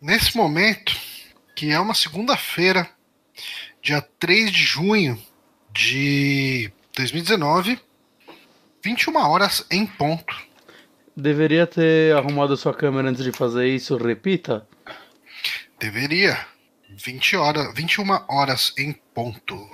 Nesse 0.00 0.36
momento, 0.36 0.96
que 1.56 1.72
é 1.72 1.80
uma 1.80 1.92
segunda-feira, 1.92 2.88
dia 3.82 4.00
3 4.00 4.52
de 4.52 4.62
junho 4.62 5.20
de 5.72 6.70
2019, 6.94 7.80
21 8.84 9.16
horas 9.16 9.66
em 9.68 9.84
ponto. 9.84 10.36
Deveria 11.16 11.66
ter 11.66 12.14
arrumado 12.16 12.56
sua 12.56 12.72
câmera 12.72 13.08
antes 13.08 13.24
de 13.24 13.32
fazer 13.32 13.66
isso, 13.66 13.96
repita. 13.96 14.68
Deveria. 15.80 16.46
20 16.90 17.36
horas, 17.36 17.74
21 17.74 18.24
horas 18.28 18.72
em 18.78 18.92
ponto. 18.92 19.68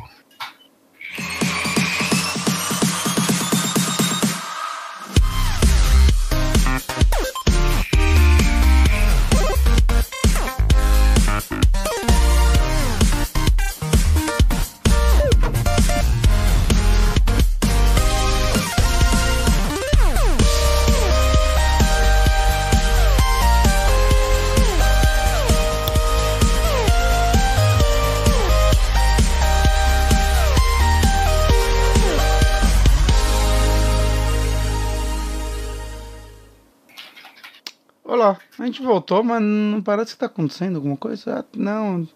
Gente 38.74 38.82
voltou, 38.82 39.22
mas 39.22 39.40
não 39.40 39.80
parece 39.80 40.12
que 40.12 40.18
tá 40.18 40.26
acontecendo 40.26 40.76
alguma 40.76 40.96
coisa. 40.96 41.40
Ah, 41.40 41.44
não, 41.56 42.06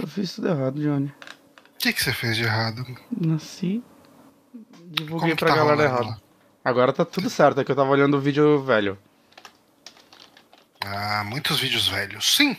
eu 0.00 0.06
fiz 0.06 0.34
tudo 0.34 0.48
errado, 0.48 0.80
Johnny. 0.80 1.08
O 1.08 1.78
que, 1.78 1.92
que 1.92 2.02
você 2.02 2.12
fez 2.12 2.36
de 2.36 2.44
errado? 2.44 2.84
Nasci, 3.14 3.82
divulguei 4.86 5.36
pra 5.36 5.50
tá 5.50 5.56
galera 5.56 5.82
errado. 5.82 6.22
Agora 6.64 6.92
tá 6.92 7.04
tudo 7.04 7.28
certo, 7.28 7.60
é 7.60 7.64
que 7.64 7.70
eu 7.70 7.76
tava 7.76 7.90
olhando 7.90 8.16
o 8.16 8.20
vídeo 8.20 8.62
velho. 8.62 8.98
Ah, 10.80 11.22
muitos 11.24 11.60
vídeos 11.60 11.86
velhos. 11.88 12.36
Sim, 12.36 12.56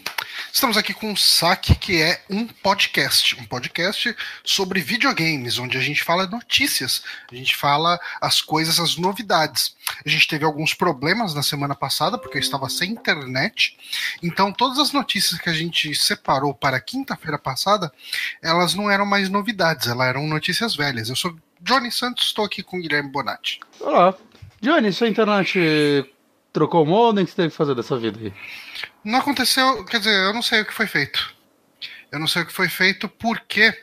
estamos 0.56 0.78
aqui 0.78 0.94
com 0.94 1.12
o 1.12 1.18
Saque, 1.18 1.76
que 1.76 2.02
é 2.02 2.24
um 2.30 2.48
podcast. 2.48 3.38
Um 3.38 3.44
podcast 3.44 4.16
sobre 4.42 4.80
videogames, 4.80 5.60
onde 5.60 5.78
a 5.78 5.82
gente 5.82 6.02
fala 6.02 6.26
notícias, 6.28 7.04
a 7.30 7.36
gente 7.36 7.54
fala 7.54 8.00
as 8.22 8.40
coisas, 8.40 8.80
as 8.80 8.96
novidades. 8.96 9.76
A 10.06 10.08
gente 10.08 10.26
teve 10.30 10.46
alguns 10.46 10.74
problemas 10.74 11.34
na 11.34 11.44
semana 11.44 11.76
passada, 11.76 12.18
porque 12.18 12.38
eu 12.38 12.42
estava 12.42 12.70
sem 12.70 12.92
internet. 12.92 13.78
Então, 14.24 14.50
todas 14.50 14.80
as 14.80 14.94
notícias 14.94 15.42
que 15.42 15.50
a 15.50 15.54
gente 15.54 15.94
separou 15.94 16.54
para 16.54 16.80
quinta-feira 16.80 17.38
passada, 17.38 17.92
elas 18.42 18.74
não 18.74 18.90
eram 18.90 19.06
mais 19.06 19.28
novidades, 19.28 19.88
elas 19.88 20.08
eram 20.08 20.26
notícias 20.26 20.74
velhas. 20.74 21.10
Eu 21.10 21.18
sou 21.18 21.36
Johnny 21.60 21.92
Santos, 21.92 22.28
estou 22.28 22.46
aqui 22.46 22.64
com 22.64 22.80
Guilherme 22.80 23.12
Bonatti. 23.12 23.60
Olá, 23.82 24.16
Johnny, 24.62 24.94
sua 24.94 25.10
internet 25.10 26.10
trocou 26.54 26.84
o 26.84 26.86
modem, 26.86 27.26
o 27.26 27.28
que 27.28 27.34
você 27.34 27.36
teve 27.36 27.50
que 27.50 27.58
fazer 27.58 27.76
dessa 27.76 27.98
vida 27.98 28.18
aí? 28.22 28.34
Não 29.06 29.20
aconteceu, 29.20 29.86
quer 29.86 30.00
dizer, 30.00 30.16
eu 30.16 30.34
não 30.34 30.42
sei 30.42 30.62
o 30.62 30.66
que 30.66 30.74
foi 30.74 30.88
feito. 30.88 31.34
Eu 32.12 32.20
não 32.20 32.28
sei 32.28 32.42
o 32.42 32.46
que 32.46 32.54
foi 32.54 32.68
feito 32.68 33.08
porque 33.08 33.74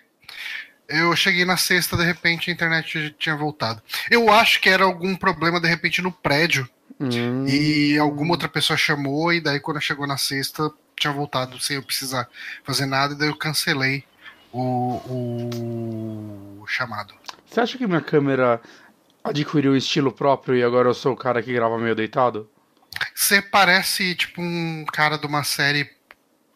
eu 0.88 1.14
cheguei 1.16 1.44
na 1.44 1.56
sexta, 1.56 1.96
de 1.96 2.04
repente 2.04 2.50
a 2.50 2.52
internet 2.52 3.14
tinha 3.18 3.36
voltado. 3.36 3.80
Eu 4.10 4.30
acho 4.30 4.60
que 4.60 4.68
era 4.68 4.84
algum 4.84 5.14
problema, 5.14 5.60
de 5.60 5.68
repente, 5.68 6.02
no 6.02 6.12
prédio. 6.12 6.68
Hum, 7.00 7.46
E 7.46 7.98
alguma 7.98 8.32
outra 8.32 8.48
pessoa 8.48 8.76
chamou, 8.76 9.32
e 9.32 9.40
daí 9.40 9.60
quando 9.60 9.80
chegou 9.80 10.06
na 10.06 10.16
sexta, 10.16 10.70
tinha 10.98 11.12
voltado 11.12 11.58
sem 11.60 11.76
eu 11.76 11.82
precisar 11.82 12.28
fazer 12.64 12.86
nada, 12.86 13.14
e 13.14 13.18
daí 13.18 13.28
eu 13.28 13.36
cancelei 13.36 14.04
o, 14.52 15.00
o 16.60 16.66
chamado. 16.66 17.14
Você 17.46 17.60
acha 17.60 17.78
que 17.78 17.86
minha 17.86 18.00
câmera 18.00 18.60
adquiriu 19.24 19.76
estilo 19.76 20.12
próprio 20.12 20.56
e 20.56 20.62
agora 20.62 20.88
eu 20.88 20.94
sou 20.94 21.12
o 21.12 21.16
cara 21.16 21.42
que 21.42 21.52
grava 21.52 21.78
meio 21.78 21.94
deitado? 21.94 22.48
Você 23.14 23.40
parece 23.42 24.14
tipo 24.14 24.40
um 24.40 24.84
cara 24.92 25.16
de 25.16 25.26
uma 25.26 25.44
série 25.44 25.88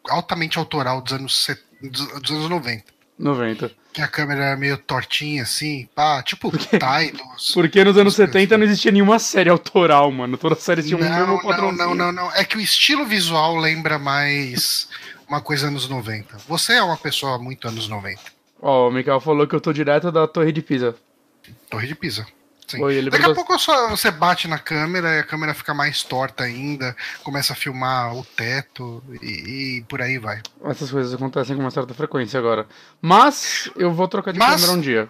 altamente 0.09 0.59
autoral 0.59 1.01
dos 1.01 1.13
anos, 1.13 1.45
set- 1.45 1.63
dos 1.83 2.31
anos 2.31 2.49
90. 2.51 2.85
90. 3.19 3.71
Que 3.93 4.03
a 4.03 4.09
câmera 4.09 4.45
era 4.45 4.57
meio 4.57 4.77
tortinha, 4.77 5.43
assim, 5.43 5.89
pá, 5.95 6.23
tipo 6.23 6.51
Tidals. 6.57 7.53
Porque 7.55 7.83
nos 7.83 7.97
anos 7.97 8.15
70 8.15 8.59
não 8.59 8.65
existia 8.67 8.93
nenhuma 8.93 9.19
série 9.19 9.49
autoral, 9.49 10.13
mano. 10.13 10.37
Toda 10.37 10.55
série 10.55 10.83
tinha 10.83 10.99
um 10.99 11.01
Não, 11.01 11.09
mesmo 11.09 11.27
não, 11.35 11.41
padrãozinho. 11.41 11.79
não, 11.89 11.95
não, 11.95 12.13
não. 12.13 12.33
É 12.35 12.45
que 12.45 12.59
o 12.59 12.61
estilo 12.61 13.07
visual 13.07 13.57
lembra 13.57 13.99
mais 13.99 14.89
uma 15.27 15.41
coisa 15.41 15.69
anos 15.69 15.89
90. 15.89 16.37
Você 16.47 16.75
é 16.75 16.83
uma 16.83 16.99
pessoa 16.99 17.39
muito 17.39 17.67
anos 17.67 17.89
90. 17.89 18.21
Ó, 18.61 18.89
o 18.89 18.93
Mikael 18.93 19.21
falou 19.21 19.47
que 19.47 19.55
eu 19.55 19.61
tô 19.61 19.73
direto 19.73 20.13
da 20.13 20.29
Torre 20.29 20.53
de 20.53 20.61
Pisa. 20.61 20.95
Torre 21.71 21.87
de 21.87 21.95
Pisa. 21.95 22.27
Oi, 22.81 23.11
Daqui 23.11 23.25
a 23.25 23.35
pouco 23.35 23.57
só 23.59 23.89
você 23.89 24.11
bate 24.11 24.49
na 24.49 24.59
câmera 24.59 25.15
e 25.15 25.19
a 25.21 25.25
câmera 25.25 25.55
fica 25.55 25.73
mais 25.73 26.03
torta 26.03 26.43
ainda, 26.45 26.97
começa 27.23 27.53
a 27.53 27.57
filmar 27.57 28.15
o 28.17 28.25
teto 28.25 29.03
e, 29.23 29.79
e 29.79 29.85
por 29.89 30.03
aí 30.03 30.19
vai. 30.19 30.41
Essas 30.65 30.91
coisas 30.91 31.15
acontecem 31.15 31.55
com 31.55 31.63
uma 31.63 31.71
certa 31.71 31.95
frequência 31.95 32.39
agora. 32.39 32.67
Mas 33.01 33.71
eu 33.77 33.93
vou 33.93 34.09
trocar 34.09 34.33
de 34.33 34.39
Mas- 34.39 34.61
câmera 34.63 34.73
um 34.73 34.81
dia. 34.81 35.09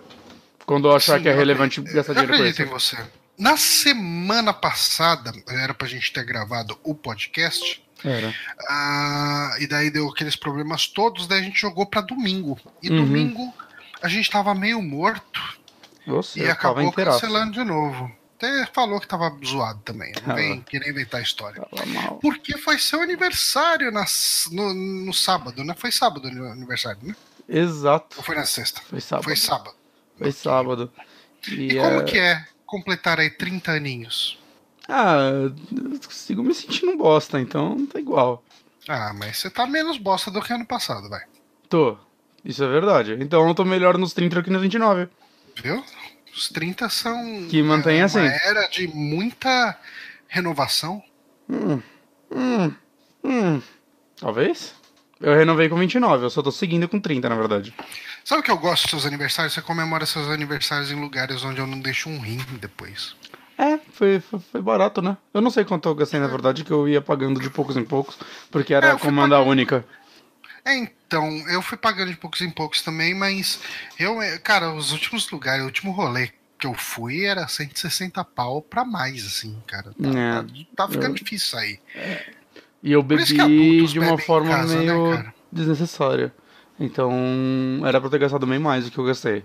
Quando 0.67 0.89
eu 0.89 0.97
achar 0.97 1.17
Sim, 1.17 1.23
que 1.23 1.29
é 1.29 1.33
eu 1.33 1.37
relevante 1.37 1.81
acredito- 1.81 1.95
gastar 1.97 2.13
eu 2.13 2.15
dinheiro 2.17 2.33
com 2.33 2.39
acredito 2.51 2.61
em 2.61 2.77
isso. 2.77 2.97
você. 2.97 3.11
Na 3.39 3.57
semana 3.57 4.53
passada, 4.53 5.33
era 5.49 5.73
pra 5.73 5.87
gente 5.87 6.13
ter 6.13 6.25
gravado 6.25 6.79
o 6.83 6.95
podcast, 6.95 7.83
Era. 8.05 8.35
ah, 8.69 9.57
e 9.61 9.67
daí 9.67 9.91
deu 9.91 10.09
aqueles 10.09 10.35
problemas 10.37 10.87
todos, 10.87 11.27
daí 11.27 11.41
a 11.41 11.43
gente 11.43 11.61
jogou 11.61 11.87
pra 11.87 12.01
domingo. 12.01 12.59
E 12.83 12.91
Uhum. 12.91 12.97
domingo 12.97 13.55
a 14.03 14.09
gente 14.09 14.31
tava 14.31 14.55
meio 14.55 14.83
morto 14.83 15.41
E 16.37 16.47
acabou 16.49 16.93
cancelando 16.93 17.53
de 17.53 17.65
novo. 17.65 18.11
Até 18.37 18.67
falou 18.67 19.01
que 19.01 19.09
tava 19.09 19.35
zoado 19.45 19.81
também. 19.81 20.13
Não 20.27 20.35
vem 20.35 20.61
querer 20.61 20.91
inventar 20.91 21.23
história. 21.23 21.67
Porque 22.21 22.59
foi 22.59 22.79
seu 22.79 23.01
aniversário 23.01 23.91
no, 23.91 24.75
no 24.75 25.13
sábado, 25.15 25.65
né? 25.65 25.75
Foi 25.77 25.91
sábado 25.91 26.29
o 26.29 26.53
aniversário, 26.53 26.99
né? 27.03 27.17
Exato. 27.49 28.17
Ou 28.19 28.23
foi 28.23 28.37
na 28.37 28.45
sexta? 28.45 28.83
Foi 28.83 29.01
sábado. 29.01 29.25
Foi 29.25 29.37
sábado. 29.37 29.75
Foi 30.19 30.33
sábado. 30.33 30.93
E, 31.49 31.73
E 31.73 31.77
como 31.79 32.01
é- 32.01 32.05
que 32.05 32.19
é 32.19 32.45
completar 32.67 33.19
aí 33.21 33.31
30 33.31 33.73
aninhos? 33.73 34.39
Ah, 34.89 35.17
eu 35.33 36.01
sigo 36.11 36.43
me 36.43 36.53
sentindo 36.55 36.93
um 36.93 36.97
bosta, 36.97 37.41
então 37.41 37.87
tá 37.87 37.99
igual. 37.99 38.45
Ah, 38.89 39.13
mas 39.15 39.39
você 39.39 39.49
tá 39.51 39.67
menos 39.67 39.97
bosta 39.99 40.31
do 40.31 40.41
que 40.43 40.53
ano 40.53 40.67
passado, 40.67 41.09
vai. 41.09 41.23
Tô. 41.69 41.97
Isso 42.45 42.63
é 42.63 42.69
verdade. 42.69 43.17
Então 43.19 43.49
eu 43.49 43.55
tô 43.55 43.65
melhor 43.65 43.97
nos 43.99 44.13
30 44.13 44.43
que 44.43 44.51
nos 44.51 44.63
29. 44.63 45.09
Viu? 45.63 45.83
Os 46.35 46.49
30 46.49 46.89
são. 46.89 47.47
Que 47.49 47.63
mantém 47.63 48.01
é, 48.01 48.03
assim. 48.03 48.19
Uma 48.21 48.29
era 48.29 48.67
de 48.69 48.87
muita 48.89 49.79
renovação. 50.29 51.03
Hum. 51.49 51.81
Hum. 52.31 52.73
Hum. 53.25 53.63
Talvez. 54.21 54.75
Eu 55.19 55.35
renovei 55.35 55.69
com 55.69 55.77
29, 55.77 56.27
eu 56.27 56.31
só 56.31 56.43
tô 56.43 56.53
seguindo 56.53 56.87
com 56.89 57.01
30, 57.01 57.27
na 57.29 57.35
verdade. 57.37 57.73
Sabe 58.23 58.41
o 58.41 58.45
que 58.45 58.51
eu 58.51 58.59
gosto 58.59 58.83
dos 58.83 58.91
seus 58.91 59.07
aniversários? 59.07 59.55
Você 59.55 59.63
comemora 59.63 60.05
seus 60.05 60.29
aniversários 60.29 60.91
em 60.91 61.01
lugares 61.01 61.43
onde 61.43 61.59
eu 61.59 61.67
não 61.67 61.81
deixo 61.81 62.11
um 62.11 62.19
rim 62.21 62.45
depois. 62.61 63.17
É, 63.57 63.79
foi, 63.93 64.21
foi, 64.21 64.39
foi 64.53 64.61
barato, 64.61 65.01
né? 65.01 65.17
Eu 65.33 65.41
não 65.41 65.51
sei 65.51 65.65
quanto 65.65 65.89
eu 65.89 65.95
gastei, 65.95 66.21
na 66.21 66.27
verdade, 66.27 66.63
que 66.65 66.71
eu 66.71 66.87
ia 66.87 67.01
pagando 67.01 67.41
de 67.41 67.49
poucos 67.49 67.79
em 67.79 67.85
poucos, 67.85 68.19
porque 68.51 68.75
É, 68.75 68.77
era 68.77 68.99
fui 68.99 69.09
comanda 69.09 69.37
pagando- 69.37 69.51
única. 69.51 69.87
É, 70.67 70.75
então, 70.75 71.29
eu 71.49 71.63
fui 71.63 71.79
pagando 71.79 72.11
de 72.11 72.17
poucos 72.17 72.41
em 72.41 72.51
poucos 72.51 72.83
também, 72.83 73.15
mas 73.15 73.61
eu, 73.99 74.21
é, 74.21 74.37
cara, 74.39 74.73
os 74.75 74.91
últimos 74.91 75.31
lugares, 75.31 75.63
o 75.63 75.67
último 75.67 75.93
rolê 75.93 76.31
que 76.59 76.67
eu 76.67 76.75
fui 76.75 77.25
era 77.25 77.47
160 77.47 78.25
pau 78.25 78.61
pra 78.61 78.85
mais, 78.85 79.25
assim, 79.25 79.57
cara. 79.67 79.93
Tá, 80.03 80.09
É, 80.09 80.33
tá- 80.43 80.47
tá 80.75 80.89
ficando 80.89 81.11
eu- 81.11 81.15
difícil 81.23 81.49
sair. 81.51 81.81
E 82.83 82.91
eu 82.93 83.03
bebi 83.03 83.87
de 83.87 83.99
uma 84.01 84.19
forma 84.19 84.51
casa, 84.51 84.75
né, 84.77 84.93
meio 84.93 85.13
cara? 85.17 85.35
desnecessária. 85.53 86.35
Então, 86.81 87.13
era 87.87 88.01
pra 88.01 88.11
ter 88.11 88.19
gastado 88.19 88.47
bem 88.47 88.59
mais 88.59 88.85
do 88.85 88.91
que 88.91 88.99
eu 88.99 89.05
gastei. 89.05 89.45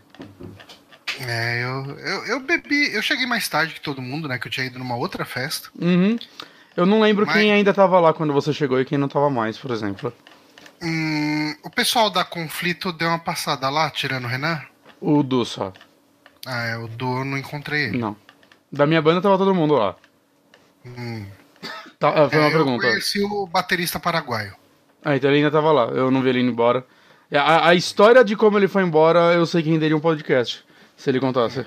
É, 1.19 1.63
eu, 1.63 1.97
eu, 1.99 2.25
eu 2.25 2.39
bebi, 2.39 2.93
eu 2.93 3.01
cheguei 3.01 3.25
mais 3.27 3.47
tarde 3.47 3.73
que 3.75 3.81
todo 3.81 4.01
mundo, 4.01 4.27
né, 4.27 4.39
que 4.39 4.47
eu 4.47 4.51
tinha 4.51 4.65
ido 4.65 4.79
numa 4.79 4.95
outra 4.95 5.23
festa. 5.23 5.69
Uhum. 5.79 6.17
Eu 6.75 6.85
não 6.85 6.99
lembro 7.01 7.25
Mas- 7.27 7.35
quem 7.35 7.51
ainda 7.51 7.73
tava 7.73 7.99
lá 7.99 8.11
quando 8.13 8.33
você 8.33 8.51
chegou 8.53 8.79
e 8.79 8.85
quem 8.85 8.97
não 8.97 9.07
tava 9.07 9.29
mais, 9.29 9.57
por 9.57 9.71
exemplo. 9.71 10.11
Hum, 10.81 11.55
o 11.63 11.69
pessoal 11.69 12.09
da 12.09 12.23
Conflito 12.23 12.91
deu 12.91 13.07
uma 13.09 13.19
passada 13.19 13.69
lá, 13.69 13.89
tirando 13.89 14.25
o 14.25 14.27
Renan. 14.27 14.61
O 14.99 15.21
Du 15.23 15.45
só. 15.45 15.71
Ah, 16.45 16.63
é, 16.65 16.77
o 16.77 16.87
Du 16.87 17.19
eu 17.19 17.25
não 17.25 17.37
encontrei 17.37 17.85
ele. 17.85 17.97
Não. 17.97 18.15
Da 18.71 18.85
minha 18.87 19.01
banda 19.01 19.21
tava 19.21 19.37
todo 19.37 19.53
mundo 19.53 19.75
lá. 19.75 19.95
Hum. 20.85 21.25
Tá, 21.99 22.09
ah, 22.09 22.29
foi 22.29 22.39
uma 22.39 22.47
É, 22.47 22.51
pergunta. 22.51 22.85
Eu 22.85 22.89
conheci 22.91 23.23
o 23.23 23.45
baterista 23.45 23.99
paraguaio. 23.99 24.53
Ah, 25.03 25.15
então 25.15 25.29
ele 25.29 25.37
ainda 25.39 25.51
tava 25.51 25.71
lá. 25.71 25.83
Eu 25.85 26.09
não 26.09 26.21
vi 26.21 26.29
ele 26.29 26.39
indo 26.41 26.51
embora. 26.51 26.85
E 27.29 27.37
A, 27.37 27.67
a 27.69 27.75
história 27.75 28.23
de 28.23 28.35
como 28.35 28.57
ele 28.57 28.67
foi 28.67 28.81
embora, 28.83 29.33
eu 29.33 29.45
sei 29.45 29.61
que 29.61 29.69
renderia 29.69 29.95
um 29.95 29.99
podcast. 30.01 30.63
Se 30.97 31.09
ele 31.09 31.19
contasse. 31.19 31.65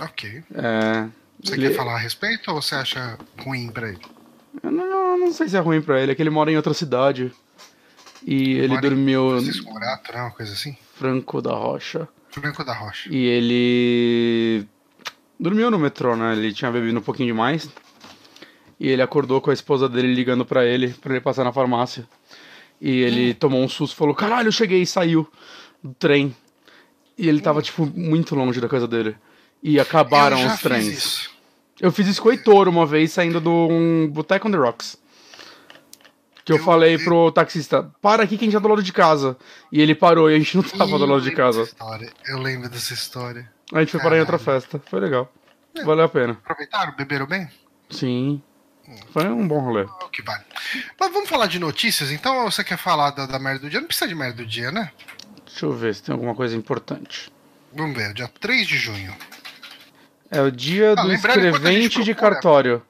Ok. 0.00 0.42
É. 0.54 1.06
Você 1.42 1.54
ele- 1.54 1.68
quer 1.68 1.74
falar 1.76 1.94
a 1.94 1.98
respeito 1.98 2.50
ou 2.50 2.62
você 2.62 2.74
acha 2.74 3.18
ruim 3.44 3.70
pra 3.70 3.88
ele? 3.88 4.00
Eu 4.62 4.70
não, 4.70 5.18
não 5.18 5.32
sei 5.32 5.48
se 5.48 5.56
é 5.56 5.60
ruim 5.60 5.82
pra 5.82 6.00
ele, 6.00 6.12
é 6.12 6.14
que 6.14 6.22
ele 6.22 6.30
mora 6.30 6.50
em 6.50 6.56
outra 6.56 6.72
cidade. 6.74 7.32
E 8.24 8.52
ele 8.52 8.80
dormiu 8.80 9.30
Francisco 9.30 9.72
Morato, 9.72 10.12
né? 10.12 10.20
Uma 10.20 10.30
coisa 10.30 10.52
assim. 10.52 10.76
Franco 10.94 11.42
da 11.42 11.54
Rocha. 11.54 12.08
Franco 12.30 12.64
da 12.64 12.72
Rocha. 12.72 13.08
E 13.12 13.26
ele 13.26 14.66
dormiu 15.38 15.70
no 15.70 15.78
metrô, 15.78 16.14
né? 16.16 16.32
Ele 16.32 16.52
tinha 16.52 16.70
bebido 16.70 16.98
um 16.98 17.02
pouquinho 17.02 17.28
demais. 17.28 17.68
E 18.78 18.88
ele 18.88 19.02
acordou 19.02 19.40
com 19.40 19.50
a 19.50 19.54
esposa 19.54 19.88
dele 19.88 20.14
ligando 20.14 20.44
pra 20.44 20.64
ele, 20.64 20.88
pra 20.88 21.12
ele 21.12 21.20
passar 21.20 21.44
na 21.44 21.52
farmácia. 21.52 22.06
E 22.80 23.00
ele 23.00 23.34
tomou 23.34 23.62
um 23.62 23.68
susto, 23.68 23.96
falou: 23.96 24.14
"Caralho, 24.14 24.48
eu 24.48 24.52
cheguei" 24.52 24.82
e 24.82 24.86
saiu 24.86 25.28
do 25.82 25.94
trem. 25.94 26.34
E 27.16 27.28
ele 27.28 27.40
tava 27.40 27.62
tipo 27.62 27.86
muito 27.86 28.34
longe 28.34 28.60
da 28.60 28.68
casa 28.68 28.88
dele. 28.88 29.16
E 29.62 29.78
acabaram 29.78 30.44
os 30.44 30.60
trens. 30.60 30.86
Fiz. 30.86 31.30
Eu 31.80 31.92
fiz 31.92 32.06
isso 32.06 32.22
com 32.22 32.28
o 32.28 32.32
Heitor 32.32 32.68
uma 32.68 32.86
vez 32.86 33.12
saindo 33.12 33.40
de 33.40 33.48
um 33.48 34.08
Boteco 34.08 34.48
on 34.48 34.50
the 34.50 34.56
Rocks. 34.56 34.96
Que 36.44 36.52
eu, 36.52 36.56
Eu- 36.56 36.64
falei 36.64 36.96
eu- 36.96 37.04
pro 37.04 37.30
taxista, 37.30 37.88
para 38.00 38.22
aqui 38.24 38.36
que 38.36 38.44
a 38.44 38.46
gente 38.46 38.54
tá 38.54 38.58
do 38.58 38.68
lado 38.68 38.82
de 38.82 38.92
casa. 38.92 39.36
E 39.70 39.80
ele 39.80 39.94
parou 39.94 40.30
e 40.30 40.34
a 40.34 40.38
gente 40.38 40.56
não 40.56 40.62
tava 40.64 40.98
do 40.98 41.06
lado 41.06 41.20
de 41.22 41.28
eu 41.28 41.30
lembro 41.30 41.36
casa. 41.36 41.58
dessa 41.60 41.72
história. 41.72 42.12
Eu 42.26 42.38
lembro 42.38 42.68
dessa 42.68 42.94
história. 42.94 43.52
A 43.72 43.80
gente 43.80 43.90
foi 43.92 44.00
parar 44.00 44.16
em 44.16 44.20
outra 44.20 44.38
Caralho. 44.38 44.60
festa. 44.62 44.82
Foi 44.86 45.00
legal. 45.00 45.32
É. 45.76 45.84
Valeu 45.84 46.04
a 46.04 46.08
pena. 46.08 46.32
Aproveitaram? 46.32 46.94
Beberam 46.96 47.26
bem? 47.26 47.48
Sim. 47.90 48.42
Foi 49.12 49.24
um 49.28 49.46
bom 49.46 49.60
rolê. 49.60 49.82
É 49.82 50.04
o 50.04 50.08
que 50.08 50.20
vale. 50.22 50.42
Mas 50.98 51.12
vamos 51.12 51.28
falar 51.28 51.46
de 51.46 51.58
notícias, 51.58 52.10
então? 52.10 52.44
Ou 52.44 52.50
você 52.50 52.62
quer 52.64 52.76
falar 52.76 53.10
da, 53.10 53.24
da 53.26 53.38
merda 53.38 53.60
do 53.60 53.70
dia? 53.70 53.80
Não 53.80 53.86
precisa 53.86 54.08
de 54.08 54.14
merda 54.14 54.36
do 54.42 54.46
dia, 54.46 54.70
né? 54.72 54.90
Deixa 55.46 55.64
eu 55.64 55.72
ver 55.72 55.94
se 55.94 56.02
tem 56.02 56.12
alguma 56.12 56.34
coisa 56.34 56.56
importante. 56.56 57.30
Vamos 57.72 57.96
ver, 57.96 58.12
dia 58.12 58.28
3 58.40 58.66
de 58.66 58.76
junho. 58.76 59.14
É 60.30 60.42
o 60.42 60.50
dia 60.50 60.92
Ah, 60.96 61.02
do 61.02 61.12
escrevente 61.12 62.02
de 62.02 62.14
cartório. 62.14 62.82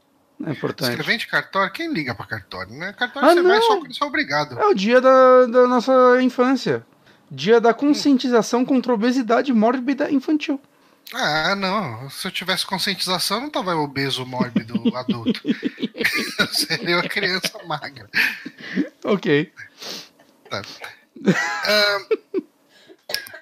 É 0.46 0.50
importante. 0.50 0.90
Escrevente 0.90 1.26
cartório, 1.28 1.72
quem 1.72 1.92
liga 1.92 2.14
pra 2.14 2.26
cartório, 2.26 2.72
né? 2.74 2.92
Cartório 2.92 3.28
Ah, 3.28 3.34
você 3.34 3.42
vai 3.42 3.56
não. 3.58 3.62
só 3.62 3.76
quando 3.78 3.94
você 3.94 4.02
é 4.02 4.06
obrigado. 4.06 4.58
É 4.58 4.66
o 4.66 4.74
dia 4.74 5.00
da, 5.00 5.46
da 5.46 5.66
nossa 5.68 5.92
infância. 6.20 6.84
Dia 7.30 7.60
da 7.60 7.72
conscientização 7.72 8.64
contra 8.64 8.92
a 8.92 8.94
obesidade 8.94 9.52
mórbida 9.52 10.10
infantil. 10.10 10.60
Ah, 11.14 11.54
não. 11.54 12.08
Se 12.10 12.26
eu 12.26 12.32
tivesse 12.32 12.64
conscientização, 12.66 13.36
eu 13.38 13.42
não 13.44 13.50
tava 13.50 13.74
obeso, 13.76 14.24
mórbido, 14.26 14.74
adulto. 14.96 15.40
Eu 15.44 16.46
seria 16.48 16.96
uma 16.96 17.08
criança 17.08 17.52
magra. 17.66 18.08
Ok. 19.04 19.52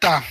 Tá. 0.01 0.23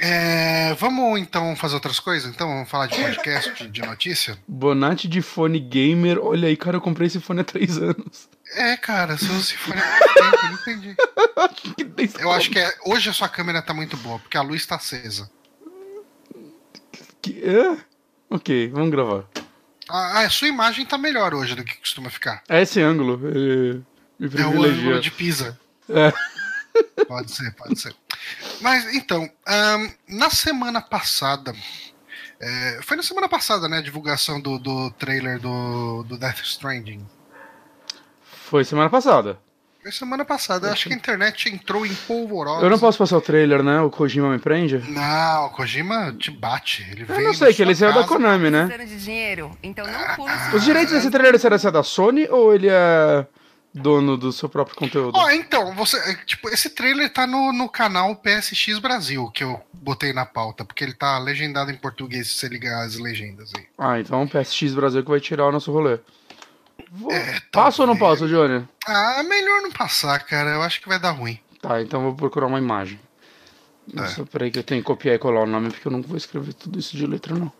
É, 0.00 0.74
vamos 0.74 1.18
então 1.18 1.56
fazer 1.56 1.74
outras 1.74 1.98
coisas? 1.98 2.32
Então, 2.32 2.46
vamos 2.48 2.70
falar 2.70 2.86
de 2.86 2.96
podcast, 3.00 3.68
de 3.68 3.80
notícia? 3.82 4.38
Bonatti 4.46 5.08
de 5.08 5.20
fone 5.20 5.58
gamer. 5.58 6.18
Olha 6.22 6.46
aí, 6.48 6.56
cara, 6.56 6.76
eu 6.76 6.80
comprei 6.80 7.08
esse 7.08 7.18
fone 7.20 7.40
há 7.40 7.44
três 7.44 7.76
anos. 7.78 8.28
É, 8.54 8.76
cara, 8.76 9.16
você 9.16 9.54
for 9.56 9.74
há 9.76 9.80
muito 9.80 10.14
tempo, 10.14 10.36
eu 10.36 10.50
não 10.50 10.54
entendi. 10.54 10.96
Eu 12.20 12.30
acho 12.32 12.50
que 12.50 12.58
é, 12.58 12.72
hoje 12.86 13.10
a 13.10 13.12
sua 13.12 13.28
câmera 13.28 13.60
tá 13.60 13.74
muito 13.74 13.96
boa, 13.98 14.18
porque 14.20 14.36
a 14.36 14.42
luz 14.42 14.64
tá 14.64 14.76
acesa. 14.76 15.28
que- 17.20 17.42
é? 17.44 17.76
Ok, 18.30 18.68
vamos 18.68 18.90
gravar. 18.90 19.24
A, 19.88 20.20
a 20.20 20.30
sua 20.30 20.48
imagem 20.48 20.86
tá 20.86 20.96
melhor 20.96 21.34
hoje 21.34 21.54
do 21.54 21.64
que 21.64 21.76
costuma 21.76 22.08
ficar. 22.10 22.42
É 22.48 22.62
esse 22.62 22.80
ângulo. 22.80 23.20
é, 23.26 24.40
É 24.40 24.46
o 24.46 24.62
ângulo 24.62 25.00
de 25.00 25.10
Pisa. 25.10 25.58
É. 25.88 26.12
Pode 27.04 27.30
ser, 27.32 27.52
pode 27.54 27.80
ser. 27.80 27.94
Mas 28.60 28.94
então, 28.94 29.28
ahn, 29.46 29.88
na 30.08 30.30
semana 30.30 30.80
passada. 30.80 31.54
é, 32.40 32.80
foi 32.82 32.96
na 32.96 33.02
semana 33.02 33.28
passada, 33.28 33.68
né? 33.68 33.78
A 33.78 33.82
divulgação 33.82 34.40
do, 34.40 34.58
do 34.58 34.90
trailer 34.92 35.38
do, 35.40 36.04
do 36.04 36.18
Death 36.18 36.40
Stranding. 36.42 37.06
Foi 38.22 38.64
semana 38.64 38.88
passada. 38.88 39.38
Foi 39.82 39.92
semana 39.92 40.24
passada. 40.24 40.72
Acho 40.72 40.88
que 40.88 40.92
a 40.94 40.96
internet 40.96 41.48
entrou 41.48 41.86
em 41.86 41.94
polvorosa. 41.94 42.64
Eu 42.64 42.70
não 42.70 42.78
posso 42.78 42.98
passar 42.98 43.16
o 43.16 43.20
trailer, 43.20 43.62
né? 43.62 43.80
O 43.80 43.90
Kojima 43.90 44.30
me 44.30 44.38
prende. 44.38 44.78
Não, 44.90 45.46
o 45.46 45.50
Kojima 45.50 46.14
te 46.18 46.30
bate. 46.30 46.82
Ele 46.90 47.06
Eu 47.08 47.20
não 47.22 47.32
sei, 47.34 47.54
que 47.54 47.62
ele 47.62 47.74
saiu 47.74 47.94
da. 47.94 48.04
Konami, 48.04 48.50
né? 48.50 48.66
De 48.66 48.98
dinheiro, 49.02 49.56
então 49.62 49.86
não 49.86 49.94
Ah. 50.00 50.48
os 50.50 50.54
Os 50.54 50.64
direitos 50.64 50.92
desse 50.92 51.10
trailer 51.10 51.38
será 51.38 51.58
ser 51.58 51.70
da 51.70 51.82
Sony 51.82 52.26
ou 52.28 52.54
ele 52.54 52.68
é 52.68 53.26
dono 53.82 54.16
do 54.16 54.32
seu 54.32 54.48
próprio 54.48 54.76
conteúdo? 54.76 55.16
Ó, 55.16 55.30
então, 55.30 55.74
você. 55.74 55.96
é, 56.10 56.14
Tipo, 56.24 56.48
esse 56.50 56.70
trailer 56.70 57.12
tá 57.12 57.26
no, 57.26 57.52
no 57.52 57.68
canal 57.68 58.14
PSX 58.16 58.78
Brasil, 58.78 59.30
que 59.30 59.42
eu 59.44 59.60
botei 59.72 60.12
na 60.12 60.26
pauta, 60.26 60.64
porque 60.64 60.84
ele 60.84 60.94
tá 60.94 61.18
legendado 61.18 61.70
em 61.70 61.76
português, 61.76 62.28
se 62.28 62.34
você 62.38 62.48
ligar 62.48 62.84
as 62.84 62.96
legendas 62.96 63.52
aí. 63.56 63.64
Ah, 63.78 63.98
então 64.00 64.26
PSX 64.26 64.74
Brasil 64.74 65.02
que 65.02 65.10
vai 65.10 65.20
tirar 65.20 65.46
o 65.46 65.52
nosso 65.52 65.72
rolê. 65.72 65.98
Vou- 66.90 67.10
É, 67.12 67.40
Passo 67.52 67.82
ou 67.82 67.88
não 67.88 67.96
passo, 67.96 68.26
Johnny? 68.28 68.66
Ah, 68.86 69.22
melhor 69.22 69.60
não 69.62 69.70
passar, 69.72 70.18
cara. 70.20 70.50
Eu 70.50 70.62
acho 70.62 70.80
que 70.80 70.88
vai 70.88 70.98
dar 70.98 71.10
ruim. 71.10 71.38
Tá, 71.60 71.82
então 71.82 72.02
vou 72.02 72.14
procurar 72.14 72.46
uma 72.46 72.58
imagem. 72.58 72.98
Tá. 73.94 74.02
Nossa, 74.02 74.24
peraí 74.26 74.50
que 74.50 74.58
eu 74.58 74.62
tenho 74.62 74.80
que 74.82 74.86
copiar 74.86 75.14
e 75.16 75.18
colar 75.18 75.40
o 75.42 75.46
nome, 75.46 75.70
porque 75.70 75.88
eu 75.88 75.92
não 75.92 76.02
vou 76.02 76.16
escrever 76.16 76.52
tudo 76.54 76.78
isso 76.78 76.96
de 76.96 77.06
letra, 77.06 77.34
não. 77.34 77.52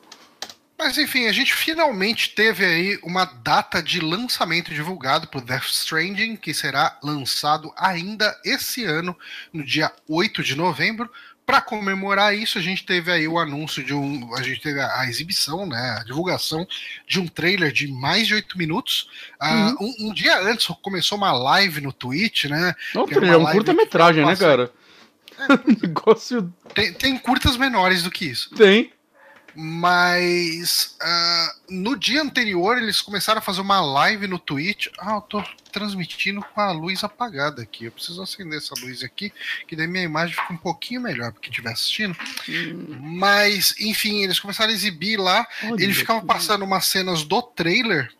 Mas 0.79 0.97
enfim, 0.97 1.27
a 1.27 1.33
gente 1.33 1.53
finalmente 1.53 2.31
teve 2.31 2.65
aí 2.65 2.99
uma 3.03 3.25
data 3.25 3.83
de 3.83 3.99
lançamento 3.99 4.73
divulgado 4.73 5.27
pro 5.27 5.41
Death 5.41 5.65
Stranding, 5.65 6.37
que 6.37 6.55
será 6.55 6.97
lançado 7.03 7.73
ainda 7.77 8.39
esse 8.45 8.85
ano, 8.85 9.17
no 9.53 9.65
dia 9.65 9.91
8 10.09 10.41
de 10.45 10.55
novembro. 10.55 11.11
Para 11.45 11.61
comemorar 11.61 12.37
isso, 12.37 12.59
a 12.59 12.61
gente 12.61 12.85
teve 12.85 13.11
aí 13.11 13.27
o 13.27 13.39
anúncio 13.39 13.83
de 13.83 13.93
um. 13.93 14.33
A 14.37 14.43
gente 14.43 14.61
teve 14.61 14.81
a, 14.81 15.07
exibição, 15.07 15.67
né? 15.67 15.97
A 15.99 16.05
divulgação 16.05 16.65
de 17.09 17.19
um 17.19 17.27
trailer 17.27 17.73
de 17.73 17.89
mais 17.89 18.29
de 18.29 18.35
8 18.35 18.57
minutos. 18.57 19.09
Ah, 19.41 19.75
um, 19.81 20.09
um 20.09 20.15
dia 20.15 20.39
antes 20.43 20.69
começou 20.81 21.19
uma 21.19 21.33
live 21.33 21.81
no 21.81 21.93
Twitch, 21.93 22.45
né? 22.45 22.75
Não, 22.95 23.07
Que 23.07 23.15
é 23.15 23.19
uma 23.19 23.33
é 23.33 23.37
um 23.37 23.47
curta-metragem, 23.47 24.25
né, 24.25 24.37
cara? 24.37 24.71
O 25.39 25.73
negócio 25.83 26.53
Tem, 26.75 26.93
tem 26.93 27.19
curtas 27.19 27.57
menores 27.57 28.03
do 28.03 28.11
que 28.11 28.27
isso. 28.27 28.55
tem. 28.55 28.93
Mas 29.60 30.94
ah, 31.02 31.55
no 31.69 31.96
dia 31.96 32.22
anterior 32.22 32.78
eles 32.78 33.00
começaram 33.00 33.40
a 33.40 33.43
fazer 33.43 33.60
uma 33.60 33.81
live 33.81 34.28
no 34.28 34.38
Twitch. 34.38 34.87
Ah, 34.96 35.14
eu 35.16 35.20
tô 35.20 35.43
transmitindo 35.72 36.40
com 36.40 36.60
a 36.60 36.70
luz 36.70 37.02
apagada 37.02 37.62
aqui. 37.62 37.87
Eu 37.87 37.90
preciso 37.90 38.22
acender 38.22 38.58
essa 38.58 38.72
luz 38.81 39.02
aqui, 39.02 39.32
que 39.66 39.75
daí 39.75 39.88
minha 39.88 40.05
imagem 40.05 40.37
fica 40.37 40.52
um 40.52 40.56
pouquinho 40.56 41.00
melhor 41.00 41.32
para 41.32 41.40
quem 41.40 41.50
estiver 41.50 41.72
assistindo. 41.72 42.16
Mas, 43.00 43.75
enfim, 43.81 44.22
eles 44.22 44.38
começaram 44.38 44.70
a 44.70 44.75
exibir 44.75 45.19
lá. 45.19 45.44
Olha 45.64 45.82
Ele 45.82 45.93
ficava 45.93 46.25
passando 46.25 46.64
umas 46.64 46.87
cenas 46.87 47.25
do 47.25 47.43
trailer, 47.43 48.12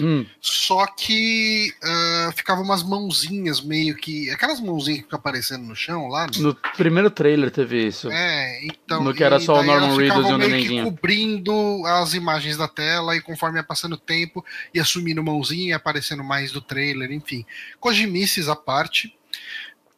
Hum, 0.00 0.26
só 0.40 0.86
que 0.86 1.72
ah, 1.82 2.32
ficava 2.34 2.60
umas 2.60 2.82
mãozinhas 2.82 3.60
meio 3.60 3.94
que. 3.96 4.28
Aquelas 4.30 4.58
mãozinhas 4.60 4.98
que 4.98 5.04
ficam 5.04 5.18
aparecendo 5.18 5.62
no 5.64 5.76
chão 5.76 6.08
lá. 6.08 6.26
no- 6.36 6.42
no 6.48 6.54
primeiro 6.76 7.08
trailer 7.10 7.50
teve 7.50 7.86
isso. 7.86 8.10
é, 8.10 8.64
então. 8.64 9.04
No 9.04 9.14
que 9.14 9.22
era 9.22 9.36
e 9.36 9.40
só 9.40 9.60
o 9.60 9.62
Norman 9.62 9.96
Reedus 9.96 10.28
e 10.28 10.32
o 10.32 10.38
nenenzinho. 10.38 10.84
cobrindo 10.84 11.82
as 11.86 12.12
imagens 12.14 12.56
da 12.56 12.66
tela 12.66 13.14
e 13.16 13.20
conforme 13.20 13.58
ia 13.58 13.62
passando 13.64 13.92
o 13.92 13.96
tempo, 13.98 14.44
ia 14.74 14.84
sumindo 14.84 15.22
mãozinha, 15.22 15.68
ia 15.68 15.76
aparecendo 15.76 16.24
mais 16.24 16.50
do 16.50 16.60
trailer, 16.60 17.12
enfim. 17.12 17.46
Kojimices 17.78 18.48
à 18.48 18.56
parte. 18.56 19.14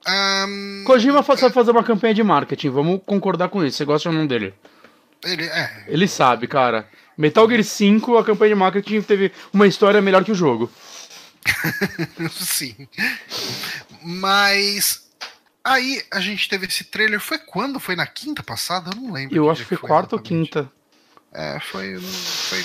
Ahn, 0.07 0.85
Kojima 0.85 1.23
sabe 1.23 1.53
fazer 1.53 1.73
uma 1.73 1.83
campanha 1.83 2.15
de 2.15 2.23
marketing, 2.23 2.69
vamos 2.71 3.01
concordar 3.05 3.49
com 3.49 3.65
isso. 3.65 3.77
Você 3.79 3.85
gosta 3.85 4.09
ou 4.09 4.15
não 4.15 4.27
dele? 4.27 4.55
Ele, 5.25 5.45
é, 5.45 5.85
Ele 5.89 6.07
sabe, 6.09 6.47
cara. 6.47 6.89
Metal 7.17 7.49
Gear 7.49 7.65
5, 7.65 8.19
a 8.19 8.25
campanha 8.25 8.51
de 8.55 8.59
marketing 8.59 9.01
teve 9.03 9.33
uma 9.53 9.67
história 9.67 10.01
melhor 10.03 10.23
que 10.25 10.33
o 10.33 10.35
jogo. 10.35 10.71
sim. 12.31 12.89
Mas. 14.03 15.07
Aí 15.65 16.03
a 16.13 16.21
gente 16.21 16.49
teve 16.49 16.67
esse 16.67 16.85
trailer. 16.85 17.19
Foi 17.21 17.39
quando? 17.39 17.81
Foi 17.81 17.97
na 17.97 18.07
quinta 18.07 18.43
passada? 18.43 18.91
Eu 18.91 19.01
não 19.01 19.13
lembro. 19.13 19.35
Eu 19.37 19.51
acho 19.51 19.59
dia 19.63 19.69
que 19.69 19.77
foi 19.77 19.89
quarta 19.89 20.15
ou 20.17 20.23
quinta. 20.23 20.71
É, 21.33 21.59
foi. 21.61 21.99
foi 21.99 22.65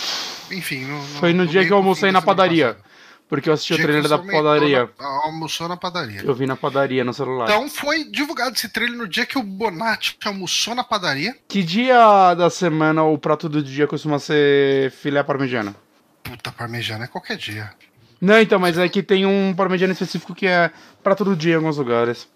enfim. 0.58 0.86
No, 0.86 0.98
no- 0.98 1.03
Foi 1.20 1.34
no 1.34 1.48
dia 1.48 1.62
meio 1.62 1.67
que 1.67 1.74
eu 1.74 1.77
almocei 1.77 2.12
na 2.12 2.22
padaria. 2.22 2.74
passada. 2.75 2.90
Porque 3.31 3.47
eu 3.47 3.53
assisti 3.53 3.73
o 3.75 3.77
trailer 3.77 4.09
da 4.09 4.17
padaria. 4.17 4.89
na- 5.00 5.07
almoçou 5.23 5.65
na 5.69 5.77
padaria. 5.77 6.21
Eu 6.21 6.35
vi 6.35 6.45
na 6.45 6.57
padaria 6.57 7.01
no 7.01 7.13
celular. 7.13 7.45
Então 7.45 7.69
foi 7.69 8.03
divulgado 8.03 8.53
esse 8.57 8.67
trailer 8.67 8.97
no 8.97 9.07
dia 9.07 9.25
que 9.25 9.38
o 9.38 9.41
Bonatti 9.43 10.17
almoçou 10.25 10.75
na 10.75 10.83
padaria. 10.83 11.33
Que 11.47 11.63
dia 11.63 12.33
da 12.33 12.50
semana 12.50 13.03
o 13.05 13.17
prato 13.17 13.47
do 13.47 13.63
dia 13.63 13.88
costuma 13.88 14.19
ser 14.19 14.91
filé 14.91 15.23
parmegiana? 15.23 15.73
Puta, 16.21 16.51
parmejana 16.51 17.05
é 17.05 17.07
qualquer 17.07 17.38
dia. 17.38 17.73
Não, 18.19 18.38
então, 18.38 18.59
mas 18.59 18.77
é 18.77 18.89
que 18.89 19.01
tem 19.01 19.25
um 19.25 19.53
parmegiana 19.55 19.93
específico 19.93 20.35
que 20.35 20.45
é 20.45 20.69
prato 21.01 21.23
do 21.23 21.33
dia 21.33 21.53
em 21.53 21.55
alguns 21.55 21.77
lugares. 21.77 22.27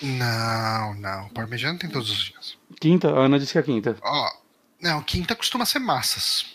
Não, 0.00 0.94
não. 0.94 1.28
Parmejana 1.30 1.78
tem 1.80 1.90
todos 1.90 2.10
os 2.10 2.16
dias. 2.26 2.56
Quinta? 2.80 3.08
A 3.10 3.24
Ana 3.24 3.40
disse 3.40 3.52
que 3.52 3.58
é 3.58 3.62
quinta. 3.62 3.96
Ó, 4.02 4.30
não, 4.80 5.02
quinta 5.02 5.34
costuma 5.34 5.66
ser 5.66 5.80
massas. 5.80 6.53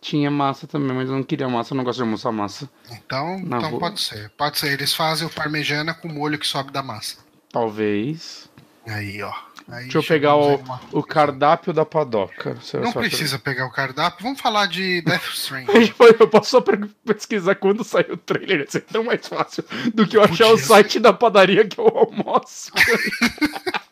Tinha 0.00 0.30
massa 0.30 0.66
também, 0.66 0.96
mas 0.96 1.08
eu 1.08 1.14
não 1.16 1.22
queria 1.22 1.48
massa, 1.48 1.74
eu 1.74 1.76
não 1.76 1.84
gosto 1.84 1.98
de 1.98 2.02
almoçar 2.02 2.32
massa. 2.32 2.68
Então, 2.90 3.38
Na 3.40 3.58
então 3.58 3.70
rua. 3.70 3.80
pode 3.80 4.00
ser. 4.00 4.30
Pode 4.30 4.58
ser. 4.58 4.72
Eles 4.72 4.94
fazem 4.94 5.26
o 5.26 5.30
parmejana 5.30 5.92
com 5.92 6.08
molho 6.08 6.38
que 6.38 6.46
sobe 6.46 6.72
da 6.72 6.82
massa. 6.82 7.18
Talvez. 7.52 8.48
Aí, 8.86 9.22
ó. 9.22 9.32
Aí 9.68 9.84
Deixa 9.84 9.98
eu 9.98 10.02
pegar 10.02 10.36
o, 10.36 10.60
o 10.90 11.02
cardápio 11.02 11.72
da 11.72 11.84
padoca. 11.84 12.56
Não 12.74 12.92
precisa 12.92 13.38
pegar 13.38 13.66
o 13.66 13.70
cardápio. 13.70 14.24
Vamos 14.24 14.40
falar 14.40 14.66
de 14.66 15.00
Death 15.06 15.28
Stranding. 15.32 15.92
Eu 16.18 16.26
posso 16.28 16.50
só 16.50 16.64
pesquisar 17.04 17.54
quando 17.54 17.84
sai 17.84 18.06
o 18.10 18.16
trailer, 18.16 18.60
ia 18.60 18.70
ser 18.70 18.80
tão 18.80 19.04
mais 19.04 19.26
fácil 19.28 19.64
do 19.94 20.06
que 20.08 20.16
eu 20.16 20.24
achar 20.24 20.46
o 20.46 20.50
Podia 20.52 20.64
site 20.66 20.98
da 20.98 21.12
padaria 21.12 21.64
que 21.64 21.78
eu 21.78 21.86
almoço. 21.86 22.72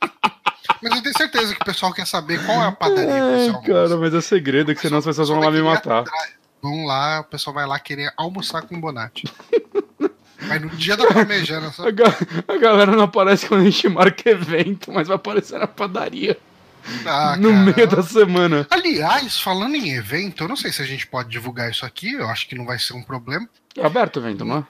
Mas 0.82 0.94
eu 0.96 1.02
tenho 1.02 1.16
certeza 1.16 1.54
que 1.54 1.62
o 1.62 1.64
pessoal 1.64 1.92
quer 1.92 2.06
saber 2.06 2.44
qual 2.46 2.62
é 2.62 2.66
a 2.66 2.72
padaria 2.72 3.22
almoça. 3.22 3.60
cara, 3.66 3.96
mas 3.96 4.14
é 4.14 4.20
segredo, 4.20 4.74
que 4.74 4.80
senão 4.80 4.98
as 4.98 5.04
pessoas 5.04 5.28
vão 5.28 5.40
lá 5.40 5.50
me 5.50 5.62
matar. 5.62 6.04
Vão 6.62 6.84
lá, 6.86 7.20
o 7.20 7.24
pessoal 7.24 7.54
vai 7.54 7.66
lá 7.66 7.78
querer 7.78 8.12
almoçar 8.16 8.62
com 8.62 8.76
o 8.76 8.80
Bonatti. 8.80 9.24
Mas 10.40 10.62
no 10.62 10.68
dia 10.70 10.96
da 10.96 11.04
parmejana, 11.08 11.72
só. 11.72 11.88
A, 11.88 11.90
ga- 11.90 12.16
a 12.46 12.56
galera 12.58 12.92
não 12.92 13.02
aparece 13.04 13.46
quando 13.48 13.62
a 13.62 13.64
gente 13.64 13.88
marca 13.88 14.30
evento, 14.30 14.92
mas 14.92 15.08
vai 15.08 15.16
aparecer 15.16 15.58
na 15.58 15.66
padaria 15.66 16.38
Ah, 17.04 17.36
no 17.36 17.50
cara. 17.50 17.74
meio 17.76 17.88
da 17.88 18.02
semana. 18.04 18.66
Aliás, 18.70 19.40
falando 19.40 19.74
em 19.74 19.90
evento, 19.96 20.44
eu 20.44 20.48
não 20.48 20.54
sei 20.56 20.70
se 20.70 20.80
a 20.80 20.84
gente 20.86 21.08
pode 21.08 21.28
divulgar 21.28 21.68
isso 21.68 21.84
aqui, 21.84 22.12
eu 22.12 22.28
acho 22.28 22.46
que 22.48 22.54
não 22.54 22.64
vai 22.64 22.78
ser 22.78 22.92
um 22.94 23.02
problema. 23.02 23.48
É 23.76 23.84
aberto 23.84 24.16
o 24.16 24.20
evento, 24.20 24.44
não 24.44 24.58
é? 24.58 24.64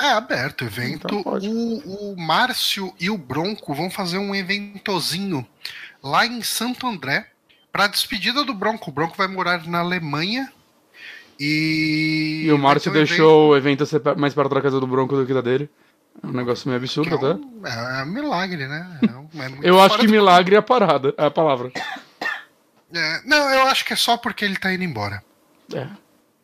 É 0.00 0.06
aberto 0.10 0.62
o 0.62 0.64
evento. 0.64 1.06
Então 1.06 1.22
o, 1.24 2.12
o 2.12 2.16
Márcio 2.20 2.92
e 3.00 3.08
o 3.10 3.16
Bronco 3.16 3.72
vão 3.74 3.88
fazer 3.90 4.18
um 4.18 4.34
eventozinho 4.34 5.46
lá 6.02 6.26
em 6.26 6.42
Santo 6.42 6.86
André 6.86 7.26
para 7.70 7.86
despedida 7.86 8.44
do 8.44 8.52
Bronco. 8.54 8.90
O 8.90 8.92
Bronco 8.92 9.16
vai 9.16 9.28
morar 9.28 9.66
na 9.66 9.78
Alemanha 9.80 10.52
e. 11.38 12.42
E 12.46 12.52
o 12.52 12.58
Márcio 12.58 12.90
um 12.90 12.94
deixou 12.94 13.50
o 13.50 13.56
evento 13.56 13.86
ser 13.86 14.00
per- 14.00 14.16
mais 14.16 14.34
perto 14.34 14.54
da 14.54 14.60
casa 14.60 14.80
do 14.80 14.86
Bronco 14.86 15.16
do 15.16 15.26
que 15.26 15.34
da 15.34 15.40
dele. 15.40 15.68
É 16.22 16.26
um 16.26 16.32
negócio 16.32 16.68
meio 16.68 16.76
evento 16.78 16.90
absurdo 17.00 17.18
que 17.18 17.24
é 17.24 17.30
até. 17.30 17.40
um, 17.40 17.66
é 17.66 18.02
um 18.02 18.06
milagre, 18.06 18.66
né? 18.68 18.98
É 19.02 19.16
um- 19.16 19.28
é 19.42 19.48
Eu 19.62 19.80
acho 19.80 19.98
que 19.98 20.06
do- 20.06 20.12
milagre 20.12 20.54
é 20.54 20.58
a 20.58 20.62
parada, 20.62 21.12
é 21.18 21.24
a 21.26 21.30
palavra. 21.30 21.72
É, 22.92 23.20
não, 23.26 23.50
eu 23.50 23.62
acho 23.66 23.84
que 23.84 23.92
é 23.92 23.96
só 23.96 24.16
porque 24.16 24.44
ele 24.44 24.56
tá 24.56 24.72
indo 24.72 24.84
embora. 24.84 25.22
É. 25.74 25.86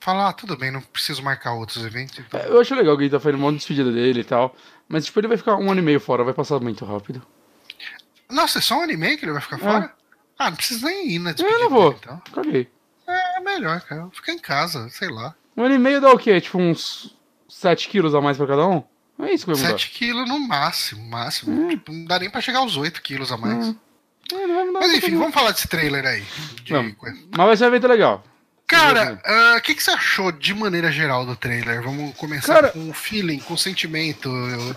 Fala, 0.00 0.30
ah, 0.30 0.32
tudo 0.32 0.56
bem, 0.56 0.70
não 0.70 0.80
preciso 0.80 1.22
marcar 1.22 1.52
outros 1.52 1.84
eventos. 1.84 2.18
então. 2.18 2.40
É, 2.40 2.48
Eu 2.48 2.60
acho 2.60 2.74
legal 2.74 2.96
que 2.96 3.02
ele 3.04 3.10
tá 3.10 3.20
fazendo 3.20 3.38
uma 3.40 3.52
despedida 3.52 3.92
dele 3.92 4.20
e 4.20 4.24
tal. 4.24 4.56
Mas, 4.88 5.04
tipo, 5.04 5.20
ele 5.20 5.28
vai 5.28 5.36
ficar 5.36 5.56
um 5.56 5.70
ano 5.70 5.80
e 5.80 5.84
meio 5.84 6.00
fora, 6.00 6.24
vai 6.24 6.32
passar 6.34 6.58
muito 6.58 6.84
rápido. 6.84 7.22
Nossa, 8.30 8.58
é 8.58 8.62
só 8.62 8.78
um 8.78 8.82
anime 8.82 9.16
que 9.16 9.24
ele 9.24 9.32
vai 9.32 9.42
ficar 9.42 9.58
fora? 9.58 9.92
Ah, 10.38 10.48
não 10.50 10.56
precisa 10.56 10.86
nem 10.86 11.10
ir 11.10 11.18
na 11.18 11.32
despedida. 11.32 11.58
É. 11.58 11.64
Eu 11.64 11.70
não 11.70 11.76
vou. 11.76 11.90
dele, 11.90 12.00
então. 12.02 12.22
Caguei. 12.32 12.68
É 13.06 13.40
melhor, 13.40 13.80
cara. 13.82 14.08
Ficar 14.12 14.32
em 14.32 14.38
casa, 14.38 14.88
sei 14.88 15.08
lá. 15.08 15.34
Um 15.56 15.64
ano 15.64 15.74
e 15.74 15.78
meio 15.78 16.00
dá 16.00 16.10
o 16.12 16.18
quê? 16.18 16.40
Tipo, 16.40 16.58
uns 16.58 17.14
7 17.48 17.88
quilos 17.88 18.14
a 18.14 18.20
mais 18.20 18.36
pra 18.36 18.46
cada 18.46 18.66
um? 18.66 18.82
É 19.18 19.34
isso 19.34 19.44
que 19.44 19.52
vai 19.52 19.60
mudar. 19.60 19.72
7 19.78 19.90
quilos 19.90 20.28
no 20.28 20.38
máximo, 20.40 21.04
máximo. 21.10 21.68
Tipo, 21.68 21.92
não 21.92 22.04
dá 22.06 22.18
nem 22.18 22.30
pra 22.30 22.40
chegar 22.40 22.60
aos 22.60 22.76
8 22.76 23.02
quilos 23.02 23.30
a 23.30 23.36
mais. 23.36 23.74
É, 24.32 24.46
não 24.46 24.66
mudar 24.66 24.80
Mas 24.80 24.94
enfim, 24.94 25.16
vamos 25.18 25.34
falar 25.34 25.50
desse 25.50 25.68
trailer 25.68 26.06
aí. 26.06 26.24
de 26.64 26.92
coisa. 26.94 27.18
Mas 27.36 27.46
vai 27.46 27.56
ser 27.56 27.64
um 27.64 27.68
evento 27.68 27.88
legal. 27.88 28.24
Cara, 28.70 29.20
ah, 29.24 29.56
o 29.58 29.62
que, 29.62 29.74
que 29.74 29.82
você 29.82 29.90
achou 29.90 30.30
de 30.30 30.54
maneira 30.54 30.92
geral 30.92 31.26
do 31.26 31.34
trailer? 31.34 31.82
Vamos 31.82 32.14
começar 32.16 32.54
Cara- 32.54 32.68
com 32.68 32.88
o 32.88 32.92
feeling, 32.92 33.38
com 33.40 33.54
o 33.54 33.58
sentimento. 33.58 34.28
Eu- 34.28 34.76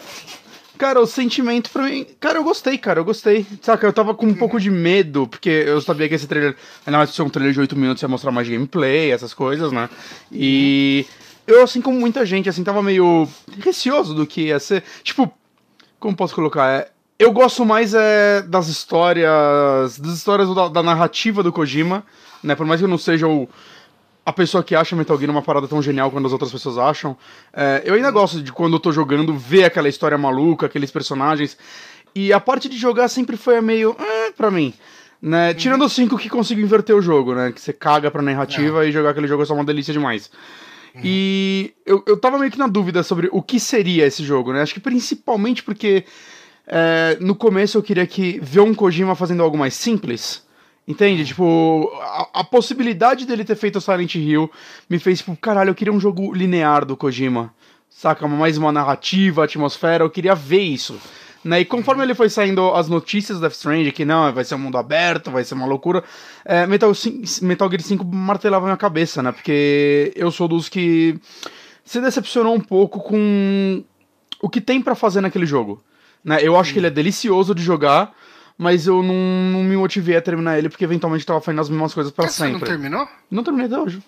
Cara, 0.80 1.00
o 1.00 1.06
sentimento 1.06 1.70
pra 1.70 1.84
mim. 1.84 2.06
Cara, 2.20 2.40
eu 2.40 2.44
gostei, 2.44 2.78
cara, 2.80 3.00
eu 3.00 3.06
gostei. 3.06 3.46
Saca, 3.62 3.86
eu 3.86 3.94
tava 3.94 4.16
com 4.16 4.26
um 4.26 4.34
pouco 4.34 4.60
de 4.60 4.72
medo, 4.72 5.28
porque 5.28 5.50
eu 5.50 5.80
sabia 5.80 6.10
que 6.10 6.16
esse 6.16 6.26
trailer. 6.28 6.56
Ainda 6.86 6.98
mais 6.98 7.12
se 7.12 7.22
é 7.22 7.24
um 7.24 7.30
trailer 7.30 7.54
de 7.54 7.60
8 7.60 7.76
minutos, 7.76 8.02
ia 8.02 8.10
mostrar 8.10 8.32
mais 8.32 8.50
gameplay, 8.50 9.12
essas 9.12 9.34
coisas, 9.34 9.72
né? 9.72 9.88
E. 10.32 11.06
Eu, 11.46 11.62
assim 11.62 11.80
como 11.82 12.00
muita 12.00 12.26
gente, 12.26 12.50
assim, 12.50 12.64
tava 12.64 12.82
meio 12.82 13.28
receoso 13.60 14.16
do 14.16 14.26
que 14.26 14.44
ia 14.48 14.60
ser. 14.60 14.84
Tipo, 15.04 15.32
como 16.00 16.16
posso 16.16 16.34
colocar? 16.34 16.68
É, 16.70 16.90
eu 17.20 17.32
gosto 17.32 17.64
mais 17.64 17.94
é, 17.94 18.42
das 18.42 18.68
histórias. 18.68 20.00
Das 20.00 20.14
histórias 20.14 20.54
da, 20.56 20.68
da 20.70 20.82
narrativa 20.82 21.44
do 21.44 21.52
Kojima, 21.54 22.04
né? 22.42 22.56
Por 22.56 22.66
mais 22.66 22.80
que 22.82 22.86
eu 22.86 22.90
não 22.90 22.98
seja 22.98 23.28
o 23.28 23.48
a 24.26 24.32
pessoa 24.32 24.64
que 24.64 24.76
acha 24.76 24.96
Metal 24.96 25.18
Gear 25.18 25.32
uma 25.32 25.42
parada 25.42 25.68
tão 25.68 25.82
genial 25.82 26.10
quando 26.10 26.26
as 26.26 26.32
outras 26.32 26.52
pessoas 26.52 26.78
acham. 26.78 27.18
É, 27.52 27.82
eu 27.86 27.94
ainda 27.94 28.12
gosto 28.12 28.42
de 28.42 28.52
quando 28.52 28.74
eu 28.74 28.80
tô 28.80 28.92
jogando 28.92 29.36
ver 29.36 29.66
aquela 29.66 29.90
história 29.90 30.18
maluca, 30.18 30.66
aqueles 30.66 30.92
personagens. 30.92 31.58
E 32.16 32.32
a 32.32 32.40
parte 32.40 32.70
de 32.70 32.78
jogar 32.78 33.08
sempre 33.08 33.36
foi 33.36 33.60
meio. 33.60 33.96
Eh, 34.00 34.32
pra 34.32 34.52
mim. 34.52 34.74
Né? 35.22 35.54
Tirando 35.54 35.86
os 35.86 35.94
cinco 35.94 36.18
que 36.18 36.30
consigo 36.30 36.60
inverter 36.60 36.96
o 36.96 37.02
jogo, 37.02 37.34
né? 37.34 37.52
Que 37.52 37.60
você 37.60 37.72
caga 37.72 38.12
pra 38.12 38.22
narrativa 38.22 38.86
e 38.86 38.92
jogar 38.92 39.12
aquele 39.12 39.28
jogo 39.28 39.44
é 39.44 39.46
só 39.46 39.54
uma 39.54 39.64
delícia 39.64 39.94
demais. 39.94 40.30
E 41.02 41.74
eu, 41.86 42.04
eu 42.06 42.18
tava 42.18 42.38
meio 42.38 42.52
que 42.52 42.60
na 42.60 42.68
dúvida 42.68 43.02
sobre 43.02 43.28
o 43.32 43.42
que 43.42 43.60
seria 43.60 44.06
esse 44.06 44.24
jogo, 44.24 44.54
né? 44.54 44.62
Acho 44.62 44.76
que 44.76 44.80
principalmente 44.80 45.64
porque 45.64 46.06
é, 46.68 47.18
no 47.20 47.36
começo 47.36 47.78
eu 47.78 47.84
queria 47.84 48.06
que 48.06 48.40
ver 48.42 48.60
um 48.60 48.76
Kojima 48.76 49.16
fazendo 49.16 49.42
algo 49.42 49.58
mais 49.58 49.74
simples. 49.74 50.46
Entende? 50.88 51.26
Tipo, 51.26 51.90
a, 52.02 52.42
a 52.42 52.44
possibilidade 52.44 53.26
dele 53.26 53.46
ter 53.46 53.56
feito 53.56 53.78
o 53.78 53.82
Silent 53.82 54.16
Hill 54.16 54.52
me 54.90 55.00
fez, 55.00 55.20
tipo, 55.20 55.36
caralho, 55.38 55.70
eu 55.70 55.76
queria 55.76 55.94
um 55.94 56.00
jogo 56.00 56.34
linear 56.34 56.86
do 56.86 56.98
Kojima. 56.98 57.54
Saca? 57.90 58.28
Mais 58.28 58.58
uma 58.58 58.72
narrativa, 58.72 59.44
atmosfera, 59.46 60.04
eu 60.04 60.10
queria 60.10 60.36
ver 60.36 60.62
isso. 60.62 61.00
Né? 61.44 61.62
E 61.62 61.66
conforme 61.66 62.04
ele 62.04 62.16
foi 62.16 62.30
saindo 62.30 62.74
as 62.74 62.88
notícias 62.88 63.40
Death 63.40 63.54
Stranding, 63.54 63.92
que 63.92 64.06
não, 64.06 64.32
vai 64.32 64.44
ser 64.44 64.56
um 64.56 64.60
mundo 64.60 64.78
aberto, 64.78 65.30
vai 65.30 65.44
ser 65.44 65.54
uma 65.54 65.66
loucura, 65.66 66.04
é, 66.46 66.66
Metal, 66.66 66.92
Metal 67.42 67.70
Gear 67.70 67.82
5 67.82 68.06
martelava 68.06 68.66
minha 68.66 68.78
cabeça, 68.78 69.22
né? 69.22 69.32
Porque 69.32 70.14
eu 70.16 70.32
sou 70.32 70.48
dos 70.48 70.70
que 70.70 71.20
se 71.84 72.00
decepcionou 72.00 72.56
um 72.56 72.62
pouco 72.62 73.00
com 73.00 73.84
o 74.42 74.50
que 74.50 74.62
tem 74.62 74.82
pra 74.82 74.96
fazer 74.96 75.22
naquele 75.22 75.46
jogo. 75.46 75.84
Né? 76.24 76.40
Eu 76.42 76.58
acho 76.58 76.72
que 76.72 76.80
ele 76.80 76.88
é 76.88 76.92
delicioso 76.92 77.54
de 77.54 77.62
jogar, 77.62 78.14
mas 78.64 78.88
eu 78.88 79.04
não, 79.04 79.14
não 79.52 79.64
me 79.64 79.76
motivei 79.76 80.16
a 80.16 80.22
terminar 80.22 80.58
ele 80.58 80.70
porque 80.70 80.84
eventualmente 80.86 81.26
tava 81.26 81.42
fazendo 81.42 81.60
as 81.62 81.70
mesmas 81.70 81.94
coisas 81.94 82.12
pra 82.14 82.28
Você 82.28 82.44
não 82.46 82.54
sempre. 82.54 82.70
terminou? 82.70 83.08
Não 83.30 83.44
terminei 83.44 83.68
até 83.68 83.78
hoje. 83.78 84.02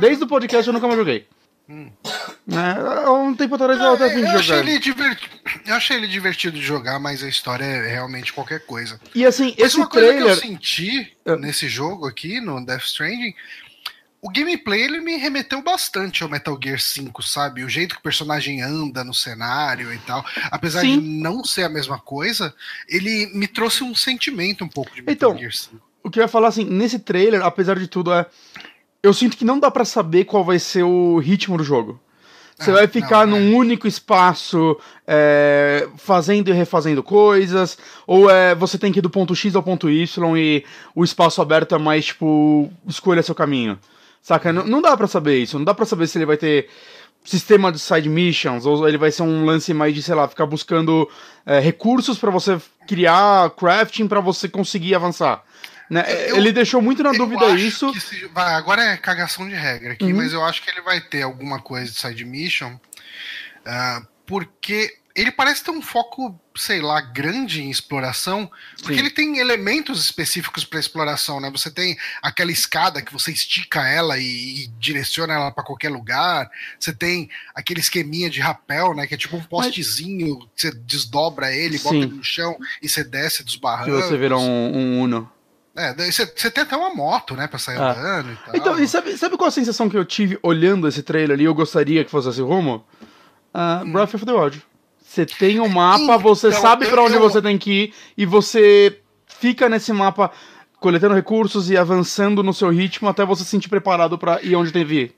Desde 0.00 0.22
o 0.24 0.26
podcast 0.28 0.66
eu 0.66 0.72
nunca 0.72 0.86
mais 0.86 0.98
joguei. 0.98 1.26
É, 1.68 3.04
há 3.06 3.10
um 3.10 3.34
tempo 3.34 3.54
atrás 3.54 3.80
eu 3.80 3.94
até 3.94 4.04
eu, 4.14 4.20
de 4.20 4.26
achei 4.26 4.42
jogar. 4.42 4.60
ele 4.60 4.78
diverti- 4.78 5.30
eu 5.66 5.74
achei 5.74 5.96
ele 5.96 6.06
divertido 6.06 6.58
de 6.58 6.62
jogar, 6.64 6.98
mas 6.98 7.22
a 7.22 7.28
história 7.28 7.64
é 7.64 7.88
realmente 7.90 8.32
qualquer 8.34 8.60
coisa. 8.66 9.00
E 9.14 9.24
assim, 9.24 9.54
Mas 9.58 9.66
esse 9.68 9.76
uma 9.78 9.86
coisa 9.88 10.08
que 10.12 10.14
eu 10.18 10.26
trailer. 10.26 10.40
senti 10.42 11.12
Ah. 11.26 11.36
nesse 11.36 11.66
jogo 11.68 12.06
aqui, 12.06 12.38
no 12.40 12.64
Death 12.64 12.82
Stranding, 12.84 13.34
o 14.24 14.30
gameplay 14.30 14.80
ele 14.80 15.00
me 15.00 15.16
remeteu 15.18 15.60
bastante 15.60 16.22
ao 16.22 16.30
Metal 16.30 16.58
Gear 16.60 16.80
5, 16.80 17.22
sabe? 17.22 17.62
O 17.62 17.68
jeito 17.68 17.94
que 17.94 18.00
o 18.00 18.02
personagem 18.02 18.62
anda 18.62 19.04
no 19.04 19.12
cenário 19.12 19.92
e 19.92 19.98
tal. 19.98 20.24
Apesar 20.50 20.80
Sim. 20.80 20.98
de 20.98 21.06
não 21.06 21.44
ser 21.44 21.64
a 21.64 21.68
mesma 21.68 21.98
coisa, 21.98 22.54
ele 22.88 23.30
me 23.34 23.46
trouxe 23.46 23.84
um 23.84 23.94
sentimento 23.94 24.64
um 24.64 24.68
pouco 24.68 24.94
de 24.94 25.02
Metal 25.02 25.28
Então, 25.30 25.38
Gear 25.38 25.52
5. 25.52 25.76
O 26.02 26.10
que 26.10 26.18
eu 26.18 26.22
ia 26.22 26.28
falar 26.28 26.48
assim, 26.48 26.64
nesse 26.64 26.98
trailer, 26.98 27.42
apesar 27.42 27.78
de 27.78 27.86
tudo, 27.86 28.14
é. 28.14 28.24
Eu 29.02 29.12
sinto 29.12 29.36
que 29.36 29.44
não 29.44 29.60
dá 29.60 29.70
pra 29.70 29.84
saber 29.84 30.24
qual 30.24 30.42
vai 30.42 30.58
ser 30.58 30.84
o 30.84 31.18
ritmo 31.18 31.58
do 31.58 31.64
jogo. 31.64 32.00
Você 32.58 32.70
Ah, 32.70 32.74
vai 32.74 32.86
ficar 32.86 33.26
não, 33.26 33.38
num 33.38 33.52
é. 33.52 33.56
único 33.58 33.86
espaço 33.86 34.78
é, 35.06 35.86
fazendo 35.98 36.48
e 36.48 36.52
refazendo 36.54 37.02
coisas, 37.02 37.76
ou 38.06 38.30
é, 38.30 38.54
você 38.54 38.78
tem 38.78 38.90
que 38.90 39.00
ir 39.00 39.02
do 39.02 39.10
ponto 39.10 39.34
X 39.36 39.54
ao 39.54 39.62
ponto 39.62 39.90
Y 39.90 40.36
e 40.38 40.64
o 40.94 41.04
espaço 41.04 41.42
aberto 41.42 41.74
é 41.74 41.78
mais 41.78 42.06
tipo, 42.06 42.72
escolha 42.86 43.22
seu 43.22 43.34
caminho. 43.34 43.78
Saca? 44.24 44.50
Não, 44.54 44.64
não 44.66 44.80
dá 44.80 44.96
pra 44.96 45.06
saber 45.06 45.36
isso, 45.38 45.58
não 45.58 45.64
dá 45.66 45.74
pra 45.74 45.84
saber 45.84 46.06
se 46.06 46.16
ele 46.16 46.24
vai 46.24 46.38
ter 46.38 46.70
sistema 47.22 47.70
de 47.70 47.78
side 47.78 48.08
missions, 48.08 48.64
ou 48.64 48.88
ele 48.88 48.96
vai 48.96 49.10
ser 49.12 49.22
um 49.22 49.44
lance 49.44 49.72
mais 49.74 49.94
de, 49.94 50.02
sei 50.02 50.14
lá, 50.14 50.26
ficar 50.26 50.46
buscando 50.46 51.06
é, 51.44 51.60
recursos 51.60 52.18
pra 52.18 52.30
você 52.30 52.58
criar 52.88 53.50
crafting 53.50 54.08
pra 54.08 54.20
você 54.20 54.48
conseguir 54.48 54.94
avançar. 54.94 55.44
Né? 55.90 56.02
Eu- 56.30 56.38
ele 56.38 56.52
deixou 56.52 56.80
muito 56.80 57.02
na 57.02 57.12
dúvida 57.12 57.50
isso. 57.50 57.92
esse- 57.94 58.26
vai, 58.28 58.54
agora 58.54 58.82
é 58.82 58.96
cagação 58.96 59.46
de 59.46 59.54
regra 59.54 59.92
aqui, 59.92 60.04
Uhum. 60.06 60.16
mas 60.16 60.32
eu 60.32 60.42
acho 60.42 60.62
que 60.62 60.70
ele 60.70 60.80
vai 60.80 61.02
ter 61.02 61.20
alguma 61.20 61.60
coisa 61.60 61.90
de 61.92 61.98
side 61.98 62.24
mission, 62.24 62.72
ah, 63.66 64.00
porque 64.24 64.90
ele 65.14 65.30
parece 65.30 65.62
ter 65.62 65.70
um 65.70 65.82
foco, 65.82 66.40
sei 66.56 66.80
lá, 66.80 67.00
grande 67.00 67.62
em 67.62 67.70
exploração, 67.70 68.48
porque 68.78 68.94
Sim. 68.94 69.00
ele 69.00 69.10
tem 69.10 69.38
elementos 69.38 70.00
específicos 70.04 70.64
para 70.64 70.78
exploração, 70.78 71.40
né? 71.40 71.50
Você 71.50 71.70
tem 71.70 71.96
aquela 72.22 72.52
escada 72.52 73.02
que 73.02 73.12
você 73.12 73.32
estica 73.32 73.86
ela 73.88 74.16
e, 74.18 74.64
e 74.64 74.66
direciona 74.78 75.34
ela 75.34 75.50
para 75.50 75.64
qualquer 75.64 75.90
lugar. 75.90 76.48
Você 76.78 76.92
tem 76.94 77.28
aquele 77.54 77.80
esqueminha 77.80 78.30
de 78.30 78.40
rapel, 78.40 78.94
né? 78.94 79.06
Que 79.06 79.14
é 79.14 79.16
tipo 79.16 79.36
um 79.36 79.42
postezinho, 79.42 80.38
que 80.54 80.62
você 80.62 80.70
desdobra 80.70 81.52
ele, 81.52 81.78
bota 81.78 81.96
Sim. 81.96 82.02
ele 82.02 82.14
no 82.14 82.24
chão 82.24 82.56
e 82.80 82.88
você 82.88 83.02
desce 83.02 83.42
dos 83.42 83.56
barrancos. 83.56 84.04
você 84.04 84.16
vira 84.16 84.38
um, 84.38 84.76
um 84.76 85.00
Uno. 85.00 85.30
É, 85.76 85.92
você, 85.92 86.24
você 86.24 86.50
tem 86.52 86.62
até 86.62 86.76
uma 86.76 86.94
moto, 86.94 87.34
né, 87.34 87.48
pra 87.48 87.58
sair 87.58 87.78
Ah. 87.78 87.90
andando 87.90 88.32
e 88.32 88.36
tal. 88.36 88.56
Então, 88.56 88.78
e 88.78 88.86
sabe, 88.86 89.18
sabe 89.18 89.36
qual 89.36 89.48
a 89.48 89.50
sensação 89.50 89.90
que 89.90 89.96
eu 89.96 90.04
tive 90.04 90.38
olhando 90.40 90.86
esse 90.86 91.02
trailer 91.02 91.34
ali? 91.34 91.44
Eu 91.44 91.54
gostaria 91.54 92.04
que 92.04 92.10
fosse 92.12 92.28
esse 92.28 92.40
rumo? 92.40 92.86
Uh, 93.52 93.84
Breath 93.90 94.14
of 94.14 94.24
the 94.24 94.32
Wild. 94.32 94.62
Você 95.14 95.24
tem 95.24 95.60
um 95.60 95.68
mapa, 95.68 96.02
Então, 96.02 96.18
você 96.18 96.50
sabe 96.50 96.86
pra 96.88 97.02
onde 97.04 97.14
eu- 97.14 97.20
você 97.20 97.40
tem 97.40 97.56
que 97.56 97.70
ir 97.84 97.94
e 98.16 98.26
você 98.26 99.00
fica 99.26 99.68
nesse 99.68 99.92
mapa 99.92 100.32
coletando 100.80 101.14
recursos 101.14 101.70
e 101.70 101.76
avançando 101.76 102.42
no 102.42 102.52
seu 102.52 102.68
ritmo 102.70 103.08
até 103.08 103.24
você 103.24 103.44
se 103.44 103.50
sentir 103.50 103.68
preparado 103.68 104.18
pra 104.18 104.42
ir 104.42 104.56
onde 104.56 104.72
tem 104.72 104.84
que 104.84 104.92
ir. 104.94 105.14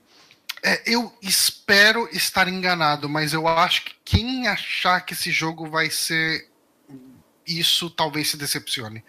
É, 0.63 0.81
eu 0.85 1.11
espero 1.21 2.07
estar 2.11 2.47
enganado, 2.47 3.09
mas 3.09 3.33
eu 3.33 3.47
acho 3.47 3.83
que 3.85 3.91
quem 4.05 4.47
achar 4.47 5.01
que 5.01 5.13
esse 5.13 5.31
jogo 5.31 5.67
vai 5.67 5.89
ser 5.89 6.47
isso 7.45 7.89
talvez 7.89 8.29
se 8.29 8.37
decepcione. 8.37 9.03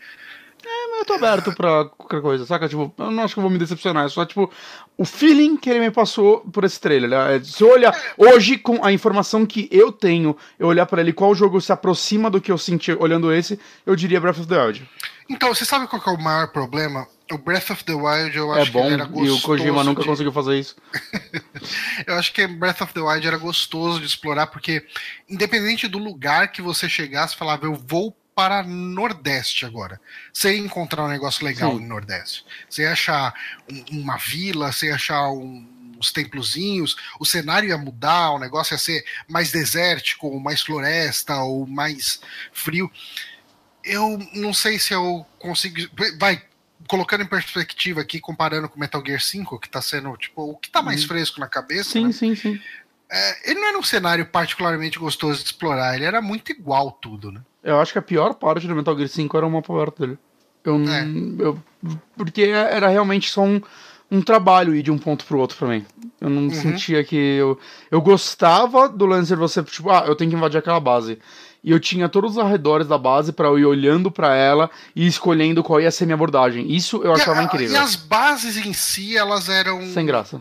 Eu 0.98 1.04
tô 1.04 1.14
aberto 1.14 1.52
pra 1.52 1.84
qualquer 1.84 2.20
coisa, 2.20 2.44
saca? 2.46 2.68
Tipo, 2.68 2.92
eu 2.98 3.10
não 3.10 3.22
acho 3.22 3.34
que 3.34 3.38
eu 3.40 3.42
vou 3.42 3.50
me 3.50 3.58
decepcionar. 3.58 4.06
É 4.06 4.08
só, 4.08 4.24
tipo, 4.24 4.50
o 4.98 5.04
feeling 5.04 5.56
que 5.56 5.70
ele 5.70 5.78
me 5.78 5.90
passou 5.92 6.40
por 6.40 6.64
esse 6.64 6.78
trailer. 6.80 7.08
Né? 7.08 7.40
Se 7.44 7.62
eu 7.62 7.70
olhar 7.70 7.96
hoje, 8.16 8.58
com 8.58 8.84
a 8.84 8.92
informação 8.92 9.46
que 9.46 9.68
eu 9.70 9.92
tenho, 9.92 10.36
eu 10.58 10.66
olhar 10.66 10.84
pra 10.86 11.00
ele 11.00 11.12
qual 11.12 11.34
jogo 11.36 11.60
se 11.60 11.72
aproxima 11.72 12.28
do 12.28 12.40
que 12.40 12.50
eu 12.50 12.58
senti 12.58 12.90
olhando 12.92 13.32
esse, 13.32 13.58
eu 13.86 13.94
diria 13.94 14.20
Breath 14.20 14.38
of 14.40 14.48
the 14.48 14.60
Wild. 14.60 14.90
Então, 15.30 15.54
você 15.54 15.64
sabe 15.64 15.86
qual 15.86 16.02
que 16.02 16.08
é 16.08 16.12
o 16.12 16.20
maior 16.20 16.48
problema? 16.48 17.06
O 17.30 17.36
Breath 17.38 17.70
of 17.70 17.84
the 17.84 17.92
Wild, 17.92 18.36
eu 18.36 18.52
É 18.54 18.62
acho 18.62 18.72
bom 18.72 18.86
que 18.88 18.94
era 18.94 19.04
gostoso. 19.04 19.26
e 19.26 19.38
o 19.38 19.42
Kojima 19.42 19.84
nunca 19.84 20.00
de... 20.00 20.08
conseguiu 20.08 20.32
fazer 20.32 20.58
isso. 20.58 20.74
Eu 22.06 22.14
acho 22.14 22.32
que 22.32 22.46
Breath 22.46 22.80
of 22.80 22.94
the 22.94 23.00
Wild 23.00 23.26
era 23.26 23.36
gostoso 23.36 24.00
de 24.00 24.06
explorar, 24.06 24.46
porque 24.46 24.82
independente 25.28 25.86
do 25.86 25.98
lugar 25.98 26.50
que 26.50 26.62
você 26.62 26.88
chegasse, 26.88 27.36
falava, 27.36 27.66
eu 27.66 27.74
vou 27.74 28.16
para 28.38 28.62
Nordeste 28.62 29.66
agora. 29.66 30.00
Você 30.32 30.56
encontrar 30.56 31.04
um 31.04 31.08
negócio 31.08 31.44
legal 31.44 31.72
Sim. 31.72 31.80
no 31.80 31.88
Nordeste. 31.88 32.46
Você 32.70 32.86
achar 32.86 33.34
um- 33.68 34.00
uma 34.02 34.16
vila, 34.16 34.70
você 34.70 34.92
achar 34.92 35.28
um- 35.32 35.66
uns 35.98 36.12
templozinhos, 36.12 36.94
o 37.18 37.24
cenário 37.26 37.68
ia 37.68 37.76
mudar, 37.76 38.30
o 38.30 38.38
negócio 38.38 38.74
ia 38.74 38.78
ser 38.78 39.04
mais 39.26 39.50
desértico, 39.50 40.28
ou 40.28 40.38
mais 40.38 40.62
floresta, 40.62 41.34
ou 41.42 41.66
mais 41.66 42.20
frio. 42.52 42.88
Eu 43.82 44.16
não 44.32 44.54
sei 44.54 44.78
se 44.78 44.94
eu 44.94 45.26
consigo. 45.40 45.76
Vai, 46.20 46.40
colocando 46.86 47.24
em 47.24 47.26
perspectiva 47.26 48.02
aqui, 48.02 48.20
comparando 48.20 48.68
com 48.68 48.78
Metal 48.78 49.02
Gear 49.04 49.20
5, 49.20 49.58
que 49.58 49.68
tá 49.68 49.82
sendo, 49.82 50.16
tipo, 50.16 50.42
o 50.42 50.56
que 50.56 50.70
tá 50.70 50.80
mais 50.80 51.02
fresco 51.02 51.40
na 51.40 51.48
cabeça. 51.48 51.90
Sim, 51.90 52.06
né? 52.06 52.12
sim, 52.12 52.36
sim. 52.36 52.60
É, 53.10 53.50
ele 53.50 53.60
não 53.60 53.68
era 53.68 53.78
um 53.78 53.82
cenário 53.82 54.26
particularmente 54.26 54.98
gostoso 54.98 55.38
de 55.40 55.46
explorar, 55.46 55.94
ele 55.94 56.04
era 56.04 56.20
muito 56.20 56.52
igual 56.52 56.90
tudo, 56.92 57.32
né? 57.32 57.40
Eu 57.62 57.80
acho 57.80 57.92
que 57.92 57.98
a 57.98 58.02
pior 58.02 58.34
parte 58.34 58.66
do 58.66 58.74
Metal 58.74 58.94
Gear 58.96 59.08
5 59.08 59.36
era 59.36 59.46
o 59.46 59.50
mapa 59.50 59.72
aberto 59.72 59.98
dele. 60.00 60.18
Eu, 60.64 60.78
não- 60.78 60.92
É. 60.92 61.06
eu, 61.38 61.58
porque 62.16 62.42
era 62.42 62.88
realmente 62.88 63.30
só 63.30 63.42
um, 63.42 63.60
um 64.10 64.20
trabalho 64.20 64.74
ir 64.74 64.82
de 64.82 64.90
um 64.90 64.98
ponto 64.98 65.24
pro 65.24 65.38
outro 65.38 65.56
pra 65.56 65.68
mim. 65.68 65.84
Eu 66.20 66.28
não 66.28 66.42
Uhum. 66.42 66.50
sentia 66.50 67.02
que. 67.04 67.16
Eu, 67.16 67.58
eu 67.90 68.00
gostava 68.02 68.88
do 68.88 69.06
lance 69.06 69.28
de 69.28 69.36
você, 69.36 69.62
tipo, 69.62 69.90
ah, 69.90 70.04
eu 70.06 70.14
tenho 70.16 70.30
que 70.30 70.36
invadir 70.36 70.58
aquela 70.58 70.80
base. 70.80 71.18
E 71.62 71.72
eu 71.72 71.80
tinha 71.80 72.08
todos 72.08 72.32
os 72.32 72.38
arredores 72.38 72.86
da 72.86 72.96
base 72.96 73.32
pra 73.32 73.48
eu 73.48 73.58
ir 73.58 73.64
olhando 73.66 74.10
pra 74.12 74.34
ela 74.34 74.70
e 74.94 75.06
escolhendo 75.06 75.62
qual 75.62 75.80
ia 75.80 75.90
ser 75.90 76.04
minha 76.06 76.14
abordagem. 76.14 76.70
Isso 76.72 77.02
eu 77.02 77.12
achava 77.12 77.42
e, 77.42 77.44
incrível. 77.46 77.74
e 77.74 77.76
as 77.76 77.96
bases 77.96 78.56
em 78.56 78.72
si, 78.72 79.16
elas 79.16 79.48
eram. 79.48 79.82
Sem 79.92 80.06
graça. 80.06 80.40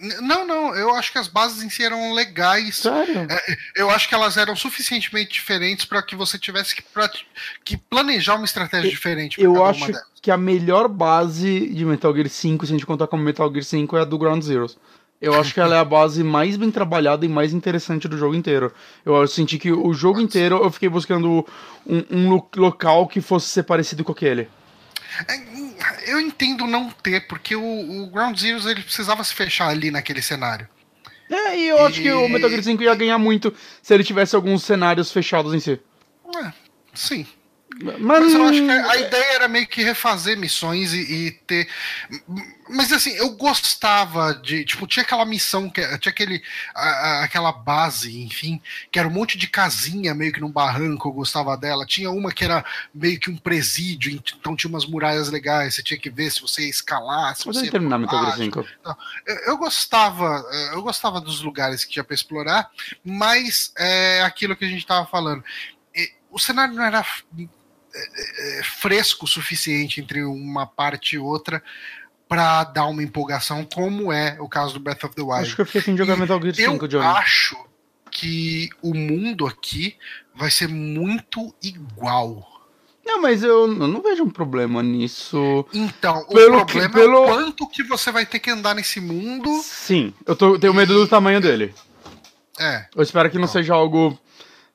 n- 0.00 0.20
não, 0.22 0.46
não, 0.46 0.74
eu 0.76 0.94
acho 0.94 1.10
que 1.10 1.18
as 1.18 1.26
bases 1.26 1.62
em 1.64 1.68
si 1.68 1.82
eram 1.84 2.12
legais. 2.12 2.76
Sério? 2.76 3.26
Eu 3.74 3.90
acho 3.90 4.08
que 4.08 4.14
elas 4.14 4.36
eram 4.36 4.54
suficientemente 4.54 5.32
diferentes 5.32 5.84
para 5.84 6.00
que 6.02 6.14
você 6.14 6.38
tivesse 6.38 6.76
que, 6.76 6.84
que 7.64 7.76
planejar 7.76 8.36
uma 8.36 8.44
estratégia 8.44 8.88
diferente. 8.88 9.36
pra 9.36 9.44
Eu 9.44 9.64
acho 9.64 9.92
que 10.22 10.30
a 10.30 10.36
melhor 10.36 10.88
base 10.88 11.68
de 11.68 11.84
Metal 11.84 12.14
Gear 12.14 12.28
5, 12.28 12.66
se 12.66 12.72
a 12.72 12.76
gente 12.76 12.86
contar 12.86 13.06
como 13.08 13.22
Metal 13.22 13.50
Gear 13.52 13.64
5, 13.64 13.96
é 13.96 14.00
a 14.02 14.04
do 14.04 14.16
Ground 14.18 14.42
Zeroes. 14.42 14.76
Eu 15.20 15.34
acho 15.40 15.54
que 15.54 15.60
ela 15.60 15.74
é 15.76 15.78
a 15.78 15.84
base 15.84 16.22
mais 16.22 16.56
bem 16.56 16.70
trabalhada 16.70 17.24
e 17.24 17.28
mais 17.28 17.52
interessante 17.54 18.06
do 18.06 18.18
jogo 18.18 18.34
inteiro. 18.34 18.72
Eu 19.04 19.26
senti 19.26 19.58
que 19.58 19.72
o 19.72 19.92
jogo 19.94 20.20
inteiro 20.20 20.56
eu 20.62 20.70
fiquei 20.70 20.88
buscando 20.88 21.46
um, 21.86 22.04
um 22.10 22.28
lo- 22.30 22.48
local 22.56 23.06
que 23.08 23.20
fosse 23.22 23.48
ser 23.48 23.62
parecido 23.62 24.04
com 24.04 24.12
aquele. 24.12 24.48
É, 25.26 26.12
Eu 26.12 26.20
entendo 26.20 26.66
não 26.66 26.90
ter, 26.90 27.26
porque 27.26 27.56
o, 27.56 27.62
o 28.02 28.10
Ground 28.10 28.36
Zeroes 28.38 28.66
ele 28.66 28.82
precisava 28.82 29.24
se 29.24 29.32
fechar 29.34 29.68
ali 29.68 29.90
naquele 29.90 30.20
cenário. 30.20 30.68
É, 31.30 31.58
e 31.58 31.68
eu 31.68 31.84
acho 31.84 32.00
que 32.00 32.12
o 32.12 32.28
Metal 32.28 32.48
Gear 32.50 32.62
5 32.62 32.82
ia 32.82 32.94
ganhar 32.94 33.18
muito 33.18 33.52
se 33.82 33.92
ele 33.94 34.04
tivesse 34.04 34.36
alguns 34.36 34.62
cenários 34.62 35.10
fechados 35.10 35.54
em 35.54 35.58
si. 35.60 35.80
É, 36.44 36.52
sim. 36.94 37.26
Mas, 37.78 37.98
Mas 38.00 38.32
eu 38.34 38.44
acho 38.46 38.62
que 38.62 38.70
a 38.70 38.96
ideia 38.96 39.34
era 39.34 39.48
meio 39.48 39.66
que 39.66 39.82
refazer 39.82 40.36
missões 40.38 40.94
e, 40.94 40.98
e 41.26 41.30
ter. 41.30 41.68
Mas 42.68 42.90
assim, 42.90 43.10
eu 43.16 43.30
gostava 43.30 44.34
de. 44.34 44.64
Tipo, 44.64 44.86
tinha 44.86 45.02
aquela 45.02 45.24
missão, 45.26 45.68
que, 45.68 45.80
tinha 45.98 46.10
aquele, 46.10 46.42
a- 46.74 46.80
a- 46.88 47.24
aquela 47.24 47.52
base, 47.52 48.18
enfim, 48.22 48.60
que 48.90 48.98
era 48.98 49.06
um 49.06 49.10
monte 49.12 49.36
de 49.36 49.46
casinha 49.46 50.14
meio 50.14 50.32
que 50.32 50.40
num 50.40 50.50
barranco, 50.50 51.08
eu 51.08 51.12
gostava 51.12 51.56
dela. 51.56 51.84
Tinha 51.84 52.10
uma 52.10 52.32
que 52.32 52.44
era 52.44 52.64
meio 52.94 53.20
que 53.20 53.30
um 53.30 53.36
presídio, 53.36 54.10
então 54.38 54.56
tinha 54.56 54.70
umas 54.70 54.86
muralhas 54.86 55.28
legais, 55.30 55.74
você 55.74 55.82
tinha 55.82 56.00
que 56.00 56.08
ver 56.10 56.30
se 56.30 56.40
você 56.40 56.62
ia 56.62 56.70
escalar, 56.70 57.36
se 57.36 57.44
você 57.44 57.66
ia 57.66 57.70
terminar 57.70 57.98
baixo. 58.24 58.42
5. 58.44 58.66
Eu, 59.26 59.34
eu 59.48 59.56
gostava, 59.58 60.44
eu 60.72 60.82
gostava 60.82 61.20
dos 61.20 61.42
lugares 61.42 61.84
que 61.84 61.92
tinha 61.92 62.04
para 62.04 62.14
explorar, 62.14 62.70
mas 63.04 63.72
é 63.76 64.22
aquilo 64.22 64.56
que 64.56 64.64
a 64.64 64.68
gente 64.68 64.78
estava 64.80 65.06
falando. 65.06 65.44
O 66.28 66.38
cenário 66.38 66.74
não 66.74 66.82
era 66.84 67.02
eh, 67.98 68.62
fresco 68.62 69.24
o 69.24 69.28
suficiente 69.28 70.00
entre 70.00 70.22
uma 70.24 70.66
parte 70.66 71.16
e 71.16 71.18
outra 71.18 71.62
para 72.28 72.64
dar 72.64 72.86
uma 72.86 73.02
empolgação, 73.02 73.64
como 73.64 74.12
é 74.12 74.36
o 74.40 74.48
caso 74.48 74.74
do 74.74 74.80
Breath 74.80 75.04
of 75.04 75.14
the 75.14 75.22
Wild. 75.22 75.42
Acho 75.42 75.54
que 75.56 75.62
eu 75.62 75.66
fiquei 75.66 75.80
sem 75.82 75.96
jogar 75.96 76.16
Metal 76.16 76.40
Gear 76.42 76.54
5, 76.54 76.84
eu 76.84 76.88
Johnny. 76.88 77.04
acho 77.06 77.56
que 78.10 78.68
o 78.82 78.94
mundo 78.94 79.46
aqui 79.46 79.96
vai 80.34 80.50
ser 80.50 80.68
muito 80.68 81.54
igual. 81.62 82.52
Não, 83.04 83.22
mas 83.22 83.44
eu, 83.44 83.68
não 83.68 84.02
vejo 84.02 84.24
um 84.24 84.30
problema 84.30 84.82
nisso. 84.82 85.64
Então, 85.72 86.24
Pelo 86.26 86.58
o 86.58 86.66
que- 86.66 86.72
problema 86.72 86.92
pelo- 86.94 87.16
é 87.18 87.20
o 87.20 87.26
quanto 87.26 87.68
que 87.68 87.84
você 87.84 88.10
vai 88.10 88.26
ter 88.26 88.40
que 88.40 88.50
andar 88.50 88.74
nesse 88.74 89.00
mundo. 89.00 89.60
Sim, 89.62 90.12
eu 90.26 90.34
tô- 90.34 90.58
tenho 90.58 90.74
medo 90.74 90.92
do 90.94 91.06
tamanho 91.06 91.40
dele. 91.40 91.72
É, 92.58 92.86
Eu 92.96 93.02
espero 93.02 93.30
que 93.30 93.36
não 93.36 93.44
Então. 93.44 93.52
seja 93.52 93.74
algo. 93.74 94.18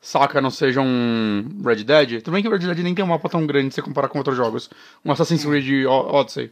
Saca, 0.02 0.42
não 0.42 0.50
seja 0.50 0.82
um 0.82 1.62
Red 1.64 1.84
Dead. 1.84 2.24
Também 2.24 2.42
que 2.42 2.48
o 2.48 2.52
Red 2.52 2.58
Dead 2.58 2.80
nem 2.80 2.96
tem 2.96 3.06
um 3.06 3.10
mapa 3.10 3.30
tão 3.30 3.46
grande 3.46 3.70
se 3.70 3.76
você 3.76 3.82
comparar 3.84 4.10
com 4.10 4.18
outros 4.18 4.36
jogos. 4.36 4.68
Um 5.06 5.12
Assassin's 5.12 5.46
Creed 5.46 5.86
Odyssey. 5.86 6.52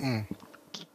Hum. 0.00 0.24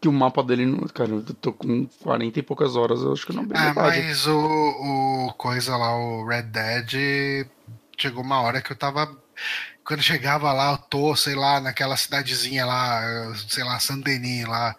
Que 0.01 0.09
o 0.09 0.11
mapa 0.11 0.43
dele. 0.43 0.65
Cara, 0.93 1.11
eu 1.11 1.23
tô 1.39 1.53
com 1.53 1.87
40 2.03 2.39
e 2.39 2.43
poucas 2.43 2.75
horas, 2.75 3.01
eu 3.01 3.13
acho 3.13 3.25
que 3.25 3.33
não 3.33 3.43
é 3.43 3.47
Ah, 3.53 3.73
mas 3.73 4.27
o, 4.27 4.37
o 4.37 5.33
coisa 5.37 5.77
lá, 5.77 5.95
o 5.95 6.27
Red 6.27 6.43
Dead, 6.43 7.47
chegou 7.97 8.21
uma 8.21 8.41
hora 8.41 8.61
que 8.61 8.73
eu 8.73 8.75
tava. 8.75 9.09
Quando 9.83 10.01
chegava 10.03 10.53
lá, 10.53 10.73
eu 10.73 10.77
tô, 10.77 11.15
sei 11.15 11.33
lá, 11.33 11.59
naquela 11.59 11.97
cidadezinha 11.97 12.65
lá, 12.65 13.33
sei 13.49 13.63
lá, 13.63 13.79
Saint 13.79 14.03
Denis 14.03 14.45
lá, 14.45 14.75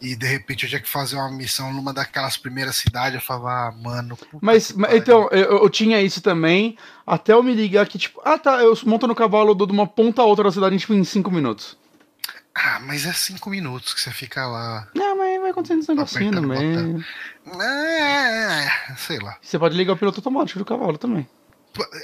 e 0.00 0.14
de 0.14 0.26
repente 0.26 0.64
eu 0.64 0.68
tinha 0.68 0.80
que 0.80 0.88
fazer 0.88 1.16
uma 1.16 1.30
missão 1.30 1.72
numa 1.72 1.92
daquelas 1.92 2.36
primeiras 2.36 2.76
cidades, 2.76 3.16
eu 3.16 3.20
falava, 3.20 3.68
ah, 3.68 3.72
mano. 3.82 4.16
Mas, 4.40 4.72
mas, 4.72 4.94
então, 4.94 5.28
eu, 5.32 5.58
eu 5.58 5.70
tinha 5.70 6.00
isso 6.00 6.20
também, 6.20 6.78
até 7.04 7.32
eu 7.32 7.42
me 7.42 7.52
ligar 7.52 7.86
que, 7.88 7.98
tipo, 7.98 8.20
ah 8.24 8.38
tá, 8.38 8.62
eu 8.62 8.78
monto 8.86 9.08
no 9.08 9.14
cavalo, 9.14 9.50
eu 9.50 9.54
dou 9.54 9.66
de 9.66 9.72
uma 9.72 9.86
ponta 9.86 10.22
a 10.22 10.24
outra 10.24 10.44
da 10.44 10.52
cidade, 10.52 10.78
tipo, 10.78 10.94
em 10.94 11.02
5 11.02 11.30
minutos. 11.30 11.76
Ah, 12.54 12.78
mas 12.80 13.04
é 13.04 13.12
cinco 13.12 13.50
minutos 13.50 13.92
que 13.92 14.00
você 14.00 14.12
fica 14.12 14.46
lá. 14.46 14.88
Não, 14.94 15.18
mas 15.18 15.40
vai 15.40 15.50
acontecendo 15.50 15.80
esse 15.80 15.88
negocinho 15.92 16.30
Apertando 16.30 16.52
o 16.52 16.54
também. 16.54 17.04
É, 17.60 18.94
sei 18.96 19.18
lá. 19.18 19.36
Você 19.42 19.58
pode 19.58 19.76
ligar 19.76 19.94
o 19.94 19.96
piloto 19.96 20.20
automático 20.20 20.60
do 20.60 20.64
cavalo 20.64 20.96
também. 20.96 21.28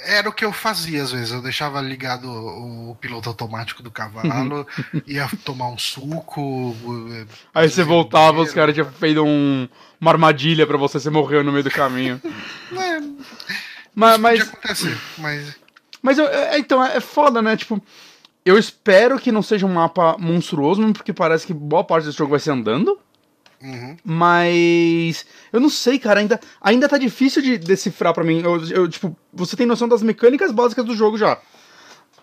Era 0.05 0.27
o 0.29 0.33
que 0.33 0.43
eu 0.43 0.51
fazia 0.51 1.01
às 1.03 1.11
vezes. 1.11 1.31
Eu 1.31 1.41
deixava 1.41 1.79
ligado 1.81 2.25
o, 2.29 2.91
o 2.91 2.95
piloto 2.95 3.29
automático 3.29 3.81
do 3.81 3.89
cavalo, 3.91 4.67
ia 5.07 5.29
tomar 5.45 5.69
um 5.69 5.77
suco. 5.77 6.75
eh, 7.13 7.25
Aí 7.53 7.69
você 7.69 7.83
voltava, 7.83 8.41
os 8.41 8.51
caras 8.53 8.73
tinham 8.75 8.91
feito 8.91 9.23
um- 9.23 9.67
uma 9.99 10.11
armadilha 10.11 10.65
pra 10.67 10.77
você, 10.77 10.99
você 10.99 11.09
morreu 11.09 11.43
no 11.43 11.51
meio 11.51 11.63
do 11.63 11.71
caminho. 11.71 12.21
É, 12.73 12.99
mas, 13.93 14.17
mas, 14.19 14.41
acontecer, 14.41 14.97
mas 15.17 15.55
mas 16.01 16.17
eu- 16.17 16.27
é, 16.27 16.57
então, 16.57 16.83
é 16.83 16.97
é 16.97 16.99
foda, 17.01 17.41
né? 17.41 17.55
Tipo, 17.57 17.81
eu 18.45 18.57
espero 18.57 19.19
que 19.19 19.31
não 19.31 19.41
seja 19.43 19.65
um 19.65 19.73
mapa 19.73 20.15
monstruoso, 20.17 20.81
porque 20.93 21.11
parece 21.13 21.45
que 21.45 21.53
boa 21.53 21.83
parte 21.83 22.05
desse 22.05 22.17
jogo 22.17 22.31
vai 22.31 22.39
ser 22.39 22.51
andando. 22.51 22.97
Uhum. 23.61 23.97
Mas 24.03 25.25
eu 25.51 25.59
não 25.59 25.69
sei, 25.69 25.97
cara, 25.99 26.19
ainda, 26.19 26.39
ainda 26.61 26.87
tá 26.89 26.97
difícil 26.97 27.41
de 27.41 27.57
decifrar 27.57 28.13
pra 28.13 28.23
mim. 28.23 28.41
Eu, 28.41 28.65
eu, 28.69 28.87
tipo, 28.87 29.15
você 29.33 29.55
tem 29.55 29.65
noção 29.65 29.87
das 29.87 30.01
mecânicas 30.01 30.51
básicas 30.51 30.85
do 30.85 30.95
jogo 30.95 31.17
já. 31.17 31.37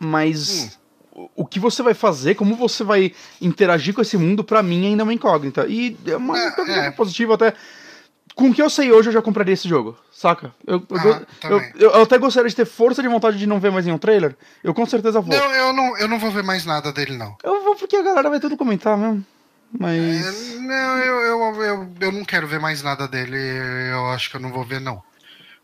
Mas 0.01 0.79
o, 1.13 1.29
o 1.37 1.47
que 1.47 1.59
você 1.59 1.83
vai 1.83 1.95
fazer, 1.95 2.35
como 2.35 2.55
você 2.55 2.85
vai 2.85 3.13
interagir 3.41 3.95
com 3.95 4.01
esse 4.03 4.17
mundo, 4.17 4.45
pra 4.45 4.63
mim 4.63 4.87
ainda 4.87 5.03
é 5.03 5.05
uma 5.05 5.15
incógnita. 5.15 5.67
E 5.69 5.97
é 6.07 6.17
uma 6.17 6.39
É, 6.39 6.49
incógnita 6.49 6.81
é. 6.81 6.91
positiva 6.91 7.35
até. 7.35 7.55
Com 8.35 8.51
o 8.51 8.55
que 8.55 8.63
eu 8.63 8.71
sei 8.71 8.93
hoje, 8.93 9.09
eu 9.09 9.13
já 9.13 9.21
compraria 9.21 9.53
esse 9.55 9.69
jogo, 9.69 9.97
saca? 10.13 10.55
Eu, 10.65 10.77
eu, 10.89 11.13
Ah, 11.13 11.23
eu, 11.51 11.59
eu- 11.75 11.91
eu 11.91 12.03
até 12.03 12.17
gostaria 12.19 12.49
de 12.49 12.55
ter 12.55 12.65
força 12.67 13.03
de 13.03 13.09
vontade 13.09 13.37
de 13.37 13.49
não 13.49 13.59
ver 13.59 13.73
mais 13.73 13.85
nenhum 13.85 13.99
trailer. 13.99 14.37
Eu 14.63 14.73
com 14.73 14.87
certeza 14.87 15.21
vou. 15.21 15.37
Não, 15.37 15.53
eu 15.53 15.73
não, 15.73 15.97
eu 15.99 16.07
não 16.07 16.21
vou 16.21 16.31
ver 16.31 16.45
mais 16.45 16.65
nada 16.65 16.93
dele, 16.93 17.17
não. 17.17 17.37
Eu 17.43 17.65
vou 17.65 17.75
porque 17.75 17.97
a 17.97 18.03
galera 18.03 18.31
vai 18.31 18.39
tudo 18.39 18.57
comentar 18.57 18.97
mesmo. 18.97 19.27
Mas. 19.73 20.55
É, 20.55 20.59
Não, 20.61 20.99
eu, 20.99 21.17
eu, 21.21 21.63
eu, 21.63 21.95
eu 22.01 22.13
não 22.13 22.25
quero 22.25 22.47
ver 22.47 22.61
mais 22.61 22.83
nada 22.83 23.07
dele. 23.07 23.37
Eu 23.93 24.07
acho 24.11 24.31
que 24.31 24.37
eu 24.37 24.41
não 24.41 24.53
vou 24.53 24.65
ver, 24.65 24.81
não. 24.81 25.03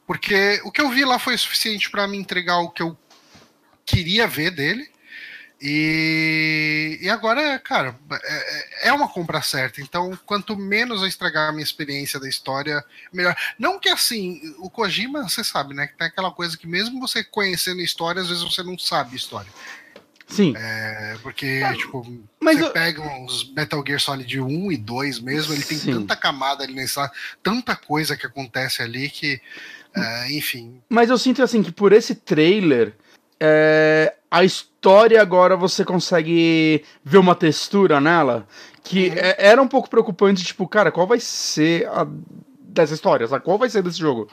Porque 0.06 0.60
o 0.64 0.70
que 0.70 0.80
eu 0.80 0.90
vi 0.90 1.04
lá 1.04 1.18
foi 1.18 1.36
suficiente 1.38 1.90
pra 1.90 2.06
me 2.06 2.18
entregar 2.18 2.58
o 2.58 2.70
que 2.70 2.82
eu 2.82 2.96
queria 3.86 4.26
ver 4.26 4.50
dele. 4.50 4.92
E, 5.66 6.98
e 7.00 7.08
agora, 7.08 7.58
cara, 7.58 7.98
é, 8.22 8.88
é 8.88 8.92
uma 8.92 9.08
compra 9.08 9.40
certa. 9.40 9.80
Então, 9.80 10.18
quanto 10.26 10.56
menos 10.56 11.00
eu 11.00 11.06
estragar 11.06 11.48
a 11.48 11.52
minha 11.52 11.64
experiência 11.64 12.20
da 12.20 12.28
história, 12.28 12.84
melhor. 13.10 13.34
Não 13.58 13.78
que 13.78 13.88
assim, 13.88 14.40
o 14.58 14.68
Kojima, 14.68 15.26
você 15.26 15.42
sabe, 15.42 15.72
né? 15.72 15.86
Que 15.86 15.96
tem 15.96 16.06
aquela 16.06 16.30
coisa 16.30 16.58
que 16.58 16.66
mesmo 16.66 17.00
você 17.00 17.24
conhecendo 17.24 17.80
a 17.80 17.84
história, 17.84 18.20
às 18.20 18.28
vezes 18.28 18.42
você 18.42 18.62
não 18.62 18.78
sabe 18.78 19.14
a 19.14 19.16
história. 19.16 19.50
Sim. 20.26 20.54
É, 20.56 21.16
porque, 21.22 21.60
tipo, 21.76 22.04
mas 22.40 22.58
você 22.58 22.64
eu- 22.64 22.70
pega 22.70 23.02
uns 23.02 23.52
Metal 23.54 23.82
Gear 23.86 24.00
Solid 24.00 24.40
1 24.40 24.72
e 24.72 24.76
2 24.76 25.20
mesmo, 25.20 25.52
ele 25.52 25.62
tem 25.62 25.76
Sim. 25.78 25.92
tanta 25.92 26.16
camada 26.16 26.64
ali 26.64 26.74
nessa, 26.74 27.10
tanta 27.42 27.76
coisa 27.76 28.16
que 28.16 28.26
acontece 28.26 28.82
ali 28.82 29.08
que, 29.10 29.40
é, 29.94 30.32
enfim, 30.32 30.80
Mas 30.88 31.10
eu 31.10 31.18
sinto 31.18 31.42
assim 31.42 31.62
que 31.62 31.70
por 31.70 31.92
esse 31.92 32.14
trailer, 32.14 32.94
é, 33.38 34.14
a 34.30 34.42
história 34.42 35.20
agora 35.20 35.56
você 35.56 35.84
consegue 35.84 36.82
ver 37.04 37.18
uma 37.18 37.34
textura 37.34 38.00
nela 38.00 38.46
que 38.82 39.08
Uhum. 39.08 39.14
é- 39.16 39.36
era 39.38 39.62
um 39.62 39.68
pouco 39.68 39.88
preocupante, 39.90 40.42
tipo, 40.44 40.66
cara, 40.66 40.90
qual 40.90 41.06
vai 41.06 41.20
ser 41.20 41.86
a 41.88 42.06
dessa 42.60 42.94
história? 42.94 43.26
Sabe? 43.28 43.44
Qual 43.44 43.58
vai 43.58 43.68
ser 43.70 43.82
desse 43.82 43.98
jogo? 43.98 44.28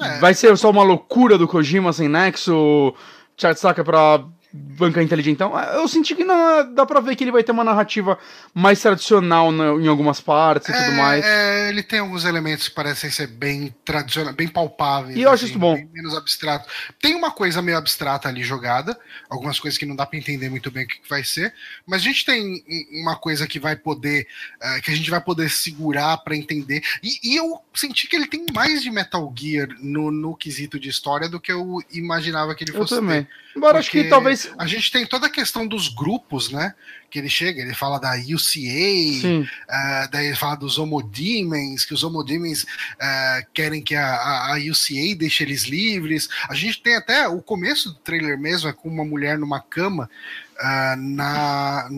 É. 0.00 0.18
Vai 0.18 0.32
ser 0.34 0.56
só 0.56 0.70
uma 0.70 0.82
loucura 0.82 1.36
do 1.38 1.46
Kojima 1.46 1.92
sem 1.92 2.08
nexo, 2.08 2.94
Chatsaka 3.36 3.84
pra 3.84 4.24
bancar 4.52 5.02
inteligentão? 5.04 5.58
Eu 5.74 5.86
senti 5.88 6.14
que 6.14 6.24
não, 6.24 6.72
dá 6.74 6.86
pra 6.86 7.00
ver 7.00 7.14
que 7.16 7.24
ele 7.24 7.30
vai 7.32 7.42
ter 7.44 7.52
uma 7.52 7.64
narrativa 7.64 8.18
mais 8.54 8.80
tradicional 8.80 9.52
na- 9.52 9.74
em 9.74 9.86
algumas 9.88 10.20
partes 10.20 10.68
e 10.68 10.72
tudo 10.72 10.84
É, 10.84 10.90
mais. 10.96 11.24
é, 11.24 11.68
ele 11.68 11.82
tem 11.82 11.98
alguns 11.98 12.24
elementos 12.24 12.68
que 12.68 12.74
parecem 12.74 13.10
ser 13.10 13.26
bem 13.26 13.74
tradicionais, 13.84 14.34
bem 14.34 14.48
palpáveis. 14.48 15.10
assim, 15.12 15.20
E 15.20 15.22
eu 15.22 15.30
acho 15.30 15.44
isso 15.44 15.58
bom. 15.58 15.76
menos 15.92 16.16
abstrato. 16.16 16.68
Tem 17.00 17.14
uma 17.14 17.30
coisa 17.30 17.60
meio 17.60 17.76
abstrata 17.76 18.28
ali 18.28 18.42
jogada, 18.42 18.98
algumas 19.28 19.60
coisas 19.60 19.76
que 19.78 19.84
não 19.86 19.94
dá 19.96 20.06
pra 20.06 20.18
entender 20.18 20.48
muito 20.48 20.70
bem 20.70 20.84
o 20.84 20.88
que, 20.88 21.00
que 21.00 21.08
vai 21.08 21.22
ser, 21.24 21.52
mas 21.86 22.00
a 22.00 22.04
gente 22.04 22.24
tem 22.24 22.42
um- 22.68 23.02
uma 23.02 23.16
coisa 23.16 23.46
que 23.46 23.58
vai 23.58 23.76
poder, 23.76 24.26
eh, 24.62 24.80
que 24.80 24.90
a 24.90 24.94
gente 24.94 25.10
vai 25.10 25.20
poder 25.20 25.50
segurar 25.50 26.16
pra 26.18 26.34
entender. 26.36 26.82
E, 27.02 27.32
e 27.32 27.36
eu 27.36 27.60
senti 27.74 28.06
que 28.08 28.16
ele 28.16 28.26
tem 28.26 28.46
mais 28.54 28.82
de 28.82 28.90
Metal 28.90 29.30
Gear 29.36 29.68
no, 29.80 30.10
no 30.10 30.34
quesito 30.36 30.78
de 30.80 30.88
história 30.88 31.28
do 31.28 31.38
que 31.40 31.52
eu 31.52 31.78
imaginava 31.92 32.54
que 32.54 32.64
ele 32.64 32.70
Eu 32.72 32.76
fosse 32.76 32.94
ter. 32.94 33.00
também. 33.00 33.28
Embora 33.56 33.78
acho 33.78 33.90
que 33.90 33.98
Porque 33.98 34.10
talvez. 34.42 34.54
A 34.58 34.66
gente 34.66 34.92
tem 34.92 35.06
toda 35.06 35.26
a 35.26 35.30
questão 35.30 35.66
dos 35.66 35.88
grupos, 35.88 36.50
né? 36.50 36.74
Que 37.10 37.18
ele 37.18 37.28
chega, 37.28 37.60
ele 37.60 37.74
fala 37.74 37.98
da 37.98 38.14
UCA, 38.14 39.20
Sim. 39.20 39.48
ah, 39.68 40.08
daí 40.12 40.26
ele 40.26 40.36
fala 40.36 40.56
dos 40.56 40.78
Homodemons, 40.78 41.84
que 41.84 41.94
os 41.94 42.04
Homodemons 42.04 42.66
ah, 43.00 43.42
querem 43.54 43.82
que 43.82 43.94
a, 43.94 44.54
a, 44.54 44.56
UCA 44.58 45.16
deixe 45.16 45.42
eles 45.42 45.64
livres. 45.64 46.28
A 46.48 46.54
gente 46.54 46.82
tem 46.82 46.96
até 46.96 47.26
o 47.26 47.40
começo 47.40 47.90
do 47.90 47.96
trailer 47.96 48.38
mesmo, 48.38 48.68
é 48.68 48.72
com 48.72 48.88
uma 48.88 49.04
mulher 49.04 49.38
numa 49.38 49.60
cama 49.60 50.10
ah, 50.60 50.96
na, 50.98 51.88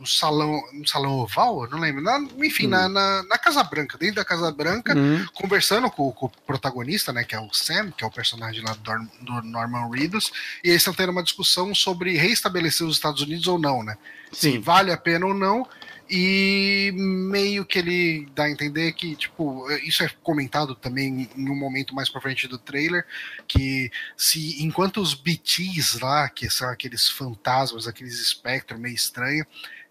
no 0.00 0.06
salão, 0.06 0.62
no 0.72 0.88
salão 0.88 1.12
oval, 1.18 1.64
eu 1.64 1.70
não 1.70 1.78
lembro. 1.78 2.00
Na- 2.02 2.18
enfim, 2.44 2.66
na, 2.66 2.88
na, 2.88 3.22
na 3.24 3.38
Casa 3.38 3.62
Branca, 3.62 3.98
dentro 3.98 4.16
da 4.16 4.24
Casa 4.24 4.50
Branca, 4.50 4.96
Uhum. 4.96 5.26
conversando 5.34 5.90
com, 5.90 6.10
com 6.12 6.26
o 6.26 6.30
protagonista, 6.46 7.12
né, 7.12 7.22
que 7.22 7.34
é 7.34 7.40
o 7.40 7.52
Sam, 7.52 7.90
que 7.92 8.02
é 8.02 8.06
o 8.06 8.10
personagem 8.10 8.62
lá 8.64 8.72
do, 8.74 9.08
do 9.24 9.42
Norman 9.42 9.90
Reedus, 9.90 10.32
e 10.64 10.68
eles 10.70 10.80
estão 10.80 10.94
tendo 10.94 11.12
uma 11.12 11.22
discussão 11.22 11.74
sobre 11.74 12.16
reestabelecer 12.16 12.86
os 12.86 12.96
Estados 12.96 13.20
Unidos 13.22 13.46
ou 13.46 13.58
não, 13.58 13.82
né? 13.82 13.96
Se 14.32 14.52
Sim. 14.52 14.60
vale 14.60 14.90
a 14.90 14.96
pena 14.96 15.26
ou 15.26 15.34
não. 15.34 15.68
E 16.12 16.90
meio 16.92 17.64
que 17.64 17.78
ele 17.78 18.28
dá 18.34 18.42
a 18.44 18.50
entender 18.50 18.92
que, 18.94 19.14
tipo, 19.14 19.70
isso 19.84 20.02
é 20.02 20.10
comentado 20.24 20.74
também 20.74 21.30
em 21.36 21.48
um 21.48 21.54
momento 21.54 21.94
mais 21.94 22.08
pra 22.08 22.20
frente 22.20 22.48
do 22.48 22.58
trailer, 22.58 23.06
que 23.46 23.92
se 24.16 24.60
enquanto 24.64 25.00
os 25.00 25.14
BTs 25.14 26.00
lá, 26.02 26.28
que 26.28 26.50
são 26.50 26.68
aqueles 26.68 27.08
fantasmas, 27.08 27.86
aqueles 27.86 28.18
espectros 28.20 28.80
meio 28.80 28.94
estranhos, 28.96 29.46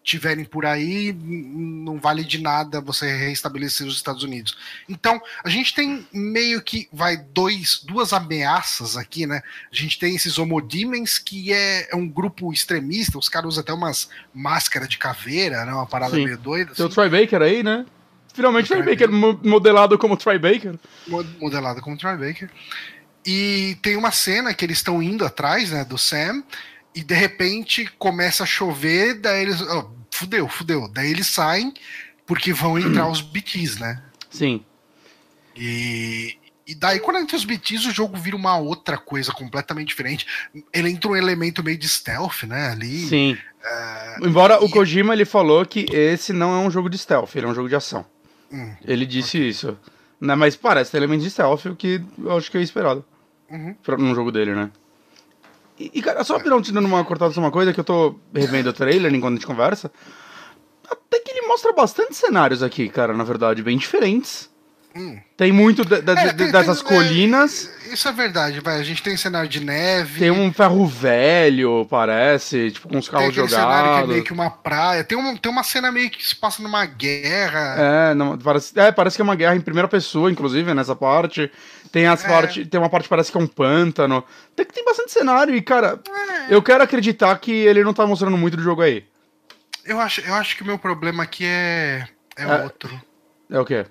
tiverem 0.10 0.44
por 0.44 0.66
aí, 0.66 1.14
não 1.14 2.00
vale 2.00 2.24
de 2.24 2.42
nada 2.42 2.82
você 2.82 3.16
reestabelecer 3.16 3.86
os 3.86 3.96
Estados 3.96 4.24
Unidos. 4.24 4.58
Então, 4.90 5.22
a 5.44 5.50
gente 5.50 5.74
tem 5.76 6.08
meio 6.12 6.62
que 6.64 6.90
vai 6.92 7.16
dois, 7.16 7.80
duas 7.84 8.12
ameaças 8.12 8.98
aqui, 8.98 9.28
né? 9.28 9.44
A 9.72 9.76
gente 9.76 10.00
tem 10.00 10.16
esses 10.16 10.40
Homodemons, 10.40 11.20
que 11.20 11.54
é, 11.54 11.90
é 11.92 11.96
um 11.96 12.08
grupo 12.08 12.52
extremista, 12.52 13.20
os 13.20 13.30
caras 13.30 13.50
usam 13.50 13.62
até 13.62 13.72
umas 13.72 14.10
máscaras 14.34 14.90
de 14.90 14.98
caveira, 14.98 15.64
né? 15.64 15.72
Uma 15.74 15.86
parada 15.86 16.16
Sim. 16.16 16.26
meio 16.26 16.38
doida. 16.40 16.74
Tem 16.74 16.84
o 16.84 16.88
assim, 16.88 16.96
Troy 16.96 17.10
Baker 17.10 17.42
aí, 17.44 17.62
né? 17.62 17.86
Finalmente 18.34 18.66
o 18.74 18.76
Troy 18.76 18.84
Baker 18.84 19.12
mo- 19.12 19.40
modelado 19.44 19.98
como 19.98 20.18
Troy 20.18 20.40
Baker. 20.40 20.74
mo- 21.08 21.24
modelada 21.40 21.82
como 21.82 21.98
Troy 21.98 22.18
Baker. 22.18 22.50
E 23.26 23.78
tem 23.84 23.96
uma 23.96 24.12
cena 24.12 24.54
que 24.54 24.66
eles 24.66 24.78
estão 24.80 25.04
indo 25.04 25.24
atrás, 25.26 25.70
né, 25.72 25.84
do 25.86 25.98
Sam, 25.98 26.44
e 26.96 27.04
de 27.04 27.14
repente 27.14 27.86
começa 28.00 28.44
a 28.44 28.48
chover, 28.48 29.16
daí 29.20 29.44
eles. 29.44 29.62
ó, 29.62 29.92
fudeu, 30.20 30.48
fudeu. 30.48 30.88
Daí 30.88 31.10
eles 31.12 31.28
saem, 31.28 31.74
porque 32.26 32.54
vão 32.54 32.78
entrar 32.78 33.08
os 33.10 33.22
BTs, 33.22 33.80
né? 33.80 34.02
Sim. 34.30 34.64
E, 35.56 36.38
e 36.68 36.76
daí, 36.76 37.00
quando 37.00 37.18
entra 37.20 37.36
os 37.36 37.44
BTs, 37.46 37.88
o 37.88 37.92
jogo 37.92 38.18
vira 38.18 38.36
uma 38.36 38.58
outra 38.58 38.98
coisa 38.98 39.32
completamente 39.32 39.88
diferente. 39.88 40.26
Ele 40.74 40.90
entra 40.90 41.10
um 41.10 41.16
elemento 41.16 41.64
meio 41.64 41.78
de 41.78 41.88
stealth, 41.88 42.44
né? 42.44 42.70
Ali. 42.70 43.08
Sim. 43.08 43.38
Embora 44.22 44.62
o 44.64 44.68
e- 44.68 44.72
Kojima 44.72 45.14
ele 45.14 45.26
falou 45.26 45.66
que 45.66 45.86
esse 45.92 46.32
não 46.32 46.54
é 46.56 46.66
um 46.66 46.72
jogo 46.72 46.90
de 46.90 46.98
stealth, 46.98 47.36
ele 47.36 47.46
é 47.46 47.50
um 47.50 47.56
jogo 47.56 47.68
de 47.68 47.76
ação. 47.76 48.06
Hum, 48.52 48.74
Ele 48.86 49.06
disse 49.06 49.38
isso. 49.48 49.78
Né, 50.20 50.34
mas 50.36 50.56
parece 50.56 50.92
ter 50.92 50.98
elementos 50.98 51.24
de 51.24 51.32
stealth, 51.32 51.66
o 51.66 51.76
que 51.76 52.02
eu 52.18 52.36
acho 52.38 52.50
que 52.52 52.58
é 52.58 52.62
esperado. 52.62 53.06
Uhum. 53.50 53.74
Pra, 53.84 53.98
num 53.98 54.14
jogo 54.16 54.32
dele, 54.32 54.54
né? 54.54 54.70
E, 55.80 56.02
cara, 56.02 56.24
só 56.26 56.38
pra 56.38 56.62
te 56.62 56.74
dando 56.74 56.88
uma 56.88 57.04
cortada 57.06 57.34
uma 57.40 57.52
coisa 57.52 57.72
que 57.72 57.80
eu 57.80 57.84
tô 57.86 58.16
revendo 58.34 58.70
o 58.70 58.74
trailer 58.74 59.14
enquanto 59.14 59.34
a 59.34 59.36
gente 59.36 59.48
conversa. 59.48 59.90
Até 60.90 61.20
que 61.20 61.32
ele 61.32 61.48
mostra 61.48 61.72
bastante 61.72 62.16
cenários 62.16 62.62
aqui, 62.62 62.90
cara, 62.90 63.14
na 63.14 63.24
verdade, 63.24 63.64
bem 63.64 63.78
diferentes. 63.78 64.50
Hum. 65.00 65.18
Tem 65.38 65.50
muito 65.50 65.86
de- 65.86 66.02
de- 66.02 66.12
É, 66.12 66.34
tem- 66.34 66.52
dessas 66.52 66.82
tem- 66.82 66.92
é, 66.98 67.00
colinas. 67.00 67.72
Isso 67.90 68.06
é 68.06 68.12
verdade, 68.12 68.60
vai. 68.60 68.78
A 68.80 68.84
gente 68.84 69.02
tem 69.02 69.16
cenário 69.16 69.48
de 69.48 69.62
neve. 69.62 70.20
Tem 70.20 70.30
um 70.30 70.52
ferro 70.52 70.86
velho, 70.86 71.88
parece, 71.90 72.70
tipo, 72.72 72.90
com 72.90 72.98
os 72.98 73.06
tem 73.06 73.14
carros 73.14 73.30
aquele 73.30 73.48
cenário 73.48 73.72
que 73.72 73.80
é 73.80 73.86
jogados. 73.94 74.10
meio 74.10 74.24
que 74.26 74.34
uma 74.34 74.50
praia. 74.50 75.04
Tem, 75.06 75.18
um, 75.18 75.38
tem 75.38 75.50
uma 75.50 75.64
cena 75.64 75.90
meio 75.90 76.10
que 76.10 76.28
se 76.28 76.36
passa 76.36 76.62
numa 76.62 76.86
guerra. 76.86 77.76
É, 78.12 78.14
não, 78.14 78.38
parece, 78.38 78.78
é, 78.78 78.92
parece 78.92 79.16
que 79.16 79.22
é 79.22 79.24
uma 79.24 79.36
guerra 79.36 79.56
em 79.56 79.62
primeira 79.62 79.88
pessoa, 79.88 80.30
inclusive, 80.30 80.74
nessa 80.74 80.96
parte. 80.96 81.50
Tem 81.94 82.06
as 82.06 82.26
É. 82.26 82.28
parte, 82.28 82.66
tem 82.66 82.78
uma 82.80 82.90
parte 82.90 83.04
que 83.04 83.10
parece 83.10 83.32
que 83.32 83.38
é 83.38 83.42
um 83.42 83.48
pântano. 83.48 84.22
Tem, 84.56 84.66
tem 84.66 84.84
bastante 84.84 85.12
cenário 85.14 85.56
e, 85.56 85.62
cara, 85.62 85.98
É. 86.50 86.54
eu 86.54 86.62
quero 86.62 86.84
acreditar 86.84 87.40
que 87.40 87.52
ele 87.54 87.84
não 87.86 87.94
tá 87.94 88.06
mostrando 88.06 88.38
muito 88.38 88.58
do 88.58 88.64
jogo 88.64 88.82
aí. 88.82 89.06
Eu, 89.86 90.00
acho, 90.02 90.20
eu 90.22 90.34
acho 90.36 90.58
que 90.58 90.62
o 90.62 90.66
meu 90.66 90.78
problema 90.78 91.24
aqui 91.24 91.46
é, 91.46 92.06
é, 92.38 92.44
É. 92.44 92.64
outro. 92.64 93.02
É 93.50 93.60
o 93.60 93.66
quê? 93.66 93.86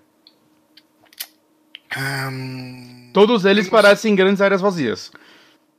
Ahn, 1.96 3.10
Todos 3.12 3.44
eles 3.44 3.68
parecem 3.68 4.14
grandes 4.14 4.40
áreas 4.40 4.60
vazias. 4.60 5.10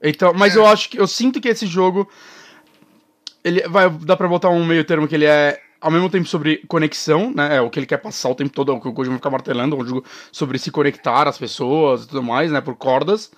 Então, 0.01 0.33
mas 0.33 0.55
É. 0.55 0.59
eu 0.59 0.65
acho 0.65 0.89
que 0.89 0.99
eu 0.99 1.07
sinto 1.07 1.39
que 1.39 1.47
esse 1.49 1.67
jogo 1.67 2.09
ele 3.43 3.61
vai 3.67 3.89
dá 3.89 4.15
pra 4.17 4.27
botar 4.27 4.49
um 4.49 4.65
meio 4.65 4.83
termo 4.83 5.07
que 5.07 5.15
ele 5.15 5.25
é 5.25 5.61
ao 5.81 5.91
mesmo 5.91 6.09
tempo 6.09 6.27
sobre 6.27 6.57
conexão, 6.67 7.31
né? 7.33 7.55
É 7.57 7.61
o 7.61 7.69
que 7.69 7.79
ele 7.79 7.85
quer 7.85 7.97
passar 7.97 8.29
o 8.29 8.35
tempo 8.35 8.49
todo, 8.51 8.71
é 8.71 8.75
o 8.75 8.81
que 8.81 8.87
o 8.87 8.93
Kojima 8.93 9.15
fica 9.15 9.29
martelando, 9.29 9.75
é 9.77 9.79
um 9.79 9.85
jogo 9.85 10.03
sobre 10.31 10.57
se 10.59 10.71
conectar 10.71 11.27
às 11.27 11.37
pessoas 11.37 12.03
e 12.03 12.07
tudo 12.07 12.21
mais, 12.21 12.51
né, 12.51 12.59
por 12.59 12.75
cordas. 12.75 13.31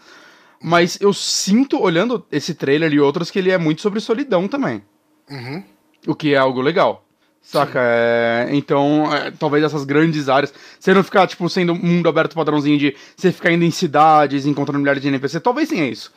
Mas 0.64 1.00
eu 1.02 1.14
sinto 1.14 1.80
olhando 1.80 2.26
esse 2.32 2.56
trailer 2.56 2.92
e 2.94 3.00
outros 3.00 3.30
que 3.30 3.38
ele 3.38 3.52
é 3.52 3.58
muito 3.58 3.82
sobre 3.82 4.00
solidão 4.00 4.48
também, 4.48 4.84
uhum. 5.30 5.64
o 6.08 6.16
que 6.16 6.34
é 6.34 6.38
algo 6.38 6.62
legal. 6.62 7.06
Saca? 7.42 7.80
É, 7.82 8.48
então, 8.52 9.12
é, 9.14 9.32
talvez 9.32 9.64
essas 9.64 9.84
grandes 9.84 10.30
áreas. 10.30 10.54
Você 10.80 10.94
não 10.94 11.04
ficar, 11.04 11.28
tipo, 11.28 11.50
sendo 11.50 11.74
um 11.74 11.76
mundo 11.76 12.08
aberto 12.08 12.36
padrãozinho 12.36 12.78
de 12.78 12.96
você 13.16 13.32
ficar 13.32 13.52
indo 13.52 13.66
em 13.66 13.72
cidades, 13.72 14.46
encontrando 14.46 14.80
milhares 14.80 15.02
de 15.02 15.08
NPC. 15.08 15.40
Talvez 15.40 15.68
tenha 15.68 15.86
isso. 15.90 16.14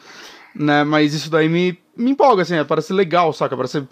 Né? 0.55 0.85
Mas 0.85 1.15
isso 1.15 1.29
daí 1.31 1.49
me, 1.49 1.77
me 1.97 2.11
empolga, 2.13 2.43
assim. 2.43 2.55
é, 2.55 2.63
Parece 2.63 2.93
legal, 2.93 3.33
saca? 3.33 3.57
Parece, 3.57 3.83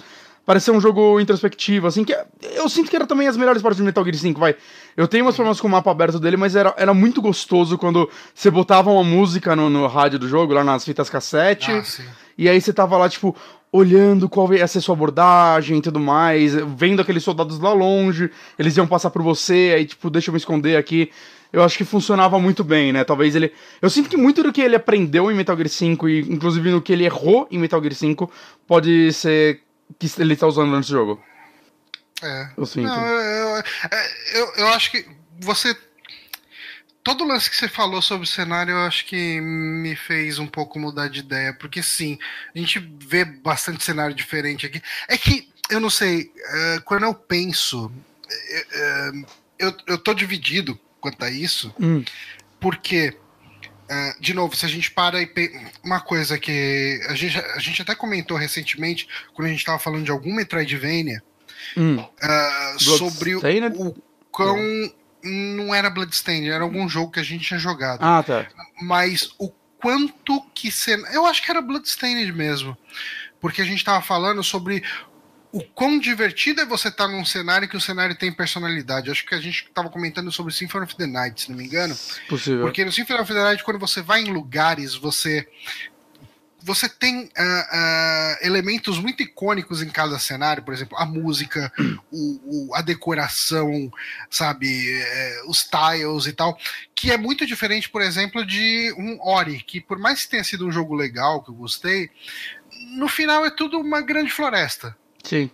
parece 0.47 0.67
ser 0.67 0.71
um 0.71 0.81
jogo 0.81 1.19
introspectivo, 1.19 1.89
assim. 1.89 2.05
que 2.05 2.13
é- 2.13 2.25
Eu 2.55 2.69
sinto 2.69 2.89
que 2.89 2.95
era 2.95 3.07
também 3.07 3.27
as 3.27 3.37
melhores 3.37 3.61
partes 3.63 3.79
do 3.81 3.85
Metal 3.85 4.05
Gear 4.05 4.17
5, 4.17 4.39
vai. 4.39 4.55
Eu 4.97 5.09
tenho 5.09 5.25
umas 5.25 5.35
problemas 5.35 5.61
com 5.61 5.67
o 5.67 5.71
mapa 5.71 5.91
aberto 5.91 6.21
dele, 6.21 6.37
mas 6.37 6.55
era, 6.55 6.73
era 6.77 6.95
muito 6.95 7.21
gostoso 7.21 7.77
quando 7.77 8.09
você 8.33 8.51
botava 8.51 8.91
uma 8.91 9.03
música 9.03 9.57
no, 9.57 9.69
no 9.69 9.87
rádio 9.89 10.19
do 10.21 10.29
jogo, 10.29 10.53
lá 10.55 10.63
nas 10.63 10.85
fitas 10.85 11.11
cassete. 11.11 11.73
Ah, 11.73 11.83
sim. 11.83 12.05
E 12.39 12.49
aí 12.49 12.61
você 12.61 12.73
tava 12.73 12.97
lá, 12.97 13.09
tipo, 13.09 13.35
olhando 13.73 14.29
qual 14.29 14.53
ia 14.53 14.69
ser 14.69 14.83
sua 14.83 14.95
abordagem 14.95 15.79
e 15.79 15.83
tudo 15.83 15.99
mais, 15.99 16.55
vendo 16.77 17.01
aqueles 17.01 17.25
soldados 17.25 17.59
lá 17.59 17.73
longe, 17.73 18.31
eles 18.59 18.77
iam 18.77 18.87
passar 18.87 19.09
por 19.09 19.23
você, 19.23 19.73
aí, 19.75 19.87
tipo, 19.87 20.11
deixa 20.11 20.29
eu 20.29 20.33
me 20.33 20.39
esconder 20.39 20.77
aqui. 20.77 21.11
Eu 21.51 21.63
acho 21.63 21.77
que 21.77 21.85
funcionava 21.85 22.39
muito 22.39 22.63
bem, 22.63 22.93
né? 22.93 23.05
Talvez 23.05 23.35
ele. 23.35 23.53
Eu 23.81 23.91
sinto 23.91 24.09
que 24.09 24.17
muito 24.17 24.43
do 24.43 24.53
que 24.53 24.61
ele 24.61 24.77
aprendeu 24.77 25.31
em 25.31 25.35
Metal 25.35 25.57
Gear 25.57 25.69
5, 25.69 26.09
e 26.09 26.21
inclusive 26.21 26.71
no 26.71 26.81
que 26.81 26.93
ele 26.93 27.05
errou 27.05 27.47
em 27.51 27.59
Metal 27.59 27.81
Gear 27.81 27.95
5, 27.95 28.31
pode 28.67 29.13
ser 29.13 29.61
que 29.99 30.09
ele 30.19 30.37
tá 30.37 30.47
usando 30.47 30.75
nesse 30.75 30.91
jogo. 30.91 31.21
É. 32.23 32.49
Eu 32.57 32.65
sinto. 32.65 32.87
Não, 32.87 33.07
eu, 33.07 33.21
eu, 33.21 33.57
é, 33.57 34.41
eu, 34.41 34.53
eu 34.59 34.69
acho 34.69 34.91
que 34.93 35.07
você 35.41 35.77
todo 37.03 37.25
o 37.25 37.27
lance 37.27 37.51
que 37.51 37.57
você 37.57 37.69
falou 37.69 38.01
sobre 38.01 38.25
o 38.25 38.31
cenário, 38.31 38.73
eu 38.73 38.79
acho 38.79 39.05
que 39.07 39.41
me 39.41 39.97
fez 39.97 40.39
um 40.39 40.47
pouco 40.47 40.79
mudar 40.79 41.09
de 41.09 41.21
ideia, 41.21 41.53
porque 41.53 41.83
sim, 41.83 42.19
a 42.55 42.59
gente 42.59 42.79
vê 43.01 43.25
bastante 43.25 43.83
cenário 43.83 44.15
diferente 44.15 44.67
aqui. 44.67 44.81
É 45.09 45.17
que, 45.19 45.49
eu 45.69 45.81
não 45.81 45.91
sei, 45.91 46.23
uh, 46.23 46.83
quando 46.85 47.05
eu 47.05 47.15
penso, 47.15 47.87
uh, 47.87 49.27
eu, 49.59 49.75
eu 49.87 49.99
tô 49.99 50.15
dividido 50.15 50.79
quanto 51.01 51.25
a 51.25 51.31
isso, 51.31 51.75
Hum. 51.81 52.05
porque, 52.61 53.17
uh, 53.91 54.21
de 54.21 54.33
novo, 54.33 54.55
se 54.55 54.65
a 54.65 54.69
gente 54.69 54.91
para 54.91 55.21
e. 55.21 55.27
Pe... 55.27 55.51
Uma 55.83 56.01
coisa 56.01 56.39
que 56.39 57.01
a 57.09 57.15
gente, 57.15 57.37
a 57.37 57.59
gente 57.59 57.83
até 57.83 57.95
comentou 57.95 58.37
recentemente, 58.37 59.09
quando 59.35 59.49
a 59.49 59.51
gente 59.51 59.65
tava 59.65 59.79
falando 59.81 60.05
de 60.05 60.11
algum 60.11 60.33
Metroidvania, 60.33 61.23
Hum. 61.77 62.05
sobre 62.79 63.35
o, 63.37 63.41
Bloodstained? 63.41 63.77
o 63.79 63.97
quão. 64.31 64.57
Não 64.57 65.02
era 65.75 65.91
Bloodstained, 65.91 66.51
era 66.51 66.65
algum 66.65 66.89
jogo 66.89 67.13
que 67.13 67.21
a 67.21 67.25
gente 67.25 67.47
tinha 67.47 67.61
jogado. 67.61 68.01
Ah, 68.03 68.23
tá. 68.23 68.47
Mas 68.81 69.35
o 69.39 69.51
quanto 69.81 70.41
que. 70.55 70.71
Cen... 70.71 71.03
Eu 71.13 71.27
acho 71.27 71.43
que 71.43 71.51
era 71.51 71.61
Bloodstained 71.61 72.33
mesmo. 72.33 72.77
Porque 73.41 73.61
a 73.61 73.65
gente 73.65 73.85
tava 73.85 74.01
falando 74.01 74.43
sobre 74.45 74.85
o 75.53 75.63
quão 75.63 75.99
divertido 75.99 76.63
é 76.63 76.65
você 76.65 76.89
estar 76.89 77.07
num 77.07 77.25
cenário 77.25 77.69
que 77.69 77.77
o 77.77 77.81
cenário 77.81 78.17
tem 78.17 78.33
personalidade. 78.33 79.11
Acho 79.11 79.27
que 79.27 79.35
a 79.35 79.41
gente 79.41 79.69
tava 79.75 79.91
comentando 79.91 80.33
sobre 80.33 80.53
Symphony 80.53 80.85
of 80.85 80.97
the 80.97 81.07
Night, 81.07 81.43
se 81.43 81.51
não 81.51 81.59
me 81.59 81.65
engano. 81.65 81.95
Possível. 82.29 82.63
Porque 82.63 82.85
no 82.85 82.91
Symphony 82.91 83.21
of 83.21 83.33
the 83.33 83.43
Night, 83.43 83.63
quando 83.63 83.79
você 83.79 84.01
vai 84.01 84.23
em 84.23 84.33
lugares, 84.33 84.95
você. 84.95 85.47
Você 86.65 86.89
tem 86.89 87.29
ah, 87.37 87.69
ah, 87.73 88.39
elementos 88.43 88.99
muito 88.99 89.23
icônicos 89.23 89.83
em 89.83 89.89
cada 89.89 90.19
cenário, 90.19 90.63
por 90.63 90.73
exemplo, 90.73 90.97
a 90.99 91.05
música, 91.05 91.73
o, 92.11 92.69
o- 92.71 92.75
a 92.75 92.81
decoração, 92.83 93.91
sabe, 94.31 94.69
eh, 94.91 95.43
os 95.47 95.65
tiles 95.65 96.27
e 96.27 96.33
tal, 96.33 96.57
que 96.95 97.11
é 97.11 97.17
muito 97.19 97.45
diferente, 97.47 97.89
por 97.91 98.01
exemplo, 98.03 98.45
de 98.47 98.95
um 98.97 99.19
Ori, 99.21 99.63
que 99.63 99.81
por 99.81 99.99
mais 99.99 100.23
que 100.25 100.31
tenha 100.31 100.45
sido 100.45 100.67
um 100.67 100.73
jogo 100.73 100.95
legal, 100.95 101.43
que 101.43 101.51
eu 101.51 101.55
gostei, 101.55 102.11
no 102.97 103.09
final 103.09 103.45
é 103.45 103.51
tudo 103.51 103.79
uma 103.81 104.01
grande 104.01 104.31
floresta. 104.31 104.97
Sim. 105.25 105.51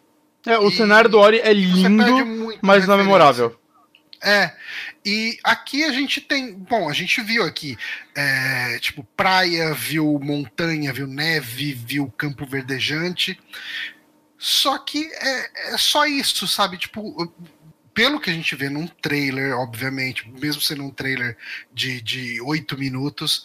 É, 0.46 0.58
o 0.58 0.68
E 0.68 0.76
cenário 0.76 1.10
do 1.10 1.18
Ori 1.18 1.40
é 1.40 1.52
lindo, 1.52 1.90
mas 2.62 2.86
não 2.86 2.94
é 2.94 2.96
referência. 2.96 2.96
memorável. 2.96 3.60
É, 4.22 4.52
e 5.04 5.38
aqui 5.44 5.84
a 5.84 5.92
gente 5.92 6.20
tem. 6.20 6.52
Bom, 6.54 6.88
a 6.88 6.92
gente 6.92 7.20
viu 7.22 7.44
aqui, 7.44 7.76
é, 8.16 8.78
tipo, 8.80 9.04
praia, 9.16 9.72
viu 9.72 10.18
montanha, 10.20 10.92
viu 10.92 11.06
neve, 11.06 11.72
viu 11.72 12.10
campo 12.10 12.44
verdejante. 12.44 13.38
Só 14.36 14.78
que 14.78 15.04
é, 15.14 15.74
é 15.74 15.78
só 15.78 16.06
isso, 16.06 16.46
sabe? 16.46 16.78
Tipo, 16.78 17.32
pelo 17.98 18.20
que 18.20 18.30
a 18.30 18.32
gente 18.32 18.54
vê 18.54 18.68
num 18.68 18.86
trailer, 18.86 19.56
obviamente, 19.58 20.30
mesmo 20.30 20.62
sendo 20.62 20.84
um 20.84 20.90
trailer 20.90 21.36
de, 21.74 22.40
8 22.40 22.78
minutos, 22.78 23.44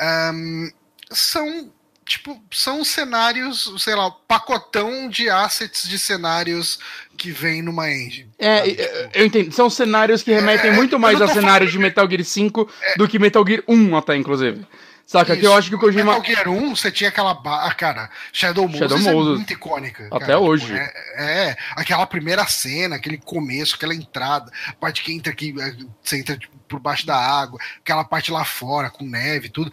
ahn, 0.00 0.68
são. 1.10 1.72
Tipo, 2.12 2.38
são 2.50 2.84
cenários, 2.84 3.72
sei 3.78 3.94
lá, 3.94 4.10
pacotão 4.10 5.08
de 5.08 5.30
assets 5.30 5.88
de 5.88 5.98
cenários 5.98 6.78
que 7.16 7.30
vem 7.30 7.62
numa 7.62 7.90
engine. 7.90 8.28
É, 8.38 8.68
é, 8.68 9.10
eu 9.14 9.24
entendo. 9.24 9.50
São 9.50 9.70
cenários 9.70 10.22
que 10.22 10.30
remetem 10.30 10.72
É, 10.72 10.74
muito 10.74 10.98
mais 10.98 11.18
não 11.18 11.24
a 11.24 11.28
tô 11.28 11.34
cenários 11.34 11.70
falando 11.70 11.72
de 11.72 11.78
Metal 11.78 12.10
Gear 12.10 12.22
5 12.22 12.70
do 12.98 13.08
que 13.08 13.18
Metal 13.18 13.42
Gear 13.46 13.62
1 13.66 13.96
até, 13.96 14.14
inclusive. 14.14 14.66
Saca? 15.06 15.34
Que 15.34 15.46
eu 15.46 15.50
Isso. 15.50 15.58
acho 15.58 15.68
que 15.70 15.74
o 15.74 15.78
Kojima... 15.78 16.18
Metal 16.18 16.24
Gear 16.24 16.48
1, 16.50 16.76
você 16.76 16.92
tinha 16.92 17.08
aquela. 17.08 17.32
Ba... 17.32 17.64
ah, 17.64 17.74
Cara, 17.74 18.10
Shadow 18.30 18.68
Moses 18.68 18.80
Shadow 18.80 18.98
é 18.98 19.12
Moses. 19.14 19.36
muito 19.36 19.52
icônica. 19.54 20.08
Até 20.10 20.26
cara. 20.26 20.38
hoje. 20.38 20.66
Tipo, 20.66 20.76
é, 20.76 21.48
é, 21.48 21.56
aquela 21.74 22.06
primeira 22.06 22.46
cena, 22.46 22.96
aquele 22.96 23.16
começo, 23.16 23.74
aquela 23.74 23.94
entrada, 23.94 24.52
a 24.68 24.72
parte 24.74 25.02
que 25.02 25.14
entra 25.14 25.32
aqui, 25.32 25.54
é, 25.58 25.74
você 26.02 26.18
entra 26.18 26.36
tipo, 26.36 26.54
por 26.68 26.78
baixo 26.78 27.06
da 27.06 27.16
água, 27.16 27.58
aquela 27.80 28.04
parte 28.04 28.30
lá 28.30 28.44
fora, 28.44 28.90
com 28.90 29.04
neve 29.04 29.48
tudo. 29.48 29.70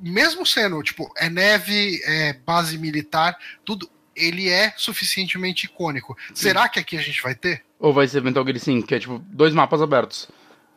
Mesmo 0.00 0.46
sendo, 0.46 0.82
tipo, 0.82 1.12
é 1.16 1.28
neve, 1.28 2.00
é 2.04 2.32
base 2.32 2.78
militar, 2.78 3.36
tudo, 3.64 3.88
ele 4.16 4.48
é 4.48 4.72
suficientemente 4.76 5.66
icônico. 5.66 6.16
Será 6.34 6.68
que 6.68 6.78
aqui 6.78 6.96
a 6.96 7.02
gente 7.02 7.22
vai 7.22 7.34
ter? 7.34 7.62
Ou 7.78 7.92
vai 7.92 8.06
ser 8.08 8.22
Metal 8.22 8.44
Gear 8.44 8.58
5, 8.58 8.86
que 8.86 8.94
é 8.94 8.98
tipo 8.98 9.18
dois 9.28 9.52
mapas 9.54 9.80
abertos. 9.82 10.28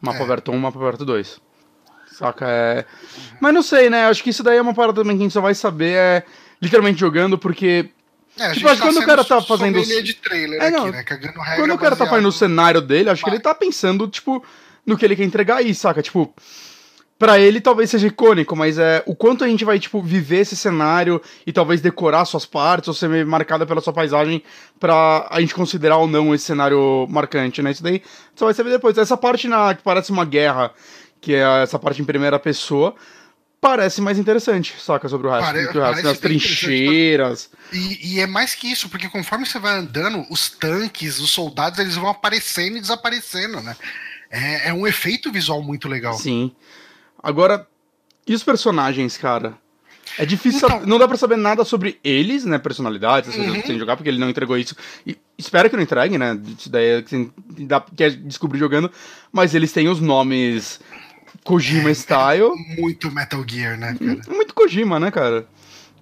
Mapa 0.01 0.19
É. 0.19 0.23
aberto 0.23 0.51
1, 0.51 0.57
mapa 0.57 0.77
aberto 0.79 1.05
2. 1.05 1.39
Saca? 2.11 2.45
É... 2.47 2.85
Mas 3.39 3.53
não 3.53 3.63
sei, 3.63 3.89
né? 3.89 4.05
Acho 4.05 4.21
que 4.23 4.29
isso 4.29 4.43
daí 4.43 4.57
é 4.57 4.61
uma 4.61 4.73
parada 4.73 5.01
também 5.01 5.15
que 5.17 5.23
a 5.23 5.25
gente 5.25 5.33
só 5.33 5.41
vai 5.41 5.55
saber 5.55 5.93
é, 5.95 6.23
literalmente 6.61 6.99
jogando, 6.99 7.37
porque 7.37 7.89
É, 8.37 8.51
Tipo, 8.51 8.67
acho 8.67 8.81
que 8.81 8.87
quando 8.87 8.97
o 9.01 9.05
cara 9.05 9.23
tá 9.23 9.41
fazendo 9.41 9.81
de 9.83 10.13
trailer 10.15 10.61
É, 10.61 10.67
aqui, 10.67 10.77
não. 10.77 10.87
né? 10.91 11.03
Cagando 11.03 11.39
regra 11.39 11.55
quando 11.57 11.73
o 11.73 11.77
cara 11.77 11.95
tá 11.95 12.05
fazendo 12.05 12.27
o 12.27 12.31
cenário 12.31 12.81
dele, 12.81 13.09
acho 13.09 13.23
que 13.23 13.29
ele 13.29 13.39
tá 13.39 13.53
pensando, 13.55 14.07
tipo, 14.07 14.43
no 14.85 14.97
que 14.97 15.05
ele 15.05 15.15
quer 15.15 15.23
entregar 15.23 15.57
aí, 15.57 15.73
saca? 15.73 16.01
Tipo, 16.01 16.33
pra 17.23 17.39
ele 17.39 17.61
talvez 17.61 17.89
seja 17.89 18.07
icônico, 18.07 18.53
mas 18.53 18.77
é 18.77 19.01
o 19.05 19.15
quanto 19.15 19.45
a 19.45 19.47
gente 19.47 19.63
vai, 19.63 19.79
tipo, 19.79 20.01
viver 20.01 20.39
esse 20.39 20.57
cenário 20.57 21.21
e 21.47 21.53
talvez 21.53 21.79
decorar 21.79 22.25
suas 22.25 22.45
partes 22.45 22.89
ou 22.89 22.93
ser 22.93 23.25
marcada 23.25 23.65
pela 23.65 23.79
sua 23.79 23.93
paisagem 23.93 24.43
pra 24.77 25.25
a 25.31 25.39
gente 25.39 25.55
considerar 25.55 25.95
ou 25.95 26.05
não 26.05 26.35
esse 26.35 26.43
cenário 26.43 27.07
marcante, 27.09 27.61
né? 27.61 27.71
Isso 27.71 27.81
daí 27.81 28.03
só 28.35 28.43
vai 28.43 28.53
saber 28.53 28.71
depois. 28.71 28.97
Essa 28.97 29.15
parte 29.15 29.47
na, 29.47 29.73
que 29.73 29.81
parece 29.81 30.11
uma 30.11 30.25
guerra, 30.25 30.71
que 31.21 31.33
é 31.33 31.63
essa 31.63 31.79
parte 31.79 32.01
em 32.01 32.03
primeira 32.03 32.37
pessoa, 32.37 32.93
parece 33.61 34.01
mais 34.01 34.19
interessante, 34.19 34.75
saca? 34.77 35.07
Sobre 35.07 35.27
o 35.27 35.31
resto. 35.31 35.45
Pare- 35.45 35.59
o 35.59 35.63
resto. 35.67 35.79
parece 35.79 35.99
As 36.07 36.17
bem 36.19 36.33
interessante, 36.35 36.57
trincheiras. 36.65 37.49
E, 37.71 38.15
e 38.15 38.19
é 38.19 38.27
mais 38.27 38.53
que 38.53 38.69
isso, 38.69 38.89
porque 38.89 39.07
conforme 39.07 39.45
você 39.45 39.59
vai 39.59 39.77
andando, 39.77 40.25
os 40.29 40.49
tanques, 40.49 41.21
os 41.21 41.31
soldados, 41.31 41.79
eles 41.79 41.95
vão 41.95 42.09
aparecendo 42.09 42.75
e 42.75 42.81
desaparecendo, 42.81 43.61
né? 43.61 43.77
É, 44.29 44.67
é 44.67 44.73
um 44.73 44.85
efeito 44.85 45.31
visual 45.31 45.61
muito 45.61 45.87
legal. 45.87 46.15
Sim. 46.15 46.51
Agora, 47.23 47.65
e 48.27 48.35
os 48.35 48.43
personagens, 48.43 49.17
cara? 49.17 49.57
É 50.19 50.25
difícil, 50.25 50.67
Então- 50.67 50.85
não 50.85 50.99
dá 50.99 51.07
pra 51.07 51.17
saber 51.17 51.37
nada 51.37 51.63
sobre 51.63 51.97
eles, 52.03 52.43
né, 52.45 52.59
personalidades, 52.59 53.29
essas 53.29 53.47
Uhum. 53.47 53.61
que 53.61 53.67
sem 53.67 53.79
jogar, 53.79 53.95
porque 53.95 54.09
ele 54.09 54.19
não 54.19 54.29
entregou 54.29 54.57
isso. 54.57 54.75
E 55.07 55.17
espero 55.37 55.69
que 55.69 55.75
não 55.77 55.81
entregue, 55.83 56.17
né, 56.17 56.37
isso 56.59 56.69
daí 56.69 56.97
é 56.97 57.01
que 57.01 57.09
você 57.09 57.29
dá, 57.65 57.81
quer 57.95 58.11
descobrir 58.11 58.59
jogando, 58.59 58.91
mas 59.31 59.55
eles 59.55 59.71
têm 59.71 59.87
os 59.87 59.99
nomes 60.01 60.79
Kojima 61.43 61.89
Style, 61.95 62.51
Muito 62.77 63.09
Metal 63.11 63.43
Gear, 63.47 63.77
né, 63.79 63.95
cara? 63.97 64.21
muito 64.35 64.53
Kojima, 64.53 64.99
né, 64.99 65.09
cara? 65.09 65.47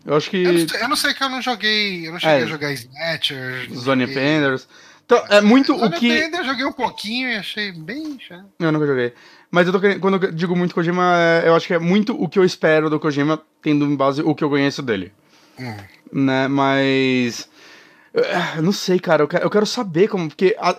Eu 0.04 0.16
acho 0.18 0.30
que 0.32 0.38
Eu 0.44 0.52
não, 0.54 0.68
sei, 0.68 0.82
eu 0.82 0.90
não 0.90 0.96
sei 0.96 1.14
que 1.14 1.24
eu 1.24 1.30
não 1.30 1.42
joguei. 1.44 2.08
Eu 2.08 2.14
não 2.14 2.20
cheguei 2.20 2.40
É. 2.40 2.44
a 2.44 2.48
jogar 2.48 2.74
Snatcher. 2.74 3.70
Zone 3.76 4.02
joguei- 4.08 4.16
Penders... 4.16 4.68
Então, 5.06 5.24
é 5.30 5.42
muito 5.42 5.78
Zone 5.78 5.96
o 5.96 6.00
que... 6.00 6.08
Eu 6.10 6.44
joguei 6.46 6.66
um 6.66 6.72
pouquinho 6.72 7.30
e 7.30 7.36
achei 7.36 7.72
bem. 7.72 8.18
Eu 8.60 8.72
nunca 8.72 8.88
joguei. 8.88 9.14
Mas 9.52 9.68
eu 9.68 9.74
tô 9.74 9.80
querendo, 9.82 10.00
quando 10.00 10.24
eu 10.24 10.32
digo 10.32 10.56
muito 10.56 10.74
Kojima, 10.74 11.14
é- 11.18 11.48
eu 11.48 11.54
acho 11.56 11.68
que 11.68 11.74
é 11.74 11.80
muito 11.80 12.16
o 12.20 12.30
que 12.30 12.40
eu 12.40 12.44
espero 12.46 12.90
do 12.90 13.00
Kojima, 13.00 13.42
tendo 13.62 13.86
em 13.86 13.96
base 13.96 14.22
o 14.22 14.34
que 14.34 14.44
eu 14.44 14.50
conheço 14.50 14.82
dele. 14.82 15.12
Hum. 15.60 15.76
né? 16.14 16.48
Mas. 16.48 17.50
Eu 18.14 18.24
eu 18.58 18.62
não 18.64 18.72
sei, 18.72 19.00
cara. 19.00 19.24
Eu 19.24 19.28
quero, 19.28 19.44
eu 19.46 19.50
quero 19.50 19.66
saber 19.66 20.08
como. 20.08 20.28
Porque 20.30 20.56
a- 20.60 20.76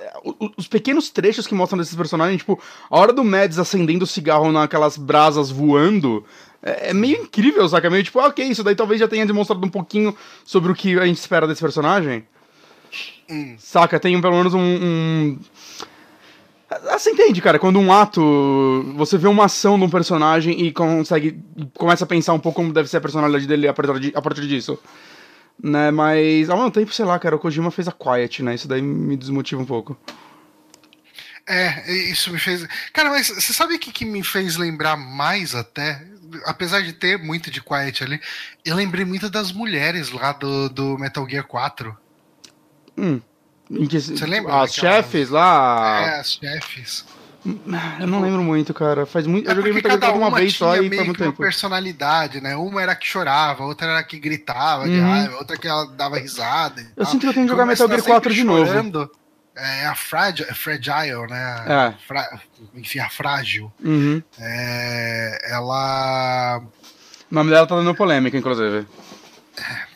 os 0.57 0.67
pequenos 0.69 1.11
trechos 1.11 1.47
que 1.47 1.55
mostram 1.55 1.79
desses 1.79 1.95
personagens, 1.95 2.39
tipo, 2.39 2.59
a 2.91 2.99
hora 2.99 3.13
do 3.13 3.23
Mads 3.25 3.59
acendendo 3.59 4.05
o 4.05 4.07
cigarro 4.07 4.51
naquelas 4.51 4.97
brasas 4.97 5.51
voando. 5.51 6.25
É, 6.63 6.91
é 6.91 6.95
meio 6.95 7.23
incrível, 7.23 7.69
saca? 7.69 7.87
É 7.87 7.91
meio 7.91 8.05
tipo, 8.05 8.19
ah, 8.21 8.27
ok, 8.29 8.45
isso 8.47 8.63
daí 8.65 8.75
talvez 8.75 9.01
já 9.01 9.09
tenha 9.09 9.27
demonstrado 9.27 9.65
um 9.67 9.71
pouquinho 9.71 10.17
sobre 10.45 10.71
o 10.73 10.75
que 10.75 10.99
a 10.99 11.07
gente 11.07 11.19
espera 11.19 11.47
desse 11.47 11.61
personagem. 11.61 12.25
Hum. 13.31 13.57
Saca? 13.59 13.99
Tem 14.01 14.19
pelo 14.21 14.37
menos 14.37 14.55
um. 14.55 14.61
um... 14.61 15.39
Ah, 16.89 16.99
Você 16.99 17.11
entende, 17.11 17.41
cara? 17.41 17.59
Quando 17.59 17.79
um 17.79 17.93
ato. 17.93 18.21
Você 18.97 19.19
vê 19.19 19.29
uma 19.29 19.45
ação 19.47 19.79
de 19.79 19.85
um 19.85 19.91
personagem 19.91 20.61
e 20.67 20.73
consegue. 20.73 21.39
começa 21.75 22.05
a 22.05 22.07
pensar 22.07 22.33
um 22.35 22.39
pouco 22.39 22.57
como 22.57 22.73
deve 22.73 22.89
ser 22.89 22.99
a 22.99 23.01
personalidade 23.01 23.47
dele 23.47 23.69
a 23.69 23.73
partir, 23.75 24.01
de- 24.01 24.13
a 24.15 24.23
partir 24.23 24.47
disso. 24.47 24.79
Né? 25.63 25.91
Mas 25.91 26.49
ao 26.51 26.57
mesmo 26.57 26.71
tempo, 26.71 26.93
sei 26.93 27.05
lá, 27.05 27.19
cara, 27.19 27.37
o 27.37 27.39
Kojima 27.39 27.71
fez 27.71 27.87
a 27.89 27.93
Quiet, 27.93 28.43
né? 28.43 28.55
Isso 28.55 28.67
daí 28.69 28.81
me 28.83 29.17
desmotiva 29.17 29.61
um 29.61 29.67
pouco. 29.67 29.97
É, 31.47 31.93
isso 32.11 32.33
me 32.33 32.39
fez. 32.39 32.67
Cara, 32.93 33.11
mas 33.11 33.29
você 33.29 33.53
sabe 33.53 33.75
o 33.75 33.79
que, 33.79 33.91
que 33.93 34.05
me 34.05 34.23
fez 34.23 34.57
lembrar 34.57 34.97
mais 34.97 35.55
até? 35.55 36.05
Apesar 36.47 36.81
de 36.83 36.93
ter 36.93 37.19
muito 37.19 37.51
de 37.51 37.61
Quiet 37.61 38.03
ali, 38.05 38.21
eu 38.65 38.75
lembrei 38.77 39.05
muito 39.05 39.29
das 39.29 39.53
mulheres 39.53 40.11
lá 40.11 40.33
do, 40.33 40.69
do 40.69 40.99
Metal 40.99 41.29
Gear 41.29 41.45
4. 41.47 41.97
Hum. 42.97 43.21
Que- 43.89 44.01
Você 44.01 44.27
lembra 44.27 44.61
As 44.63 44.75
daquela- 44.75 44.97
chefes 44.97 45.31
lá. 45.31 46.01
É, 46.07 46.21
as 46.21 46.33
chefes. 46.35 47.05
Eu 47.99 48.07
não 48.07 48.21
lembro 48.21 48.41
muito, 48.43 48.73
cara. 48.73 49.05
Faz 49.05 49.27
muito. 49.27 49.47
Eu 49.49 49.53
É 49.53 49.55
joguei 49.57 49.73
porque 49.73 49.89
Metal 49.89 50.01
Gear 50.01 50.17
uma 50.17 50.29
uma 50.29 50.39
vez 50.39 50.55
só 50.55 50.77
e 50.77 50.89
faz 50.89 51.05
muito 51.07 51.19
tempo. 51.19 51.39
personalidade, 51.39 52.41
né? 52.41 52.55
Uma 52.55 52.81
era 52.83 52.95
que 52.95 53.05
chorava, 53.07 53.65
outra 53.65 53.89
era 53.89 54.03
que 54.05 54.19
gritava 54.19 54.85
de 54.89 54.97
Uhum. 55.01 55.11
raiva, 55.11 55.37
outra 55.39 55.57
que 55.57 55.67
ela 55.67 55.87
dava 55.87 56.19
risada. 56.19 56.87
Eu 56.97 57.05
sinto 57.05 57.23
que 57.23 57.27
eu 57.27 57.33
tenho 57.35 57.47
que 57.47 57.51
jogar 57.51 57.67
Metal 57.67 57.89
Gear 57.89 57.99
sempre 57.99 58.13
4 58.13 58.33
de 58.33 58.45
novo. 58.45 59.11
É 59.57 59.87
a 59.87 59.95
fragile, 59.95 60.55
fragile 60.55 61.27
né? 61.29 61.65
É. 61.67 61.95
Fra- 62.07 62.41
enfim, 62.75 63.01
a 63.01 63.11
frágil. 63.11 63.73
Uhum. 63.85 64.23
É, 64.39 65.53
ela. 65.53 66.63
O 67.31 67.35
nome 67.35 67.51
dela 67.51 67.67
tá 67.67 67.75
dando 67.77 67.95
polêmica, 67.95 68.37
inclusive. 68.37 68.87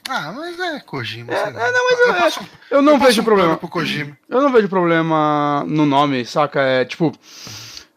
Ah, 0.09 0.33
mas 0.35 0.59
é 0.59 0.81
Kojima. 0.81 1.33
É, 1.33 1.40
é, 1.49 1.73
não, 1.73 1.90
mas 1.90 2.01
eu- 2.01 2.14
passo- 2.14 2.40
Eu 2.71 2.83
não 2.83 2.92
eu 2.95 2.99
vejo 2.99 3.21
um 3.23 3.25
problema. 3.25 3.57
Pro 3.57 3.69
Kojima. 3.69 4.16
Eu 4.29 4.40
não 4.40 4.53
vejo 4.53 4.69
problema 4.69 5.64
no 5.66 5.85
nome, 5.87 6.25
saca? 6.25 6.61
É 6.61 6.85
tipo. 6.85 7.12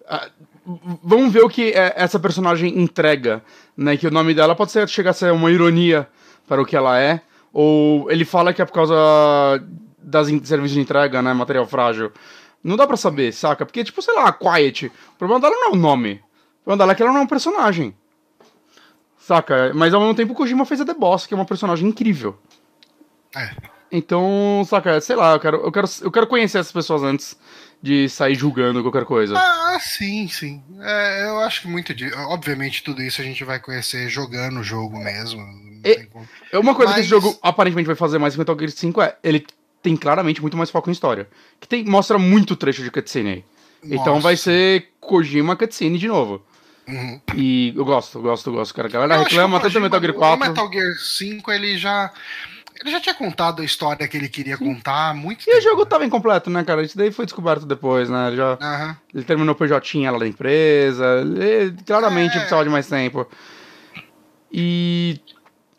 ah, 0.07 0.27
vamos 1.03 1.31
ver 1.31 1.43
o 1.43 1.49
que 1.49 1.71
é, 1.71 1.93
essa 1.95 2.19
personagem 2.19 2.79
entrega, 2.79 3.43
né? 3.77 3.95
Que 3.97 4.07
o 4.07 4.11
nome 4.11 4.33
dela 4.33 4.55
pode 4.55 4.71
ser, 4.71 4.87
chegar 4.89 5.11
a 5.11 5.13
ser 5.13 5.31
uma 5.31 5.51
ironia 5.51 6.07
para 6.47 6.61
o 6.61 6.65
que 6.65 6.75
ela 6.75 6.99
é, 6.99 7.21
ou 7.53 8.09
ele 8.11 8.25
fala 8.25 8.53
que 8.53 8.61
é 8.61 8.65
por 8.65 8.73
causa 8.73 8.95
das 10.01 10.27
serviços 10.27 10.71
de 10.71 10.79
entrega, 10.79 11.21
né? 11.21 11.31
Material 11.33 11.65
frágil. 11.67 12.11
Não 12.63 12.75
dá 12.75 12.85
pra 12.87 12.97
saber, 12.97 13.31
saca? 13.31 13.65
Porque, 13.65 13.83
tipo, 13.83 14.01
sei 14.01 14.13
lá, 14.15 14.25
a 14.27 14.33
Quiet. 14.33 14.87
O 14.87 15.17
problema 15.17 15.39
dela 15.39 15.55
não 15.55 15.67
é 15.67 15.71
o 15.71 15.75
nome. 15.75 16.21
O 16.61 16.63
problema 16.65 16.77
dela 16.83 16.91
é 16.91 16.95
que 16.95 17.01
ela 17.03 17.11
não 17.13 17.19
é 17.19 17.23
um 17.23 17.27
personagem. 17.27 17.95
Saca? 19.29 19.71
Mas 19.75 19.93
ao 19.93 20.01
mesmo 20.01 20.15
tempo 20.15 20.33
o 20.33 20.35
Kojima 20.35 20.65
fez 20.65 20.81
a 20.81 20.85
The 20.85 20.95
Boss, 20.95 21.27
que 21.27 21.35
é 21.35 21.37
uma 21.37 21.45
personagem 21.45 21.87
incrível. 21.87 22.35
É. 23.35 23.51
Então, 23.91 24.65
saca, 24.67 24.99
sei 25.01 25.15
lá, 25.15 25.33
eu 25.33 25.39
quero, 25.39 25.57
eu 25.57 25.71
quero, 25.71 25.87
eu 26.01 26.11
quero 26.11 26.25
conhecer 26.25 26.57
essas 26.57 26.71
pessoas 26.71 27.03
antes 27.03 27.37
de 27.79 28.09
sair 28.09 28.33
julgando 28.33 28.81
qualquer 28.81 29.05
coisa. 29.05 29.35
Ah, 29.37 29.77
sim, 29.79 30.27
sim. 30.27 30.63
É, 30.81 31.27
eu 31.29 31.39
acho 31.41 31.61
que 31.61 31.67
muito 31.67 31.93
de. 31.93 32.11
Obviamente, 32.11 32.83
tudo 32.83 33.03
isso 33.03 33.21
a 33.21 33.23
gente 33.23 33.43
vai 33.43 33.59
conhecer 33.59 34.09
jogando 34.09 34.61
o 34.61 34.63
jogo 34.63 34.97
mesmo. 34.97 35.43
É, 35.83 36.57
uma 36.57 36.73
coisa 36.73 36.93
Mas... 36.93 36.95
que 36.95 37.01
esse 37.01 37.09
jogo 37.09 37.37
aparentemente 37.43 37.85
vai 37.85 37.95
fazer 37.95 38.17
mais 38.17 38.33
que 38.33 38.39
Metal 38.39 38.57
Gear 38.57 38.71
5 38.71 38.99
é 38.99 39.15
ele 39.23 39.45
tem 39.83 39.95
claramente 39.95 40.41
muito 40.41 40.57
mais 40.57 40.71
foco 40.71 40.89
em 40.89 40.93
história. 40.93 41.29
Que 41.59 41.67
tem, 41.67 41.85
mostra 41.85 42.17
muito 42.17 42.55
trecho 42.55 42.81
de 42.81 42.89
cutscene 42.89 43.29
aí. 43.29 43.45
Nossa. 43.83 44.01
Então 44.01 44.19
vai 44.19 44.35
ser 44.35 44.87
Kojima 44.99 45.55
cutscene 45.55 45.99
de 45.99 46.07
novo. 46.07 46.43
Uhum. 46.89 47.21
E 47.35 47.71
eu 47.75 47.85
gosto, 47.85 48.17
eu 48.17 48.21
gosto, 48.23 48.49
eu 48.49 48.53
gosto, 48.53 48.73
cara. 48.73 48.87
A 48.87 48.91
galera 48.91 49.15
eu 49.15 49.23
reclama 49.23 49.59
tanto 49.59 49.73
do 49.73 49.81
Metal 49.81 50.01
Gear 50.01 50.13
4. 50.13 50.35
O 50.35 50.49
Metal 50.49 50.71
Gear 50.71 50.93
5 50.95 51.51
ele 51.51 51.77
já. 51.77 52.11
Ele 52.81 52.91
já 52.91 52.99
tinha 52.99 53.13
contado 53.13 53.61
a 53.61 53.65
história 53.65 54.07
que 54.07 54.15
ele 54.15 54.29
queria 54.29 54.55
Sim. 54.55 54.73
contar 54.73 55.13
muito 55.13 55.41
e 55.41 55.45
tempo. 55.45 55.57
O 55.57 55.61
jogo 55.61 55.83
né? 55.83 55.89
tava 55.89 56.05
incompleto, 56.05 56.49
né, 56.49 56.63
cara? 56.63 56.81
Isso 56.81 56.97
daí 56.97 57.11
foi 57.11 57.25
descoberto 57.25 57.65
depois, 57.65 58.09
né? 58.09 58.27
Ele, 58.27 58.37
já, 58.37 58.51
uhum. 58.53 58.95
ele 59.13 59.23
terminou 59.25 59.53
o 59.53 59.57
PJ 59.57 60.09
lá 60.09 60.17
da 60.17 60.27
empresa. 60.27 61.05
Ele 61.21 61.75
claramente 61.85 62.31
é... 62.31 62.39
precisava 62.39 62.63
de 62.63 62.69
mais 62.69 62.87
tempo. 62.87 63.27
E. 64.51 65.19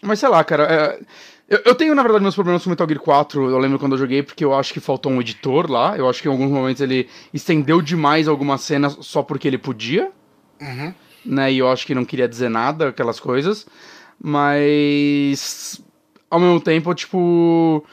Mas 0.02 0.20
sei 0.20 0.28
lá, 0.28 0.44
cara. 0.44 0.64
É... 0.64 1.00
Eu, 1.48 1.60
eu, 1.64 1.74
tenho, 1.74 1.96
na 1.96 2.02
verdade, 2.02 2.22
meus 2.22 2.36
problemas 2.36 2.62
com 2.62 2.70
Metal 2.70 2.86
Gear 2.86 3.00
4. 3.00 3.50
Eu 3.50 3.58
lembro 3.58 3.76
quando 3.76 3.92
eu 3.92 3.98
joguei, 3.98 4.22
porque 4.22 4.44
eu 4.44 4.54
acho 4.54 4.72
que 4.72 4.78
faltou 4.78 5.10
um 5.10 5.20
editor 5.20 5.68
lá. 5.68 5.96
Eu 5.96 6.08
acho 6.08 6.22
que 6.22 6.28
em 6.28 6.30
alguns 6.30 6.48
momentos 6.48 6.80
ele 6.80 7.08
estendeu 7.34 7.82
demais 7.82 8.28
algumas 8.28 8.60
cenas 8.60 8.96
só 9.00 9.20
porque 9.20 9.48
ele 9.48 9.58
podia. 9.58 10.12
Uhum. 10.60 10.94
Né? 11.24 11.52
E 11.52 11.58
eu 11.58 11.70
acho 11.70 11.86
que 11.86 11.94
não 11.94 12.04
queria 12.04 12.28
dizer 12.28 12.48
nada, 12.48 12.88
aquelas 12.88 13.20
coisas. 13.20 13.66
Mas. 14.22 15.80
Ao 16.30 16.38
mesmo 16.38 16.60
tempo, 16.60 16.94
tipo. 16.94 17.84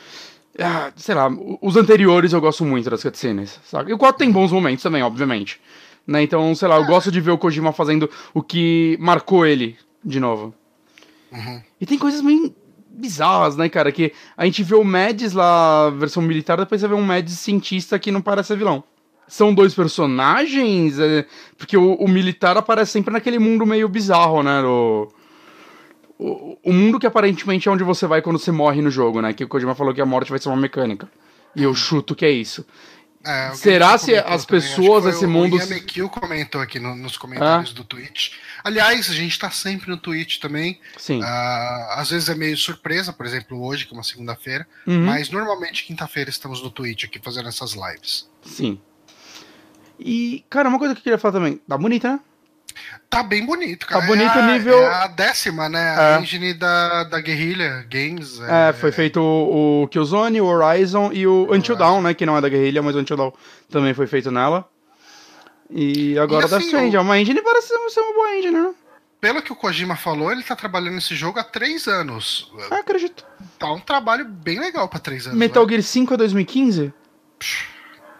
Ah, 0.59 0.91
sei 0.95 1.13
lá, 1.13 1.29
os 1.61 1.77
anteriores 1.77 2.33
eu 2.33 2.41
gosto 2.41 2.65
muito 2.65 2.89
das 2.89 3.03
cutscenes, 3.03 3.59
sabe? 3.63 3.91
E 3.91 3.93
o 3.93 3.97
4 3.97 4.17
tem 4.17 4.31
bons 4.31 4.51
momentos 4.51 4.81
também, 4.81 5.03
obviamente. 5.03 5.61
Né? 6.05 6.23
Então, 6.23 6.55
sei 6.55 6.67
lá, 6.67 6.77
eu 6.77 6.85
gosto 6.85 7.11
de 7.11 7.21
ver 7.21 7.31
o 7.31 7.37
Kojima 7.37 7.71
fazendo 7.71 8.09
o 8.33 8.41
que 8.41 8.97
marcou 8.99 9.45
ele 9.45 9.77
de 10.03 10.19
novo. 10.19 10.53
Uhum. 11.31 11.61
E 11.79 11.85
tem 11.85 11.97
coisas 11.97 12.21
meio 12.21 12.55
bizarras, 12.89 13.55
né, 13.55 13.69
cara? 13.69 13.91
Que 13.91 14.13
a 14.35 14.45
gente 14.45 14.63
vê 14.63 14.73
o 14.73 14.83
Mads 14.83 15.33
lá, 15.33 15.89
versão 15.91 16.23
militar, 16.23 16.57
depois 16.57 16.81
você 16.81 16.87
vê 16.87 16.95
um 16.95 17.03
Mads 17.03 17.37
cientista 17.37 17.99
que 17.99 18.11
não 18.11 18.21
parece 18.21 18.47
ser 18.47 18.57
vilão. 18.57 18.83
São 19.27 19.53
dois 19.53 19.73
personagens, 19.73 20.97
é, 20.99 21.25
porque 21.57 21.75
o, 21.75 21.95
o, 21.95 22.07
militar 22.07 22.55
aparece 22.55 22.91
sempre 22.93 23.11
naquele 23.11 23.37
mundo 23.37 23.65
meio 23.65 23.89
bizarro, 23.89 24.41
né? 24.41 24.61
O, 24.61 25.09
o, 26.17 26.57
o, 26.63 26.73
mundo 26.73 26.97
que 26.97 27.05
aparentemente 27.05 27.67
é 27.67 27.71
onde 27.71 27.83
você 27.83 28.07
vai 28.07 28.21
quando 28.21 28.39
você 28.39 28.51
morre 28.51 28.81
no 28.81 28.89
jogo, 28.89 29.21
né? 29.21 29.33
Que 29.33 29.43
o 29.43 29.47
Kojima 29.47 29.75
falou 29.75 29.93
que 29.93 30.01
a 30.01 30.05
morte 30.05 30.29
vai 30.29 30.39
ser 30.39 30.47
uma 30.47 30.57
mecânica. 30.57 31.09
E 31.55 31.63
eu 31.63 31.75
chuto 31.75 32.15
que 32.15 32.25
é 32.25 32.31
isso. 32.31 32.65
É, 33.25 33.53
Será 33.55 33.97
se 33.97 34.15
as 34.15 34.45
pessoas 34.45 35.03
desse 35.03 35.25
o, 35.25 35.29
mundo. 35.29 35.57
O 35.57 35.59
Yamekil 35.59 36.07
comentou 36.07 36.61
aqui 36.61 36.79
no, 36.79 36.95
nos 36.95 37.17
comentários 37.17 37.71
ah. 37.71 37.73
do 37.73 37.83
Twitch. 37.83 38.33
Aliás, 38.63 39.09
a 39.09 39.13
gente 39.13 39.37
tá 39.37 39.51
sempre 39.51 39.89
no 39.89 39.97
Twitch 39.97 40.39
também. 40.39 40.79
Sim. 40.97 41.19
Uh, 41.19 41.91
às 41.91 42.09
vezes 42.09 42.29
é 42.29 42.35
meio 42.35 42.55
surpresa, 42.55 43.11
por 43.11 43.25
exemplo, 43.25 43.61
hoje, 43.61 43.85
que 43.85 43.93
é 43.93 43.97
uma 43.97 44.03
segunda-feira. 44.03 44.65
Uhum. 44.85 45.05
Mas 45.05 45.29
normalmente 45.29 45.83
quinta-feira 45.83 46.29
estamos 46.29 46.63
no 46.63 46.71
Twitch 46.71 47.03
aqui 47.03 47.19
fazendo 47.21 47.49
essas 47.49 47.73
lives. 47.73 48.29
Sim. 48.43 48.79
E, 49.99 50.43
cara, 50.49 50.69
uma 50.69 50.79
coisa 50.79 50.93
que 50.93 50.99
eu 50.99 51.03
queria 51.03 51.17
falar 51.17 51.33
também. 51.33 51.59
Tá 51.67 51.77
bonita, 51.77 52.13
né? 52.13 52.19
Tá 53.09 53.23
bem 53.23 53.45
bonito, 53.45 53.87
cara. 53.87 54.01
Tá 54.01 54.07
bonito 54.07 54.37
é 54.37 54.53
nível. 54.53 54.79
É 54.79 55.03
a 55.03 55.07
décima, 55.07 55.69
né? 55.69 55.95
A 55.97 56.17
é. 56.17 56.21
engine 56.21 56.53
da, 56.53 57.05
da 57.05 57.19
Guerrilla 57.19 57.85
Games. 57.89 58.39
É, 58.41 58.69
é 58.69 58.73
foi 58.73 58.91
feito 58.91 59.19
o, 59.19 59.83
o 59.83 59.87
Killzone, 59.87 60.41
o 60.41 60.45
Horizon 60.45 61.11
e 61.13 61.25
o, 61.25 61.47
Until 61.51 61.75
Dawn, 61.75 62.01
né? 62.01 62.13
Que 62.13 62.25
não 62.25 62.37
é 62.37 62.41
da 62.41 62.49
Guerrilla, 62.49 62.81
mas 62.81 62.95
o 62.95 62.99
Until 62.99 63.17
Dawn 63.17 63.31
também 63.69 63.93
foi 63.93 64.07
feito 64.07 64.29
nela. 64.29 64.67
E 65.69 66.17
agora 66.19 66.43
e 66.43 66.45
assim, 66.45 66.55
Death 66.57 66.65
Stranding. 66.65 66.95
É 66.95 66.99
uma 66.99 67.19
engine 67.19 67.41
parece 67.41 67.67
ser 67.67 67.99
uma 68.01 68.13
boa 68.13 68.35
engine, 68.35 68.51
né? 68.51 68.73
Pelo 69.19 69.41
que 69.41 69.51
o 69.51 69.55
Kojima 69.55 69.95
falou, 69.95 70.31
ele 70.31 70.43
tá 70.43 70.55
trabalhando 70.55 70.95
nesse 70.95 71.15
jogo 71.15 71.39
há 71.39 71.43
três 71.43 71.87
anos. 71.87 72.51
Ah, 72.69 72.77
acredito. 72.77 73.25
Tá 73.57 73.71
um 73.71 73.79
trabalho 73.79 74.25
bem 74.25 74.59
legal 74.59 74.87
pra 74.87 74.99
três 74.99 75.25
anos. 75.25 75.37
Metal 75.37 75.65
né? 75.65 75.69
Gear 75.71 75.81
5 75.81 76.13
é 76.13 76.17
2015? 76.17 76.93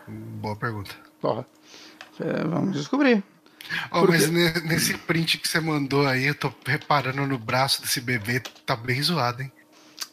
Boa 0.07 0.55
pergunta. 0.55 0.95
Porra. 1.21 1.45
É, 2.19 2.43
vamos 2.43 2.75
descobrir. 2.75 3.23
Oh, 3.91 4.01
Porque... 4.01 4.13
Mas 4.13 4.29
nesse 4.63 4.97
print 4.97 5.37
que 5.37 5.47
você 5.47 5.59
mandou 5.59 6.05
aí, 6.05 6.25
eu 6.25 6.35
tô 6.35 6.51
reparando 6.65 7.25
no 7.25 7.37
braço 7.37 7.81
desse 7.81 7.99
bebê, 7.99 8.41
tá 8.65 8.75
bem 8.75 9.01
zoado, 9.01 9.41
hein? 9.41 9.51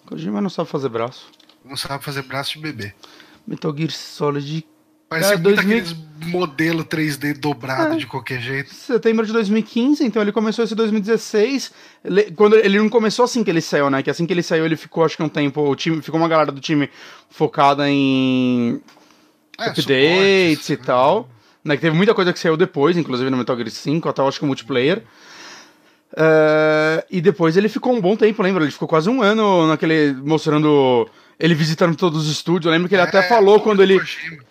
Kojima 0.06 0.40
não 0.40 0.50
sabe 0.50 0.68
fazer 0.68 0.88
braço. 0.88 1.30
Não 1.64 1.76
sabe 1.76 2.04
fazer 2.04 2.22
braço 2.22 2.52
de 2.52 2.58
bebê. 2.58 2.94
Metal 3.46 3.74
Gear 3.76 3.90
Solid. 3.90 4.66
Parece 5.08 5.34
é, 5.34 5.36
muito 5.36 5.54
2000... 5.54 5.78
aqueles 5.78 5.96
modelo 6.26 6.84
3D 6.84 7.38
dobrado 7.38 7.94
é, 7.94 7.96
de 7.98 8.06
qualquer 8.06 8.40
jeito. 8.40 8.74
Setembro 8.74 9.24
de 9.24 9.32
2015, 9.32 10.04
então 10.04 10.20
ele 10.20 10.32
começou 10.32 10.64
esse 10.64 10.74
2016. 10.74 11.72
Ele, 12.04 12.30
quando 12.32 12.56
ele 12.56 12.78
não 12.78 12.88
começou 12.88 13.24
assim 13.24 13.44
que 13.44 13.50
ele 13.50 13.60
saiu, 13.60 13.88
né? 13.90 14.02
Que 14.02 14.10
assim 14.10 14.26
que 14.26 14.32
ele 14.32 14.42
saiu, 14.42 14.64
ele 14.64 14.76
ficou, 14.76 15.04
acho 15.04 15.16
que 15.16 15.22
um 15.22 15.28
tempo. 15.28 15.60
O 15.60 15.76
time, 15.76 16.02
ficou 16.02 16.18
uma 16.18 16.28
galera 16.28 16.50
do 16.50 16.60
time 16.60 16.90
focada 17.30 17.88
em 17.88 18.80
é, 19.58 19.68
updates 19.68 20.68
e 20.68 20.76
tal. 20.76 21.28
Né, 21.64 21.76
que 21.76 21.82
teve 21.82 21.96
muita 21.96 22.12
coisa 22.12 22.30
que 22.30 22.38
saiu 22.38 22.56
depois, 22.58 22.96
inclusive 22.96 23.30
no 23.30 23.38
Metal 23.38 23.56
Gear 23.56 23.70
5, 23.70 24.08
até 24.08 24.22
acho 24.22 24.38
que 24.38 24.44
o 24.44 24.46
multiplayer. 24.46 25.02
Uh, 26.12 27.02
e 27.10 27.20
depois 27.20 27.56
ele 27.56 27.68
ficou 27.68 27.92
um 27.92 28.00
bom 28.00 28.14
tempo, 28.14 28.40
lembra? 28.42 28.62
Ele 28.62 28.70
ficou 28.70 28.86
quase 28.86 29.08
um 29.10 29.22
ano 29.22 29.66
naquele. 29.66 30.12
mostrando. 30.12 31.08
Ele 31.40 31.54
visitando 31.54 31.96
todos 31.96 32.26
os 32.26 32.30
estúdios. 32.30 32.66
Eu 32.66 32.72
lembro 32.72 32.88
que 32.88 32.94
ele 32.94 33.02
é, 33.02 33.06
até 33.06 33.20
falou 33.22 33.58
quando 33.58 33.82
ele, 33.82 34.00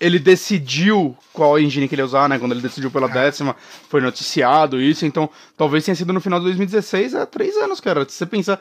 ele 0.02 0.20
decidiu 0.20 1.16
qual 1.32 1.58
engine 1.58 1.88
que 1.88 1.96
ele 1.96 2.02
ia 2.02 2.06
usar, 2.06 2.28
né? 2.28 2.38
Quando 2.38 2.52
ele 2.52 2.62
decidiu 2.62 2.92
pela 2.92 3.08
é. 3.08 3.14
décima, 3.14 3.56
foi 3.88 4.02
noticiado 4.02 4.82
isso. 4.82 5.06
Então, 5.06 5.30
talvez 5.56 5.86
tenha 5.86 5.96
sido 5.96 6.12
no 6.12 6.20
final 6.20 6.40
de 6.40 6.46
2016, 6.46 7.14
é 7.14 7.26
três 7.26 7.56
anos, 7.56 7.80
cara. 7.80 8.04
Se 8.04 8.16
você 8.16 8.26
pensar. 8.26 8.60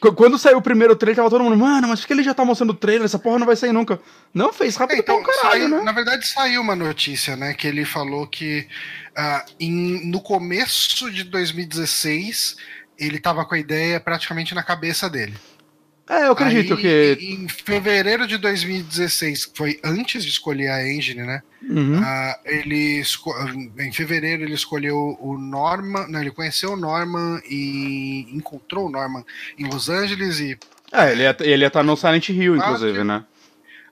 Quando 0.00 0.38
saiu 0.38 0.58
o 0.58 0.62
primeiro 0.62 0.96
trailer, 0.96 1.16
tava 1.16 1.28
todo 1.28 1.44
mundo, 1.44 1.56
mano, 1.56 1.86
mas 1.86 2.00
por 2.00 2.06
que 2.06 2.12
ele 2.14 2.22
já 2.22 2.32
tá 2.32 2.42
mostrando 2.42 2.70
o 2.70 2.74
trailer? 2.74 3.04
Essa 3.04 3.18
porra 3.18 3.38
não 3.38 3.46
vai 3.46 3.54
sair 3.54 3.72
nunca. 3.72 4.00
Não, 4.32 4.50
fez 4.50 4.74
rápido 4.76 4.96
é, 4.96 5.00
então, 5.00 5.22
caralho, 5.22 5.50
saiu, 5.50 5.68
né? 5.68 5.82
Na 5.82 5.92
verdade, 5.92 6.26
saiu 6.26 6.62
uma 6.62 6.74
notícia, 6.74 7.36
né? 7.36 7.52
Que 7.52 7.66
ele 7.66 7.84
falou 7.84 8.26
que 8.26 8.66
uh, 9.10 9.52
em, 9.60 10.06
no 10.10 10.22
começo 10.22 11.10
de 11.10 11.24
2016 11.24 12.56
ele 12.98 13.18
tava 13.18 13.44
com 13.44 13.54
a 13.54 13.58
ideia 13.58 14.00
praticamente 14.00 14.54
na 14.54 14.62
cabeça 14.62 15.08
dele. 15.08 15.34
É, 16.10 16.26
eu 16.26 16.32
acredito 16.32 16.74
Aí, 16.74 16.80
que. 17.16 17.24
Em 17.24 17.46
fevereiro 17.46 18.26
de 18.26 18.36
2016, 18.36 19.46
que 19.46 19.56
foi 19.56 19.80
antes 19.84 20.24
de 20.24 20.30
escolher 20.30 20.68
a 20.68 20.84
engine, 20.84 21.22
né? 21.22 21.40
Uhum. 21.62 22.00
Uh, 22.00 22.34
ele 22.44 23.00
em 23.78 23.92
fevereiro 23.92 24.42
ele 24.42 24.54
escolheu 24.54 25.16
o 25.20 25.38
Norman, 25.38 26.08
não, 26.08 26.20
ele 26.20 26.32
conheceu 26.32 26.72
o 26.72 26.76
Norman 26.76 27.40
e 27.48 28.26
encontrou 28.32 28.88
o 28.88 28.90
Norman 28.90 29.24
em 29.56 29.68
Los 29.68 29.88
Angeles 29.88 30.40
e. 30.40 30.58
É, 30.90 31.12
ele 31.12 31.22
ia, 31.22 31.36
ele 31.38 31.62
ia 31.62 31.68
estar 31.68 31.84
no 31.84 31.96
Silent 31.96 32.28
Hill, 32.30 32.56
inclusive, 32.56 33.04
né? 33.04 33.24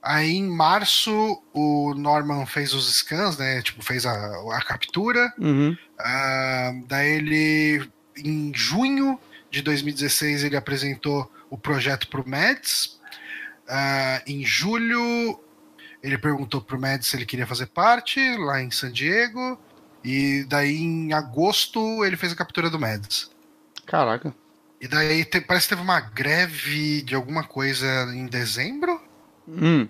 Aí 0.03 0.33
em 0.33 0.49
março 0.49 1.41
o 1.53 1.95
Norman 1.95 2.45
fez 2.47 2.75
os 2.75 2.93
scans, 2.97 3.39
né? 3.39 3.63
Tipo, 3.63 3.81
fez 3.81 4.05
a, 4.05 4.13
a 4.57 4.63
captura. 4.65 5.33
Uhum. 5.39 5.71
Uh, 5.71 6.87
daí 6.89 7.13
ele. 7.13 7.89
Em 8.17 8.51
junho 8.53 9.21
de 9.49 9.63
2016 9.63 10.43
ele 10.43 10.57
apresentou 10.57 11.31
o 11.51 11.59
projeto 11.59 12.09
para 12.09 12.21
o 12.21 12.29
Mads. 12.29 12.99
Uh, 13.69 14.23
em 14.27 14.45
julho, 14.45 15.41
ele 16.03 16.17
perguntou 16.17 16.61
para 16.61 16.77
o 16.77 16.81
Mads 16.81 17.09
se 17.09 17.17
ele 17.17 17.27
queria 17.27 17.47
fazer 17.47 17.67
parte, 17.67 18.21
lá 18.37 18.63
em 18.63 18.71
San 18.71 18.91
Diego. 18.91 19.59
E 20.05 20.45
daí, 20.49 20.79
em 20.79 21.13
agosto, 21.13 22.05
ele 22.05 22.17
fez 22.17 22.33
a 22.33 22.37
captura 22.37 22.71
do 22.71 22.79
Mads. 22.79 23.31
Caraca. 23.85 24.35
E 24.81 24.87
daí, 24.87 25.25
te, 25.25 25.41
parece 25.41 25.67
que 25.67 25.71
teve 25.71 25.83
uma 25.83 26.01
greve 26.01 27.03
de 27.03 27.15
alguma 27.15 27.43
coisa 27.45 27.87
em 28.15 28.27
dezembro. 28.27 29.03
Hum. 29.47 29.89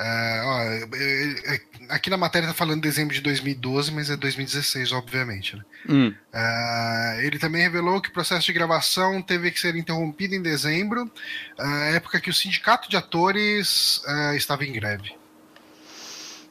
É, 0.00 0.42
ó, 0.44 1.92
aqui 1.94 2.08
na 2.08 2.16
matéria 2.16 2.46
tá 2.46 2.54
falando 2.54 2.80
dezembro 2.80 3.12
de 3.12 3.20
2012, 3.20 3.90
mas 3.90 4.08
é 4.10 4.16
2016, 4.16 4.92
obviamente. 4.92 5.56
Né? 5.56 5.64
Hum. 5.88 6.14
É, 6.32 7.20
ele 7.24 7.38
também 7.38 7.62
revelou 7.62 8.00
que 8.00 8.08
o 8.08 8.12
processo 8.12 8.46
de 8.46 8.52
gravação 8.52 9.20
teve 9.20 9.50
que 9.50 9.58
ser 9.58 9.74
interrompido 9.74 10.36
em 10.36 10.42
dezembro, 10.42 11.10
é, 11.58 11.96
época 11.96 12.20
que 12.20 12.30
o 12.30 12.34
sindicato 12.34 12.88
de 12.88 12.96
atores 12.96 14.00
é, 14.06 14.36
estava 14.36 14.64
em 14.64 14.72
greve. 14.72 15.16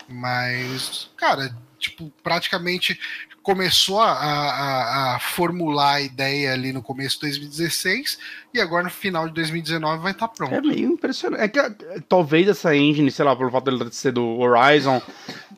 Mas, 0.10 1.10
cara, 1.16 1.56
tipo, 1.80 2.12
praticamente 2.22 3.00
começou 3.48 4.02
a, 4.02 4.12
a, 4.12 5.16
a, 5.16 5.20
formular 5.20 5.94
a 5.94 6.02
ideia 6.02 6.52
ali 6.52 6.74
no 6.74 6.82
começo 6.82 7.16
de 7.16 7.22
2016 7.22 8.20
e 8.54 8.60
agora 8.60 8.84
no 8.84 8.90
final 8.90 9.26
de 9.26 9.34
2019 9.36 10.04
vai 10.04 10.12
estar 10.12 10.28
tá 10.28 10.34
pronto. 10.34 10.54
É 10.54 10.60
meio 10.60 10.92
impressionante. 10.92 11.42
É 11.42 11.48
que 11.48 12.02
talvez 12.10 12.46
essa 12.50 12.76
engine, 12.76 13.10
sei 13.10 13.24
lá, 13.24 13.34
pelo 13.38 13.50
fato 13.50 13.72
dele 13.72 13.90
ser 13.90 14.12
do 14.12 14.38
Horizon, 14.38 15.02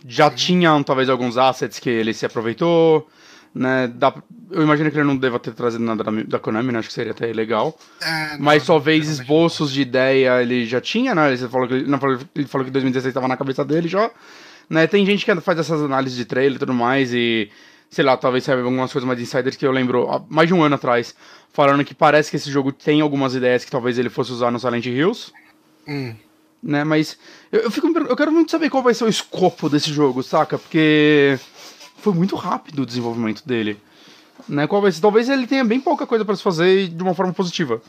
já 0.06 0.28
uhum. 0.28 0.36
tinha 0.36 0.84
talvez 0.84 1.10
alguns 1.10 1.36
assets 1.36 1.80
que 1.80 1.90
ele 1.90 2.14
se 2.14 2.28
aproveitou. 2.28 3.10
Né, 3.56 3.88
dá, 3.88 4.14
eu 4.52 4.62
imagino 4.62 4.92
que 4.92 4.98
ele 4.98 5.08
não 5.08 5.18
deva 5.18 5.40
ter 5.40 5.56
trazido 5.56 5.84
nada 5.84 6.04
da, 6.04 6.12
da 6.12 6.38
Konami, 6.38 6.72
né, 6.72 6.78
acho 6.78 6.90
que 6.90 6.94
seria 6.94 7.14
até 7.14 7.34
legal. 7.34 7.76
É, 8.00 8.38
não, 8.38 8.46
mas 8.46 8.68
talvez 8.68 9.10
esboços 9.10 9.74
de 9.74 9.82
ideia 9.82 10.44
ele 10.44 10.64
já 10.68 10.80
tinha, 10.80 11.16
né? 11.16 11.34
Ele 11.34 11.48
falou 11.48 11.68
que, 11.68 11.74
ele 11.74 12.48
falou 12.48 12.66
que 12.66 12.70
2016 12.70 13.10
estava 13.10 13.28
na 13.28 13.36
cabeça 13.36 13.66
dele 13.66 13.88
já. 13.88 14.12
Né, 14.70 14.86
tem 14.86 15.04
gente 15.08 15.26
que 15.26 15.42
faz 15.42 15.58
essas 15.58 15.82
análises 15.82 16.16
de 16.16 16.26
trailer 16.26 16.58
e 16.58 16.60
tudo 16.60 16.76
mais, 16.76 17.12
e 17.12 17.50
sei 17.90 18.04
lá, 18.04 18.16
talvez 18.16 18.44
saiba 18.44 18.62
algumas 18.62 18.92
coisas 18.92 19.08
mais 19.08 19.20
insiders 19.20 19.56
que 19.56 19.66
eu 19.66 19.72
lembro 19.72 20.10
há 20.10 20.22
mais 20.30 20.48
de 20.48 20.54
um 20.54 20.62
ano 20.62 20.76
atrás, 20.76 21.16
falando 21.52 21.84
que 21.84 21.96
parece 21.96 22.30
que 22.30 22.38
esse 22.38 22.52
jogo 22.52 22.72
tem 22.72 23.02
algumas 23.02 23.34
ideias 23.34 23.66
que 23.66 23.72
talvez 23.72 23.98
ele 23.98 24.10
fosse 24.10 24.32
usar 24.32 24.52
no 24.52 24.60
Silent 24.60 24.86
Hills. 24.86 25.32
Hum. 25.88 26.16
Né, 26.62 26.84
mas 26.84 27.18
eu, 27.52 27.62
eu, 27.62 27.72
fico, 27.72 27.88
eu 27.88 28.16
quero 28.18 28.32
muito 28.32 28.52
saber 28.52 28.70
qual 28.70 28.84
vai 28.84 28.94
ser 28.94 29.06
o 29.06 29.10
escopo 29.10 29.70
desse 29.70 29.94
jogo, 29.94 30.22
saca? 30.22 30.58
Porque 30.58 31.40
foi 31.98 32.14
muito 32.14 32.36
rápido 32.36 32.82
o 32.82 32.86
desenvolvimento 32.86 33.48
dele. 33.48 33.82
Né, 34.48 34.68
qual 34.68 34.82
vai 34.82 34.92
ser? 34.92 35.00
Talvez 35.00 35.30
ele 35.30 35.48
tenha 35.48 35.64
bem 35.64 35.80
pouca 35.80 36.06
coisa 36.06 36.26
para 36.26 36.36
se 36.36 36.44
fazer 36.44 36.90
de 36.90 37.02
uma 37.02 37.14
forma 37.14 37.32
positiva. 37.32 37.82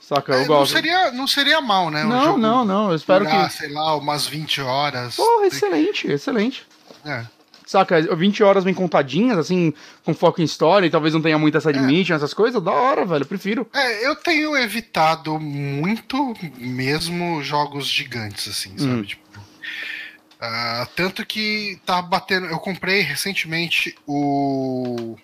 Saca? 0.00 0.32
Eu 0.32 0.40
é, 0.40 0.44
gosto. 0.44 0.72
Não 0.72 0.80
seria, 0.80 1.12
não 1.12 1.26
seria 1.26 1.60
mal, 1.60 1.90
né? 1.90 2.02
Não, 2.02 2.36
não, 2.36 2.64
não. 2.64 2.90
Eu 2.90 2.96
espero 2.96 3.24
durar, 3.24 3.48
que. 3.48 3.56
sei 3.56 3.70
lá, 3.70 3.94
umas 3.96 4.26
20 4.26 4.60
horas. 4.60 5.16
Porra, 5.16 5.46
excelente, 5.46 6.10
excelente. 6.10 6.66
É. 7.04 7.24
Saca, 7.72 8.14
20 8.14 8.42
horas 8.42 8.64
bem 8.64 8.74
contadinhas, 8.74 9.38
assim, 9.38 9.72
com 10.04 10.12
foco 10.12 10.42
em 10.42 10.44
história, 10.44 10.86
e 10.86 10.90
talvez 10.90 11.14
não 11.14 11.22
tenha 11.22 11.38
muita 11.38 11.58
side 11.58 11.78
é. 11.78 11.82
mission, 11.82 12.14
essas 12.14 12.34
coisas, 12.34 12.62
da 12.62 12.70
hora, 12.70 13.06
velho, 13.06 13.24
prefiro. 13.24 13.66
É, 13.72 14.06
eu 14.06 14.14
tenho 14.14 14.54
evitado 14.54 15.40
muito 15.40 16.34
mesmo 16.58 17.42
jogos 17.42 17.86
gigantes, 17.86 18.46
assim, 18.46 18.76
sabe? 18.76 18.92
Hum. 18.92 19.02
Tipo, 19.02 19.40
uh, 19.40 20.86
tanto 20.94 21.24
que 21.24 21.80
tá 21.86 22.02
batendo. 22.02 22.46
Eu 22.46 22.58
comprei 22.58 23.00
recentemente 23.00 23.96
o. 24.06 25.16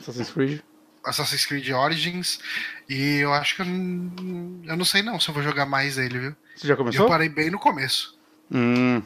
Assassin's 0.00 0.30
Creed. 0.30 0.60
Assassin's 1.04 1.46
Creed 1.46 1.70
Origins, 1.70 2.40
e 2.88 3.18
eu 3.18 3.32
acho 3.32 3.54
que 3.54 3.62
eu, 3.62 3.66
eu 3.66 4.76
não 4.76 4.84
sei 4.84 5.00
não 5.00 5.20
se 5.20 5.28
eu 5.28 5.34
vou 5.34 5.44
jogar 5.44 5.64
mais 5.64 5.96
ele, 5.96 6.18
viu? 6.18 6.36
Você 6.56 6.66
já 6.66 6.74
começou? 6.74 7.04
Eu 7.04 7.08
parei 7.08 7.28
bem 7.28 7.50
no 7.50 7.58
começo. 7.60 8.18
Hum. 8.50 9.00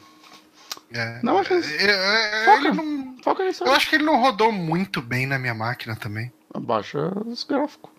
É, 0.94 1.20
não, 1.22 1.38
acho 1.38 1.48
que... 1.48 1.54
É, 1.54 2.42
é, 2.42 2.44
foca, 2.44 2.68
ele 2.68 2.76
não, 2.76 3.16
foca 3.22 3.44
nisso. 3.44 3.64
Eu 3.64 3.72
acho 3.72 3.88
que 3.88 3.96
ele 3.96 4.04
não 4.04 4.20
rodou 4.20 4.52
muito 4.52 5.00
bem 5.00 5.26
na 5.26 5.38
minha 5.38 5.54
máquina 5.54 5.96
também. 5.96 6.32
Baixa 6.58 6.98
os 7.26 7.44
gráficos. 7.44 7.90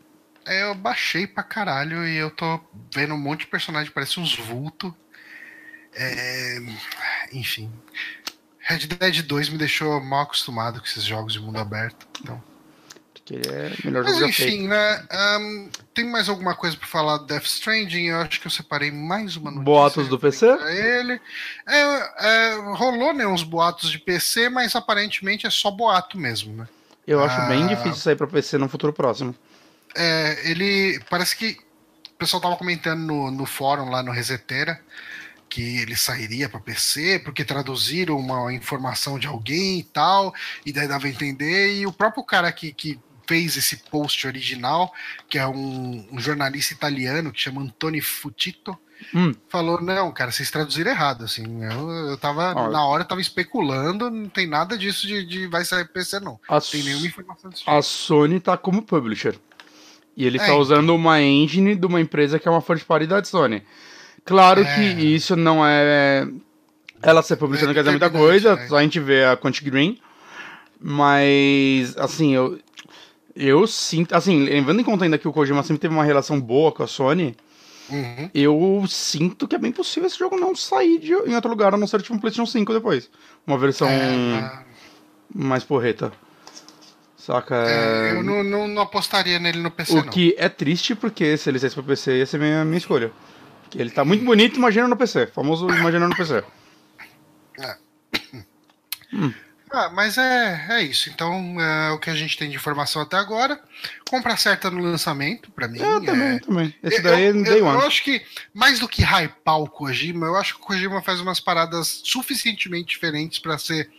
É, 0.46 0.64
eu 0.64 0.76
baixei 0.76 1.26
pra 1.26 1.42
caralho 1.42 2.06
e 2.06 2.16
eu 2.16 2.30
tô 2.30 2.60
vendo 2.94 3.14
um 3.14 3.20
monte 3.20 3.42
de 3.42 3.48
personagem, 3.48 3.92
parece 3.92 4.20
uns 4.20 4.36
vultos. 4.36 4.92
É... 5.96 6.58
Enfim. 7.32 7.72
Red 8.60 8.88
Dead 8.88 9.22
2 9.22 9.50
me 9.50 9.58
deixou 9.58 10.00
mal 10.02 10.22
acostumado 10.22 10.80
com 10.80 10.86
esses 10.86 11.04
jogos 11.04 11.34
de 11.34 11.40
mundo 11.40 11.60
aberto. 11.60 12.08
Então 12.22 12.42
que 13.26 13.36
ele 13.36 13.48
é 13.48 13.74
melhor 13.86 14.04
Mas 14.04 14.22
enfim, 14.22 14.68
né? 14.68 15.06
Um, 15.40 15.70
tem 15.94 16.06
mais 16.06 16.28
alguma 16.28 16.56
coisa 16.56 16.76
para 16.76 16.88
falar 16.88 17.18
do 17.18 17.26
Death 17.26 17.46
Stranding? 17.46 18.08
Eu 18.08 18.18
acho 18.18 18.40
que 18.42 18.48
eu 18.48 18.52
separei 18.52 18.92
mais 18.92 19.38
uma 19.38 19.50
notícia. 19.50 19.66
Boatos 19.66 20.08
do 20.10 20.20
PC? 20.20 20.46
Ele. 20.46 21.22
É, 21.68 21.80
é, 22.20 22.56
rolou 22.76 23.14
né, 23.14 23.26
uns 23.26 23.44
boatos 23.44 23.90
de 23.90 24.00
PC, 24.00 24.50
mas 24.50 24.76
aparentemente 24.76 25.48
é 25.48 25.50
só 25.50 25.72
boato 25.72 26.18
mesmo, 26.18 26.54
né? 26.54 26.68
Eu 27.08 27.24
acho 27.24 27.40
ah, 27.40 27.46
bem 27.46 27.68
difícil 27.68 27.96
sair 27.96 28.16
para 28.16 28.28
PC 28.28 28.58
no 28.58 28.68
futuro 28.68 28.92
próximo. 28.92 29.34
É, 29.96 30.50
ele. 30.50 31.00
Parece 31.10 31.36
que. 31.36 31.58
O 32.14 32.18
pessoal 32.24 32.42
tava 32.42 32.56
comentando 32.56 33.02
no, 33.02 33.32
no 33.32 33.46
fórum 33.46 33.90
lá 33.90 34.04
no 34.04 34.12
Resetera 34.12 34.80
que 35.50 35.78
ele 35.78 35.96
sairia 35.96 36.50
para 36.50 36.60
PC, 36.60 37.20
porque 37.20 37.46
traduziram 37.46 38.18
uma 38.18 38.52
informação 38.52 39.20
de 39.20 39.28
alguém 39.28 39.82
e 39.82 39.84
tal, 39.84 40.34
e 40.66 40.74
daí 40.74 40.88
dava 40.88 41.06
a 41.06 41.10
entender, 41.12 41.76
e 41.76 41.86
o 41.86 41.94
próprio 41.94 42.24
cara 42.24 42.52
que, 42.52 42.74
que 42.74 43.00
fez 43.28 43.58
esse 43.58 43.78
post 43.90 44.26
original, 44.28 44.94
que 45.30 45.38
é 45.38 45.48
um, 45.48 46.08
um 46.12 46.20
jornalista 46.20 46.74
italiano 46.74 47.32
que 47.32 47.42
chama 47.42 47.62
Antoni 47.62 48.02
Futito, 48.02 48.78
hum. 49.14 49.34
falou: 49.50 49.82
não, 49.82 50.12
cara, 50.12 50.32
vocês 50.32 50.52
traduziram 50.52 50.92
errado. 50.92 51.26
Assim, 51.26 51.64
eu, 51.64 51.90
eu 52.10 52.18
tava, 52.18 52.54
Olha. 52.56 52.72
na 52.72 52.86
hora, 52.86 53.04
eu 53.04 53.08
tava 53.08 53.22
especulando, 53.22 54.10
não 54.10 54.30
tem 54.30 54.48
nada 54.48 54.78
disso 54.78 55.08
de, 55.08 55.26
de 55.26 55.48
vai 55.48 55.66
sair 55.66 55.88
PC, 55.88 56.20
não. 56.20 56.40
A 56.48 56.60
tem 56.60 56.84
nenhuma 56.84 57.08
informação 57.08 57.50
disso. 57.50 57.64
A 57.68 57.82
Sony 57.82 58.40
tá 58.40 58.58
como 58.58 58.82
publisher. 58.82 59.36
E 60.16 60.26
ele 60.26 60.38
é, 60.38 60.46
tá 60.46 60.56
usando 60.56 60.84
então. 60.84 60.96
uma 60.96 61.20
engine 61.22 61.76
de 61.76 61.86
uma 61.86 62.00
empresa 62.00 62.38
que 62.38 62.48
é 62.48 62.52
uma 62.52 62.62
first 62.62 62.86
party 62.86 63.08
da 63.08 63.24
Sony. 63.24 63.64
Claro 64.26 64.62
é. 64.62 64.76
que 64.76 64.82
isso 64.82 65.36
não 65.36 65.66
é. 65.66 66.28
Ela 67.02 67.22
ser 67.22 67.36
publicando 67.36 67.72
é, 67.72 67.74
quer 67.74 67.82
dizer 67.82 67.92
muita 67.92 68.10
coisa, 68.10 68.68
só 68.68 68.78
a 68.78 68.82
gente 68.84 69.00
vê 69.00 69.26
a 69.26 69.36
Quantic 69.36 69.70
Green. 69.70 70.00
Mas, 70.80 71.98
assim, 71.98 72.34
eu, 72.34 72.60
eu 73.36 73.66
sinto, 73.66 74.14
assim, 74.14 74.44
levando 74.44 74.80
em 74.80 74.84
conta 74.84 75.04
ainda 75.04 75.18
que 75.18 75.28
o 75.28 75.34
Kojima 75.34 75.64
sempre 75.64 75.80
teve 75.80 75.94
uma 75.94 76.04
relação 76.04 76.40
boa 76.40 76.72
com 76.72 76.84
a 76.84 76.88
Sony, 76.88 77.36
uhum. 77.90 78.30
eu 78.34 78.86
sinto 78.88 79.48
que 79.48 79.56
é 79.56 79.60
bem 79.60 79.72
possível 79.72 80.08
esse 80.08 80.20
jogo 80.20 80.40
não 80.40 80.56
sair 80.56 81.00
de, 81.00 81.14
em 81.14 81.36
outro 81.36 81.50
lugar, 81.50 81.74
a 81.74 81.78
não 81.78 81.88
ser 81.88 82.02
tipo 82.02 82.14
um 82.14 82.20
PlayStation 82.20 82.50
5 82.50 82.74
depois. 82.74 83.10
Uma 83.46 83.58
versão 83.58 83.88
é, 83.90 84.64
mais 85.34 85.64
porreta. 85.64 86.12
Saca? 87.18 87.56
É, 87.56 88.12
eu 88.12 88.24
não, 88.24 88.44
não, 88.44 88.68
não, 88.68 88.82
apostaria 88.82 89.40
nele 89.40 89.60
no 89.60 89.72
PC, 89.72 89.94
O 89.94 90.04
não. 90.04 90.12
que 90.12 90.36
é 90.38 90.50
triste, 90.50 90.94
porque 90.94 91.38
se 91.38 91.50
ele 91.50 91.58
saísse 91.58 91.76
pra 91.76 91.84
PC 91.84 92.18
ia 92.18 92.26
ser 92.26 92.38
minha, 92.38 92.66
minha 92.66 92.78
escolha. 92.78 93.12
Ele 93.74 93.90
tá 93.90 94.06
muito 94.06 94.24
bonito, 94.24 94.58
imagina 94.58 94.88
no 94.88 94.98
PC. 94.98 95.28
Famoso 95.28 95.68
imagina 95.70 96.08
no 96.08 96.16
PC. 96.16 96.44
É. 97.60 97.78
Hum. 99.14 99.34
Ah, 99.74 99.90
mas 99.90 100.20
é, 100.20 100.68
é 100.70 100.84
isso. 100.84 101.10
Então, 101.10 101.60
é 101.60 101.90
o 101.92 101.98
que 101.98 102.12
a 102.12 102.14
gente 102.14 102.38
tem 102.38 102.48
de 102.48 102.56
informação 102.56 103.02
até 103.02 103.18
agora. 103.18 103.60
Compra 104.08 104.38
certa 104.38 104.70
no 104.70 104.80
lançamento, 104.80 105.50
para 105.50 105.68
mim. 105.68 105.80
Eu 105.80 106.00
também, 106.00 106.36
é... 106.36 106.40
também. 106.40 106.76
Esse 106.84 107.02
daí 107.02 107.24
eu, 107.24 107.40
é 107.40 107.44
Day 107.44 107.60
eu. 107.60 107.66
Eu 107.66 107.80
acho 107.80 108.04
que, 108.04 108.22
mais 108.54 108.78
do 108.78 108.88
que 108.88 109.02
hypar 109.02 109.60
o 109.60 109.68
Kojima, 109.68 110.28
eu 110.28 110.36
acho 110.36 110.54
que 110.54 110.62
o 110.62 110.64
Kojima 110.64 111.02
faz 111.02 111.20
umas 111.20 111.40
paradas 111.40 112.02
suficientemente 112.04 112.90
diferentes 112.90 113.40
para 113.40 113.58
ser 113.58 113.90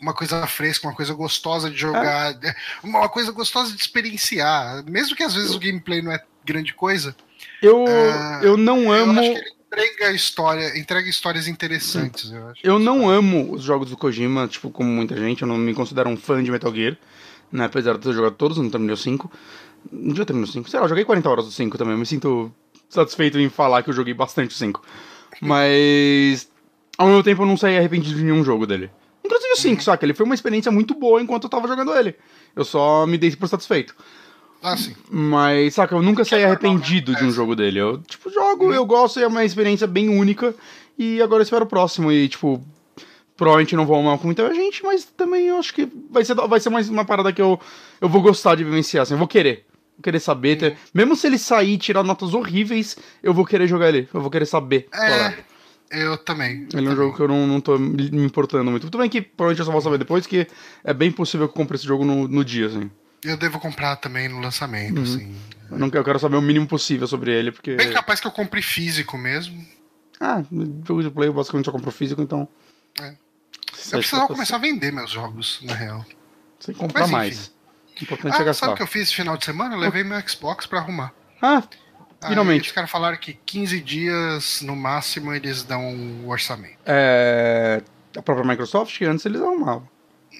uma 0.00 0.12
coisa 0.12 0.44
fresca, 0.48 0.88
uma 0.88 0.96
coisa 0.96 1.14
gostosa 1.14 1.70
de 1.70 1.76
jogar, 1.76 2.32
é. 2.44 2.56
uma 2.82 3.08
coisa 3.08 3.30
gostosa 3.30 3.72
de 3.72 3.80
experienciar. 3.80 4.84
Mesmo 4.84 5.14
que 5.14 5.22
às 5.22 5.34
vezes 5.34 5.54
o 5.54 5.60
gameplay 5.60 6.02
não 6.02 6.10
é 6.10 6.20
grande 6.44 6.74
coisa. 6.74 7.14
Eu, 7.62 7.84
uh, 7.84 8.42
eu 8.42 8.56
não 8.56 8.90
amo. 8.90 9.20
Eu 9.22 9.40
entrega 9.82 10.12
história, 10.12 10.78
entrega 10.78 11.08
histórias 11.08 11.48
interessantes, 11.48 12.30
eu 12.30 12.48
acho. 12.48 12.60
Eu 12.62 12.78
não 12.78 13.08
amo 13.08 13.52
os 13.54 13.62
jogos 13.62 13.90
do 13.90 13.96
Kojima, 13.96 14.46
tipo, 14.46 14.70
como 14.70 14.88
muita 14.88 15.16
gente, 15.16 15.42
eu 15.42 15.48
não 15.48 15.56
me 15.56 15.74
considero 15.74 16.08
um 16.08 16.16
fã 16.16 16.42
de 16.42 16.50
Metal 16.50 16.74
Gear, 16.74 16.96
né? 17.50 17.64
Apesar 17.64 17.94
de 17.94 18.00
ter 18.00 18.12
jogado 18.12 18.34
todos, 18.34 18.58
não 18.58 18.70
terminei 18.70 18.94
o 18.94 18.96
5. 18.96 19.30
Um 19.92 20.12
dia 20.12 20.24
terminei 20.24 20.48
o 20.48 20.52
5. 20.52 20.68
Sei 20.68 20.78
lá, 20.78 20.84
eu 20.84 20.88
joguei 20.88 21.04
40 21.04 21.28
horas 21.28 21.44
do 21.44 21.50
5 21.50 21.78
também, 21.78 21.94
eu 21.94 21.98
me 21.98 22.06
sinto 22.06 22.52
satisfeito 22.88 23.38
em 23.38 23.48
falar 23.48 23.82
que 23.82 23.90
eu 23.90 23.94
joguei 23.94 24.14
bastante 24.14 24.54
o 24.54 24.58
5. 24.58 24.82
Mas 25.40 26.48
ao 26.96 27.08
mesmo 27.08 27.22
tempo 27.22 27.42
eu 27.42 27.46
não 27.46 27.56
saí 27.56 27.76
arrependido 27.76 28.16
de 28.16 28.24
nenhum 28.24 28.44
jogo 28.44 28.66
dele. 28.66 28.90
Inclusive 29.24 29.52
o 29.52 29.56
5, 29.56 29.74
uhum. 29.74 29.80
saca? 29.80 30.04
Ele 30.04 30.14
foi 30.14 30.26
uma 30.26 30.34
experiência 30.34 30.70
muito 30.70 30.94
boa 30.94 31.20
enquanto 31.20 31.44
eu 31.44 31.50
tava 31.50 31.66
jogando 31.66 31.94
ele. 31.94 32.14
Eu 32.54 32.64
só 32.64 33.06
me 33.06 33.18
dei 33.18 33.34
por 33.34 33.48
satisfeito. 33.48 33.94
Ah, 34.64 34.78
sim. 34.78 34.94
Mas, 35.10 35.74
saca, 35.74 35.94
eu 35.94 36.00
nunca 36.00 36.24
saí 36.24 36.42
arrependido 36.42 37.12
né? 37.12 37.18
de 37.18 37.24
um 37.26 37.30
jogo 37.30 37.54
dele. 37.54 37.78
Eu, 37.78 37.98
tipo, 37.98 38.30
jogo, 38.30 38.72
eu 38.72 38.86
gosto 38.86 39.20
e 39.20 39.22
é 39.22 39.26
uma 39.26 39.44
experiência 39.44 39.86
bem 39.86 40.08
única. 40.08 40.54
E 40.98 41.20
agora 41.20 41.42
eu 41.42 41.44
espero 41.44 41.66
o 41.66 41.68
próximo. 41.68 42.10
E, 42.10 42.26
tipo, 42.30 42.64
provavelmente 43.36 43.76
não 43.76 43.84
vou 43.84 44.00
amar 44.00 44.16
com 44.16 44.24
muita 44.24 44.54
gente, 44.54 44.82
mas 44.82 45.04
também 45.04 45.48
eu 45.48 45.58
acho 45.58 45.74
que 45.74 45.86
vai 46.10 46.24
ser, 46.24 46.34
vai 46.34 46.58
ser 46.58 46.70
mais 46.70 46.88
uma 46.88 47.04
parada 47.04 47.30
que 47.30 47.42
eu, 47.42 47.60
eu 48.00 48.08
vou 48.08 48.22
gostar 48.22 48.54
de 48.54 48.64
vivenciar, 48.64 49.02
assim, 49.02 49.12
eu 49.12 49.18
vou 49.18 49.28
querer. 49.28 49.66
Vou 49.98 50.02
querer 50.02 50.18
saber. 50.18 50.56
Ter, 50.56 50.78
mesmo 50.94 51.14
se 51.14 51.26
ele 51.26 51.38
sair 51.38 51.74
e 51.74 51.78
tirar 51.78 52.02
notas 52.02 52.32
horríveis, 52.32 52.96
eu 53.22 53.34
vou 53.34 53.44
querer 53.44 53.66
jogar 53.66 53.90
ele. 53.90 54.08
Eu 54.14 54.22
vou 54.22 54.30
querer 54.30 54.46
saber. 54.46 54.88
É, 54.94 55.26
é. 55.90 56.04
eu 56.04 56.16
também. 56.16 56.66
Ele 56.72 56.88
é 56.88 56.90
um 56.90 56.96
jogo 56.96 57.14
que 57.14 57.20
eu 57.20 57.28
não, 57.28 57.46
não 57.46 57.60
tô 57.60 57.78
me 57.78 58.24
importando 58.24 58.70
muito. 58.70 58.84
Tudo 58.84 58.96
bem 58.96 59.10
que 59.10 59.20
provavelmente 59.20 59.58
eu 59.58 59.66
só 59.66 59.72
vou 59.72 59.82
saber 59.82 59.98
depois, 59.98 60.26
que 60.26 60.46
é 60.82 60.94
bem 60.94 61.12
possível 61.12 61.46
que 61.46 61.52
eu 61.52 61.56
compre 61.56 61.76
esse 61.76 61.86
jogo 61.86 62.02
no, 62.02 62.26
no 62.26 62.42
dia, 62.42 62.68
assim. 62.68 62.90
Eu 63.24 63.36
devo 63.36 63.58
comprar 63.58 63.96
também 63.96 64.28
no 64.28 64.40
lançamento, 64.40 64.98
uhum. 64.98 65.02
assim. 65.02 65.36
Eu, 65.70 65.78
não, 65.78 65.88
eu 65.88 66.04
quero 66.04 66.18
saber 66.18 66.36
o 66.36 66.42
mínimo 66.42 66.66
possível 66.66 67.06
sobre 67.06 67.32
ele, 67.32 67.50
porque. 67.50 67.74
Bem 67.74 67.92
capaz 67.92 68.20
que 68.20 68.26
eu 68.26 68.30
compre 68.30 68.60
físico 68.60 69.16
mesmo. 69.16 69.64
Ah, 70.20 70.42
jogo 70.86 71.02
de 71.02 71.10
play 71.10 71.28
eu 71.28 71.32
basicamente 71.32 71.66
só 71.66 71.72
compro 71.72 71.90
físico, 71.90 72.20
então. 72.22 72.48
É. 73.00 73.08
Eu 73.08 73.98
precisava 73.98 74.26
começar 74.26 74.56
a 74.56 74.58
vender 74.58 74.92
meus 74.92 75.10
jogos, 75.10 75.60
na 75.62 75.74
real. 75.74 76.04
Sem 76.60 76.74
comprar 76.74 77.06
mais. 77.08 77.52
Importante 78.00 78.36
ah, 78.36 78.42
é 78.42 78.44
gastar. 78.44 78.66
Sabe 78.66 78.72
o 78.74 78.76
que 78.76 78.82
eu 78.82 78.86
fiz 78.86 79.02
esse 79.02 79.14
final 79.14 79.36
de 79.36 79.44
semana? 79.44 79.74
Eu 79.74 79.78
levei 79.78 80.02
meu 80.02 80.20
Xbox 80.26 80.66
pra 80.66 80.80
arrumar. 80.80 81.12
Ah, 81.40 81.62
finalmente. 82.26 82.62
Aí, 82.62 82.68
os 82.68 82.72
caras 82.72 82.90
falaram 82.90 83.16
que 83.16 83.34
15 83.34 83.80
dias 83.80 84.62
no 84.62 84.74
máximo 84.74 85.32
eles 85.32 85.62
dão 85.62 85.94
o 86.24 86.28
orçamento. 86.28 86.78
É. 86.86 87.82
A 88.16 88.22
própria 88.22 88.46
Microsoft, 88.46 88.96
que 88.96 89.04
antes 89.04 89.26
eles 89.26 89.40
arrumavam. 89.40 89.88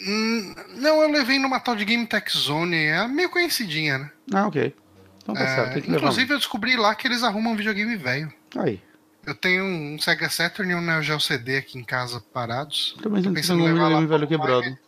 Hum, 0.07 0.55
não, 0.77 1.03
eu 1.03 1.11
levei 1.11 1.39
numa 1.39 1.61
tal 1.61 1.77
de 1.77 1.85
Game 1.85 2.07
Tech 2.07 2.31
Zone, 2.37 2.77
é 2.77 3.07
meio 3.09 3.31
conhecidinha, 3.31 3.99
né? 3.99 4.11
Ah, 4.33 4.47
ok. 4.47 4.75
Então 5.23 5.35
tá 5.35 5.41
É, 5.43 5.55
certo, 5.55 5.73
tem 5.75 5.83
que 5.83 5.91
inclusive 5.91 6.23
levar. 6.23 6.35
eu 6.35 6.39
descobri 6.39 6.77
lá 6.77 6.95
que 6.95 7.07
eles 7.07 7.23
arrumam 7.23 7.57
videogame 7.57 7.97
velho. 7.97 8.33
Aí. 8.57 8.81
Eu 9.27 9.35
tenho 9.35 9.65
um 9.65 9.99
Sega 9.99 10.29
Saturn 10.29 10.71
e 10.73 10.75
um 10.75 10.83
Neo 10.83 11.03
Geo 11.03 11.19
CD 11.19 11.57
aqui 11.57 11.79
em 11.79 11.85
casa 11.85 12.21
parados. 12.33 12.95
Também 13.03 13.23
Tô 13.23 13.29
tem 13.29 13.35
pensando 13.35 13.61
em 13.61 13.73
levar 13.73 13.89
lá 13.89 14.01
videogame 14.01 14.07
velho 14.09 14.27
quebrado. 14.29 14.79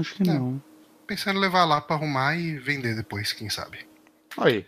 Acho 0.00 0.14
que 0.14 0.22
É. 0.22 0.32
não. 0.32 0.62
Pensando 1.06 1.36
em 1.36 1.40
levar 1.40 1.64
lá 1.66 1.80
pra 1.80 1.96
arrumar 1.96 2.36
e 2.36 2.58
vender 2.58 2.94
depois, 2.96 3.32
quem 3.34 3.50
sabe. 3.50 3.80
Aí. 4.38 4.64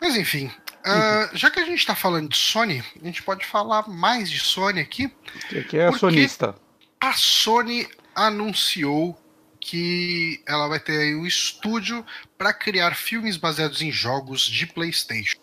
Mas 0.00 0.16
enfim, 0.16 0.50
ah, 0.84 1.28
já 1.34 1.48
que 1.50 1.60
a 1.60 1.64
gente 1.64 1.86
tá 1.86 1.94
falando 1.94 2.30
de 2.30 2.36
Sony, 2.36 2.82
a 3.00 3.04
gente 3.06 3.22
pode 3.22 3.46
falar 3.46 3.86
mais 3.88 4.28
de 4.30 4.40
Sony 4.40 4.80
aqui. 4.80 5.12
Que 5.48 5.58
aqui 5.58 5.78
é 5.78 5.92
quê? 5.92 5.98
sonista. 5.98 6.54
A 7.00 7.12
Sony 7.12 7.86
anunciou 8.20 9.18
que 9.58 10.42
ela 10.46 10.68
vai 10.68 10.78
ter 10.78 11.16
um 11.16 11.26
estúdio 11.26 12.04
para 12.36 12.52
criar 12.52 12.94
filmes 12.94 13.38
baseados 13.38 13.80
em 13.80 13.90
jogos 13.90 14.42
de 14.42 14.66
PlayStation. 14.66 15.38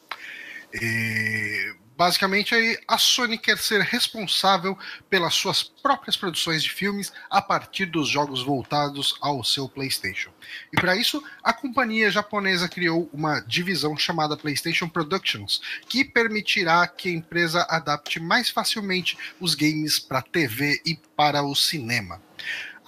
E, 0.74 1.76
basicamente, 1.96 2.54
aí, 2.54 2.78
a 2.88 3.00
Sony 3.00 3.38
quer 3.38 3.58
ser 3.58 3.82
responsável 3.82 4.78
pelas 5.10 5.34
suas 5.34 5.64
próprias 5.64 6.16
produções 6.16 6.62
de 6.62 6.70
filmes 6.70 7.12
a 7.32 7.42
partir 7.42 7.88
dos 7.88 8.08
jogos 8.10 8.44
voltados 8.44 9.16
ao 9.22 9.44
seu 9.44 9.68
PlayStation. 9.68 10.32
E 10.72 10.80
para 10.80 10.96
isso, 10.96 11.24
a 11.44 11.54
companhia 11.54 12.12
japonesa 12.12 12.70
criou 12.70 13.10
uma 13.12 13.40
divisão 13.40 13.98
chamada 13.98 14.38
PlayStation 14.38 14.88
Productions, 14.88 15.62
que 15.90 16.06
permitirá 16.06 16.86
que 16.88 17.10
a 17.10 17.14
empresa 17.14 17.66
adapte 17.70 18.20
mais 18.20 18.52
facilmente 18.52 19.18
os 19.40 19.56
games 19.56 19.98
para 20.00 20.22
TV 20.22 20.80
e 20.86 20.96
para 21.16 21.42
o 21.42 21.56
cinema. 21.56 22.27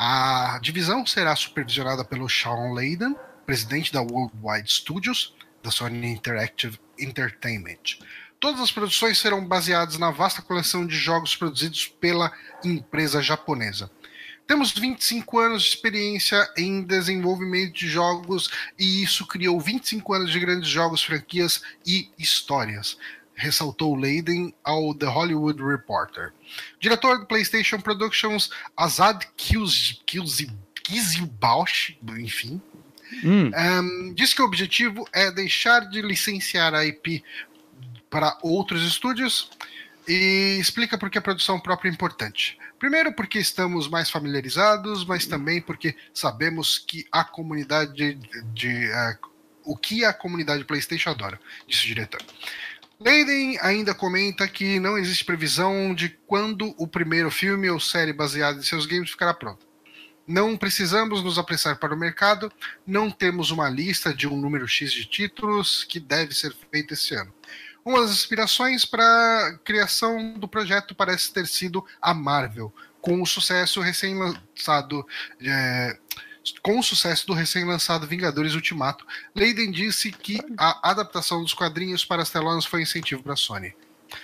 A 0.02 0.58
divisão 0.62 1.06
será 1.06 1.36
supervisionada 1.36 2.06
pelo 2.06 2.30
Sean 2.30 2.72
Layden, 2.72 3.18
presidente 3.46 3.92
da 3.92 4.02
Worldwide 4.02 4.72
Studios, 4.72 5.36
da 5.62 5.70
Sony 5.70 6.08
Interactive 6.08 6.80
Entertainment. 6.98 8.00
Todas 8.40 8.62
as 8.62 8.72
produções 8.72 9.18
serão 9.18 9.46
baseadas 9.46 9.98
na 9.98 10.10
vasta 10.10 10.42
coleção 10.42 10.88
de 10.88 10.96
jogos 10.96 11.36
produzidos 11.36 11.86
pela 11.86 12.32
empresa 12.64 13.22
japonesa. 13.22 13.92
Temos 14.48 14.72
25 14.72 15.38
anos 15.38 15.64
de 15.64 15.70
experiência 15.70 16.50
em 16.58 16.82
desenvolvimento 16.82 17.74
de 17.74 17.90
jogos 17.90 18.50
e 18.80 19.04
isso 19.04 19.28
criou 19.28 19.60
25 19.60 20.14
anos 20.14 20.32
de 20.32 20.40
grandes 20.40 20.70
jogos, 20.70 21.04
franquias 21.04 21.62
e 21.86 22.10
histórias, 22.18 22.98
ressaltou 23.40 23.96
Leiden 23.96 24.54
ao 24.64 24.94
The 24.94 25.08
Hollywood 25.08 25.64
Reporter. 25.64 26.34
Diretor 26.80 27.20
do 27.20 27.26
PlayStation 27.26 27.80
Productions, 27.80 28.50
Azad 28.78 29.26
Kizilbausch, 30.84 31.98
enfim, 32.18 32.62
Hum, 33.24 33.52
um, 33.56 34.14
diz 34.14 34.34
que 34.34 34.42
o 34.42 34.46
objetivo 34.46 35.08
é 35.12 35.32
deixar 35.32 35.82
de 35.90 36.02
licenciar 36.02 36.74
a 36.74 36.86
IP 36.86 37.24
para 38.10 38.38
outros 38.42 38.86
estúdios 38.86 39.50
e 40.08 40.58
explica 40.60 40.98
por 40.98 41.10
que 41.10 41.18
a 41.18 41.22
produção 41.22 41.60
própria 41.60 41.90
é 41.90 41.94
importante. 41.94 42.58
Primeiro, 42.80 43.14
porque 43.14 43.40
estamos 43.40 43.88
mais 43.88 44.10
familiarizados, 44.10 45.06
mas 45.06 45.26
também 45.26 45.62
porque 45.62 45.96
sabemos 46.14 46.78
que 46.80 47.06
a 47.12 47.24
comunidade 47.24 47.94
de, 47.94 48.44
de, 48.54 48.86
eh, 48.86 49.18
o 49.66 49.76
que 49.76 50.06
a 50.06 50.14
comunidade 50.14 50.64
PlayStation 50.64 51.10
adora, 51.10 51.40
disse 51.68 51.84
o 51.84 51.88
diretor. 51.88 52.22
Leiden 53.02 53.58
ainda 53.62 53.96
comenta 53.96 54.46
que 54.46 54.78
não 54.78 54.98
existe 54.98 55.24
previsão 55.24 55.96
de 55.96 56.10
quando 56.28 56.76
o 56.78 56.86
primeiro 56.86 57.32
filme 57.32 57.70
ou 57.70 57.80
série 57.80 58.12
baseado 58.12 58.60
em 58.60 58.62
seus 58.62 58.86
games 58.86 59.12
ficará 59.12 59.34
pronto. 59.34 59.66
Não 60.28 60.58
precisamos 60.58 61.24
nos 61.24 61.38
apressar 61.38 61.80
para 61.80 61.96
o 61.96 61.98
mercado, 61.98 62.52
não 62.86 63.10
temos 63.10 63.52
uma 63.52 63.70
lista 63.70 64.14
de 64.14 64.28
um 64.28 64.36
número 64.36 64.68
X 64.68 64.92
de 64.92 65.06
títulos 65.06 65.86
que 65.86 65.98
deve 66.00 66.36
ser 66.36 66.54
feita 66.70 66.94
esse 66.94 67.16
ano. 67.16 67.34
Uma 67.86 68.02
das 68.02 68.12
inspirações 68.12 68.84
para 68.84 69.48
a 69.48 69.58
criação 69.60 70.34
do 70.34 70.48
projeto 70.48 70.94
parece 70.94 71.32
ter 71.32 71.48
sido 71.48 71.84
a 72.02 72.14
Marvel, 72.14 72.74
com 73.02 73.22
o 73.22 73.26
sucesso 73.26 73.80
recém-lançado. 73.80 75.08
é, 75.42 75.98
com 76.62 76.80
o 76.80 76.84
sucesso 76.84 77.28
do 77.28 77.34
recém-lançado 77.34 78.08
Vingadores 78.08 78.56
Ultimato, 78.56 79.06
Leiden 79.36 79.72
disse 79.72 80.12
que 80.12 80.40
a 80.58 80.92
adaptação 80.92 81.42
dos 81.42 81.54
quadrinhos 81.54 82.06
para 82.06 82.22
as 82.22 82.30
telonas 82.30 82.66
foi 82.66 82.82
incentivo 82.82 83.24
para 83.24 83.34
a 83.34 83.38
Sony. 83.38 83.76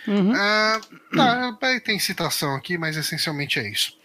uhum. 0.08 0.34
Ah, 0.36 0.80
tá, 1.16 1.80
tem 1.84 2.00
citação 2.00 2.56
aqui, 2.56 2.78
mas 2.78 2.98
essencialmente 2.98 3.60
é 3.60 3.70
isso. 3.70 3.98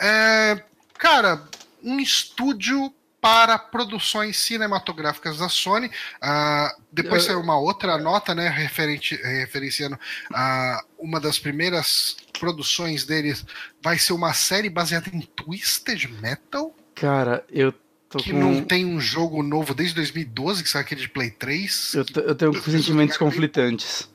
É, 0.00 0.62
cara, 0.98 1.44
um 1.82 2.00
estúdio 2.00 2.94
para 3.20 3.58
produções 3.58 4.38
cinematográficas 4.38 5.38
da 5.38 5.48
Sony. 5.48 5.90
Ah, 6.20 6.74
depois 6.90 7.24
saiu 7.24 7.40
uma 7.40 7.58
outra 7.58 7.98
nota, 7.98 8.34
né, 8.34 8.48
referente, 8.48 9.14
referenciando 9.16 9.98
a 10.32 10.82
uma 10.98 11.20
das 11.20 11.38
primeiras 11.38 12.16
produções 12.38 13.04
deles. 13.04 13.44
Vai 13.82 13.98
ser 13.98 14.14
uma 14.14 14.32
série 14.32 14.70
baseada 14.70 15.10
em 15.12 15.20
Twisted 15.20 16.06
Metal, 16.20 16.74
Cara, 17.00 17.44
eu 17.50 17.72
tô 18.10 18.18
que 18.18 18.30
com. 18.30 18.38
não 18.38 18.62
tem 18.62 18.84
um 18.84 19.00
jogo 19.00 19.42
novo 19.42 19.72
desde 19.74 19.94
2012, 19.94 20.62
que 20.62 20.68
saiu 20.68 20.82
aquele 20.82 21.00
de 21.00 21.08
Play 21.08 21.30
3. 21.30 21.94
Eu, 21.94 22.04
eu 22.26 22.34
tenho 22.34 22.62
sentimentos 22.62 23.16
conflitantes. 23.16 24.08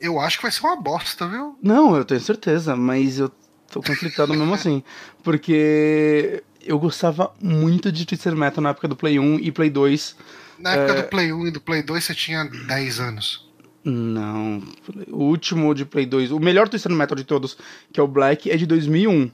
Eu 0.00 0.18
acho 0.18 0.38
que 0.38 0.42
vai 0.44 0.50
ser 0.52 0.64
uma 0.64 0.76
bosta, 0.80 1.28
viu? 1.28 1.58
Não, 1.62 1.94
eu 1.94 2.04
tenho 2.04 2.20
certeza, 2.20 2.74
mas 2.74 3.18
eu 3.18 3.30
tô 3.70 3.82
conflitado 3.82 4.32
mesmo 4.32 4.54
assim. 4.54 4.82
Porque 5.22 6.42
eu 6.64 6.78
gostava 6.78 7.34
muito 7.42 7.92
de 7.92 8.06
Twister 8.06 8.34
Metal 8.34 8.62
na 8.62 8.70
época 8.70 8.88
do 8.88 8.96
Play 8.96 9.18
1 9.18 9.40
e 9.40 9.52
Play 9.52 9.68
2. 9.68 10.16
Na 10.58 10.72
época 10.74 10.98
É. 10.98 11.02
do 11.02 11.08
Play 11.08 11.32
1 11.32 11.46
e 11.48 11.50
do 11.50 11.60
Play 11.60 11.82
2 11.82 12.02
você 12.02 12.14
tinha 12.14 12.44
10 12.44 13.00
anos. 13.00 13.46
Não, 13.84 14.62
o 15.08 15.24
último 15.24 15.74
de 15.74 15.84
Play 15.84 16.04
2, 16.04 16.30
o 16.32 16.38
melhor 16.40 16.68
Twister 16.68 16.90
Metal 16.92 17.16
de 17.16 17.24
todos, 17.24 17.56
que 17.92 18.00
é 18.00 18.02
o 18.02 18.08
Black, 18.08 18.50
é 18.50 18.56
de 18.56 18.66
2001. 18.66 19.30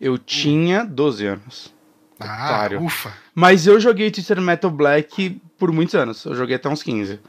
Eu 0.00 0.16
tinha 0.18 0.84
12 0.84 1.26
anos. 1.26 1.71
Ah, 2.28 2.46
Otário. 2.46 2.82
ufa. 2.82 3.12
Mas 3.34 3.66
eu 3.66 3.78
joguei 3.80 4.10
Twister 4.10 4.40
Metal 4.40 4.70
Black 4.70 5.40
por 5.58 5.72
muitos 5.72 5.94
anos. 5.94 6.24
Eu 6.24 6.34
joguei 6.34 6.56
até 6.56 6.68
uns 6.68 6.82
15. 6.82 7.20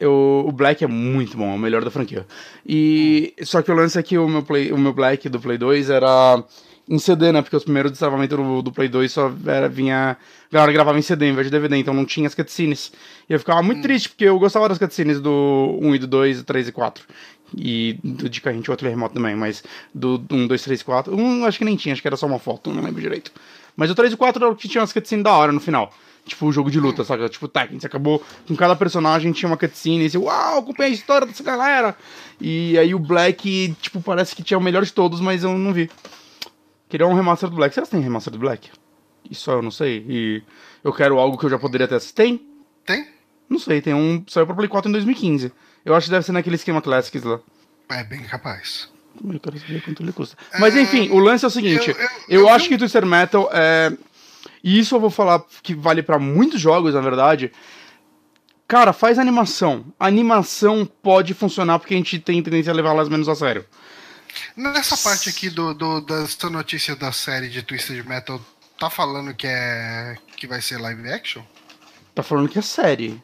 Eu, 0.00 0.44
o 0.48 0.50
Black 0.50 0.82
é 0.82 0.86
muito 0.88 1.36
bom, 1.36 1.52
é 1.52 1.54
o 1.54 1.58
melhor 1.58 1.84
da 1.84 1.90
franquia. 1.90 2.26
E 2.66 3.34
só 3.42 3.62
que 3.62 3.70
o 3.70 3.74
lance 3.74 3.98
é 3.98 4.02
que 4.02 4.18
o 4.18 4.28
meu, 4.28 4.42
Play, 4.42 4.72
o 4.72 4.78
meu 4.78 4.92
Black 4.92 5.28
do 5.28 5.38
Play 5.38 5.56
2 5.56 5.90
era 5.90 6.42
em 6.88 6.98
CD, 6.98 7.30
né? 7.30 7.40
Porque 7.40 7.56
os 7.56 7.62
primeiros 7.62 7.92
destravamentos 7.92 8.36
do, 8.36 8.62
do 8.62 8.72
Play 8.72 8.88
2 8.88 9.12
só 9.12 9.32
era, 9.46 9.68
vinha. 9.68 10.16
A 10.50 10.52
galera 10.52 10.72
gravava 10.72 10.98
em 10.98 11.02
CD 11.02 11.26
em 11.26 11.34
vez 11.34 11.46
de 11.46 11.50
DVD, 11.50 11.76
então 11.76 11.94
não 11.94 12.04
tinha 12.04 12.26
as 12.26 12.34
cutscenes. 12.34 12.92
E 13.28 13.32
eu 13.32 13.38
ficava 13.38 13.62
muito 13.62 13.82
triste, 13.82 14.08
porque 14.08 14.24
eu 14.24 14.38
gostava 14.38 14.68
das 14.68 14.78
cutscenes 14.78 15.20
do 15.20 15.78
1 15.80 15.94
e 15.94 15.98
do 16.00 16.06
2, 16.06 16.38
do 16.38 16.44
3 16.44 16.68
e 16.68 16.72
4. 16.72 17.04
E 17.56 17.98
do 18.02 18.28
de 18.28 18.40
carrinho 18.40 18.62
tinha 18.62 18.72
outro 18.72 18.88
remoto 18.88 19.14
também, 19.14 19.36
mas 19.36 19.62
do 19.94 20.22
1, 20.30 20.46
2, 20.46 20.62
3 20.62 20.80
e 20.80 20.84
4. 20.84 21.14
Um 21.16 21.44
acho 21.44 21.58
que 21.58 21.64
nem 21.64 21.76
tinha, 21.76 21.92
acho 21.92 22.02
que 22.02 22.08
era 22.08 22.16
só 22.16 22.26
uma 22.26 22.38
foto, 22.38 22.72
não 22.72 22.82
lembro 22.82 23.00
direito. 23.00 23.30
Mas 23.76 23.90
o 23.90 23.94
3 23.94 24.12
e 24.12 24.16
4 24.16 24.44
era 24.44 24.52
o 24.52 24.56
que 24.56 24.68
tinha 24.68 24.80
umas 24.80 24.92
cutscenes 24.92 25.24
da 25.24 25.32
hora 25.32 25.52
no 25.52 25.60
final. 25.60 25.92
Tipo, 26.24 26.46
o 26.46 26.52
jogo 26.52 26.70
de 26.70 26.78
luta, 26.78 27.02
saca? 27.04 27.28
Tipo, 27.28 27.48
Tekken. 27.48 27.80
Você 27.80 27.86
acabou 27.86 28.22
com 28.46 28.54
cada 28.54 28.76
personagem, 28.76 29.32
tinha 29.32 29.50
uma 29.50 29.56
cutscene. 29.56 30.04
E 30.04 30.10
você, 30.10 30.18
uau, 30.18 30.58
acompanhei 30.58 30.92
a 30.92 30.94
história 30.94 31.26
dessa 31.26 31.42
galera. 31.42 31.96
E 32.40 32.78
aí 32.78 32.94
o 32.94 32.98
Black, 32.98 33.74
tipo, 33.80 34.00
parece 34.00 34.36
que 34.36 34.42
tinha 34.42 34.58
o 34.58 34.62
melhor 34.62 34.84
de 34.84 34.92
todos, 34.92 35.20
mas 35.20 35.42
eu 35.42 35.56
não 35.58 35.72
vi. 35.72 35.90
Queria 36.88 37.06
um 37.06 37.14
remaster 37.14 37.48
do 37.48 37.56
Black. 37.56 37.74
Será 37.74 37.86
que 37.86 37.90
tem 37.90 38.00
remaster 38.00 38.32
do 38.32 38.38
Black? 38.38 38.70
Isso 39.28 39.50
eu 39.50 39.62
não 39.62 39.70
sei. 39.70 40.04
E 40.08 40.42
eu 40.84 40.92
quero 40.92 41.18
algo 41.18 41.38
que 41.38 41.46
eu 41.46 41.50
já 41.50 41.58
poderia 41.58 41.88
ter 41.88 41.96
assistido. 41.96 42.16
Tem? 42.16 42.46
Tem? 42.84 43.08
Não 43.48 43.58
sei, 43.58 43.80
tem 43.80 43.94
um. 43.94 44.22
Saiu 44.28 44.46
pra 44.46 44.54
Play 44.54 44.68
4 44.68 44.88
em 44.88 44.92
2015. 44.92 45.52
Eu 45.84 45.94
acho 45.94 46.06
que 46.06 46.10
deve 46.10 46.24
ser 46.24 46.32
naquele 46.32 46.56
esquema 46.56 46.80
Classics 46.80 47.22
lá. 47.24 47.40
É 47.88 48.04
bem 48.04 48.22
capaz. 48.22 48.91
Eu 49.32 49.40
quero 49.40 49.58
saber 49.58 49.82
quanto 49.82 50.02
ele 50.02 50.12
custa. 50.12 50.36
Mas 50.58 50.76
enfim, 50.76 51.10
o 51.10 51.18
lance 51.18 51.44
é 51.44 51.48
o 51.48 51.50
seguinte: 51.50 51.90
eu- 51.90 51.96
eu, 51.96 52.02
eu- 52.02 52.40
eu 52.40 52.48
acho 52.48 52.68
que 52.68 52.78
Twister 52.78 53.04
Metal 53.06 53.48
é. 53.52 53.92
E 54.64 54.78
isso 54.78 54.94
eu 54.94 55.00
vou 55.00 55.10
falar 55.10 55.42
que 55.62 55.74
vale 55.74 56.02
pra 56.02 56.18
muitos 56.18 56.60
jogos, 56.60 56.94
na 56.94 57.00
verdade. 57.00 57.52
Cara, 58.66 58.92
faz 58.92 59.18
animação. 59.18 59.84
A 59.98 60.06
animação 60.06 60.86
pode 61.02 61.34
funcionar 61.34 61.78
porque 61.78 61.94
a 61.94 61.96
gente 61.96 62.18
tem 62.18 62.42
tendência 62.42 62.72
a 62.72 62.74
levar 62.74 62.90
elas 62.90 63.08
menos 63.08 63.28
a 63.28 63.34
sério. 63.34 63.64
Nessa 64.56 64.96
parte 64.96 65.28
aqui 65.28 65.50
do, 65.50 65.74
do, 65.74 66.00
dessa 66.00 66.48
notícia 66.48 66.96
da 66.96 67.12
série 67.12 67.48
de 67.48 67.62
Twisted 67.62 68.02
Metal, 68.06 68.40
tá 68.78 68.88
falando 68.88 69.34
que 69.34 69.46
é 69.46 70.16
que 70.36 70.46
vai 70.46 70.62
ser 70.62 70.78
live 70.78 71.06
action? 71.10 71.42
Tá 72.14 72.22
falando 72.22 72.48
que 72.48 72.58
é 72.58 72.62
série. 72.62 73.20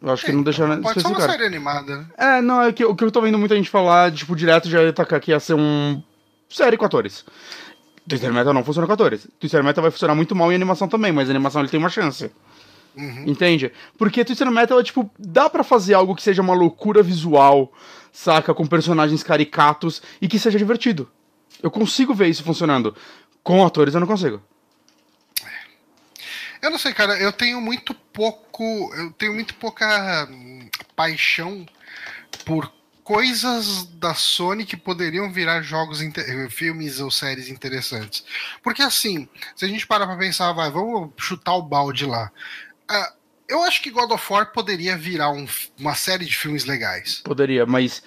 Eu 0.00 0.10
acho 0.12 0.24
que 0.24 0.32
não 0.32 0.42
deixa 0.42 0.64
Pode 0.78 1.00
ser 1.00 1.08
uma 1.08 1.20
série 1.20 1.44
animada, 1.44 1.96
né? 1.96 2.06
É, 2.16 2.40
não, 2.40 2.62
é 2.62 2.72
que 2.72 2.84
o 2.84 2.94
que 2.94 3.02
eu 3.02 3.10
tô 3.10 3.20
vendo 3.20 3.38
muita 3.38 3.56
gente 3.56 3.68
falar, 3.68 4.12
tipo, 4.12 4.36
direto 4.36 4.68
já 4.68 4.82
ia 4.82 4.92
tacar 4.92 5.20
que 5.20 5.32
ia 5.32 5.40
ser 5.40 5.54
um 5.54 6.00
série 6.48 6.76
com 6.76 6.84
atores. 6.84 7.24
Twister 8.08 8.32
Metal 8.32 8.54
não 8.54 8.64
funciona 8.64 8.86
com 8.86 8.92
atores. 8.92 9.26
Twister 9.38 9.62
Metal 9.62 9.82
vai 9.82 9.90
funcionar 9.90 10.14
muito 10.14 10.34
mal 10.34 10.50
em 10.50 10.54
animação 10.54 10.88
também, 10.88 11.12
mas 11.12 11.28
animação 11.28 11.60
ele 11.60 11.68
tem 11.68 11.78
uma 11.78 11.90
chance. 11.90 12.30
Uhum. 12.96 13.24
Entende? 13.26 13.70
Porque 13.98 14.24
Twister 14.24 14.50
Metal 14.50 14.78
é 14.80 14.82
tipo, 14.82 15.10
dá 15.18 15.50
pra 15.50 15.62
fazer 15.62 15.94
algo 15.94 16.14
que 16.14 16.22
seja 16.22 16.40
uma 16.40 16.54
loucura 16.54 17.02
visual, 17.02 17.72
saca? 18.12 18.54
Com 18.54 18.66
personagens 18.66 19.22
caricatos 19.22 20.00
e 20.22 20.28
que 20.28 20.38
seja 20.38 20.58
divertido. 20.58 21.08
Eu 21.62 21.70
consigo 21.70 22.14
ver 22.14 22.28
isso 22.28 22.42
funcionando. 22.42 22.94
Com 23.42 23.64
atores 23.64 23.94
eu 23.94 24.00
não 24.00 24.06
consigo. 24.06 24.40
Eu 26.60 26.70
não 26.70 26.78
sei, 26.78 26.92
cara, 26.92 27.18
eu 27.18 27.32
tenho 27.32 27.60
muito 27.60 27.94
pouco. 27.94 28.92
Eu 28.94 29.12
tenho 29.12 29.34
muito 29.34 29.54
pouca 29.54 30.26
hum, 30.30 30.68
paixão 30.96 31.66
por 32.44 32.72
coisas 33.04 33.86
da 33.86 34.12
Sony 34.12 34.66
que 34.66 34.76
poderiam 34.76 35.32
virar 35.32 35.62
jogos, 35.62 36.00
filmes 36.50 37.00
ou 37.00 37.10
séries 37.10 37.48
interessantes. 37.48 38.22
Porque 38.62 38.82
assim, 38.82 39.26
se 39.56 39.64
a 39.64 39.68
gente 39.68 39.86
parar 39.86 40.06
pra 40.06 40.18
pensar, 40.18 40.52
vai, 40.52 40.70
vamos 40.70 41.10
chutar 41.16 41.54
o 41.54 41.62
balde 41.62 42.04
lá. 42.04 42.30
Ah, 42.86 43.12
eu 43.48 43.62
acho 43.62 43.82
que 43.82 43.90
God 43.90 44.10
of 44.10 44.30
War 44.30 44.52
poderia 44.52 44.96
virar 44.96 45.30
um 45.30 45.46
uma 45.78 45.94
série 45.94 46.26
de 46.26 46.36
filmes 46.36 46.66
legais. 46.66 47.22
Poderia, 47.24 47.64
mas 47.64 48.02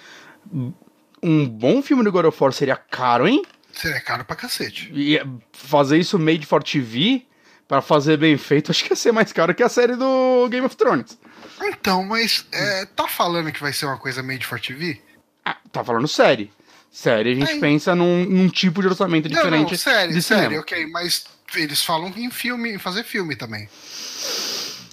um 1.24 1.47
bom 1.47 1.82
filme 1.82 2.04
do 2.04 2.12
God 2.12 2.26
of 2.26 2.38
War 2.39 2.54
seria 2.54 2.76
caro, 2.76 3.28
hein? 3.28 3.43
Seria 3.74 4.02
caro 4.02 4.24
pra 4.24 4.36
cacete. 4.36 4.91
E 4.93 5.20
fazer 5.52 5.97
isso 5.97 6.20
made 6.20 6.45
for 6.45 6.62
TV, 6.62 7.26
pra 7.72 7.82
fazer 7.82 8.17
bem 8.17 8.38
feito, 8.38 8.69
acho 8.69 8.84
que 8.84 8.91
ia 8.91 8.97
ser 8.97 9.13
mais 9.13 9.32
caro 9.32 9.55
que 9.55 9.63
a 9.63 9.69
série 9.69 9.95
do 9.95 10.45
Game 10.49 10.65
of 10.65 10.76
Thrones. 10.76 11.17
Então, 11.63 12.03
mas 12.03 12.45
é, 12.51 12.86
tá 12.86 13.07
falando 13.07 13.49
que 13.49 13.61
vai 13.61 13.72
ser 13.72 13.86
uma 13.86 13.97
coisa 13.97 14.22
made 14.22 14.45
for 14.45 14.59
TV? 14.59 14.99
Ah, 15.45 15.55
tá 15.72 15.82
falando 15.82 16.05
série. 16.05 16.51
Série, 16.91 17.32
a 17.32 17.34
gente 17.34 17.51
Aí. 17.53 17.59
pensa 17.61 17.95
num, 17.95 18.26
num 18.26 18.49
tipo 18.49 18.82
de 18.82 18.89
orçamento 18.89 19.30
Não, 19.30 19.38
diferente 19.38 19.72
não, 19.72 19.78
sério, 19.78 20.13
de 20.13 20.22
cinema. 20.22 20.59
ok, 20.59 20.86
mas 20.88 21.24
eles 21.55 21.82
falam 21.82 22.11
em 22.17 22.30
filme, 22.30 22.74
em 22.74 22.78
fazer 22.78 23.05
filme 23.05 23.38
também. 23.38 23.69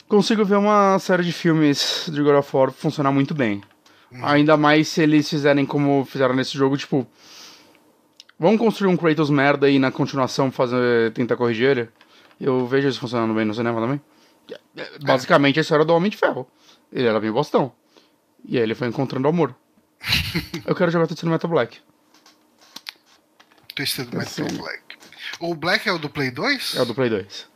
Consigo 0.07 0.45
ver 0.45 0.59
uma 0.59 1.01
série 1.01 1.25
de 1.25 1.33
filmes 1.33 2.05
de 2.07 2.23
God 2.23 2.37
of 2.37 2.57
War 2.57 2.71
funcionar 2.71 3.11
muito 3.11 3.35
bem. 3.35 3.61
Ainda 4.23 4.57
mais 4.57 4.87
se 4.87 5.03
eles 5.03 5.29
fizerem 5.29 5.67
como 5.67 6.05
fizeram 6.05 6.33
nesse 6.33 6.57
jogo, 6.57 6.77
tipo. 6.77 7.05
Vamos 8.39 8.61
construir 8.61 8.89
um 8.89 8.97
Kratos 8.97 9.31
merda 9.31 9.67
aí 9.67 9.81
na 9.81 9.91
continuação 9.91 10.53
fazer, 10.53 11.13
tentar 11.13 11.37
corrigir 11.37 11.71
ele. 11.71 11.89
Eu 12.41 12.67
vejo 12.67 12.89
isso 12.89 13.01
funcionando 13.01 13.35
bem 13.35 13.45
no 13.45 13.55
cinema 13.55 13.81
também. 13.81 14.01
Basicamente 15.03 15.59
a 15.59 15.63
história 15.63 15.85
do 15.85 15.95
Homem 15.95 16.11
de 16.11 16.17
Ferro. 16.17 16.47
Ele 16.93 17.07
era 17.07 17.21
bem 17.21 17.31
bostão. 17.31 17.73
E 18.45 18.57
aí 18.57 18.63
ele 18.63 18.75
foi 18.75 18.89
encontrando 18.89 19.29
amor. 19.29 19.55
Eu 20.65 20.75
quero 20.75 20.91
jogar 20.91 21.07
Twisted 21.07 21.29
Metal 21.29 21.51
Black. 21.51 21.79
Twisted 23.75 24.07
Metal 24.07 24.21
Assim. 24.23 24.45
Black. 24.57 24.83
O 25.41 25.55
Black 25.55 25.89
é 25.89 25.93
o 25.93 25.99
do 25.99 26.09
Play 26.09 26.31
2? 26.31 26.77
É 26.77 26.83
o 26.83 26.85
do 26.85 26.95
Play 26.95 27.11
2. 27.11 27.47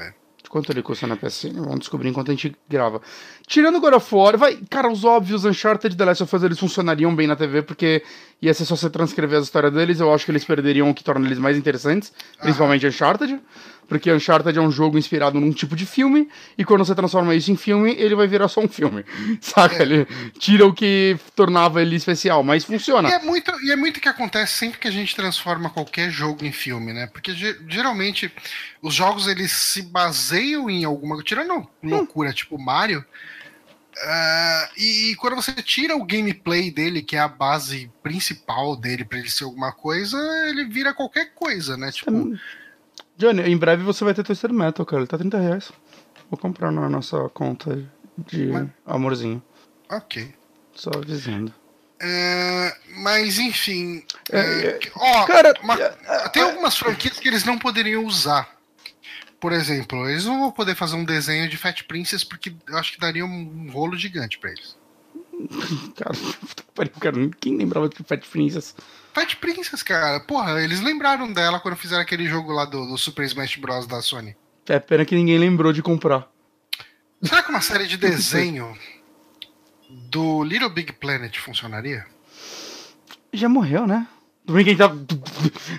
É. 0.00 0.14
Quanto 0.48 0.70
ele 0.70 0.82
custa 0.82 1.04
na 1.08 1.16
PSN? 1.16 1.54
Vamos 1.56 1.80
descobrir 1.80 2.08
enquanto 2.08 2.30
a 2.30 2.30
gente 2.32 2.56
grava. 2.68 3.02
Tirando 3.44 3.80
God 3.80 3.94
of 3.94 4.14
War, 4.14 4.38
vai. 4.38 4.56
Cara, 4.70 4.88
os 4.88 5.04
óbvios 5.04 5.44
Uncharted 5.44 5.92
e 5.92 5.98
The 5.98 6.04
Last 6.04 6.22
of 6.22 6.36
Us 6.36 6.42
eles 6.44 6.60
funcionariam 6.60 7.12
bem 7.12 7.26
na 7.26 7.34
TV, 7.34 7.60
porque 7.62 8.04
ia 8.40 8.54
ser 8.54 8.64
só 8.64 8.76
você 8.76 8.88
transcrever 8.88 9.40
a 9.40 9.42
história 9.42 9.68
deles. 9.68 9.98
Eu 9.98 10.14
acho 10.14 10.24
que 10.24 10.30
eles 10.30 10.44
perderiam 10.44 10.88
o 10.88 10.94
que 10.94 11.02
torna 11.02 11.26
eles 11.26 11.40
mais 11.40 11.56
interessantes, 11.56 12.12
principalmente 12.38 12.86
Uncharted. 12.86 13.40
Porque 13.88 14.12
Uncharted 14.12 14.58
é 14.58 14.60
um 14.62 14.70
jogo 14.70 14.98
inspirado 14.98 15.38
num 15.40 15.52
tipo 15.52 15.76
de 15.76 15.84
filme, 15.86 16.28
e 16.56 16.64
quando 16.64 16.84
você 16.84 16.94
transforma 16.94 17.34
isso 17.34 17.50
em 17.52 17.56
filme, 17.56 17.94
ele 17.98 18.14
vai 18.14 18.26
virar 18.26 18.48
só 18.48 18.60
um 18.60 18.68
filme. 18.68 19.04
Saca? 19.40 19.82
Ele 19.82 20.06
tira 20.38 20.66
o 20.66 20.72
que 20.72 21.16
tornava 21.36 21.82
ele 21.82 21.96
especial, 21.96 22.42
mas 22.42 22.64
funciona. 22.64 23.08
E 23.08 23.12
é 23.12 23.18
muito 23.20 23.52
e 23.62 23.70
é 23.70 23.76
muito 23.76 24.00
que 24.00 24.08
acontece 24.08 24.52
sempre 24.54 24.78
que 24.78 24.88
a 24.88 24.90
gente 24.90 25.14
transforma 25.14 25.68
qualquer 25.70 26.10
jogo 26.10 26.44
em 26.44 26.52
filme, 26.52 26.92
né? 26.92 27.06
Porque 27.06 27.32
ge- 27.34 27.58
geralmente 27.68 28.32
os 28.82 28.94
jogos 28.94 29.26
eles 29.26 29.52
se 29.52 29.82
baseiam 29.82 30.68
em 30.70 30.84
alguma 30.84 31.22
tirando 31.22 31.68
loucura 31.82 32.32
tipo 32.32 32.58
Mario. 32.58 33.04
ah, 34.06 34.68
e, 34.76 35.12
e 35.12 35.16
quando 35.16 35.36
você 35.36 35.52
tira 35.62 35.96
o 35.96 36.04
gameplay 36.04 36.70
dele, 36.70 37.02
que 37.02 37.16
é 37.16 37.20
a 37.20 37.28
base 37.28 37.90
principal 38.02 38.76
dele 38.76 39.04
pra 39.04 39.18
ele 39.18 39.30
ser 39.30 39.44
alguma 39.44 39.72
coisa, 39.72 40.18
ele 40.48 40.64
vira 40.64 40.92
qualquer 40.92 41.32
coisa, 41.34 41.76
né? 41.76 41.92
Tipo, 41.92 42.10
Johnny, 43.16 43.42
em 43.42 43.56
breve 43.56 43.82
você 43.82 44.04
vai 44.04 44.12
ter 44.14 44.22
Twisted 44.24 44.50
Metal, 44.52 44.84
cara. 44.84 45.02
Ele 45.02 45.06
tá 45.08 45.16
30 45.18 45.38
reais. 45.38 45.72
Vou 46.30 46.38
comprar 46.38 46.70
na 46.72 46.88
nossa 46.88 47.28
conta 47.30 47.86
de 48.18 48.46
Mas- 48.46 48.68
amorzinho. 48.86 49.42
ok. 49.90 50.34
Só 50.74 50.90
dizendo. 50.90 51.54
É, 52.00 52.76
mas 52.98 53.38
enfim, 53.38 54.04
É, 54.32 54.38
é, 54.40 54.66
é, 54.66 54.80
ó, 54.96 55.24
cara, 55.26 55.54
uma- 55.62 55.80
é, 55.80 56.28
tem 56.30 56.42
algumas 56.42 56.76
franquias 56.76 57.18
que 57.20 57.28
eles 57.28 57.44
não 57.44 57.56
poderiam 57.58 58.04
usar. 58.04 58.52
Por 59.38 59.52
exemplo, 59.52 60.08
eles 60.08 60.24
não 60.24 60.40
vão 60.40 60.50
poder 60.50 60.74
fazer 60.74 60.96
um 60.96 61.04
desenho 61.04 61.48
de 61.48 61.56
Fat 61.56 61.82
Princess 61.84 62.24
porque 62.24 62.52
eu 62.66 62.76
acho 62.78 62.92
que 62.94 62.98
daria 62.98 63.24
um 63.24 63.70
rolo 63.70 63.96
gigante 63.96 64.38
pra 64.38 64.50
eles. 64.50 64.76
Cara. 65.96 66.14
Quem 67.40 67.56
lembrava 67.56 67.88
de 67.88 68.02
Fat 68.02 68.26
Princess? 68.28 68.74
Fat 69.14 69.36
Princess, 69.36 69.82
cara, 69.82 70.18
porra, 70.20 70.60
eles 70.62 70.80
lembraram 70.80 71.32
dela 71.32 71.60
quando 71.60 71.76
fizeram 71.76 72.02
aquele 72.02 72.26
jogo 72.26 72.52
lá 72.52 72.64
do, 72.64 72.84
do 72.86 72.98
Super 72.98 73.24
Smash 73.26 73.56
Bros. 73.56 73.86
da 73.86 74.02
Sony. 74.02 74.34
É 74.68 74.78
pena 74.80 75.04
que 75.04 75.14
ninguém 75.14 75.38
lembrou 75.38 75.72
de 75.72 75.82
comprar. 75.82 76.26
Será 77.22 77.42
que 77.42 77.50
uma 77.50 77.60
série 77.60 77.86
de 77.86 77.96
desenho 77.96 78.76
do 80.10 80.42
Little 80.42 80.70
Big 80.70 80.92
Planet 80.94 81.36
funcionaria? 81.38 82.04
Já 83.32 83.48
morreu, 83.48 83.86
né? 83.86 84.06
Bem 84.46 84.64
que 84.64 84.76
tá... 84.76 84.92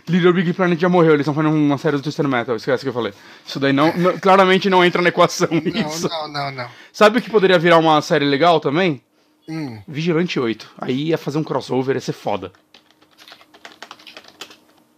Little 0.10 0.34
Big 0.34 0.54
Planet 0.54 0.80
já 0.80 0.90
morreu, 0.90 1.14
eles 1.14 1.22
estão 1.22 1.34
fazendo 1.34 1.54
uma 1.54 1.78
série 1.78 1.98
do 1.98 2.04
Twisted 2.04 2.26
Metal, 2.28 2.56
esquece 2.56 2.84
que 2.84 2.90
eu 2.90 2.94
falei. 2.94 3.14
Isso 3.46 3.60
daí 3.60 3.72
não, 3.74 3.96
não- 3.96 4.18
claramente 4.18 4.70
não 4.70 4.84
entra 4.84 5.02
na 5.02 5.10
equação, 5.10 5.50
Não, 5.52 5.88
isso. 5.88 6.08
não, 6.10 6.28
não, 6.28 6.52
não. 6.52 6.70
Sabe 6.92 7.20
o 7.20 7.22
que 7.22 7.30
poderia 7.30 7.60
virar 7.60 7.78
uma 7.78 8.02
série 8.02 8.26
legal 8.26 8.60
também? 8.60 9.02
Hum, 9.48 9.80
Vigilante 9.88 10.40
8. 10.40 10.72
Aí 10.80 11.10
ia 11.10 11.18
fazer 11.18 11.38
um 11.38 11.44
crossover, 11.44 11.96
ia 11.96 12.02
ser 12.02 12.14
foda. 12.14 12.52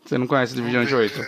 Você 0.08 0.18
não 0.18 0.26
conhece 0.28 0.60
o 0.60 0.64
Vigilante 0.64 0.94
8? 0.96 1.26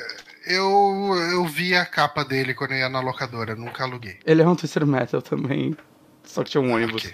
eu, 0.48 1.14
eu 1.32 1.46
vi 1.46 1.76
a 1.76 1.86
capa 1.86 2.24
dele 2.24 2.54
quando 2.54 2.72
eu 2.72 2.78
ia 2.78 2.90
na 2.90 3.02
locadora, 3.02 3.56
nunca 3.56 3.84
aluguei. 3.84 4.18
Ele 4.26 4.42
é 4.42 4.48
um 4.48 4.56
Twister 4.56 4.86
Metal 4.86 5.22
também. 5.22 5.76
Só 6.24 6.44
que 6.44 6.52
tinha 6.52 6.62
um 6.62 6.72
ônibus. 6.74 7.04
Ok. 7.04 7.14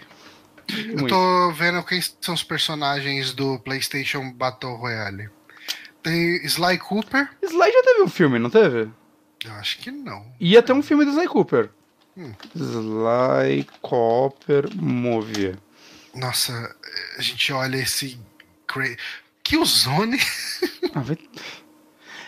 Eu 0.89 1.07
tô 1.07 1.51
vendo 1.51 1.83
quem 1.83 2.01
são 2.21 2.33
os 2.33 2.43
personagens 2.43 3.33
do 3.33 3.59
PlayStation 3.59 4.31
Battle 4.31 4.75
Royale. 4.75 5.29
Tem 6.01 6.43
Sly 6.45 6.77
Cooper? 6.79 7.29
Sly 7.43 7.71
já 7.71 7.83
teve 7.83 8.01
um 8.03 8.09
filme, 8.09 8.37
não 8.39 8.49
teve? 8.49 8.89
Eu 9.43 9.53
acho 9.53 9.77
que 9.79 9.91
não. 9.91 10.25
Ia 10.39 10.61
ter 10.63 10.73
um 10.73 10.81
filme 10.83 11.05
do 11.05 11.11
Sly 11.11 11.27
Cooper. 11.27 11.69
Hum. 12.17 12.33
Sly 12.55 13.67
Cooper 13.81 14.65
Movie. 14.75 15.55
Nossa, 16.15 16.75
a 17.17 17.21
gente 17.21 17.51
olha 17.53 17.77
esse. 17.77 18.19
cra- 18.67 18.95
Killzone? 19.43 20.17
Ah, 20.95 21.01
vai... 21.01 21.17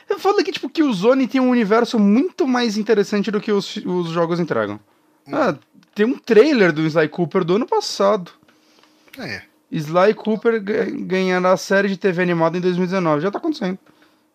Eu 0.10 0.20
falo 0.20 0.44
que, 0.44 0.52
tipo, 0.52 0.70
que 0.70 0.84
o 0.84 0.94
Zone 0.94 1.28
tem 1.28 1.42
um 1.42 1.50
universo 1.50 1.98
muito 1.98 2.48
mais 2.48 2.78
interessante 2.78 3.32
do 3.32 3.42
que 3.42 3.52
os, 3.52 3.76
os 3.78 4.10
jogos 4.10 4.40
entregam. 4.40 4.80
Ah, 5.32 5.56
tem 5.96 6.06
um 6.06 6.18
trailer 6.18 6.72
do 6.72 6.86
Sly 6.86 7.10
Cooper 7.10 7.44
do 7.44 7.56
ano 7.56 7.66
passado. 7.66 8.32
É. 9.18 9.42
Sly 9.72 10.14
Cooper 10.14 10.62
ga- 10.62 10.86
ganhará 10.92 11.52
a 11.54 11.58
série 11.58 11.88
de 11.90 11.98
TV 11.98 12.22
animada 12.22 12.58
em 12.58 12.62
2019. 12.62 13.22
Já 13.22 13.32
tá 13.32 13.38
acontecendo. 13.40 13.80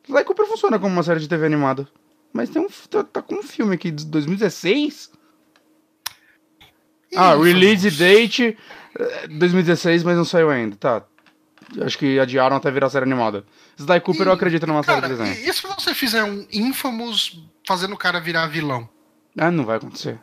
Sly 0.08 0.24
Cooper 0.24 0.46
funciona 0.46 0.78
como 0.78 0.92
uma 0.92 1.02
série 1.02 1.20
de 1.20 1.28
TV 1.28 1.46
animada. 1.46 1.86
Mas 2.32 2.50
tem 2.50 2.60
um, 2.60 2.68
tá, 2.90 3.04
tá 3.04 3.22
com 3.22 3.36
um 3.36 3.42
filme 3.42 3.74
aqui 3.74 3.90
de 3.90 4.04
2016? 4.06 5.10
Ah, 7.14 7.34
release 7.36 7.90
date 7.90 8.56
eh, 8.98 9.28
2016, 9.28 10.02
mas 10.02 10.16
não 10.16 10.24
saiu 10.24 10.50
ainda. 10.50 10.76
Tá. 10.76 11.02
Acho 11.80 11.96
que 11.98 12.18
adiaram 12.18 12.56
até 12.56 12.70
virar 12.70 12.90
série 12.90 13.04
animada. 13.04 13.44
Sly 13.78 14.00
Cooper 14.00 14.26
eu 14.26 14.32
Ih, 14.32 14.34
acredito 14.34 14.66
numa 14.66 14.82
Cara, 14.82 15.00
série 15.00 15.14
de 15.14 15.18
desenho. 15.18 15.46
e 15.46 15.48
e 15.48 15.52
se 15.52 15.62
você 15.66 15.94
fizer 15.94 16.22
um 16.24 16.46
Infamous 16.52 17.40
fazendo 17.66 17.94
o 17.94 17.96
cara 17.96 18.20
virar 18.20 18.46
vilão? 18.46 18.88
Ah, 19.38 19.50
não 19.50 19.64
vai 19.64 19.76
acontecer. 19.78 20.18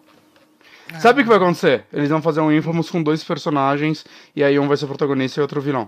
Sabe 1.00 1.22
o 1.22 1.24
que 1.24 1.30
vai 1.30 1.38
acontecer? 1.38 1.86
Eles 1.93 2.10
vão 2.10 2.22
fazer 2.22 2.39
um 2.41 2.52
Infamous 2.52 2.89
com 2.89 3.02
dois 3.02 3.24
personagens 3.24 4.06
e 4.36 4.43
aí 4.43 4.60
um 4.60 4.68
vai 4.68 4.76
ser 4.78 4.88
protagonista 4.88 5.39
e 5.39 5.41
outro 5.41 5.62
vilão. 5.62 5.88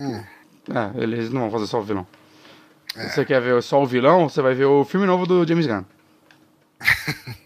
Hum. 0.00 0.22
É, 0.72 1.02
eles 1.02 1.30
não 1.30 1.42
vão 1.42 1.50
fazer 1.50 1.66
só 1.66 1.78
o 1.80 1.82
vilão. 1.82 2.06
Se 2.94 3.10
você 3.10 3.24
quer 3.24 3.40
ver 3.40 3.62
só 3.62 3.80
o 3.80 3.86
vilão, 3.86 4.28
você 4.28 4.42
vai 4.42 4.52
ver 4.54 4.64
o 4.64 4.84
filme 4.84 5.06
novo 5.06 5.26
do 5.26 5.46
James 5.46 5.66
Gunn. 5.66 5.84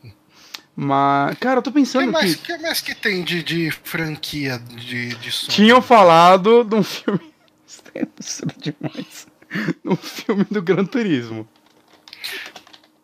Mas, 0.76 1.38
cara, 1.38 1.58
eu 1.58 1.62
tô 1.62 1.70
O 1.70 1.72
que 1.72 1.78
pensando 1.80 2.10
mais 2.12 2.34
que 2.34 2.42
que, 2.52 2.58
mais 2.58 2.80
que 2.80 2.94
tem 2.94 3.22
de, 3.22 3.42
de 3.42 3.70
franquia 3.70 4.58
de, 4.58 5.14
de 5.14 5.30
som? 5.30 5.48
tinham 5.50 5.80
falado 5.80 6.64
de 6.64 6.74
um 6.74 6.82
filme. 6.82 7.20
É 7.96 8.02
absurdo 8.02 8.54
demais. 8.58 9.26
Um 9.84 9.94
filme 9.94 10.44
do 10.50 10.60
Gran 10.60 10.84
Turismo. 10.84 11.48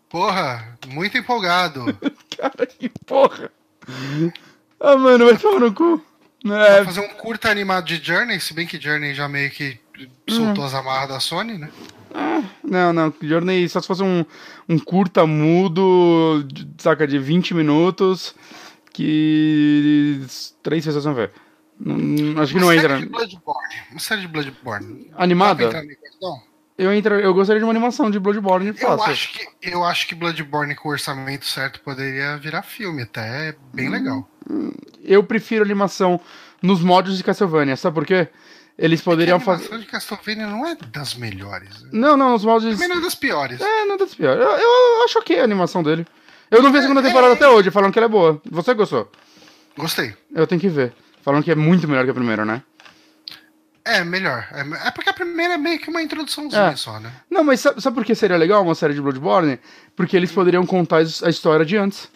Porra, 0.08 0.76
muito 0.88 1.16
empolgado. 1.16 1.84
Cara, 2.36 2.66
que 2.66 2.88
porra. 3.06 3.52
Ah, 4.80 4.96
mano, 4.96 5.26
vai 5.26 5.36
tomar 5.38 5.60
no 5.60 5.72
cu. 5.72 6.04
É, 6.44 6.84
Fazer 6.84 7.00
um 7.00 7.08
curta 7.10 7.48
animado 7.50 7.84
de 7.84 8.02
Journey, 8.04 8.40
se 8.40 8.52
bem 8.52 8.66
que 8.66 8.80
Journey 8.80 9.14
já 9.14 9.28
meio 9.28 9.50
que 9.50 9.78
soltou 10.28 10.64
as 10.64 10.74
amarras 10.74 11.08
da 11.08 11.20
Sony, 11.20 11.58
né? 11.58 11.70
Não, 12.64 12.92
não, 12.92 13.12
Journey 13.22 13.68
só 13.68 13.80
se 13.80 13.86
fosse 13.86 14.02
um, 14.02 14.24
um 14.68 14.78
curta 14.78 15.26
mudo, 15.26 16.46
saca, 16.78 17.06
de 17.06 17.18
20 17.18 17.54
minutos, 17.54 18.34
que 18.92 20.20
três 20.62 20.84
pessoas 20.84 21.04
vão 21.04 21.14
ver. 21.14 21.30
Não- 21.78 21.96
não- 21.96 22.42
acho 22.42 22.52
que 22.52 22.61
não 22.61 22.66
Uma 22.68 22.76
entra. 22.76 22.90
série 22.90 23.02
de 23.06 23.08
Bloodborne. 23.08 23.74
Uma 23.90 24.00
série 24.00 24.20
de 24.20 24.28
Bloodborne. 24.28 25.11
Animada? 25.16 25.70
Eu, 26.76 26.92
entra, 26.94 27.20
eu 27.20 27.34
gostaria 27.34 27.58
de 27.61 27.64
uma 27.64 27.72
animação 27.72 28.11
de 28.11 28.18
Bloodborne 28.18 28.68
Eu 28.68 28.74
fácil. 28.74 29.12
acho, 29.12 29.32
que, 29.32 29.46
eu 29.62 29.84
acho 29.84 30.06
que 30.08 30.14
Bloodborne 30.14 30.74
com 30.74 30.88
o 30.88 30.92
orçamento 30.92 31.44
certo 31.46 31.80
poderia 31.80 32.36
virar 32.38 32.62
filme, 32.62 33.02
até 33.02 33.50
é 33.50 33.54
bem 33.74 33.88
Hum. 33.88 33.92
legal. 33.92 34.30
Eu 35.04 35.22
prefiro 35.22 35.62
animação 35.64 36.18
nos 36.62 36.80
mods 36.82 37.16
de 37.18 37.24
Castlevania, 37.24 37.76
sabe 37.76 37.94
por 37.94 38.06
quê? 38.06 38.28
Eles 38.82 39.02
poderiam 39.02 39.36
a 39.36 39.40
fazer. 39.40 39.64
animação 39.64 39.78
de 39.80 39.86
Castlevania 39.86 40.46
não 40.46 40.66
é 40.66 40.74
das 40.90 41.14
melhores. 41.14 41.82
né? 41.82 41.90
Não, 41.92 42.16
não, 42.16 42.30
nos 42.32 42.44
mods. 42.44 42.72
Também 42.72 42.88
não 42.88 42.96
é 42.96 43.00
das 43.02 43.14
piores. 43.14 43.60
É, 43.60 43.84
não 43.84 43.94
é 43.94 43.98
das 43.98 44.14
piores. 44.14 44.42
Eu, 44.42 44.50
eu 44.50 45.04
acho 45.04 45.18
ok 45.18 45.38
a 45.38 45.44
animação 45.44 45.82
dele. 45.82 46.06
Eu 46.50 46.62
não 46.62 46.72
vi 46.72 46.78
a 46.78 46.82
segunda 46.82 47.02
temporada 47.02 47.34
até 47.34 47.46
hoje, 47.46 47.70
falando 47.70 47.92
que 47.92 47.98
ela 47.98 48.06
é 48.06 48.08
boa. 48.08 48.40
Você 48.50 48.72
gostou? 48.74 49.10
Gostei. 49.76 50.16
Eu 50.34 50.46
tenho 50.46 50.60
que 50.60 50.68
ver. 50.68 50.92
Falando 51.22 51.44
que 51.44 51.50
é 51.50 51.54
muito 51.54 51.86
melhor 51.86 52.04
que 52.04 52.10
a 52.10 52.14
primeira, 52.14 52.44
né? 52.44 52.62
É, 53.84 54.02
melhor. 54.02 54.46
É, 54.52 54.88
é 54.88 54.90
porque 54.90 55.10
a 55.10 55.12
primeira 55.12 55.54
é 55.54 55.58
meio 55.58 55.78
que 55.78 55.90
uma 55.90 56.02
introduçãozinha 56.02 56.62
É. 56.72 56.76
só, 56.76 56.98
né? 56.98 57.12
Não, 57.30 57.44
mas 57.44 57.60
sabe, 57.60 57.80
sabe 57.80 57.94
por 57.94 58.04
que 58.04 58.14
seria 58.14 58.36
legal 58.36 58.62
uma 58.62 58.74
série 58.74 58.94
de 58.94 59.00
Bloodborne? 59.02 59.58
Porque 59.94 60.16
eles 60.16 60.32
poderiam 60.32 60.64
contar 60.66 60.98
a 60.98 61.28
história 61.30 61.64
de 61.66 61.76
antes. 61.76 62.08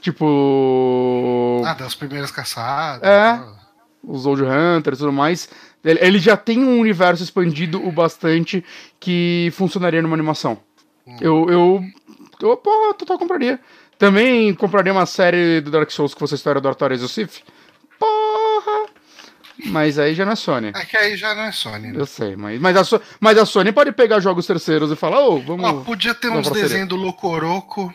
Tipo. 0.00 1.62
Ah, 1.64 1.74
das 1.74 1.94
primeiras 1.94 2.30
caçadas. 2.30 3.02
É. 3.08 3.40
os 4.02 4.24
Old 4.26 4.42
Hunters 4.42 4.98
e 4.98 5.00
tudo 5.00 5.12
mais. 5.12 5.48
Ele, 5.90 6.18
já 6.18 6.36
tem 6.36 6.64
um 6.64 6.80
universo 6.80 7.22
expandido 7.22 7.86
o 7.86 7.92
bastante 7.92 8.64
que 8.98 9.50
funcionaria 9.54 10.02
numa 10.02 10.14
animação. 10.14 10.58
Eu, 11.20 11.48
eu, 11.48 11.84
eu, 12.42 12.56
porra, 12.56 12.94
total 12.94 13.18
compraria. 13.18 13.60
Também 13.96 14.52
compraria 14.54 14.92
uma 14.92 15.06
série 15.06 15.60
do 15.60 15.70
Dark 15.70 15.90
Souls 15.90 16.12
que 16.12 16.18
fosse 16.18 16.34
a 16.34 16.36
história 16.36 16.60
do 16.60 16.68
Artorias 16.68 17.00
e 17.00 17.04
o 17.04 17.08
Sif. 17.08 17.42
Porra! 17.98 18.90
Mas 19.66 19.98
aí 19.98 20.14
já 20.14 20.24
não 20.24 20.32
é 20.32 20.36
Sony. 20.36 20.72
É 20.74 20.84
que 20.84 20.96
aí 20.96 21.16
já 21.16 21.34
não 21.34 21.44
é 21.44 21.52
Sony, 21.52 21.92
né? 21.92 22.00
Eu 22.00 22.04
sei, 22.04 22.36
mas, 22.36 22.60
mas, 22.60 22.76
a, 22.76 22.84
So- 22.84 23.00
mas 23.18 23.38
a 23.38 23.46
Sony 23.46 23.72
pode 23.72 23.90
pegar 23.92 24.20
jogos 24.20 24.46
terceiros 24.46 24.90
e 24.90 24.96
falar, 24.96 25.20
ô, 25.26 25.40
vamos. 25.40 25.64
Ó, 25.64 25.72
podia 25.82 26.14
ter 26.14 26.28
uns 26.28 26.50
desenhos 26.50 26.88
do 26.88 26.96
Locoroco, 26.96 27.92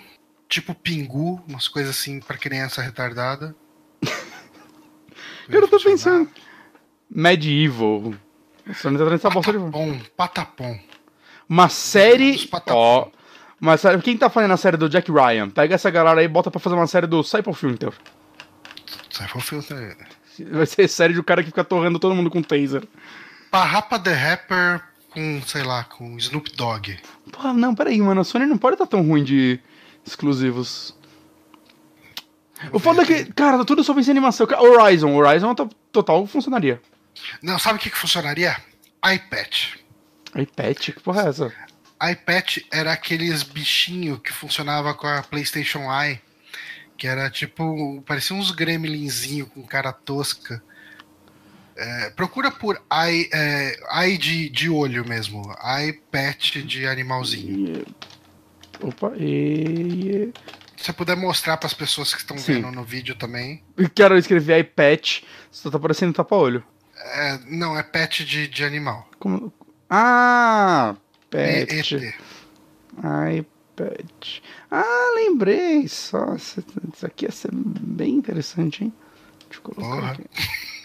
tipo 0.50 0.74
Pingu, 0.74 1.40
umas 1.48 1.68
coisas 1.68 1.96
assim 1.96 2.20
pra 2.20 2.38
criança 2.38 2.82
retardada. 2.82 3.56
Eu 5.50 5.62
não 5.62 5.68
tô 5.68 5.80
pensando. 5.80 6.30
Medieval. 7.14 8.14
A 8.70 8.74
Sony 8.74 8.98
tá 9.20 9.30
bosta 9.30 9.52
de 9.52 9.58
volta. 9.58 9.76
Patapom, 9.76 10.00
patapom. 10.16 10.80
Uma 11.50 11.68
série. 11.68 12.48
Patapom. 12.48 12.78
Ó. 12.78 13.08
Uma 13.60 13.76
série. 13.78 14.02
Quem 14.02 14.18
tá 14.18 14.30
fazendo 14.30 14.54
a 14.54 14.58
série 14.58 14.78
do 14.78 14.88
Jack 14.88 15.12
Ryan? 15.12 15.50
Pega 15.50 15.76
essa 15.76 15.90
galera 15.90 16.20
aí 16.22 16.26
e 16.26 16.30
bota 16.30 16.50
pra 16.50 16.60
fazer 16.60 16.76
uma 16.76 16.88
série 16.88 17.08
do 17.08 17.22
Cypher 17.24 17.54
Filter. 17.54 17.92
Sai 19.10 19.28
foi 19.28 19.42
o 19.42 19.44
filtro. 19.44 19.78
Vai 20.52 20.66
ser 20.66 20.88
série 20.88 21.14
do 21.14 21.24
cara 21.24 21.42
que 21.44 21.50
fica 21.50 21.64
torrando 21.64 22.00
todo 22.00 22.16
mundo 22.16 22.30
com 22.32 22.42
taser. 22.42 22.88
Parrapa 23.52 24.00
the 24.00 24.14
Rapper 24.14 24.82
com, 25.10 25.42
sei 25.46 25.64
lá, 25.64 25.84
com 25.84 26.18
Snoop 26.18 26.56
Dogg. 26.56 26.98
Porra, 27.32 27.54
não, 27.54 27.76
peraí, 27.76 28.02
mano. 28.02 28.22
A 28.22 28.24
Sony 28.24 28.46
não 28.46 28.58
pode 28.58 28.76
estar 28.76 28.88
tão 28.88 29.02
ruim 29.06 29.24
de 29.24 29.60
exclusivos. 30.06 30.96
O 32.72 32.80
foda 32.80 33.02
é 33.02 33.06
que, 33.06 33.26
cara, 33.34 33.58
tá 33.58 33.66
tudo 33.66 33.84
só 33.84 33.94
pensa 33.94 34.10
em 34.10 34.14
animação. 34.14 34.48
Horizon, 34.48 35.14
Horizon 35.14 35.54
to- 35.54 35.70
total 35.92 36.26
funcionaria. 36.26 36.82
Não, 37.42 37.58
sabe 37.60 37.78
o 37.78 37.82
que, 37.82 37.90
que 37.90 37.98
funcionaria? 37.98 38.56
iPad. 39.04 39.56
iPad, 40.36 40.78
que 40.78 41.00
porra 41.00 41.24
é 41.24 41.30
essa? 41.30 41.54
iPad 42.12 42.58
era 42.72 42.92
aqueles 42.94 43.44
bichinhos 43.44 44.20
que 44.24 44.32
funcionava 44.34 44.94
com 44.94 45.06
a 45.08 45.22
PlayStation 45.22 45.82
Eye, 45.92 46.20
que 46.98 47.08
era 47.08 47.30
tipo, 47.30 48.02
parecia 48.08 48.36
uns 48.36 48.52
gremlinzinho 48.52 49.46
com 49.46 49.62
cara 49.64 49.92
tosca. 49.94 50.64
É, 51.76 52.10
procura 52.12 52.52
por 52.52 52.80
eye, 52.92 53.30
é, 53.34 53.80
eye 54.04 54.18
de, 54.18 54.50
de 54.50 54.70
olho 54.70 55.08
mesmo, 55.08 55.42
iPad 55.88 56.58
de 56.66 56.86
animalzinho. 56.88 57.78
E- 57.78 57.86
Opa, 58.84 59.14
e... 59.16 60.34
Se 60.76 60.86
você 60.86 60.94
puder 60.94 61.16
mostrar 61.16 61.58
para 61.58 61.68
as 61.68 61.74
pessoas 61.74 62.14
que 62.14 62.22
estão 62.22 62.36
vendo 62.38 62.72
no 62.72 62.84
vídeo 62.84 63.14
também. 63.14 63.64
Quero 63.94 64.18
escrever 64.18 64.60
iPad, 64.60 65.20
só 65.52 65.70
tá 65.70 65.78
parecendo 65.78 66.14
tapa-olho. 66.14 66.64
É, 67.04 67.40
não, 67.48 67.78
é 67.78 67.84
pet 67.84 68.24
de, 68.26 68.48
de 68.48 68.64
animal. 68.64 69.08
Como... 69.20 69.52
Ah, 69.90 70.96
E- 70.96 71.66
pet. 71.66 71.96
ET. 71.96 72.14
iPad. 73.38 74.40
Ah, 74.70 75.12
lembrei 75.16 75.88
só. 75.88 76.36
Isso 76.36 76.64
aqui 77.06 77.26
ia 77.26 77.32
ser 77.32 77.50
bem 77.54 78.16
interessante, 78.16 78.84
hein? 78.86 78.94
Deixa 79.50 79.60
eu 79.60 79.74
colocar 79.74 79.96
Porra. 79.96 80.12
aqui. 80.12 80.24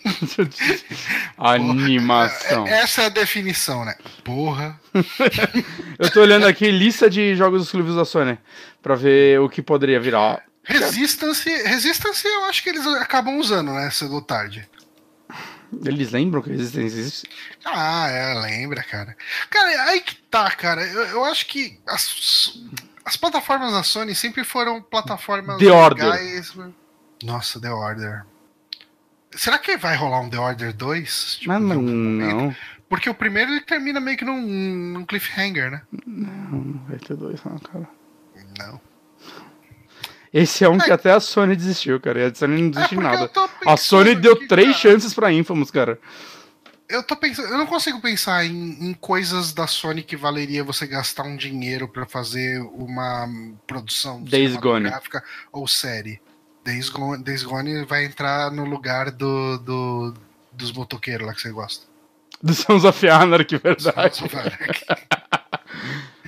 Animação. 1.39 2.67
É- 2.67 2.81
Essa 2.83 3.03
é 3.03 3.07
a 3.07 3.11
definição, 3.11 3.85
né? 3.85 3.95
Porra. 4.25 4.81
Eu 5.99 6.11
tô 6.13 6.21
olhando 6.21 6.47
aqui 6.47 6.71
lista 6.71 7.09
de 7.11 7.35
jogos 7.35 7.63
exclusivos 7.65 7.97
da 7.97 8.05
Sony 8.05 8.39
pra 8.83 8.95
ver 8.95 9.41
o 9.41 9.49
que 9.49 9.63
poderia 9.63 10.01
virar. 10.01 10.43
Resistance, 10.65 11.49
Resistance 11.65 12.27
eu 12.27 12.45
acho 12.47 12.63
que 12.63 12.69
eles 12.71 12.85
acabam 12.87 13.39
usando, 13.39 13.73
né? 13.73 13.89
Cedo 13.91 14.15
ou 14.15 14.23
tarde. 14.23 14.69
Eles 15.85 16.11
lembram 16.13 16.43
que 16.43 16.51
Resistance 16.51 16.99
existe? 16.99 17.31
Ah, 17.65 18.09
é, 18.09 18.35
lembra, 18.41 18.83
cara. 18.83 19.17
Cara, 19.51 19.83
aí 19.85 20.01
que 20.01 20.17
tá, 20.17 20.51
cara. 20.51 20.83
Eu, 20.87 21.03
eu 21.07 21.25
acho 21.25 21.47
que 21.47 21.79
as, 21.87 22.59
as 23.05 23.17
plataformas 23.17 23.73
da 23.73 23.83
Sony 23.83 24.15
sempre 24.15 24.45
foram 24.45 24.81
plataformas 24.83 25.59
The 25.59 25.71
Order. 25.71 26.05
legais. 26.05 26.55
Nossa, 27.23 27.61
The 27.61 27.71
Order. 27.71 28.25
Será 29.33 29.59
que 29.59 29.77
vai 29.77 29.97
rolar 29.97 30.21
um 30.21 30.31
The 30.31 30.39
Order 30.39 30.73
2? 30.73 31.37
Tipo, 31.37 31.53
Mas 31.53 31.63
não, 31.63 31.83
não. 31.83 32.57
Porque 32.89 33.11
o 33.11 33.15
primeiro 33.15 33.51
ele 33.51 33.61
termina 33.63 34.01
meio 34.01 34.17
que 34.17 34.25
num, 34.25 34.41
num 34.41 35.05
cliffhanger, 35.05 35.71
né? 35.71 35.83
Não 36.07 36.81
vai 36.89 36.99
ter 36.99 37.17
dois, 37.17 37.43
não, 37.45 37.59
cara. 37.59 37.89
Não. 38.59 38.81
Esse 40.39 40.65
é 40.65 40.69
um 40.69 40.77
que 40.77 40.91
até 40.91 41.13
a 41.13 41.21
Sony 41.21 41.57
desistiu, 41.57 41.99
cara. 42.01 42.21
E 42.21 42.25
a 42.25 42.35
Sony 42.35 42.61
não 42.63 42.71
desiste 42.71 42.91
de 42.91 43.01
porque 43.03 43.17
nada. 43.17 43.31
A 43.67 43.77
Sony 43.77 44.15
deu 44.15 44.35
aqui, 44.35 44.47
três 44.47 44.69
cara. 44.69 44.79
chances 44.79 45.15
pra 45.15 45.33
Infamous, 45.33 45.71
cara. 45.71 45.99
Eu 46.89 47.03
tô 47.03 47.17
pensando, 47.17 47.49
eu 47.49 47.59
não 47.59 47.67
consigo 47.67 48.01
pensar 48.01 48.45
em, 48.45 48.53
em 48.91 48.93
coisas 48.95 49.53
da 49.53 49.67
Sony 49.67 50.03
que 50.03 50.15
valeria 50.17 50.63
você 50.63 50.87
gastar 50.87 51.23
um 51.25 51.37
dinheiro 51.37 51.89
pra 51.89 52.07
fazer 52.07 52.61
uma 52.61 53.27
produção 53.67 54.23
Days 54.23 54.55
Gone. 54.57 54.85
cinematográfica 54.85 55.25
ou 55.51 55.67
série. 55.67 56.21
Days 56.65 56.89
Gone, 56.89 57.23
Days 57.25 57.43
Gone 57.43 57.85
vai 57.87 58.05
entrar 58.05 58.51
no 58.53 58.65
lugar 58.65 59.11
do, 59.11 59.57
do- 59.59 60.15
dos 60.53 60.71
motoqueiros 60.73 61.27
lá 61.27 61.33
que 61.35 61.41
você 61.41 61.51
gosta. 61.51 61.87
Do 62.43 62.53
Sons 62.55 62.85
of 62.85 63.09
Anarchy, 63.09 63.57
verdade. 63.59 64.17
Só 64.17 64.27
vai- 64.29 64.53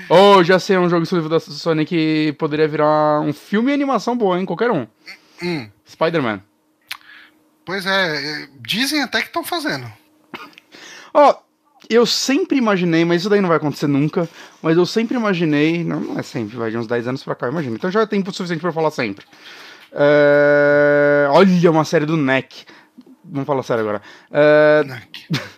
Oh, 0.09 0.43
já 0.43 0.59
sei 0.59 0.79
um 0.79 0.89
jogo 0.89 1.03
exclusivo 1.03 1.29
da 1.29 1.39
Sony 1.39 1.85
que 1.85 2.35
poderia 2.39 2.67
virar 2.67 3.21
um 3.21 3.33
filme 3.33 3.71
e 3.71 3.75
animação 3.75 4.17
boa, 4.17 4.39
hein? 4.39 4.47
Qualquer 4.47 4.71
um. 4.71 4.87
Hum, 5.43 5.69
Spider-Man. 5.89 6.41
pois 7.65 7.85
é, 7.87 8.43
é, 8.43 8.49
dizem 8.61 9.03
até 9.03 9.21
que 9.21 9.27
estão 9.27 9.45
fazendo. 9.45 9.87
Ó, 11.13 11.35
eu 11.91 12.05
sempre 12.07 12.57
imaginei, 12.59 13.05
mas 13.05 13.21
isso 13.23 13.31
daí 13.31 13.41
não 13.41 13.49
vai 13.49 13.59
acontecer 13.59 13.87
nunca, 13.87 14.29
mas 14.63 14.77
eu 14.77 14.85
sempre 14.87 15.17
imaginei, 15.17 15.85
não, 15.85 16.01
não 16.01 16.19
é 16.19 16.23
sempre, 16.23 16.57
vai 16.57 16.71
de 16.71 16.79
uns 16.79 16.87
10 16.87 17.09
anos 17.09 17.23
pra 17.23 17.35
cá, 17.35 17.49
imagina. 17.49 17.77
Então 17.77 17.91
já 17.91 18.01
é 18.03 18.07
tempo 18.07 18.33
suficiente 18.33 18.61
pra 18.61 18.71
eu 18.71 18.75
falar 18.75 18.91
sempre. 18.91 19.25
É, 19.93 21.29
Olha, 21.31 21.71
uma 21.71 21.85
série 21.85 22.07
do 22.07 22.17
NEC. 22.17 22.65
Vamos 23.25 23.47
falar 23.47 23.63
sério 23.63 23.83
agora. 23.83 24.03
É, 24.31 24.85
né? 24.85 25.03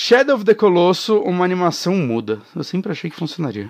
Shadow 0.00 0.36
of 0.36 0.44
the 0.44 0.54
Colosso, 0.54 1.18
uma 1.22 1.44
animação 1.44 1.92
muda. 1.96 2.40
Eu 2.54 2.62
sempre 2.62 2.92
achei 2.92 3.10
que 3.10 3.16
funcionaria. 3.16 3.68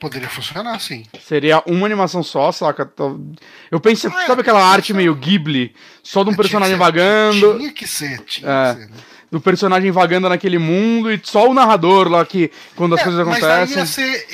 Poderia 0.00 0.28
funcionar, 0.28 0.80
sim. 0.80 1.04
Seria 1.20 1.62
uma 1.66 1.84
animação 1.84 2.22
só, 2.22 2.50
saca? 2.50 2.90
Eu 3.70 3.78
penso, 3.78 4.08
Ah, 4.08 4.22
é, 4.22 4.26
sabe 4.26 4.40
aquela 4.40 4.64
arte 4.64 4.94
meio 4.94 5.14
Ghibli? 5.14 5.74
Só 6.02 6.24
de 6.24 6.30
um 6.30 6.34
personagem 6.34 6.76
Tinha 6.76 6.90
que 6.92 6.98
ser- 6.98 7.02
vagando, 7.02 7.58
Tinha 7.58 7.72
que 7.72 7.86
ser, 7.86 8.20
tinha 8.24 8.50
É. 8.50 8.74
que 8.74 8.80
ser. 8.80 8.88
Né? 8.88 8.96
do 9.30 9.40
personagem 9.40 9.90
vagando 9.90 10.28
naquele 10.28 10.58
mundo 10.58 11.10
e 11.10 11.18
só 11.24 11.48
o 11.48 11.54
narrador 11.54 12.06
lá 12.08 12.22
que, 12.24 12.50
quando 12.76 12.94
as 12.94 13.00
É, 13.00 13.04
coisas 13.04 13.26
mas 13.26 13.42
acontecem. 13.42 13.78
ia 13.78 13.86
ser 13.86 14.26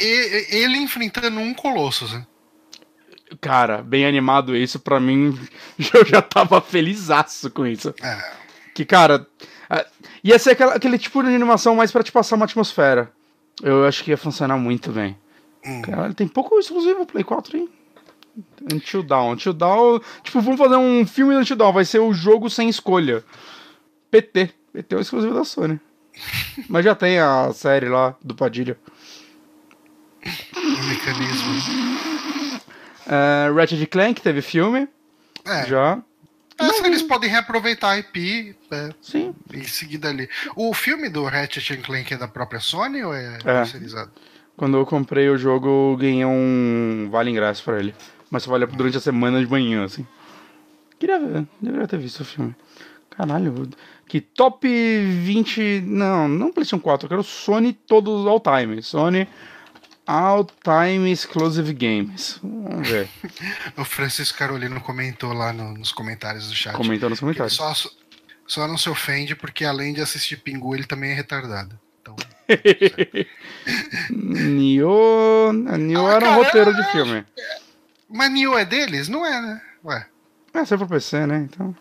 ele 0.57 0.77
enfrentando 0.79 1.39
um 1.39 1.55
Colossus, 1.55 2.13
né? 2.13 2.27
Cara, 3.41 3.81
bem 3.83 4.05
animado 4.07 4.57
isso, 4.57 4.81
pra 4.81 4.99
mim, 4.99 5.39
eu 5.95 6.05
já 6.05 6.21
tava 6.23 6.61
felizaço 6.61 7.49
com 7.51 7.65
isso. 7.67 7.95
É. 8.03 8.19
Que, 8.75 8.85
cara, 8.85 9.25
ia 10.23 10.39
ser 10.39 10.51
aquela- 10.51 10.75
aquele 10.75 10.99
tipo 10.99 11.23
de 11.23 11.29
animação 11.35 11.75
mais 11.75 11.91
pra 11.93 12.03
te 12.03 12.13
passar 12.13 12.37
uma 12.37 12.45
atmosfera. 12.45 13.13
Eu 13.63 13.85
acho 13.87 14.05
que 14.05 14.11
ia 14.11 14.17
funcionar 14.17 14.57
muito 14.57 14.91
bem. 14.93 15.17
Hum. 15.67 15.83
Cara, 15.83 16.15
tem 16.15 16.29
pouco 16.29 16.59
exclusivo 16.59 17.05
Play 17.07 17.25
4, 17.25 17.57
hein? 17.57 17.69
Until 18.73 19.03
Dawn. 19.03 19.33
Until 19.33 19.53
Dawn. 19.53 20.01
Tipo, 20.23 20.41
vamos 20.41 20.59
fazer 20.61 20.77
um 20.77 21.05
filme 21.07 21.35
do 21.35 21.45
Until. 21.45 21.73
Vai 21.73 21.85
ser 21.85 21.99
o 21.99 22.13
jogo 22.13 22.49
sem 22.49 22.69
escolha. 22.69 23.25
PT. 24.11 24.51
PT 24.73 24.95
é 24.95 24.99
o 24.99 25.01
exclusivo 25.01 25.35
da 25.35 25.45
Sony. 25.45 25.81
Mas 26.69 26.85
já 26.85 26.95
tem 26.95 27.19
a 27.19 27.53
série 27.53 27.89
lá 27.89 28.15
do 28.23 28.35
Padilha. 28.35 28.79
O 30.57 30.87
mecanismo. 30.89 31.53
É, 33.07 33.51
Ratchet 33.55 33.87
Clank 33.87 34.21
teve 34.21 34.43
filme. 34.43 34.89
É, 35.45 35.67
Já. 35.67 36.01
Essa 36.59 36.87
eles 36.87 37.03
podem 37.03 37.31
reaproveitar 37.31 37.91
a 37.91 37.99
IP 37.99 38.55
é, 38.71 38.91
Sim. 39.01 39.35
e 39.53 39.65
seguir 39.65 39.99
dali. 39.99 40.29
O 40.57 40.75
filme 40.75 41.09
do 41.09 41.25
Ratchet 41.25 41.77
Clank 41.83 42.13
é 42.13 42.17
da 42.17 42.27
própria 42.29 42.61
Sony 42.61 43.03
ou 43.03 43.15
é, 43.15 43.37
É. 43.37 43.39
terceirizado? 43.39 44.11
Quando 44.57 44.77
eu 44.77 44.85
comprei 44.85 45.29
o 45.29 45.39
jogo, 45.39 45.93
eu 45.93 45.97
ganhei 45.97 46.25
um 46.25 47.09
vale 47.11 47.31
ingresso 47.31 47.63
pra 47.63 47.79
ele. 47.79 47.95
Mas 48.31 48.43
só 48.43 48.51
vale 48.51 48.67
durante 48.67 48.97
a 48.97 49.01
semana 49.01 49.39
de 49.41 49.47
manhã, 49.49 49.85
assim. 49.85 50.05
Queria 50.99 51.19
ver, 51.21 51.47
deveria 51.61 51.87
ter 51.87 51.99
visto 51.99 52.21
o 52.21 52.25
filme. 52.25 52.55
Caralho, 53.11 53.69
que 54.07 54.21
top 54.21 54.67
20. 54.69 55.83
Não, 55.87 56.29
não 56.29 56.53
PlayStation 56.53 56.81
4, 56.83 57.07
eu 57.07 57.09
quero 57.09 57.23
Sony 57.23 57.73
todos 57.73 58.27
all 58.27 58.41
time. 58.41 58.83
Sony 58.83 59.29
All 60.11 60.45
Time 60.65 61.11
Exclusive 61.13 61.73
Games. 61.75 62.39
Vamos 62.43 62.89
ver. 62.89 63.09
O 63.77 63.85
Francisco 63.85 64.39
Carolino 64.39 64.81
comentou 64.81 65.33
lá 65.35 65.53
no- 65.53 65.75
nos 65.75 65.93
comentários 65.93 66.49
do 66.49 66.55
chat. 66.55 66.75
Comentou 66.75 67.11
nos 67.11 67.21
comentários. 67.21 67.53
só, 67.55 67.73
só 68.47 68.67
não 68.67 68.79
se 68.79 68.89
ofende 68.89 69.37
porque 69.37 69.65
além 69.65 69.93
de 69.93 70.01
assistir 70.01 70.39
Pingu, 70.39 70.75
ele 70.75 70.85
também 70.85 71.11
é 71.11 71.15
retardado. 71.15 71.79
Então, 72.01 72.17
Nioh. 74.11 75.53
Nioh 75.53 76.07
Ah, 76.09 76.15
era 76.15 76.17
um 76.17 76.21
cara, 76.21 76.31
roteiro 76.35 76.75
de 76.75 76.91
filme. 76.91 77.25
mas 78.09 78.31
Nioh 78.33 78.59
é 78.59 78.65
deles? 78.65 79.09
Não 79.09 79.25
é, 79.25 79.41
né? 79.41 79.63
Ué. 79.85 80.07
É, 80.55 80.65
se 80.65 80.77
for 80.79 80.89
PC, 80.89 81.27
né? 81.27 81.47
Então. 81.51 81.77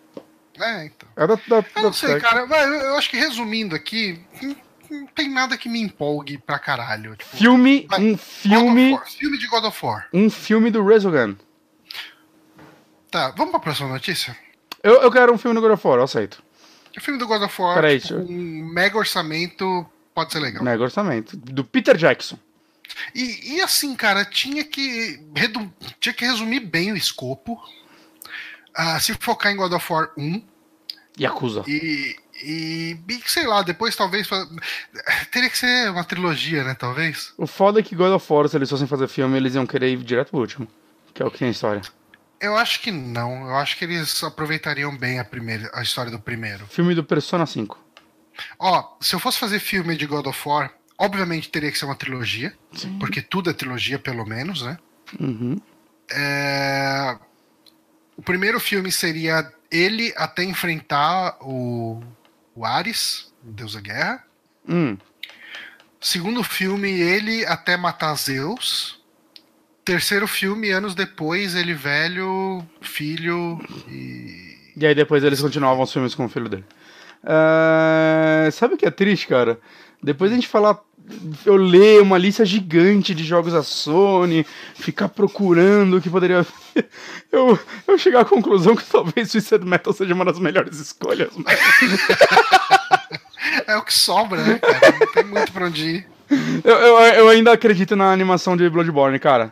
É, 0.59 0.85
então. 0.85 1.07
É 1.15 1.27
da, 1.27 1.35
da, 1.35 1.65
Eu 1.75 1.83
não 1.83 1.93
sei, 1.93 2.19
cara. 2.19 2.41
Eu 2.41 2.47
eu 2.49 2.97
acho 2.97 3.09
que 3.09 3.17
resumindo 3.17 3.75
aqui, 3.75 4.19
não, 4.89 5.05
tem 5.07 5.29
nada 5.29 5.57
que 5.57 5.67
me 5.69 5.79
empolgue 5.81 6.37
pra 6.37 6.59
caralho. 6.59 7.15
Tipo, 7.15 7.37
Filme, 7.37 7.87
um 7.99 8.17
filme. 8.17 8.93
War, 8.93 9.07
filme 9.09 9.37
de 9.37 9.47
God 9.47 9.63
of 9.65 9.85
War. 9.85 10.07
Um 10.13 10.29
filme 10.29 10.69
do 10.71 10.85
Resogun. 10.85 11.35
Tá, 13.09 13.31
vamos 13.31 13.51
pra 13.51 13.59
próxima 13.59 13.89
notícia? 13.89 14.37
Eu, 14.83 15.01
eu 15.01 15.11
quero 15.11 15.33
um 15.33 15.37
filme 15.37 15.55
do 15.55 15.61
God 15.61 15.71
of 15.73 15.87
War, 15.87 15.97
eu 15.99 16.03
aceito. 16.03 16.43
O 16.95 17.01
filme 17.01 17.19
do 17.19 17.27
God 17.27 17.41
of 17.43 17.61
War, 17.61 17.75
Peraí, 17.75 17.99
tipo, 17.99 18.15
deixa 18.15 18.31
um 18.31 18.65
mega 18.73 18.97
orçamento, 18.97 19.85
pode 20.13 20.31
ser 20.33 20.39
legal. 20.39 20.63
Mega 20.63 20.83
orçamento. 20.83 21.37
Do 21.37 21.63
Peter 21.63 21.95
Jackson. 21.95 22.37
E, 23.13 23.55
e 23.57 23.61
assim, 23.61 23.95
cara, 23.95 24.25
tinha 24.25 24.63
que, 24.63 25.19
redu- 25.35 25.71
tinha 25.99 26.13
que 26.13 26.25
resumir 26.25 26.59
bem 26.61 26.91
o 26.91 26.97
escopo. 26.97 27.57
ah, 28.75 28.99
se 28.99 29.13
focar 29.19 29.51
em 29.51 29.55
God 29.55 29.73
of 29.73 29.91
War 29.93 30.11
1 30.17 30.41
Yakuza. 31.19 31.63
e, 31.67 32.15
e, 32.43 32.97
e 33.09 33.21
sei 33.25 33.45
lá, 33.47 33.61
depois 33.61 33.95
talvez. 33.95 34.27
Teria 35.31 35.49
que 35.49 35.57
ser 35.57 35.89
uma 35.89 36.03
trilogia, 36.03 36.63
né? 36.63 36.75
Talvez. 36.75 37.33
O 37.37 37.47
foda 37.47 37.79
é 37.79 37.83
que 37.83 37.95
God 37.95 38.11
of 38.13 38.33
War, 38.33 38.47
se 38.47 38.55
eles 38.55 38.69
fossem 38.69 38.87
fazer 38.87 39.07
filme, 39.07 39.37
eles 39.37 39.55
iam 39.55 39.65
querer 39.65 39.91
ir 39.91 39.97
direto 39.97 40.29
pro 40.31 40.39
último. 40.39 40.67
Que 41.13 41.23
é 41.23 41.25
o 41.25 41.31
que 41.31 41.39
tem 41.39 41.47
a 41.47 41.51
história. 41.51 41.81
Eu 42.39 42.55
acho 42.55 42.81
que 42.81 42.91
não. 42.91 43.47
Eu 43.47 43.55
acho 43.55 43.77
que 43.77 43.85
eles 43.85 44.23
aproveitariam 44.23 44.95
bem 44.95 45.19
a, 45.19 45.25
primeira, 45.25 45.69
a 45.73 45.81
história 45.81 46.11
do 46.11 46.19
primeiro. 46.19 46.67
Filme 46.67 46.93
do 46.93 47.03
Persona 47.03 47.45
5. 47.45 47.79
Ó, 48.59 48.95
se 49.01 49.15
eu 49.15 49.19
fosse 49.19 49.39
fazer 49.39 49.59
filme 49.59 49.95
de 49.95 50.05
God 50.05 50.27
of 50.27 50.47
War, 50.47 50.71
obviamente 50.97 51.49
teria 51.49 51.71
que 51.71 51.77
ser 51.79 51.85
uma 51.85 51.95
trilogia, 51.95 52.53
porque 52.99 53.21
tudo 53.21 53.49
é 53.49 53.53
trilogia, 53.53 53.97
pelo 53.97 54.23
menos, 54.25 54.61
né? 54.61 54.77
Uhum. 55.19 55.59
É, 56.11 57.17
O 58.15 58.21
primeiro 58.21 58.59
filme 58.59 58.91
seria 58.91 59.51
ele 59.71 60.13
até 60.15 60.43
enfrentar 60.43 61.37
o, 61.41 62.01
o 62.57 62.65
Ares, 62.65 63.31
o 63.47 63.51
deus 63.51 63.73
da 63.73 63.81
guerra. 63.81 64.23
Hum. 64.67 64.97
Segundo 66.01 66.43
filme, 66.43 66.89
ele 66.89 67.45
até 67.45 67.77
matar 67.77 68.15
Zeus. 68.15 68.99
Terceiro 69.85 70.27
filme, 70.27 70.71
anos 70.71 70.95
depois, 70.95 71.55
ele 71.55 71.73
velho, 71.73 72.65
filho 72.81 73.59
e. 73.87 74.57
E 74.75 74.85
aí 74.85 74.93
depois 74.93 75.23
eles 75.23 75.39
continuavam 75.39 75.83
os 75.83 75.93
filmes 75.93 76.13
com 76.13 76.25
o 76.25 76.29
filho 76.29 76.49
dele. 76.49 76.65
Ah, 77.23 78.49
sabe 78.51 78.73
o 78.73 78.77
que 78.77 78.85
é 78.85 78.91
triste, 78.91 79.27
cara? 79.27 79.59
Depois 80.01 80.31
a 80.31 80.35
gente 80.35 80.47
falar. 80.47 80.79
Eu 81.45 81.55
ler 81.55 82.01
uma 82.01 82.17
lista 82.17 82.45
gigante 82.45 83.15
de 83.15 83.23
jogos 83.23 83.53
da 83.53 83.63
Sony, 83.63 84.45
ficar 84.75 85.07
procurando 85.09 85.97
o 85.97 86.01
que 86.01 86.09
poderia. 86.09 86.45
Eu, 87.31 87.57
eu 87.87 87.97
chegar 87.97 88.21
à 88.21 88.25
conclusão 88.25 88.75
que 88.75 88.83
talvez 88.83 89.31
Suicide 89.31 89.65
Metal 89.65 89.93
seja 89.93 90.13
uma 90.13 90.25
das 90.25 90.39
melhores 90.39 90.79
escolhas. 90.79 91.29
Mas... 91.35 91.59
É 93.65 93.75
o 93.77 93.83
que 93.83 93.93
sobra, 93.93 94.41
né, 94.43 94.59
cara? 94.59 94.97
Não 94.99 95.07
tem 95.13 95.23
muito 95.23 95.51
pra 95.51 95.65
onde 95.65 95.83
ir. 95.83 96.07
Eu, 96.63 96.75
eu, 96.75 96.97
eu 96.99 97.29
ainda 97.29 97.51
acredito 97.51 97.95
na 97.95 98.11
animação 98.11 98.57
de 98.57 98.69
Bloodborne, 98.69 99.19
cara. 99.19 99.51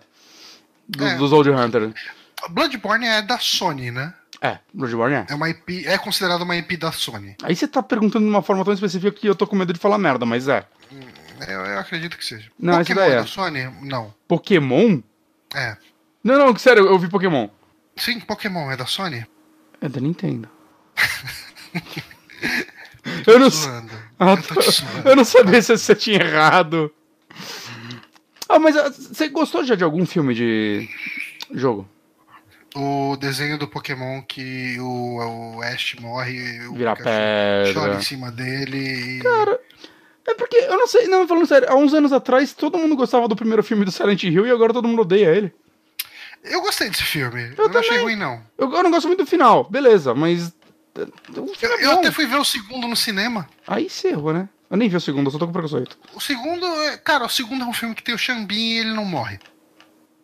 Dos, 0.87 1.07
É. 1.07 1.15
dos 1.17 1.31
Old 1.31 1.49
Hunter. 1.49 1.93
Bloodborne 2.49 3.05
é 3.05 3.21
da 3.21 3.39
Sony, 3.39 3.91
né? 3.91 4.13
É, 4.41 4.59
Bloodborne 4.73 5.15
é. 5.15 5.25
É 5.29 5.35
uma 5.35 5.49
IP, 5.49 5.87
é 5.87 5.97
considerado 5.97 6.41
uma 6.41 6.55
IP 6.57 6.77
da 6.77 6.91
Sony. 6.91 7.35
Aí 7.43 7.55
você 7.55 7.67
tá 7.67 7.81
perguntando 7.81 8.25
de 8.25 8.29
uma 8.29 8.41
forma 8.41 8.63
tão 8.65 8.73
específica 8.73 9.11
que 9.11 9.27
eu 9.27 9.35
tô 9.35 9.47
com 9.47 9.55
medo 9.55 9.71
de 9.73 9.79
falar 9.79 9.97
merda, 9.97 10.25
mas 10.25 10.47
é. 10.47 10.65
Eu, 11.47 11.61
eu 11.61 11.79
acredito 11.79 12.17
que 12.17 12.25
seja. 12.25 12.49
Não, 12.59 12.81
esse 12.81 12.93
Pokémon 12.93 13.07
daí 13.07 13.11
é 13.11 13.15
é. 13.15 13.21
da 13.21 13.27
Sony? 13.27 13.63
Não. 13.81 14.13
Pokémon? 14.27 15.01
É. 15.53 15.77
Não, 16.23 16.37
não, 16.37 16.57
sério, 16.57 16.85
eu 16.85 16.97
vi 16.97 17.09
Pokémon. 17.09 17.49
Sim, 17.95 18.19
Pokémon 18.19 18.71
é 18.71 18.77
da 18.77 18.85
Sony? 18.85 19.25
É 19.79 19.87
da 19.87 20.01
Nintendo. 20.01 20.49
eu 23.27 23.39
não 23.39 23.49
sei. 23.49 23.69
Zoando. 23.69 23.91
Ah, 24.19 24.31
eu 24.31 24.43
tô 24.43 24.61
zoando. 24.61 25.09
eu 25.09 25.15
não 25.15 25.25
sabia 25.25 25.61
se 25.61 25.77
você 25.77 25.95
tinha 25.95 26.21
errado. 26.21 26.91
Ah, 28.47 28.59
mas 28.59 28.77
ah, 28.77 28.89
você 28.89 29.27
gostou 29.29 29.63
já 29.63 29.75
de 29.75 29.83
algum 29.83 30.05
filme 30.05 30.33
de 30.33 30.89
jogo? 31.51 31.87
O 32.75 33.15
desenho 33.15 33.57
do 33.57 33.67
Pokémon 33.67 34.21
que 34.21 34.77
o, 34.79 35.55
o 35.55 35.61
Ash 35.61 35.95
morre 35.99 36.33
e 36.33 36.67
o 36.67 36.73
Vira 36.73 36.95
Pikachu 36.95 37.73
chora 37.73 37.73
pedra. 37.73 37.95
em 37.95 38.01
cima 38.01 38.31
dele. 38.31 39.17
E... 39.17 39.19
Cara, 39.19 39.59
é 40.27 40.33
porque, 40.33 40.57
eu 40.57 40.77
não 40.77 40.87
sei, 40.87 41.07
não, 41.07 41.27
falando 41.27 41.45
sério, 41.45 41.69
há 41.69 41.75
uns 41.75 41.93
anos 41.93 42.11
atrás 42.11 42.53
todo 42.53 42.77
mundo 42.77 42.95
gostava 42.95 43.27
do 43.27 43.35
primeiro 43.35 43.63
filme 43.63 43.85
do 43.85 43.91
Silent 43.91 44.23
Hill 44.23 44.47
e 44.47 44.51
agora 44.51 44.73
todo 44.73 44.87
mundo 44.87 45.01
odeia 45.03 45.29
ele. 45.35 45.53
Eu 46.43 46.61
gostei 46.61 46.89
desse 46.89 47.03
filme. 47.03 47.53
Eu, 47.57 47.69
não 47.69 47.79
achei 47.79 47.97
ruim, 47.99 48.15
não. 48.15 48.41
Eu, 48.57 48.71
eu 48.71 48.83
não 48.83 48.91
gosto 48.91 49.07
muito 49.07 49.23
do 49.23 49.29
final, 49.29 49.63
beleza, 49.63 50.13
mas. 50.13 50.53
O 50.97 51.51
Eu, 51.61 51.71
é 51.73 51.85
eu 51.85 51.91
até 51.91 52.11
fui 52.11 52.25
ver 52.25 52.37
o 52.37 52.45
segundo 52.45 52.87
no 52.87 52.95
cinema. 52.95 53.47
Aí 53.67 53.89
você 53.89 54.09
errou, 54.09 54.33
né? 54.33 54.47
Eu 54.69 54.77
nem 54.77 54.89
vi 54.89 54.95
o 54.95 55.01
segundo, 55.01 55.27
eu 55.27 55.31
só 55.31 55.37
tô 55.37 55.47
com 55.47 55.53
preconceito. 55.53 55.97
O 56.13 56.19
segundo, 56.19 56.65
é- 56.65 56.97
cara, 56.97 57.25
o 57.25 57.29
segundo 57.29 57.63
é 57.63 57.67
um 57.67 57.73
filme 57.73 57.93
que 57.93 58.03
tem 58.03 58.15
o 58.15 58.17
Xambin 58.17 58.55
e 58.55 58.79
ele 58.79 58.93
não 58.93 59.05
morre. 59.05 59.39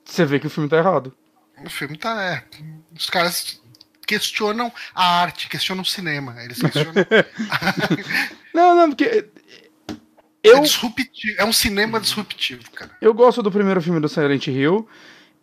Você 0.05 0.25
vê 0.25 0.39
que 0.39 0.47
o 0.47 0.49
filme 0.49 0.69
tá 0.69 0.77
errado. 0.77 1.15
O 1.63 1.69
filme 1.69 1.97
tá. 1.97 2.21
É, 2.23 2.43
os 2.97 3.09
caras 3.09 3.61
questionam 4.07 4.71
a 4.95 5.21
arte, 5.21 5.47
questionam 5.47 5.83
o 5.83 5.85
cinema. 5.85 6.35
Eles 6.43 6.59
questionam. 6.59 6.93
Não, 8.53 8.75
não, 8.75 8.89
porque. 8.89 9.29
É, 10.43 10.49
Eu, 10.49 10.61
disruptivo, 10.61 11.35
é 11.37 11.45
um 11.45 11.53
cinema 11.53 11.99
disruptivo, 11.99 12.63
cara. 12.71 12.91
eu 13.01 13.13
gosto 13.13 13.41
do 13.43 13.51
primeiro 13.51 13.81
filme 13.81 13.99
do 13.99 14.09
Silent 14.09 14.47
Hill. 14.47 14.87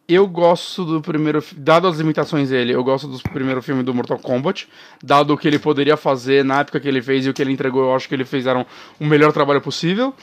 Eu 0.09 0.27
gosto 0.27 0.87
do 0.87 1.03
primeiro. 1.03 1.45
Dado 1.55 1.87
as 1.87 1.99
limitações 1.99 2.49
dele, 2.49 2.73
eu 2.73 2.83
gosto 2.83 3.07
do 3.07 3.19
primeiro 3.25 3.61
filme 3.61 3.83
do 3.83 3.93
Mortal 3.93 4.19
Kombat. 4.19 4.67
Dado 5.03 5.35
o 5.35 5.37
que 5.37 5.47
ele 5.47 5.59
poderia 5.59 5.99
fazer 5.99 6.43
na 6.43 6.61
época 6.61 6.81
que 6.81 6.89
ele 6.89 7.03
fez 7.03 7.27
e 7.27 7.29
o 7.29 7.35
que 7.35 7.43
ele 7.43 7.53
entregou, 7.53 7.83
eu 7.85 7.95
acho 7.95 8.09
que 8.09 8.15
eles 8.15 8.29
fizeram 8.29 8.65
o 8.99 9.05
melhor 9.05 9.33
trabalho 9.35 9.61
possível. 9.61 10.15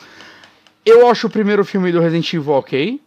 Eu 0.84 1.08
acho 1.08 1.28
o 1.28 1.30
primeiro 1.30 1.64
filme 1.64 1.92
do 1.92 2.00
Resident 2.00 2.34
Evil 2.34 2.54
ok. 2.54 3.00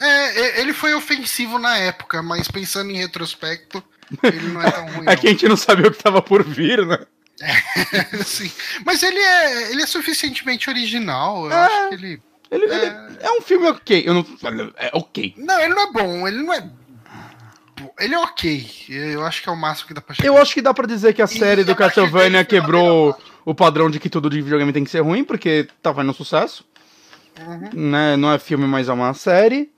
É, 0.00 0.06
é, 0.06 0.60
ele 0.60 0.72
foi 0.72 0.94
ofensivo 0.94 1.58
na 1.58 1.76
época, 1.76 2.22
mas 2.22 2.48
pensando 2.48 2.90
em 2.90 2.96
retrospecto, 2.96 3.82
ele 4.22 4.48
não 4.48 4.62
é 4.62 4.70
tão 4.70 4.86
ruim. 4.94 5.04
É 5.08 5.16
que 5.16 5.26
a 5.26 5.30
gente 5.30 5.48
não 5.48 5.56
sabia 5.56 5.88
o 5.88 5.90
que 5.90 6.02
tava 6.02 6.22
por 6.22 6.44
vir, 6.44 6.86
né? 6.86 6.98
Não. 7.40 8.22
Sim. 8.24 8.50
Mas 8.84 9.02
ele 9.02 9.18
é, 9.18 9.70
ele 9.72 9.82
é 9.82 9.86
suficientemente 9.86 10.68
original. 10.68 11.46
Eu 11.46 11.52
É. 11.52 11.64
acho 11.66 11.88
que 11.88 11.94
ele. 11.94 12.22
Ele 12.50 12.64
ele- 12.64 12.86
é... 13.20 13.30
um 13.38 13.42
filme 13.42 13.68
ok. 13.68 14.02
Eu 14.06 14.14
não. 14.14 14.26
É 14.76 14.90
ok. 14.94 15.34
Não, 15.36 15.60
ele 15.60 15.74
não 15.74 15.82
é 15.82 15.92
bom, 15.92 16.26
ele 16.28 16.42
não 16.42 16.52
é. 16.54 16.70
Ele 18.00 18.14
é 18.14 18.18
ok. 18.18 18.66
Eu 18.88 19.24
acho 19.24 19.42
que 19.42 19.48
é 19.48 19.52
o 19.52 19.56
máximo 19.56 19.88
que 19.88 19.94
dá 19.94 20.00
pra 20.00 20.14
chegar. 20.14 20.26
Eu 20.28 20.36
acho 20.38 20.52
que 20.54 20.62
dá 20.62 20.72
pra 20.74 20.86
dizer 20.86 21.12
que 21.14 21.22
a 21.22 21.26
série 21.26 21.62
do 21.62 21.72
a 21.72 21.76
partir 21.76 22.00
Castlevania 22.00 22.44
quebrou 22.44 23.16
o 23.44 23.54
padrão 23.54 23.88
de 23.90 24.00
que 24.00 24.08
tudo 24.10 24.28
de 24.28 24.40
videogame 24.42 24.72
tem 24.72 24.82
que 24.84 24.90
ser 24.90 25.00
ruim, 25.00 25.22
porque 25.24 25.68
tá 25.82 25.94
fazendo 25.94 26.12
sucesso. 26.14 26.64
Né? 27.72 28.16
Não 28.16 28.32
é 28.32 28.38
filme, 28.38 28.66
mas 28.66 28.88
é 28.88 28.92
uma 28.92 29.14
série. 29.14 29.70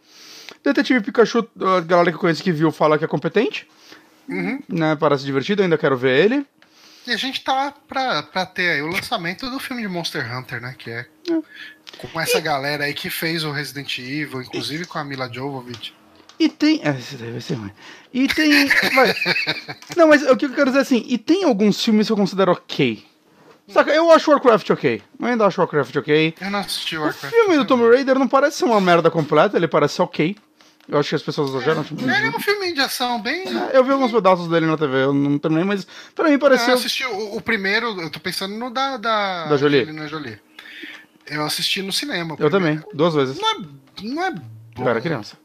Detetive 0.64 1.00
Pikachu, 1.02 1.46
a 1.60 1.80
galera 1.80 2.10
que 2.10 2.16
eu 2.16 2.20
conheço 2.20 2.42
que 2.42 2.52
viu 2.52 2.70
fala 2.72 2.98
que 2.98 3.04
é 3.04 3.08
competente. 3.08 3.66
Uhum. 4.28 4.60
Né? 4.68 4.96
Parece 4.96 5.24
divertido, 5.24 5.62
ainda 5.62 5.76
quero 5.76 5.96
ver 5.96 6.24
ele. 6.24 6.46
E 7.06 7.12
a 7.12 7.16
gente 7.16 7.42
tá 7.42 7.72
pra, 7.88 8.22
pra 8.22 8.44
ter 8.46 8.70
aí 8.70 8.82
o 8.82 8.86
lançamento 8.86 9.48
do 9.50 9.58
filme 9.58 9.82
de 9.82 9.88
Monster 9.88 10.36
Hunter, 10.36 10.60
né? 10.60 10.74
Que 10.78 10.90
é. 10.90 11.06
Com 11.98 12.20
essa 12.20 12.40
galera 12.40 12.84
aí 12.84 12.94
que 12.94 13.08
fez 13.10 13.42
o 13.44 13.50
Resident 13.50 13.98
Evil, 13.98 14.42
inclusive 14.42 14.84
com 14.84 14.98
a 14.98 15.04
Mila 15.04 15.28
Jovovich. 15.32 15.94
E 16.38 16.48
tem. 16.48 16.80
Daí 16.82 17.32
vai 17.32 17.40
ser 17.40 17.54
ruim. 17.54 17.70
E 18.12 18.28
tem. 18.28 18.66
vai. 18.94 19.14
Não, 19.96 20.08
mas 20.08 20.22
o 20.22 20.36
que 20.36 20.46
eu 20.46 20.50
quero 20.50 20.66
dizer 20.66 20.78
é 20.78 20.82
assim, 20.82 21.04
e 21.06 21.18
tem 21.18 21.44
alguns 21.44 21.82
filmes 21.82 22.06
que 22.06 22.12
eu 22.12 22.16
considero 22.16 22.52
ok. 22.52 23.04
Saca, 23.68 23.92
eu 23.92 24.10
acho 24.10 24.30
Warcraft 24.30 24.70
ok. 24.70 25.02
Eu 25.18 25.26
ainda 25.26 25.46
acho 25.46 25.60
Warcraft 25.60 25.94
ok. 25.96 26.34
Eu 26.40 26.50
não 26.50 26.58
assisti 26.58 26.96
o 26.96 27.00
O 27.00 27.04
Warcraft. 27.04 27.34
filme 27.34 27.56
do 27.56 27.64
Tomb 27.64 27.88
Raider 27.88 28.18
não 28.18 28.26
parece 28.26 28.58
ser 28.58 28.64
uma 28.64 28.80
merda 28.80 29.10
completa, 29.10 29.56
ele 29.56 29.68
parece 29.68 30.02
ok. 30.02 30.36
Eu 30.90 30.98
acho 30.98 31.08
que 31.10 31.14
as 31.14 31.22
pessoas 31.22 31.50
exageram. 31.50 31.84
tipo, 31.84 32.02
Ele 32.02 32.12
é 32.12 32.28
um 32.30 32.40
filme 32.40 32.72
de 32.72 32.80
ação 32.80 33.20
bem. 33.22 33.44
Eu 33.72 33.84
vi 33.84 33.92
alguns 33.92 34.10
pedaços 34.10 34.48
dele 34.48 34.66
na 34.66 34.76
TV, 34.76 35.04
eu 35.04 35.12
não 35.14 35.38
terminei, 35.38 35.64
mas 35.64 35.86
pra 36.14 36.24
mim 36.26 36.32
Eu 36.32 36.38
pareceu. 36.40 36.74
assisti 36.74 37.04
o, 37.06 37.36
o 37.36 37.40
primeiro, 37.40 38.00
eu 38.00 38.10
tô 38.10 38.18
pensando 38.18 38.54
no 38.56 38.70
da. 38.70 38.96
Da, 38.96 39.46
Da 39.46 39.56
Jolie. 39.56 39.82
Angelina 39.82 40.08
Jolie. 40.08 40.38
Eu 41.26 41.44
assisti 41.44 41.80
no 41.80 41.92
cinema. 41.92 42.34
Eu 42.38 42.50
primeiro. 42.50 42.80
também, 42.82 42.82
duas 42.92 43.14
vezes. 43.14 43.38
Não 43.38 43.48
é, 43.50 43.56
não 44.02 44.24
é 44.24 44.30
bom. 44.32 44.42
Eu 44.82 44.88
era 44.88 45.00
criança. 45.00 45.36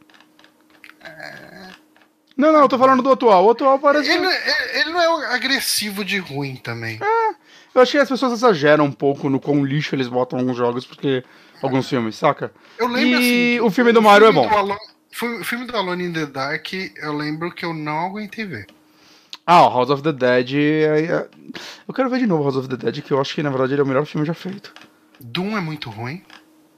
Não, 2.35 2.51
não, 2.51 2.61
eu 2.61 2.67
tô 2.67 2.77
falando 2.77 3.01
do 3.01 3.11
atual. 3.11 3.45
O 3.45 3.51
atual 3.51 3.79
parece. 3.79 4.09
Ele, 4.11 4.25
ele- 4.25 4.79
ele 4.81 4.89
não 4.91 5.01
é 5.21 5.35
agressivo 5.35 6.03
de 6.03 6.17
ruim 6.17 6.55
também. 6.57 6.99
Eu 7.73 7.81
acho 7.81 7.91
que 7.91 7.97
as 7.97 8.09
pessoas 8.09 8.33
exageram 8.33 8.85
um 8.85 8.91
pouco 8.91 9.29
no 9.29 9.39
quão 9.39 9.63
lixo 9.63 9.95
eles 9.95 10.07
botam 10.07 10.39
alguns 10.39 10.57
jogos, 10.57 10.85
porque. 10.85 11.23
Alguns 11.63 11.87
filmes, 11.87 12.15
saca? 12.17 12.51
Eu 12.77 12.87
lembro 12.87 13.07
E 13.21 13.55
assim. 13.55 13.59
o 13.65 13.71
filme 13.71 13.91
do 13.93 14.01
Mario 14.01 14.27
é 14.27 14.31
bom. 14.31 14.47
O 15.21 15.43
filme 15.43 15.65
do 15.65 15.75
Alone 15.77 16.05
in 16.05 16.13
the 16.13 16.25
Dark, 16.25 16.73
eu 16.73 17.13
lembro 17.13 17.51
que 17.53 17.63
eu 17.65 17.73
não 17.73 18.05
aguentei 18.07 18.45
ver. 18.45 18.67
Ah, 19.45 19.67
o 19.67 19.69
House 19.69 19.89
of 19.89 20.01
the 20.03 20.11
Dead. 20.11 20.53
é- 20.55 21.05
é- 21.05 21.29
Eu 21.87 21.93
quero 21.93 22.09
ver 22.09 22.19
de 22.19 22.27
novo 22.27 22.43
House 22.43 22.55
of 22.57 22.67
the 22.67 22.75
Dead, 22.75 23.01
que 23.03 23.11
eu 23.11 23.21
acho 23.21 23.33
que 23.35 23.43
na 23.43 23.49
verdade 23.49 23.73
ele 23.73 23.81
é 23.81 23.83
o 23.83 23.87
melhor 23.87 24.05
filme 24.05 24.25
já 24.25 24.33
feito. 24.33 24.73
Doom 25.21 25.57
é 25.57 25.61
muito 25.61 25.89
ruim. 25.89 26.23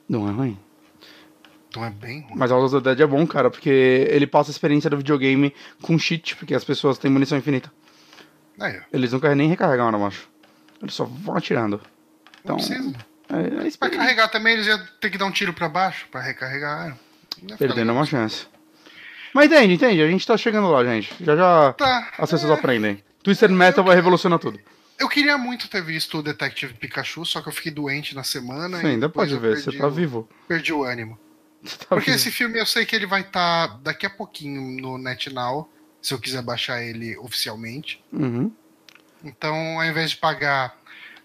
Não 0.08 0.28
é 0.28 0.32
ruim. 0.32 0.60
Doom 1.72 1.86
é 1.86 1.90
bem 1.90 2.22
ruim. 2.22 2.34
Mas 2.36 2.52
House 2.52 2.74
of 2.74 2.84
the 2.84 2.90
Dead 2.94 3.00
é 3.02 3.08
bom, 3.08 3.26
cara, 3.26 3.50
porque 3.50 3.70
ele 3.70 4.28
passa 4.28 4.50
a 4.50 4.54
experiência 4.54 4.90
do 4.90 4.98
videogame 4.98 5.54
com 5.82 5.98
cheat, 5.98 6.36
porque 6.36 6.54
as 6.54 6.64
pessoas 6.64 6.98
têm 6.98 7.10
munição 7.10 7.38
infinita. 7.38 7.72
Ó. 8.60 8.66
Eles 8.92 9.14
nunca 9.14 9.34
nem 9.34 9.50
recarregam 9.50 9.86
a 9.86 9.88
arma, 9.88 10.00
macho. 10.00 10.28
Eles 10.82 10.94
só 10.94 11.06
vão 11.06 11.36
atirando. 11.38 11.82
Então, 12.44 12.58
Não 12.58 12.64
precisa. 12.66 12.96
é, 13.30 13.68
é 13.68 13.72
Pra 13.80 13.90
carregar 13.90 14.28
também, 14.28 14.54
eles 14.54 14.68
iam 14.68 14.80
ter 15.00 15.10
que 15.10 15.18
dar 15.18 15.26
um 15.26 15.32
tiro 15.32 15.54
pra 15.54 15.68
baixo 15.70 16.06
pra 16.12 16.22
recarregar. 16.22 16.86
Não 16.86 16.88
ia 16.88 16.96
ficar 16.96 17.07
Perdendo 17.58 17.92
uma 17.92 18.06
chance. 18.06 18.48
Mas 19.34 19.46
entende, 19.48 19.74
entende? 19.74 20.02
A 20.02 20.08
gente 20.10 20.26
tá 20.26 20.36
chegando 20.38 20.70
lá, 20.70 20.84
gente. 20.84 21.14
Já 21.20 21.36
já 21.36 21.74
Tá. 21.74 22.12
as 22.18 22.30
pessoas 22.32 22.52
é. 22.52 22.54
aprendem. 22.54 23.04
Twisted 23.24 23.52
Metal 23.52 23.84
vai 23.84 23.96
revolucionar 23.96 24.40
tudo. 24.40 24.60
Eu 24.98 25.08
queria 25.08 25.38
muito 25.38 25.70
ter 25.70 25.84
visto 25.84 26.18
o 26.18 26.24
Detective 26.24 26.74
Pikachu, 26.74 27.24
só 27.26 27.42
que 27.42 27.50
eu 27.50 27.54
fiquei 27.54 27.72
doente 27.72 28.16
na 28.16 28.24
semana. 28.24 28.82
E 28.82 28.86
ainda 28.86 29.08
pode 29.10 29.38
ver, 29.38 29.58
você 29.58 29.72
tá 29.78 29.88
o- 29.88 29.92
vivo. 29.92 30.28
Perdi 30.48 30.74
o 30.74 30.84
ânimo. 30.84 31.18
Tá 31.80 31.86
Porque 31.90 32.12
vivo. 32.12 32.16
esse 32.18 32.32
filme 32.32 32.58
eu 32.60 32.66
sei 32.66 32.86
que 32.86 32.96
ele 32.96 33.06
vai 33.06 33.22
estar 33.22 33.68
daqui 33.84 34.06
a 34.06 34.10
pouquinho 34.10 34.62
no 34.80 34.98
NetNow, 34.98 35.70
se 36.02 36.14
eu 36.14 36.20
quiser 36.20 36.42
baixar 36.42 36.82
ele 36.82 37.18
oficialmente. 37.18 38.02
Uhum. 38.14 38.52
Então, 39.24 39.56
ao 39.80 39.84
invés 39.86 40.12
de 40.12 40.18
pagar 40.18 40.76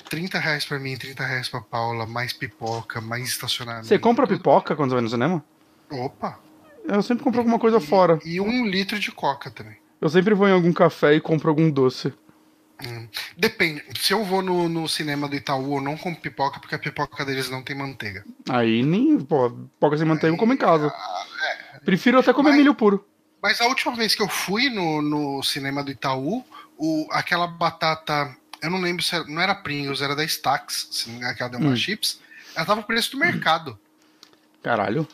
30 0.08 0.38
reais 0.38 0.64
pra 0.64 0.78
mim, 0.78 0.96
30 0.96 1.24
reais 1.24 1.48
pra 1.48 1.60
Paula, 1.60 2.06
mais 2.06 2.32
pipoca, 2.32 3.00
mais 3.00 3.28
estacionamento. 3.28 3.86
Você 3.86 3.98
compra 3.98 4.26
tudo- 4.26 4.38
pipoca 4.38 4.74
quando 4.74 4.90
você 4.90 4.94
vai 4.96 5.02
no 5.02 5.08
cinema? 5.10 5.44
Opa! 5.92 6.38
Eu 6.84 7.02
sempre 7.02 7.22
compro 7.22 7.40
alguma 7.40 7.58
coisa 7.58 7.78
fora. 7.80 8.18
E 8.24 8.40
um 8.40 8.66
litro 8.66 8.98
de 8.98 9.12
coca 9.12 9.50
também. 9.50 9.76
Eu 10.00 10.08
sempre 10.08 10.34
vou 10.34 10.48
em 10.48 10.52
algum 10.52 10.72
café 10.72 11.14
e 11.14 11.20
compro 11.20 11.48
algum 11.48 11.70
doce. 11.70 12.12
Depende. 13.36 13.82
Se 14.00 14.12
eu 14.12 14.24
vou 14.24 14.42
no, 14.42 14.68
no 14.68 14.88
cinema 14.88 15.28
do 15.28 15.36
Itaú, 15.36 15.76
eu 15.76 15.80
não 15.80 15.96
compro 15.96 16.20
pipoca, 16.20 16.58
porque 16.58 16.74
a 16.74 16.78
pipoca 16.78 17.24
deles 17.24 17.48
não 17.48 17.62
tem 17.62 17.76
manteiga. 17.76 18.24
Aí 18.48 18.82
nem, 18.82 19.20
pô, 19.20 19.50
pipoca 19.50 19.96
sem 19.96 20.04
manteiga 20.06 20.34
eu 20.34 20.38
como 20.38 20.52
em 20.52 20.56
casa. 20.56 20.92
Prefiro 21.84 22.18
até 22.18 22.32
comer 22.32 22.50
Mas- 22.50 22.58
milho 22.58 22.74
puro. 22.74 23.06
Mas 23.40 23.60
a 23.60 23.66
última 23.66 23.94
vez 23.96 24.14
que 24.14 24.22
eu 24.22 24.28
fui 24.28 24.68
no, 24.68 25.02
no 25.02 25.42
cinema 25.42 25.82
do 25.82 25.90
Itaú, 25.90 26.44
o, 26.76 27.06
aquela 27.10 27.46
batata. 27.46 28.36
Eu 28.60 28.70
não 28.70 28.80
lembro 28.80 29.02
se 29.02 29.14
era, 29.14 29.24
não 29.24 29.40
era 29.42 29.54
Pringles, 29.54 30.00
era 30.00 30.14
da 30.14 30.24
Stax, 30.24 30.88
assim, 30.90 31.22
aquela 31.24 31.50
Delma 31.50 31.70
Hum. 31.70 31.76
Chips. 31.76 32.20
Ela 32.54 32.64
tava 32.66 32.80
o 32.80 32.84
preço 32.84 33.10
do 33.12 33.18
mercado. 33.18 33.76
Caralho. 34.62 35.06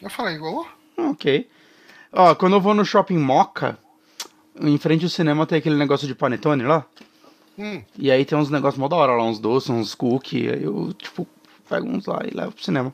Eu 0.00 0.10
falei, 0.10 0.38
ô, 0.38 0.66
Ok. 0.96 1.48
Ó, 2.12 2.34
quando 2.34 2.54
eu 2.56 2.60
vou 2.60 2.74
no 2.74 2.84
shopping 2.84 3.18
Moca, 3.18 3.78
em 4.60 4.76
frente 4.78 5.04
ao 5.04 5.10
cinema 5.10 5.46
tem 5.46 5.58
aquele 5.58 5.76
negócio 5.76 6.06
de 6.06 6.14
panetone 6.14 6.64
lá. 6.64 6.84
hum, 7.58 7.82
E 7.96 8.10
aí 8.10 8.24
tem 8.24 8.36
uns 8.36 8.50
negócios 8.50 8.78
mó 8.78 8.88
da 8.88 8.96
hora 8.96 9.12
lá, 9.12 9.24
uns 9.24 9.38
doces, 9.38 9.70
uns 9.70 9.94
cookies. 9.94 10.52
Aí 10.52 10.64
eu, 10.64 10.92
tipo, 10.94 11.26
pego 11.68 11.88
uns 11.88 12.06
lá 12.06 12.20
e 12.26 12.34
levo 12.34 12.52
pro 12.52 12.64
cinema. 12.64 12.92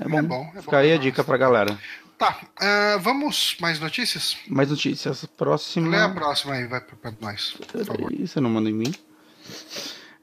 É 0.00 0.08
bom. 0.08 0.18
é 0.18 0.22
bom. 0.22 0.50
É 0.54 0.60
Fica 0.60 0.70
bom 0.70 0.76
aí 0.76 0.92
a 0.92 0.96
dica 0.96 1.22
pra 1.22 1.36
galera. 1.36 1.78
Tá, 2.16 2.40
ah, 2.60 2.96
vamos 3.00 3.56
mais 3.60 3.78
notícias? 3.78 4.36
Mais 4.48 4.70
notícias. 4.70 5.24
Próxima. 5.36 5.88
Lê 5.88 5.98
a 6.02 6.08
próxima 6.08 6.54
aí, 6.54 6.66
vai 6.66 6.80
pra, 6.80 6.96
pra 6.96 7.12
nós, 7.20 7.52
por 7.52 7.84
favor. 7.84 8.12
Você 8.12 8.40
não 8.40 8.50
manda 8.50 8.68
em 8.68 8.72
mim. 8.72 8.92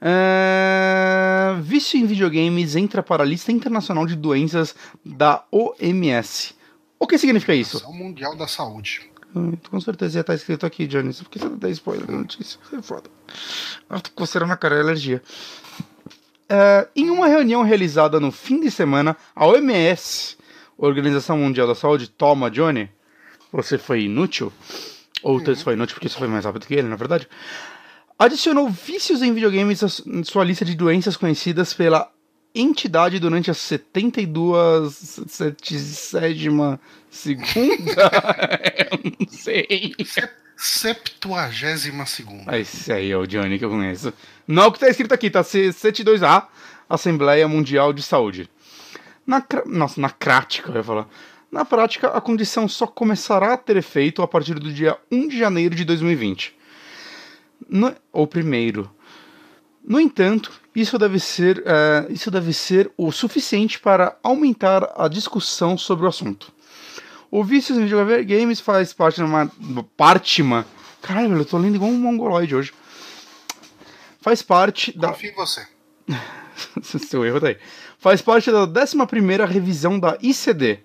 É, 0.07 1.55
Vício 1.61 1.99
em 1.99 2.05
videogames 2.05 2.75
entra 2.75 3.01
para 3.01 3.23
a 3.23 3.25
lista 3.25 3.51
internacional 3.51 4.05
de 4.05 4.15
doenças 4.15 4.75
da 5.03 5.43
OMS. 5.51 6.53
O 6.99 7.07
que 7.07 7.17
significa 7.17 7.55
isso? 7.55 7.77
Organização 7.77 8.05
Mundial 8.07 8.35
da 8.35 8.47
Saúde. 8.47 9.09
Hum, 9.35 9.53
Com 9.69 9.81
certeza 9.81 10.19
ia 10.19 10.21
estar 10.21 10.35
escrito 10.35 10.63
aqui, 10.63 10.85
Johnny. 10.85 11.11
Por 11.11 11.29
que 11.29 11.39
você 11.39 11.49
não 11.49 11.57
dá 11.57 11.69
spoiler 11.71 12.05
da 12.05 12.13
notícia? 12.13 12.59
Você 12.69 12.75
é 12.75 12.81
foda. 12.83 13.09
Ah, 13.89 13.99
tô 13.99 14.11
coceirando 14.11 14.49
na 14.49 14.57
cara, 14.57 14.75
é 14.75 14.81
alergia. 14.81 15.23
É, 16.47 16.87
em 16.95 17.09
uma 17.09 17.27
reunião 17.27 17.63
realizada 17.63 18.19
no 18.19 18.31
fim 18.31 18.59
de 18.59 18.69
semana, 18.69 19.17
a 19.35 19.47
OMS, 19.47 20.37
Organização 20.77 21.39
Mundial 21.39 21.65
da 21.67 21.73
Saúde, 21.73 22.09
toma, 22.11 22.51
Johnny, 22.51 22.91
você 23.51 23.79
foi 23.79 24.03
inútil? 24.03 24.53
Ou 25.23 25.39
você 25.39 25.55
foi 25.55 25.73
inútil 25.73 25.95
porque 25.95 26.09
você 26.09 26.19
foi 26.19 26.27
mais 26.27 26.45
rápido 26.45 26.67
que 26.67 26.75
ele, 26.75 26.87
na 26.87 26.95
verdade? 26.95 27.27
Adicionou 28.17 28.69
vícios 28.69 29.21
em 29.21 29.33
videogames 29.33 29.83
à 29.83 29.87
sua 30.23 30.43
lista 30.45 30.63
de 30.63 30.73
doenças 30.75 31.17
conhecidas 31.17 31.73
pela 31.73 32.09
entidade 32.53 33.19
durante 33.19 33.51
a 33.51 33.53
72 33.53 34.93
70 35.27 36.79
segunda. 37.09 38.11
Eu 38.91 38.99
não 39.03 39.27
sei. 39.27 39.93
Septuagésima 40.55 42.05
segunda. 42.05 42.57
Esse 42.57 42.93
aí 42.93 43.11
é 43.11 43.17
o 43.17 43.27
Johnny 43.27 43.59
que 43.59 43.65
eu 43.65 43.69
conheço. 43.69 44.13
Não 44.47 44.63
é 44.63 44.67
o 44.67 44.71
que 44.71 44.79
tá 44.79 44.87
escrito 44.87 45.13
aqui, 45.13 45.29
tá 45.29 45.43
C- 45.43 45.67
72A, 45.67 46.45
Assembleia 46.89 47.45
Mundial 47.45 47.91
de 47.91 48.01
Saúde. 48.01 48.49
Na, 49.27 49.43
Nossa, 49.65 49.99
na 49.99 50.07
prática, 50.09 50.71
eu 50.71 50.75
ia 50.77 50.83
falar. 50.83 51.09
Na 51.51 51.65
prática, 51.65 52.07
a 52.07 52.21
condição 52.21 52.69
só 52.69 52.87
começará 52.87 53.51
a 53.53 53.57
ter 53.57 53.75
efeito 53.75 54.21
a 54.21 54.27
partir 54.29 54.53
do 54.53 54.71
dia 54.71 54.97
1 55.11 55.27
de 55.27 55.37
janeiro 55.37 55.75
de 55.75 55.83
2020. 55.83 56.55
No... 57.69 57.93
Ou 58.11 58.27
primeiro. 58.27 58.89
No 59.83 59.99
entanto, 59.99 60.51
isso 60.75 60.97
deve, 60.97 61.19
ser, 61.19 61.63
eh, 61.65 62.07
isso 62.09 62.31
deve 62.31 62.51
ser 62.53 62.91
o 62.97 63.11
suficiente 63.11 63.79
para 63.79 64.17
aumentar 64.23 64.91
a 64.95 65.07
discussão 65.07 65.77
sobre 65.77 66.05
o 66.05 66.09
assunto. 66.09 66.51
O 67.29 67.43
vício 67.43 67.75
em 67.75 67.85
videogames 67.85 68.59
faz 68.59 68.93
parte 68.93 69.17
de 69.17 69.23
uma. 69.23 69.51
Parte, 69.95 70.41
uma. 70.41 70.65
Caralho, 71.01 71.37
eu 71.37 71.45
tô 71.45 71.57
lendo 71.57 71.75
igual 71.75 71.91
um 71.91 71.99
mongoloide 71.99 72.55
hoje. 72.55 72.73
Faz 74.21 74.41
parte 74.41 74.97
da. 74.97 75.09
Confio 75.09 75.31
em 75.31 75.35
você. 75.35 75.67
Seu 76.81 77.25
erro 77.25 77.39
tá 77.39 77.47
aí. 77.47 77.57
Faz 77.99 78.21
parte 78.21 78.51
da 78.51 78.63
11 78.63 78.97
revisão 79.47 79.99
da 79.99 80.17
ICD 80.21 80.79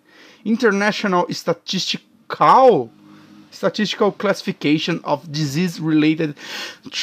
International 0.45 1.27
Statistical 1.31 2.91
Statistical 3.53 4.13
Classification 4.13 5.01
of 5.05 5.27
Disease 5.29 5.81
Related 5.81 6.35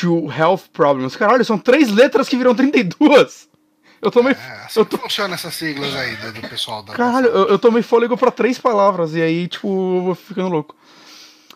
to 0.02 0.30
Health 0.32 0.64
Problems. 0.74 1.16
Caralho, 1.16 1.44
são 1.46 1.58
três 1.58 1.92
letras 1.92 2.28
que 2.30 2.38
viram 2.38 2.56
32. 2.56 3.48
Eu 4.02 4.12
tomei. 4.12 4.34
É, 4.34 4.66
assim 4.66 4.80
eu 4.80 4.86
tô, 4.86 4.98
funciona 4.98 5.34
essas 5.34 5.54
siglas 5.56 5.94
aí 5.96 6.16
do, 6.18 6.32
do 6.34 6.48
pessoal 6.48 6.84
da. 6.84 6.94
caralho, 6.94 7.28
eu, 7.28 7.48
eu 7.50 7.60
tomei 7.60 7.82
fôlego 7.82 8.16
pra 8.16 8.30
três 8.32 8.60
palavras 8.60 9.16
e 9.16 9.22
aí, 9.22 9.48
tipo, 9.48 9.68
eu 9.68 10.04
vou 10.04 10.16
ficando 10.16 10.50
louco. 10.50 10.76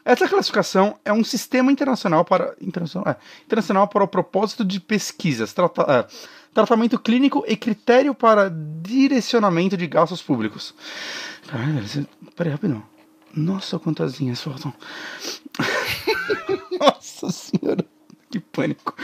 Essa 0.04 0.28
classificação 0.28 0.98
é 1.06 1.14
um 1.14 1.24
sistema 1.24 1.72
internacional 1.72 2.26
para 2.26 2.56
internacional, 2.60 3.08
é, 3.14 3.18
internacional 3.46 3.88
para 3.88 4.04
o 4.04 4.08
propósito 4.08 4.66
de 4.66 4.80
pesquisas, 4.80 5.54
trata- 5.54 5.86
é, 5.88 6.08
tratamento 6.52 6.98
clínico 6.98 7.46
e 7.48 7.56
critério 7.56 8.16
para 8.16 8.50
direcionamento 8.82 9.78
de 9.78 9.86
gastos 9.86 10.24
públicos. 10.24 10.74
Caralho, 11.48 11.84
peraí, 12.36 12.52
rapidão. 12.52 12.84
Nossa, 13.36 13.80
quantas 13.80 14.20
linhas 14.20 14.42
faltam. 14.42 14.74
Nossa 16.80 17.32
senhora, 17.32 17.86
que 18.32 18.40
pânico. 18.40 18.96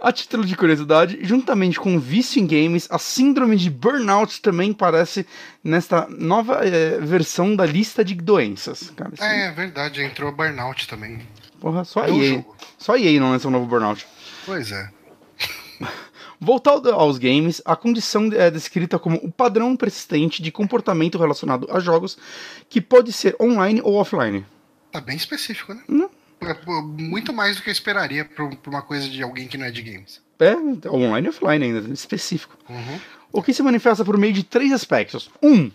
A 0.00 0.10
título 0.12 0.44
de 0.44 0.56
curiosidade, 0.56 1.18
juntamente 1.22 1.78
com 1.78 1.94
o 1.96 2.00
vício 2.00 2.40
em 2.42 2.46
games, 2.46 2.88
a 2.90 2.98
síndrome 2.98 3.56
de 3.56 3.70
burnout 3.70 4.42
também 4.42 4.72
aparece 4.72 5.24
nesta 5.62 6.08
nova 6.08 6.60
eh, 6.66 6.98
versão 7.00 7.54
da 7.54 7.64
lista 7.64 8.04
de 8.04 8.14
doenças. 8.16 8.90
Cara, 8.96 9.10
isso- 9.14 9.22
É, 9.22 9.46
é 9.46 9.50
verdade, 9.52 10.02
entrou 10.02 10.32
burnout 10.32 10.88
também. 10.88 11.20
Porra, 11.60 11.84
só 11.84 12.04
No 12.06 12.20
EA. 12.20 12.30
jogo. 12.30 12.56
Só 12.76 12.96
EA 12.96 13.20
não 13.20 13.30
lança 13.30 13.46
um 13.46 13.52
novo 13.52 13.66
burnout. 13.66 14.04
Pois 14.44 14.72
é. 14.72 14.90
Voltado 16.44 16.90
aos 16.90 17.18
games, 17.18 17.62
a 17.64 17.76
condição 17.76 18.28
é 18.32 18.50
descrita 18.50 18.98
como 18.98 19.16
o 19.18 19.30
padrão 19.30 19.76
persistente 19.76 20.42
de 20.42 20.50
comportamento 20.50 21.16
relacionado 21.16 21.68
a 21.70 21.78
jogos 21.78 22.18
que 22.68 22.80
pode 22.80 23.12
ser 23.12 23.36
online 23.40 23.80
ou 23.80 23.94
offline. 23.94 24.44
Tá 24.90 25.00
bem 25.00 25.14
específico, 25.14 25.72
né? 25.72 25.84
Não. 25.86 26.10
É, 26.40 26.56
Muito 27.00 27.32
mais 27.32 27.54
do 27.54 27.62
que 27.62 27.68
eu 27.68 27.72
esperaria 27.72 28.24
pra 28.24 28.48
pra 28.48 28.70
uma 28.70 28.82
coisa 28.82 29.08
de 29.08 29.22
alguém 29.22 29.46
que 29.46 29.56
não 29.56 29.66
é 29.66 29.70
de 29.70 29.82
games. 29.82 30.20
É, 30.40 30.88
online 30.88 31.28
e 31.28 31.30
offline 31.30 31.64
ainda, 31.64 31.94
específico. 31.94 32.58
Uhum. 32.68 33.00
O 33.30 33.40
que 33.40 33.54
se 33.54 33.62
manifesta 33.62 34.04
por 34.04 34.18
meio 34.18 34.32
de 34.32 34.42
três 34.42 34.72
aspectos. 34.72 35.30
Um, 35.40 35.70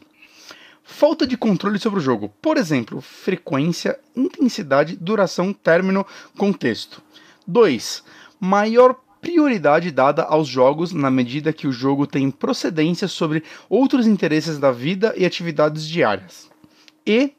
Falta 0.84 1.26
de 1.26 1.38
controle 1.38 1.80
sobre 1.80 1.99
o 1.99 2.03
jogo. 2.03 2.28
Por 2.41 2.57
exemplo, 2.57 2.99
frequência, 2.99 3.97
intensidade, 4.15 4.97
duração, 4.97 5.53
término, 5.53 6.05
contexto. 6.38 7.01
2. 7.45 8.03
Maior 8.39 8.95
prioridade 9.22 9.91
dada 9.91 10.24
aos 10.24 10.47
jogos 10.47 10.91
na 10.93 11.09
medida 11.09 11.53
que 11.53 11.68
o 11.68 11.72
jogo 11.72 12.07
tem 12.07 12.30
procedência 12.32 13.07
sobre 13.07 13.43
outros 13.70 14.07
interesses 14.07 14.57
da 14.57 14.72
vida 14.72 15.13
e 15.18 15.26
atividades 15.26 15.88
diárias. 15.88 16.49
E 17.05 17.34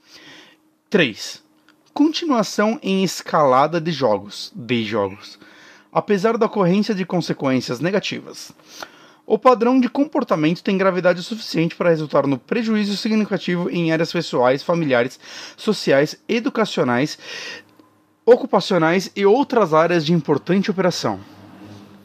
3. 0.90 1.42
Continuação 1.92 2.78
em 2.82 3.02
escalada 3.02 3.80
de 3.80 3.90
jogos, 3.90 4.52
de 4.54 4.84
jogos, 4.84 5.38
apesar 5.92 6.38
da 6.38 6.46
ocorrência 6.46 6.94
de 6.94 7.04
consequências 7.04 7.80
negativas. 7.80 8.52
O 9.26 9.38
padrão 9.38 9.78
de 9.78 9.90
comportamento 9.90 10.62
tem 10.62 10.78
gravidade 10.78 11.22
suficiente 11.22 11.76
para 11.76 11.90
resultar 11.90 12.26
no 12.26 12.38
prejuízo 12.38 12.96
significativo 12.96 13.68
em 13.68 13.92
áreas 13.92 14.10
pessoais, 14.10 14.62
familiares, 14.62 15.20
sociais, 15.54 16.16
educacionais, 16.26 17.18
ocupacionais 18.24 19.10
e 19.14 19.26
outras 19.26 19.74
áreas 19.74 20.06
de 20.06 20.14
importante 20.14 20.70
operação. 20.70 21.20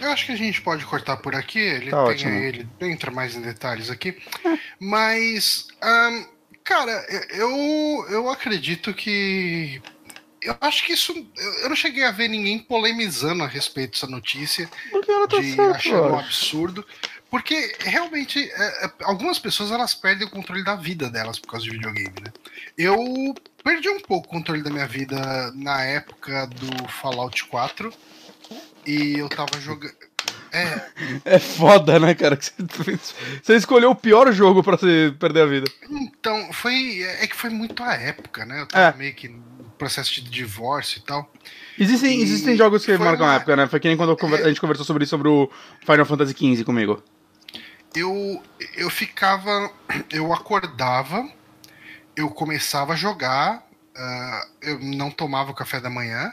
Eu 0.04 0.12
acho 0.12 0.26
que 0.26 0.32
a 0.32 0.36
gente 0.38 0.62
pode 0.62 0.86
cortar 0.86 1.18
por 1.18 1.34
aqui. 1.36 1.60
Ele 1.60 1.92
Tá 1.92 2.04
tem 2.04 2.12
ótimo. 2.14 2.32
ele 2.36 2.68
entra 2.82 3.10
mais 3.12 3.36
em 3.36 3.42
detalhes 3.42 3.90
aqui. 3.90 4.18
Mas, 4.80 5.68
ahn, 5.82 6.26
cara, 6.64 6.92
eu, 7.32 8.06
eu 8.10 8.30
acredito 8.30 8.94
que. 8.94 9.82
Eu 10.42 10.58
acho 10.60 10.86
que 10.86 10.94
isso. 10.94 11.14
Eu 11.62 11.70
não 11.70 11.76
cheguei 11.76 12.04
a 12.04 12.12
ver 12.12 12.28
ninguém 12.28 12.60
polemizando 12.60 13.44
a 13.44 13.48
respeito 13.48 13.92
dessa 13.94 14.08
notícia, 14.08 14.70
Porque 14.92 15.10
ela 15.10 15.28
tá 15.28 15.40
de 15.40 15.56
certa, 15.56 15.78
achando 15.78 16.14
um 16.14 16.20
absurdo. 16.20 16.86
Porque 17.32 17.76
realmente, 17.80 18.40
é, 18.54 18.86
é, 18.86 18.92
algumas 19.04 19.40
pessoas 19.40 19.72
elas 19.72 19.96
perdem 19.96 20.28
o 20.28 20.30
controle 20.30 20.64
da 20.64 20.76
vida 20.76 21.10
delas 21.10 21.40
por 21.40 21.48
causa 21.48 21.66
de 21.66 21.72
videogame, 21.72 22.14
né? 22.24 22.32
Eu 22.78 22.96
perdi 23.64 23.90
um 23.90 24.00
pouco 24.02 24.28
o 24.28 24.30
controle 24.30 24.62
da 24.62 24.70
minha 24.70 24.86
vida 24.86 25.52
na 25.56 25.82
época 25.84 26.46
do 26.48 26.88
Fallout 26.90 27.46
4. 27.46 27.92
E 28.86 29.18
eu 29.20 29.30
tava 29.30 29.60
jogando. 29.60 29.94
É, 30.52 30.82
É 31.26 31.40
foda, 31.40 32.00
né, 32.00 32.14
cara? 32.14 32.38
Você 33.42 33.56
escolheu 33.56 33.90
o 33.92 33.96
pior 33.96 34.32
jogo 34.32 34.62
pra 34.64 34.78
você 34.78 35.14
perder 35.20 35.42
a 35.42 35.46
vida. 35.48 35.72
então, 35.90 36.54
foi. 36.54 37.02
É 37.02 37.26
que 37.28 37.36
foi 37.36 37.50
muito 37.50 37.82
a 37.84 37.94
época, 37.96 38.46
né? 38.46 38.62
Eu 38.62 38.68
tava 38.68 38.96
É. 38.96 39.00
meio 39.00 39.14
que 39.16 39.30
no 39.30 39.42
processo 39.80 40.14
de 40.14 40.22
divórcio 40.22 41.00
e 41.00 41.02
tal. 41.02 41.32
Existem, 41.80 42.20
E 42.20 42.22
existem 42.22 42.56
jogos 42.56 42.86
que 42.86 42.96
marcam 42.98 43.26
a 43.26 43.30
uma- 43.30 43.36
época, 43.36 43.56
né? 43.56 43.68
Foi 43.68 43.80
que 43.80 43.88
nem 43.88 43.98
quando 43.98 44.16
conver- 44.16 44.46
a 44.46 44.48
gente 44.48 44.62
conversou 44.62 44.86
sobre 44.86 45.04
isso 45.04 45.10
sobre 45.10 45.28
o 45.28 45.50
Final 45.82 46.06
Fantasy 46.06 46.34
XV 46.38 46.64
comigo. 46.64 47.02
Eu, 47.96 48.42
eu 48.76 48.90
ficava. 48.90 49.72
Eu 50.12 50.32
acordava, 50.34 51.28
eu 52.16 52.30
começava 52.30 52.94
a 52.94 52.96
jogar, 52.96 53.68
ah, 53.96 54.48
eu 54.62 54.80
não 54.80 55.10
tomava 55.12 55.52
o 55.52 55.56
café 55.56 55.80
da 55.80 55.90
manhã, 55.90 56.32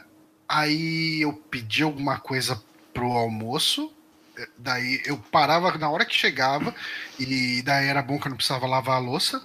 aí 0.50 1.22
eu 1.22 1.32
pedia 1.32 1.84
alguma 1.84 2.18
coisa 2.18 2.60
pro 2.92 3.12
almoço. 3.12 3.92
eh, 4.36 4.48
Daí 4.58 5.00
eu 5.06 5.16
parava 5.30 5.78
na 5.78 5.88
hora 5.88 6.04
que 6.04 6.14
chegava, 6.14 6.74
e 7.18 7.62
daí 7.62 7.86
era 7.86 8.02
bom 8.02 8.18
que 8.18 8.26
eu 8.26 8.30
não 8.30 8.36
precisava 8.36 8.66
lavar 8.66 8.96
a 8.96 8.98
louça. 9.00 9.40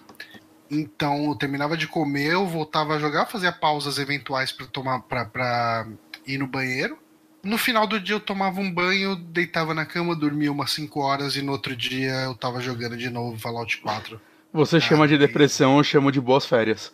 Então 0.70 1.26
eu 1.26 1.36
terminava 1.36 1.78
de 1.78 1.88
comer, 1.88 2.34
eu 2.34 2.48
voltava 2.48 2.96
a 2.96 3.00
jogar, 3.00 3.28
fazia 3.28 3.52
pausas 3.52 4.00
eventuais 4.00 4.52
para 4.52 4.66
tomar 4.66 5.00
para 5.02 5.86
ir 6.26 6.40
no 6.40 6.48
banheiro. 6.48 6.98
No 7.44 7.60
final 7.60 7.86
do 7.86 8.00
dia 8.00 8.16
eu 8.16 8.20
tomava 8.20 8.60
um 8.60 8.72
banho, 8.74 9.16
deitava 9.16 9.76
na 9.76 9.86
cama, 9.86 10.16
dormia 10.16 10.52
umas 10.52 10.72
5 10.72 11.02
horas 11.02 11.36
e 11.36 11.44
no 11.44 11.52
outro 11.52 11.76
dia 11.76 12.12
eu 12.24 12.34
tava 12.34 12.60
jogando 12.60 12.98
de 12.98 13.12
novo 13.12 13.38
Fallout 13.38 13.78
4. 13.78 14.20
Você 14.52 14.82
chama 14.82 15.08
de 15.08 15.14
e- 15.14 15.18
depressão, 15.20 15.78
eu 15.78 15.84
chamo 15.84 16.12
de 16.12 16.20
boas 16.20 16.46
férias. 16.48 16.92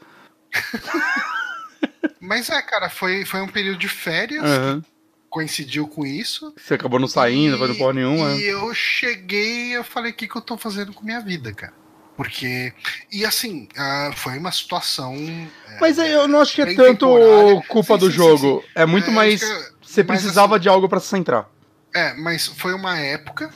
Mas 2.21 2.49
é, 2.49 2.61
cara, 2.61 2.89
foi, 2.89 3.25
foi 3.25 3.41
um 3.41 3.47
período 3.47 3.79
de 3.79 3.87
férias, 3.89 4.43
Aham. 4.43 4.83
coincidiu 5.29 5.87
com 5.87 6.05
isso. 6.05 6.53
Você 6.55 6.75
acabou 6.75 6.99
não 6.99 7.07
saindo, 7.07 7.55
E- 7.55 7.59
fazendo 7.59 7.77
porra 7.79 7.93
nenhuma. 7.93 8.31
E 8.35 8.43
eu 8.43 8.73
cheguei 8.75 9.75
eu 9.75 9.83
falei, 9.83 10.11
o 10.11 10.13
que, 10.15 10.27
que 10.27 10.35
eu 10.37 10.41
tô 10.41 10.55
fazendo 10.57 10.93
com 10.93 11.03
minha 11.03 11.19
vida, 11.19 11.51
cara? 11.53 11.73
Porque. 12.15 12.71
E 13.11 13.25
assim, 13.25 13.67
ah, 13.75 14.11
foi 14.15 14.37
uma 14.37 14.51
situação. 14.51 15.15
é, 15.15 15.77
Mas 15.81 15.97
aí 15.97 16.11
eu 16.11 16.27
não 16.27 16.41
acho 16.41 16.53
que 16.53 16.61
é 16.61 16.75
tanto 16.75 17.07
culpa 17.67 17.93
Sim, 17.95 17.99
do 17.99 18.11
sim, 18.11 18.17
jogo. 18.17 18.61
sim, 18.61 18.69
É 18.75 18.85
muito 18.85 19.09
É, 19.09 19.13
mais. 19.13 19.41
acho 19.41 19.55
que- 19.79 19.87
Você 19.87 20.03
precisava 20.03 20.55
assim- 20.55 20.61
de 20.63 20.69
algo 20.69 20.87
pra 20.87 20.99
se 20.99 21.07
centrar. 21.07 21.49
É, 21.95 22.13
mas 22.13 22.45
foi 22.47 22.73
uma 22.73 22.97
época. 22.99 23.49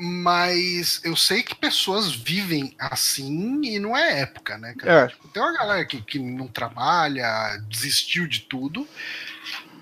Mas 0.00 1.00
eu 1.02 1.16
sei 1.16 1.42
que 1.42 1.56
pessoas 1.56 2.14
vivem 2.14 2.72
assim 2.78 3.60
e 3.64 3.80
não 3.80 3.96
é 3.96 4.20
época, 4.20 4.56
né, 4.56 4.72
cara? 4.78 5.06
É. 5.06 5.08
Tipo, 5.08 5.26
tem 5.26 5.42
uma 5.42 5.52
galera 5.52 5.84
que, 5.84 6.00
que 6.00 6.20
não 6.20 6.46
trabalha, 6.46 7.60
desistiu 7.68 8.28
de 8.28 8.42
tudo. 8.42 8.86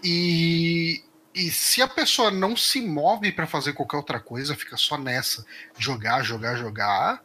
E, 0.03 1.03
e 1.35 1.51
se 1.51 1.83
a 1.83 1.87
pessoa 1.87 2.31
não 2.31 2.57
se 2.57 2.81
move 2.81 3.31
pra 3.33 3.47
fazer 3.47 3.75
qualquer 3.75 3.99
outra 3.99 4.19
coisa, 4.19 4.57
fica 4.57 4.79
só 4.79 4.97
nessa, 4.97 5.45
jogar, 5.77 6.23
jogar, 6.23 6.57
jogar, 6.57 7.23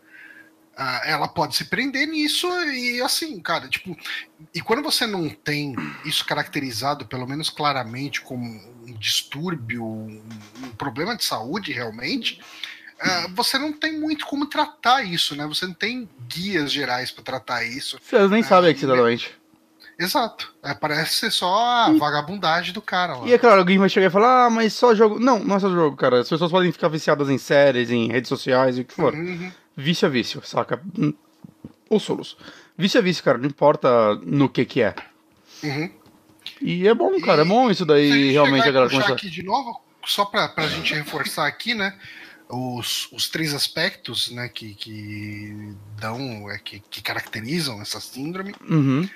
ah, 0.75 1.01
ela 1.05 1.27
pode 1.27 1.55
se 1.55 1.65
prender 1.65 2.07
nisso 2.07 2.47
e 2.71 3.01
assim, 3.01 3.39
cara, 3.39 3.69
tipo, 3.69 3.95
e 4.53 4.61
quando 4.61 4.81
você 4.81 5.05
não 5.05 5.29
tem 5.29 5.75
isso 6.03 6.25
caracterizado, 6.25 7.05
pelo 7.05 7.27
menos 7.27 7.49
claramente, 7.49 8.19
como 8.21 8.43
um 8.43 8.93
distúrbio, 8.93 9.85
um, 9.85 10.21
problema 10.77 11.15
de 11.15 11.23
saúde 11.23 11.71
realmente, 11.71 12.41
você 13.33 13.57
não 13.57 13.71
tem 13.73 13.99
muito 13.99 14.25
como 14.25 14.45
tratar 14.45 15.03
isso, 15.03 15.35
né? 15.35 15.45
Você 15.47 15.65
não 15.65 15.73
tem 15.73 16.07
guias 16.27 16.71
gerais 16.71 17.11
pra 17.11 17.23
tratar 17.23 17.63
isso. 17.63 17.97
Vocês 18.03 18.29
nem 18.29 18.41
É, 18.41 18.43
sabem 18.43 18.71
aqui, 18.71 18.83
exatamente. 18.85 19.31
Exato. 19.99 20.51
É, 20.63 20.73
parece 20.73 21.13
ser 21.15 21.31
só 21.31 21.53
a 21.59 21.91
vagabundagem 21.91 22.73
do 22.73 22.81
cara 22.81 23.15
lá. 23.17 23.27
E 23.27 23.33
é 23.33 23.37
claro, 23.37 23.59
alguém 23.59 23.77
vai 23.77 23.87
chegar 23.89 24.07
e 24.07 24.09
falar, 24.09 24.45
ah, 24.45 24.49
mas 24.49 24.73
só 24.73 24.95
jogo. 24.95 25.19
Não, 25.19 25.39
não 25.43 25.55
é 25.57 25.59
só 25.59 25.69
jogo, 25.69 25.95
cara. 25.95 26.21
As 26.21 26.29
pessoas 26.29 26.49
podem 26.51 26.71
ficar 26.71 26.87
viciadas 26.87 27.29
em 27.29 27.37
séries, 27.37 27.91
em 27.91 28.07
redes 28.11 28.29
sociais 28.29 28.77
e 28.77 28.81
o 28.81 28.85
que 28.85 28.93
for. 28.93 29.13
Uhum. 29.13 29.51
Vício 29.77 30.05
é 30.05 30.09
vício, 30.09 30.41
saca? 30.43 30.81
Hum, 30.97 31.13
Ou 31.89 31.99
solos. 31.99 32.35
Vício 32.77 32.97
é 32.97 33.01
vício, 33.01 33.23
cara. 33.23 33.37
Não 33.37 33.45
importa 33.45 34.15
no 34.23 34.49
que 34.49 34.65
que 34.65 34.81
é. 34.81 34.95
Uhum. 35.63 35.91
E 36.59 36.87
é 36.87 36.93
bom, 36.95 37.19
cara. 37.21 37.43
É 37.43 37.45
bom 37.45 37.69
isso 37.69 37.83
Se 37.85 37.91
a 37.91 37.93
daí 37.93 38.31
realmente 38.31 38.65
a 38.65 38.69
e 38.69 38.71
galera 38.71 38.89
começar. 38.91 39.13
aqui 39.13 39.29
de 39.29 39.43
novo, 39.43 39.79
só 40.05 40.25
pra, 40.25 40.47
pra 40.47 40.67
gente 40.67 40.93
reforçar 40.95 41.45
aqui, 41.45 41.75
né? 41.75 41.95
Os, 42.51 43.07
os 43.11 43.29
três 43.29 43.53
aspectos 43.53 44.29
né, 44.31 44.49
que, 44.49 44.73
que 44.75 45.73
dão, 45.99 46.51
é, 46.51 46.57
que, 46.57 46.81
que 46.89 47.01
caracterizam 47.01 47.81
essa 47.81 47.99
síndrome 48.01 48.53
Uhum. 48.69 49.07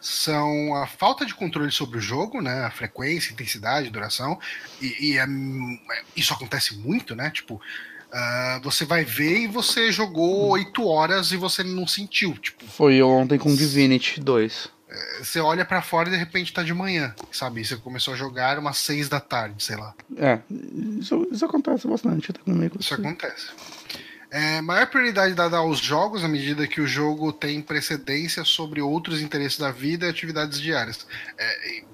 são 0.00 0.74
a 0.76 0.86
falta 0.86 1.26
de 1.26 1.34
controle 1.34 1.72
sobre 1.72 1.98
o 1.98 2.00
jogo, 2.00 2.40
né? 2.40 2.64
A 2.64 2.70
frequência, 2.70 3.32
intensidade, 3.32 3.90
duração. 3.90 4.38
E, 4.80 5.12
e 5.12 5.18
é- 5.18 5.26
isso 6.14 6.32
acontece 6.32 6.76
muito, 6.76 7.14
né? 7.16 7.30
Tipo, 7.30 7.60
ah, 8.12 8.60
você 8.62 8.84
vai 8.84 9.04
ver 9.04 9.40
e 9.40 9.46
você 9.48 9.90
jogou 9.90 10.50
oito 10.50 10.86
horas 10.86 11.32
e 11.32 11.36
você 11.36 11.64
não 11.64 11.86
sentiu. 11.86 12.34
Tipo, 12.38 12.64
Foi 12.66 13.02
ontem 13.02 13.38
com 13.38 13.54
Divinity 13.56 14.20
2. 14.20 14.68
Você 15.18 15.40
olha 15.40 15.64
pra 15.64 15.82
fora 15.82 16.08
e 16.08 16.12
de 16.12 16.16
repente 16.16 16.52
tá 16.52 16.62
de 16.62 16.74
manhã, 16.74 17.14
sabe? 17.32 17.64
Você 17.64 17.76
começou 17.76 18.14
a 18.14 18.16
jogar 18.16 18.58
umas 18.58 18.78
seis 18.78 19.08
da 19.08 19.20
tarde, 19.20 19.62
sei 19.62 19.76
lá. 19.76 19.94
É, 20.16 20.38
isso, 20.98 21.26
isso 21.30 21.44
acontece 21.44 21.86
bastante 21.86 22.30
até 22.30 22.40
comigo. 22.40 22.76
Isso 22.78 22.94
acontece. 22.94 23.48
É, 24.30 24.60
maior 24.60 24.88
prioridade 24.88 25.32
dada 25.32 25.58
aos 25.58 25.78
jogos 25.78 26.24
à 26.24 26.28
medida 26.28 26.66
que 26.66 26.80
o 26.80 26.86
jogo 26.88 27.32
tem 27.32 27.62
precedência 27.62 28.44
sobre 28.44 28.80
outros 28.80 29.20
interesses 29.20 29.58
da 29.58 29.70
vida 29.70 30.06
e 30.06 30.10
atividades 30.10 30.60
diárias. 30.60 31.06
É, 31.38 31.84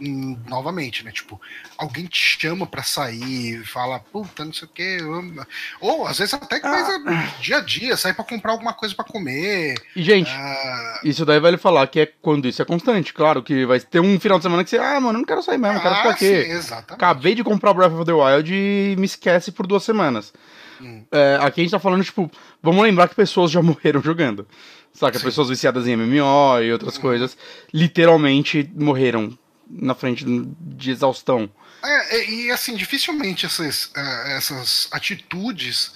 hum, 0.00 0.38
novamente, 0.46 1.04
né? 1.04 1.10
Tipo, 1.10 1.40
alguém 1.76 2.06
te 2.06 2.38
chama 2.40 2.66
pra 2.66 2.82
sair, 2.82 3.64
fala, 3.64 3.98
puta, 3.98 4.44
não 4.44 4.52
sei 4.52 4.68
o 5.02 5.20
hum. 5.20 5.36
Ou 5.80 6.06
às 6.06 6.18
vezes 6.18 6.34
até 6.34 6.60
que 6.60 6.68
coisa 6.68 6.98
do 6.98 7.40
dia 7.40 7.58
a 7.58 7.60
dia, 7.60 7.96
sair 7.96 8.14
pra 8.14 8.24
comprar 8.24 8.52
alguma 8.52 8.72
coisa 8.72 8.94
pra 8.94 9.04
comer. 9.04 9.74
E, 9.94 10.02
gente, 10.02 10.30
ah, 10.30 11.00
isso 11.04 11.24
daí 11.24 11.40
vale 11.40 11.56
falar 11.56 11.86
que 11.86 12.00
é 12.00 12.06
quando 12.06 12.48
isso 12.48 12.62
é 12.62 12.64
constante. 12.64 13.12
Claro 13.12 13.42
que 13.42 13.64
vai 13.66 13.80
ter 13.80 14.00
um 14.00 14.18
final 14.20 14.38
de 14.38 14.44
semana 14.44 14.64
que 14.64 14.70
você, 14.70 14.78
ah, 14.78 15.00
mano, 15.00 15.18
eu 15.18 15.20
não 15.20 15.24
quero 15.24 15.42
sair 15.42 15.58
mesmo, 15.58 15.78
eu 15.78 15.82
quero 15.82 15.94
ficar 15.96 16.10
ah, 16.10 16.16
sim, 16.16 16.26
aqui. 16.26 16.50
exatamente. 16.50 16.92
Acabei 16.92 17.34
de 17.34 17.44
comprar 17.44 17.74
Breath 17.74 17.92
of 17.92 18.04
the 18.04 18.12
Wild 18.12 18.52
e 18.52 18.96
me 18.98 19.06
esquece 19.06 19.52
por 19.52 19.66
duas 19.66 19.82
semanas. 19.82 20.32
Hum. 20.80 21.04
É, 21.10 21.38
aqui 21.40 21.60
a 21.60 21.64
gente 21.64 21.70
tá 21.70 21.78
falando, 21.78 22.04
tipo, 22.04 22.30
vamos 22.62 22.82
lembrar 22.82 23.08
que 23.08 23.14
pessoas 23.14 23.50
já 23.50 23.60
morreram 23.62 24.02
jogando. 24.02 24.46
Saca? 24.92 25.18
Sim. 25.18 25.24
Pessoas 25.24 25.48
viciadas 25.48 25.86
em 25.86 25.96
MMO 25.96 26.60
e 26.62 26.72
outras 26.72 26.96
coisas, 26.96 27.36
literalmente 27.72 28.70
morreram 28.74 29.36
na 29.68 29.94
frente 29.94 30.24
de 30.24 30.90
exaustão. 30.90 31.50
É, 31.84 32.24
e- 32.24 32.46
e 32.46 32.50
assim, 32.50 32.74
dificilmente 32.76 33.46
essas, 33.46 33.90
eh, 33.96 34.36
essas 34.36 34.88
atitudes 34.92 35.92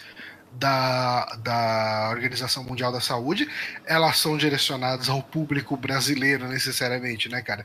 da, 0.52 1.24
da 1.42 2.09
Organização 2.10 2.64
Mundial 2.64 2.90
da 2.90 3.01
Saúde, 3.01 3.48
elas 3.86 4.18
são 4.18 4.36
direcionadas 4.36 5.09
ao 5.09 5.22
público 5.22 5.76
brasileiro 5.76 6.48
necessariamente, 6.48 7.28
né, 7.28 7.40
cara? 7.40 7.64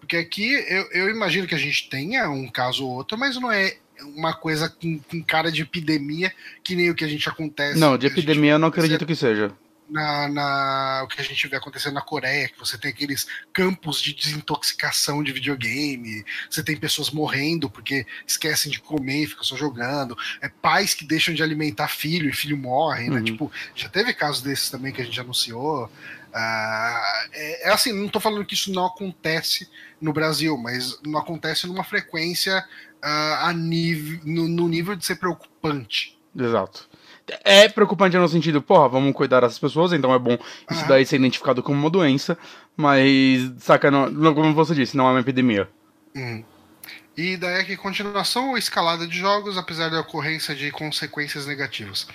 Porque 0.00 0.16
aqui 0.16 0.52
eu, 0.68 0.88
eu 0.90 1.08
imagino 1.10 1.46
que 1.46 1.54
a 1.54 1.58
gente 1.58 1.88
tenha 1.88 2.28
um 2.28 2.48
caso 2.48 2.84
ou 2.84 2.90
outro, 2.96 3.16
mas 3.16 3.36
não 3.36 3.52
é 3.52 3.76
uma 4.16 4.34
coisa 4.34 4.68
com, 4.68 4.98
com 4.98 5.22
cara 5.22 5.50
de 5.52 5.62
epidemia 5.62 6.32
que 6.64 6.74
nem 6.74 6.90
o 6.90 6.94
que 6.94 7.04
a 7.04 7.08
gente 7.08 7.28
acontece. 7.28 7.78
Não, 7.78 7.96
de 7.96 8.06
a 8.06 8.08
gente- 8.08 8.18
epidemia 8.18 8.52
eu 8.52 8.58
não 8.58 8.68
acredito 8.68 9.06
que 9.06 9.14
seja. 9.14 9.52
Na, 9.88 10.28
na, 10.28 11.02
o 11.04 11.08
que 11.08 11.20
a 11.20 11.24
gente 11.24 11.46
vê 11.46 11.56
acontecendo 11.56 11.94
na 11.94 12.00
Coreia, 12.00 12.48
que 12.48 12.58
você 12.58 12.78
tem 12.78 12.90
aqueles 12.90 13.26
campos 13.52 14.00
de 14.00 14.14
desintoxicação 14.14 15.22
de 15.22 15.32
videogame, 15.32 16.24
você 16.48 16.62
tem 16.62 16.76
pessoas 16.76 17.10
morrendo 17.10 17.68
porque 17.68 18.06
esquecem 18.26 18.70
de 18.70 18.80
comer 18.80 19.24
e 19.24 19.26
ficam 19.26 19.44
só 19.44 19.56
jogando, 19.56 20.16
é 20.40 20.48
pais 20.48 20.94
que 20.94 21.04
deixam 21.04 21.34
de 21.34 21.42
alimentar 21.42 21.88
filho 21.88 22.28
e 22.28 22.32
filho 22.32 22.56
morre, 22.56 23.08
né? 23.08 23.18
Uhum. 23.18 23.24
Tipo, 23.24 23.52
já 23.74 23.88
teve 23.88 24.12
casos 24.14 24.42
desses 24.42 24.70
também 24.70 24.92
que 24.92 25.02
a 25.02 25.04
gente 25.04 25.20
anunciou. 25.20 25.90
Ah, 26.32 27.26
é, 27.32 27.68
é 27.68 27.72
assim, 27.72 27.92
não 27.92 28.08
tô 28.08 28.18
falando 28.18 28.44
que 28.44 28.54
isso 28.54 28.72
não 28.72 28.86
acontece 28.86 29.68
no 30.00 30.12
Brasil, 30.12 30.56
mas 30.56 30.98
não 31.04 31.18
acontece 31.18 31.66
numa 31.66 31.84
frequência 31.84 32.64
ah, 33.00 33.48
a 33.48 33.52
nível, 33.52 34.20
no, 34.24 34.48
no 34.48 34.68
nível 34.68 34.96
de 34.96 35.04
ser 35.04 35.16
preocupante. 35.16 36.18
Exato. 36.36 36.88
É 37.42 37.68
preocupante 37.68 38.16
no 38.18 38.28
sentido, 38.28 38.60
porra, 38.60 38.88
vamos 38.88 39.14
cuidar 39.14 39.40
dessas 39.40 39.58
pessoas, 39.58 39.92
então 39.92 40.12
é 40.14 40.18
bom 40.18 40.34
isso 40.70 40.80
Aham. 40.80 40.88
daí 40.88 41.06
ser 41.06 41.16
identificado 41.16 41.62
como 41.62 41.78
uma 41.78 41.88
doença, 41.90 42.36
mas, 42.76 43.50
saca, 43.58 43.90
não, 43.90 44.10
não- 44.10 44.34
como 44.34 44.52
você 44.52 44.74
disse, 44.74 44.96
não 44.96 45.06
é 45.08 45.10
uma 45.12 45.20
epidemia. 45.20 45.68
Hum. 46.14 46.44
E 47.16 47.36
daí 47.36 47.60
aqui, 47.60 47.76
continuação 47.76 48.50
ou 48.50 48.58
escalada 48.58 49.06
de 49.06 49.16
jogos, 49.16 49.56
apesar 49.56 49.88
da 49.88 50.00
ocorrência 50.00 50.54
de 50.54 50.70
consequências 50.72 51.46
negativas. 51.46 52.08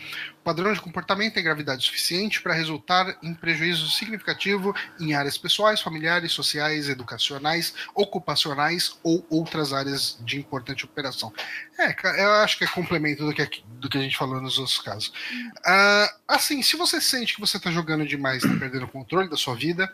Padrão 0.50 0.74
de 0.74 0.82
comportamento 0.82 1.36
tem 1.36 1.44
gravidade 1.44 1.86
suficiente 1.86 2.42
para 2.42 2.56
resultar 2.56 3.16
em 3.22 3.36
prejuízo 3.36 3.88
significativo 3.92 4.76
em 5.00 5.14
áreas 5.14 5.38
pessoais, 5.38 5.80
familiares, 5.80 6.32
sociais, 6.32 6.90
educacionais, 6.90 7.76
ocupacionais 7.94 8.98
ou 9.04 9.24
outras 9.30 9.74
áreas 9.74 10.18
de 10.22 10.40
importante 10.40 10.86
operação. 10.86 11.32
É, 11.78 11.96
eu 12.20 12.32
acho 12.38 12.58
que 12.58 12.64
é 12.64 12.68
complemento 12.68 13.24
do 13.28 13.32
que, 13.32 13.48
do 13.64 13.88
que 13.88 14.00
a 14.00 14.02
gente 14.02 14.18
falou 14.18 14.42
nos 14.42 14.58
outros 14.58 14.80
casos. 14.80 15.14
Ah, 15.64 16.12
assim, 16.28 16.64
se 16.64 16.76
você 16.76 17.00
sente 17.00 17.36
que 17.36 17.40
você 17.40 17.58
está 17.58 17.70
jogando 17.70 18.04
demais 18.04 18.42
e 18.42 18.48
está 18.48 18.58
perdendo 18.58 18.86
o 18.86 18.90
controle 18.90 19.30
da 19.30 19.38
sua 19.38 19.54
vida, 19.54 19.88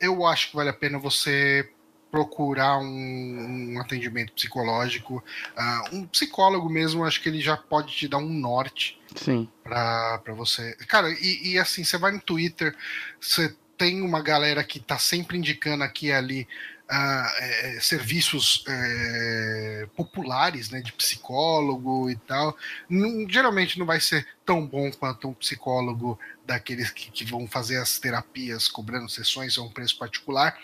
eu 0.00 0.26
acho 0.26 0.50
que 0.50 0.56
vale 0.56 0.70
a 0.70 0.72
pena 0.74 0.98
você 0.98 1.70
procurar 2.10 2.78
um, 2.78 3.74
um 3.74 3.80
atendimento 3.80 4.32
psicológico, 4.32 5.22
ah, 5.56 5.84
um 5.92 6.06
psicólogo 6.06 6.68
mesmo, 6.68 7.04
acho 7.04 7.22
que 7.22 7.28
ele 7.28 7.40
já 7.40 7.56
pode 7.56 7.94
te 7.94 8.08
dar 8.08 8.18
um 8.18 8.28
norte 8.28 9.00
Sim. 9.14 9.48
pra, 9.62 10.18
pra 10.24 10.34
você. 10.34 10.74
Cara, 10.88 11.08
e, 11.10 11.52
e 11.52 11.58
assim, 11.58 11.84
você 11.84 11.96
vai 11.96 12.12
no 12.12 12.20
Twitter, 12.20 12.76
você 13.20 13.54
tem 13.78 14.02
uma 14.02 14.20
galera 14.22 14.62
que 14.62 14.78
tá 14.78 14.98
sempre 14.98 15.38
indicando 15.38 15.84
aqui 15.84 16.08
e 16.08 16.12
ali 16.12 16.48
ah, 16.92 17.32
é, 17.38 17.78
serviços 17.80 18.64
é, 18.66 19.88
populares, 19.94 20.70
né, 20.70 20.80
de 20.80 20.92
psicólogo 20.92 22.10
e 22.10 22.16
tal. 22.16 22.56
Não- 22.88 23.28
geralmente 23.28 23.78
não 23.78 23.86
vai 23.86 24.00
ser 24.00 24.26
tão 24.44 24.66
bom 24.66 24.90
quanto 24.90 25.28
um 25.28 25.34
psicólogo 25.34 26.18
daqueles 26.44 26.90
que, 26.90 27.10
que 27.12 27.24
vão 27.24 27.46
fazer 27.46 27.76
as 27.76 27.98
terapias 28.00 28.66
cobrando 28.66 29.08
sessões 29.08 29.56
a 29.56 29.62
um 29.62 29.70
preço 29.70 29.96
particular. 29.96 30.58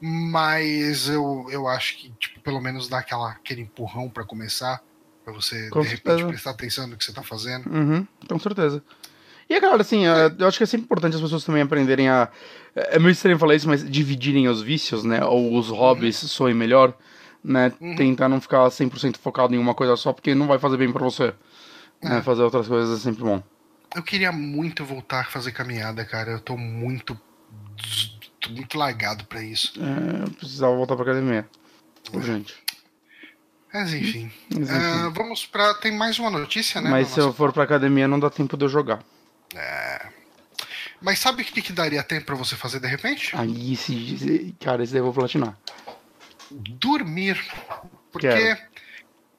Mas 0.00 1.08
eu, 1.08 1.46
eu 1.50 1.68
acho 1.68 1.98
que, 1.98 2.10
tipo, 2.18 2.40
pelo 2.40 2.60
menos 2.60 2.88
dá 2.88 2.98
aquela, 2.98 3.32
aquele 3.32 3.62
empurrão 3.62 4.08
para 4.08 4.24
começar, 4.24 4.82
para 5.24 5.32
você, 5.32 5.68
Com 5.68 5.80
de 5.82 5.88
repente, 5.88 6.04
certeza. 6.06 6.28
prestar 6.28 6.50
atenção 6.50 6.86
no 6.86 6.96
que 6.96 7.04
você 7.04 7.12
tá 7.12 7.22
fazendo. 7.22 7.68
Uhum, 7.70 8.06
com 8.26 8.38
certeza. 8.38 8.82
E, 9.48 9.60
cara, 9.60 9.82
assim, 9.82 10.06
é, 10.06 10.34
eu 10.38 10.46
acho 10.46 10.58
que 10.58 10.64
é 10.64 10.66
sempre 10.66 10.84
importante 10.84 11.16
as 11.16 11.20
pessoas 11.20 11.44
também 11.44 11.60
aprenderem 11.60 12.08
a. 12.08 12.28
É 12.74 13.00
meio 13.00 13.10
estranho 13.10 13.36
falar 13.38 13.56
isso, 13.56 13.66
mas 13.66 13.88
dividirem 13.88 14.48
os 14.48 14.62
vícios, 14.62 15.02
né? 15.04 15.24
Ou 15.24 15.58
os 15.58 15.68
hobbies 15.68 16.16
soem 16.16 16.54
melhor, 16.54 16.96
né? 17.42 17.72
Uhum. 17.80 17.96
Tentar 17.96 18.28
não 18.28 18.40
ficar 18.40 18.60
100% 18.68 19.18
focado 19.18 19.52
em 19.52 19.58
uma 19.58 19.74
coisa 19.74 19.96
só, 19.96 20.12
porque 20.12 20.36
não 20.36 20.46
vai 20.46 20.58
fazer 20.58 20.76
bem 20.76 20.92
pra 20.92 21.02
você. 21.02 21.34
Né? 22.00 22.18
É. 22.18 22.22
Fazer 22.22 22.42
outras 22.42 22.68
coisas 22.68 23.00
é 23.00 23.02
sempre 23.02 23.24
bom. 23.24 23.42
Eu 23.94 24.04
queria 24.04 24.30
muito 24.30 24.84
voltar 24.84 25.22
a 25.22 25.24
fazer 25.24 25.50
caminhada, 25.50 26.04
cara. 26.04 26.30
Eu 26.30 26.40
tô 26.40 26.56
muito. 26.56 27.18
Tô 28.40 28.50
muito 28.50 28.76
largado 28.78 29.24
pra 29.24 29.42
isso. 29.42 29.72
É, 29.78 30.24
eu 30.26 30.30
precisava 30.32 30.74
voltar 30.74 30.94
pra 30.96 31.04
academia. 31.04 31.48
Urgente. 32.12 32.54
Mas 33.72 33.92
enfim. 33.94 34.30
Mas, 34.50 34.68
enfim. 34.70 34.72
Ah, 34.74 35.10
vamos 35.14 35.46
pra. 35.46 35.74
Tem 35.74 35.92
mais 35.96 36.18
uma 36.18 36.30
notícia, 36.30 36.80
né? 36.80 36.90
Mas 36.90 37.08
se 37.08 37.20
eu 37.20 37.26
nossa- 37.26 37.36
for 37.36 37.52
pra 37.52 37.62
academia, 37.64 38.08
não 38.08 38.18
dá 38.18 38.28
tempo 38.28 38.56
de 38.56 38.64
eu 38.64 38.68
jogar. 38.68 39.00
Mas 41.00 41.18
sabe 41.18 41.42
o 41.42 41.44
que, 41.44 41.62
que 41.62 41.72
daria 41.72 42.02
tempo 42.02 42.26
pra 42.26 42.34
você 42.34 42.56
fazer 42.56 42.78
de 42.80 42.86
repente? 42.86 43.34
Aí, 43.36 43.72
esse, 43.72 44.54
cara, 44.60 44.82
esse 44.82 44.92
daí 44.92 45.00
eu 45.00 45.04
vou 45.04 45.14
platinar. 45.14 45.56
Dormir. 46.50 47.40
Porque 48.12 48.28
Quero. 48.28 48.60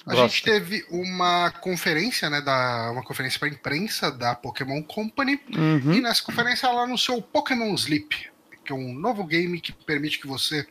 a 0.07 0.11
Gosto. 0.15 0.22
gente 0.22 0.44
teve 0.44 0.86
uma 0.90 1.52
conferência, 1.52 2.30
né? 2.30 2.41
Da, 2.41 2.90
uma 2.91 3.03
conferência 3.03 3.38
pra 3.38 3.48
imprensa 3.49 4.10
da 4.11 4.34
Pokémon 4.34 4.82
Company. 4.82 5.40
Uhum. 5.56 5.94
E 5.94 6.02
nessa 6.02 6.23
conferência 6.23 6.68
ela 6.68 6.84
anunciou 6.84 7.18
o 7.19 7.22
Pokémon 7.22 7.73
Sleep, 7.76 8.31
que 8.63 8.71
é 8.71 8.75
um 8.75 8.93
novo 8.93 9.23
game 9.23 9.59
que 9.59 9.71
permite 9.71 10.19
que 10.19 10.27
você 10.27 10.65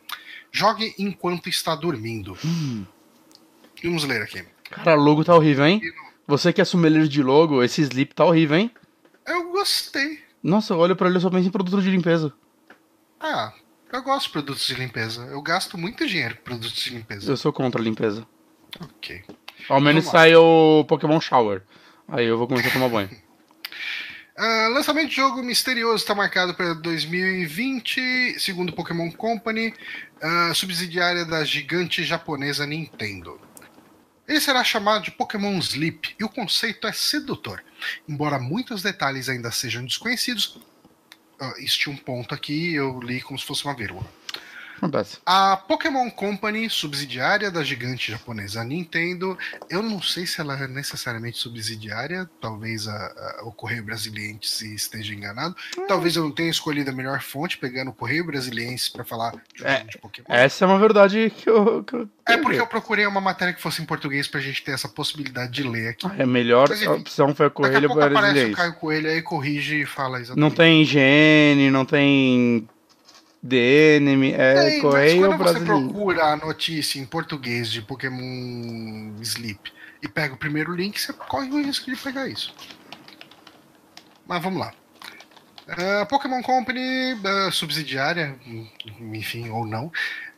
jogue 0.51 0.93
enquanto 0.97 1.49
está 1.49 1.75
dormindo. 1.75 2.37
Hum. 2.45 2.85
Vamos 3.83 4.03
ler 4.03 4.21
aqui. 4.21 4.43
Cara, 4.69 4.95
logo 4.95 5.23
tá 5.23 5.35
horrível, 5.35 5.65
hein? 5.65 5.81
Você 6.27 6.53
que 6.53 6.61
é 6.61 6.65
sommelier 6.65 7.07
de 7.07 7.21
logo, 7.21 7.63
esse 7.63 7.81
sleep 7.81 8.13
tá 8.13 8.23
horrível, 8.23 8.57
hein? 8.57 8.71
Eu 9.25 9.51
gostei. 9.51 10.19
Nossa, 10.41 10.73
eu 10.73 10.79
olho 10.79 10.95
pra 10.95 11.07
ele 11.07 11.17
e 11.17 11.21
só 11.21 11.29
penso 11.29 11.47
em 11.47 11.51
produto 11.51 11.81
de 11.81 11.89
limpeza. 11.89 12.33
Ah, 13.19 13.53
eu 13.91 14.01
gosto 14.01 14.27
de 14.27 14.31
produtos 14.31 14.65
de 14.65 14.73
limpeza. 14.75 15.25
Eu 15.25 15.41
gasto 15.41 15.77
muito 15.77 16.07
dinheiro 16.07 16.35
com 16.37 16.43
produtos 16.43 16.75
de 16.75 16.91
limpeza. 16.91 17.31
Eu 17.31 17.37
sou 17.37 17.51
contra 17.51 17.81
a 17.81 17.83
limpeza. 17.83 18.25
Ok. 18.79 19.23
Ao 19.69 19.81
menos 19.81 20.05
sai 20.05 20.35
o 20.35 20.85
Pokémon 20.87 21.19
Shower. 21.19 21.61
Aí 22.07 22.25
eu 22.25 22.37
vou 22.37 22.47
começar 22.47 22.69
a 22.69 22.73
tomar 22.73 22.89
banho. 22.89 23.09
Ah, 24.35 24.69
lançamento 24.69 25.09
de 25.09 25.15
jogo 25.15 25.43
misterioso 25.43 25.97
está 25.97 26.15
marcado 26.15 26.53
para 26.53 26.73
2020, 26.73 28.39
segundo 28.39 28.71
Pokémon 28.71 29.11
Company, 29.11 29.73
ah, 30.21 30.53
subsidiária 30.55 31.25
da 31.25 31.43
gigante 31.43 32.03
japonesa 32.03 32.65
Nintendo. 32.65 33.39
Ele 34.27 34.39
será 34.39 34.63
chamado 34.63 35.03
de 35.03 35.11
Pokémon 35.11 35.57
Sleep 35.59 36.15
e 36.17 36.23
o 36.23 36.29
conceito 36.29 36.87
é 36.87 36.93
sedutor. 36.93 37.61
Embora 38.07 38.39
muitos 38.39 38.81
detalhes 38.81 39.27
ainda 39.27 39.51
sejam 39.51 39.85
desconhecidos, 39.85 40.57
ah, 41.39 41.53
este 41.57 41.89
um 41.89 41.97
ponto 41.97 42.33
aqui 42.33 42.73
eu 42.73 43.01
li 43.01 43.19
como 43.19 43.37
se 43.37 43.45
fosse 43.45 43.65
uma 43.65 43.75
vírgula. 43.75 44.07
Acontece. 44.81 45.17
A 45.25 45.55
Pokémon 45.57 46.09
Company, 46.09 46.67
subsidiária 46.69 47.51
da 47.51 47.63
gigante 47.63 48.11
japonesa 48.11 48.63
Nintendo, 48.63 49.37
eu 49.69 49.83
não 49.83 50.01
sei 50.01 50.25
se 50.25 50.41
ela 50.41 50.57
é 50.57 50.67
necessariamente 50.67 51.37
subsidiária, 51.37 52.27
talvez 52.41 52.87
a, 52.87 52.93
a- 52.95 53.41
o 53.43 53.51
Correio 53.51 53.83
Brasiliense 53.83 54.73
esteja 54.73 55.13
enganado. 55.13 55.55
Talvez 55.87 56.15
eu 56.15 56.23
não 56.23 56.31
tenha 56.31 56.49
escolhido 56.49 56.89
a 56.89 56.93
melhor 56.93 57.21
fonte, 57.21 57.57
pegando 57.59 57.91
o 57.91 57.93
Correio 57.93 58.25
Brasiliense 58.25 58.91
para 58.91 59.03
falar 59.05 59.33
de, 59.55 59.63
É, 59.65 59.83
de 59.83 59.97
Pokémon. 59.99 60.25
Essa 60.27 60.65
é 60.65 60.67
uma 60.67 60.79
verdade 60.79 61.31
que 61.35 61.47
eu. 61.49 61.83
Que 61.83 61.95
eu 61.95 62.09
É 62.27 62.37
porque 62.37 62.55
que 62.55 62.61
eu 62.61 62.67
procurei 62.67 63.05
uma 63.05 63.21
matéria 63.21 63.53
que 63.53 63.61
fosse 63.61 63.81
em 63.81 63.85
português 63.85 64.27
pra 64.27 64.39
gente 64.41 64.63
ter 64.63 64.71
essa 64.71 64.89
possibilidade 64.89 65.51
de 65.51 65.63
ler 65.63 65.89
aqui. 65.89 66.07
É 66.17 66.25
melhor. 66.25 66.67
Mas, 66.69 66.81
A 66.81 66.85
enfim, 66.85 67.01
opção 67.01 67.35
foi 67.35 67.45
a 67.45 67.47
a 67.47 67.51
Coelho 67.51 67.87
pouco 67.87 68.03
aparece 68.03 68.45
o. 68.51 68.55
Caio 68.55 68.73
Coelho 68.73 69.09
aí, 69.09 69.21
corrige 69.21 69.81
e 69.81 69.85
fala 69.85 70.19
exatamente. 70.19 70.39
Não 70.41 70.49
tem 70.49 70.81
higiene, 70.81 71.69
não 71.69 71.85
tem 71.85 72.67
DN, 73.43 74.33
é 74.33 74.53
mas 74.55 74.81
Correio 74.81 75.19
quando 75.27 75.37
você 75.37 75.43
brasileiro. 75.59 75.89
procura 75.89 76.25
a 76.25 76.35
notícia 76.35 76.99
em 76.99 77.05
português 77.05 77.71
de 77.71 77.81
Pokémon 77.81 79.15
Sleep 79.21 79.71
e 80.03 80.07
pega 80.07 80.33
o 80.33 80.37
primeiro 80.37 80.73
link, 80.75 80.99
você 80.99 81.11
corre 81.13 81.49
o 81.49 81.61
risco 81.63 81.89
de 81.89 81.97
pegar 81.97 82.27
isso. 82.27 82.53
Mas 84.27 84.41
vamos 84.41 84.59
lá. 84.59 84.73
A 86.01 86.05
Pokémon 86.05 86.41
Company, 86.41 87.17
ah, 87.23 87.49
subsidiária, 87.51 88.37
enfim, 88.99 89.49
ou 89.49 89.65
não, 89.65 89.91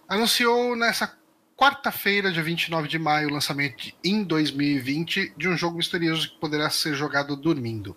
anunciou 0.07 0.75
nessa 0.75 1.13
quarta-feira, 1.57 2.31
dia 2.31 2.43
29 2.43 2.87
de 2.87 2.99
maio, 2.99 3.29
o 3.29 3.33
lançamento 3.33 3.77
de- 3.77 3.95
em 4.03 4.23
2020 4.23 5.33
de 5.37 5.47
um 5.47 5.57
jogo 5.57 5.77
misterioso 5.77 6.29
que 6.29 6.39
poderá 6.39 6.69
ser 6.69 6.93
jogado 6.95 7.35
dormindo. 7.35 7.95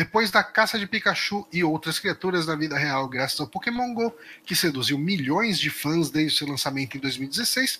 Depois 0.00 0.30
da 0.30 0.42
caça 0.42 0.78
de 0.78 0.86
Pikachu 0.86 1.46
e 1.52 1.62
outras 1.62 1.98
criaturas 1.98 2.46
na 2.46 2.56
vida 2.56 2.78
real, 2.78 3.06
graças 3.06 3.38
ao 3.38 3.46
Pokémon 3.46 3.92
Go, 3.92 4.16
que 4.46 4.56
seduziu 4.56 4.96
milhões 4.96 5.58
de 5.58 5.68
fãs 5.68 6.08
desde 6.08 6.38
seu 6.38 6.48
lançamento 6.48 6.96
em 6.96 7.00
2016, 7.00 7.78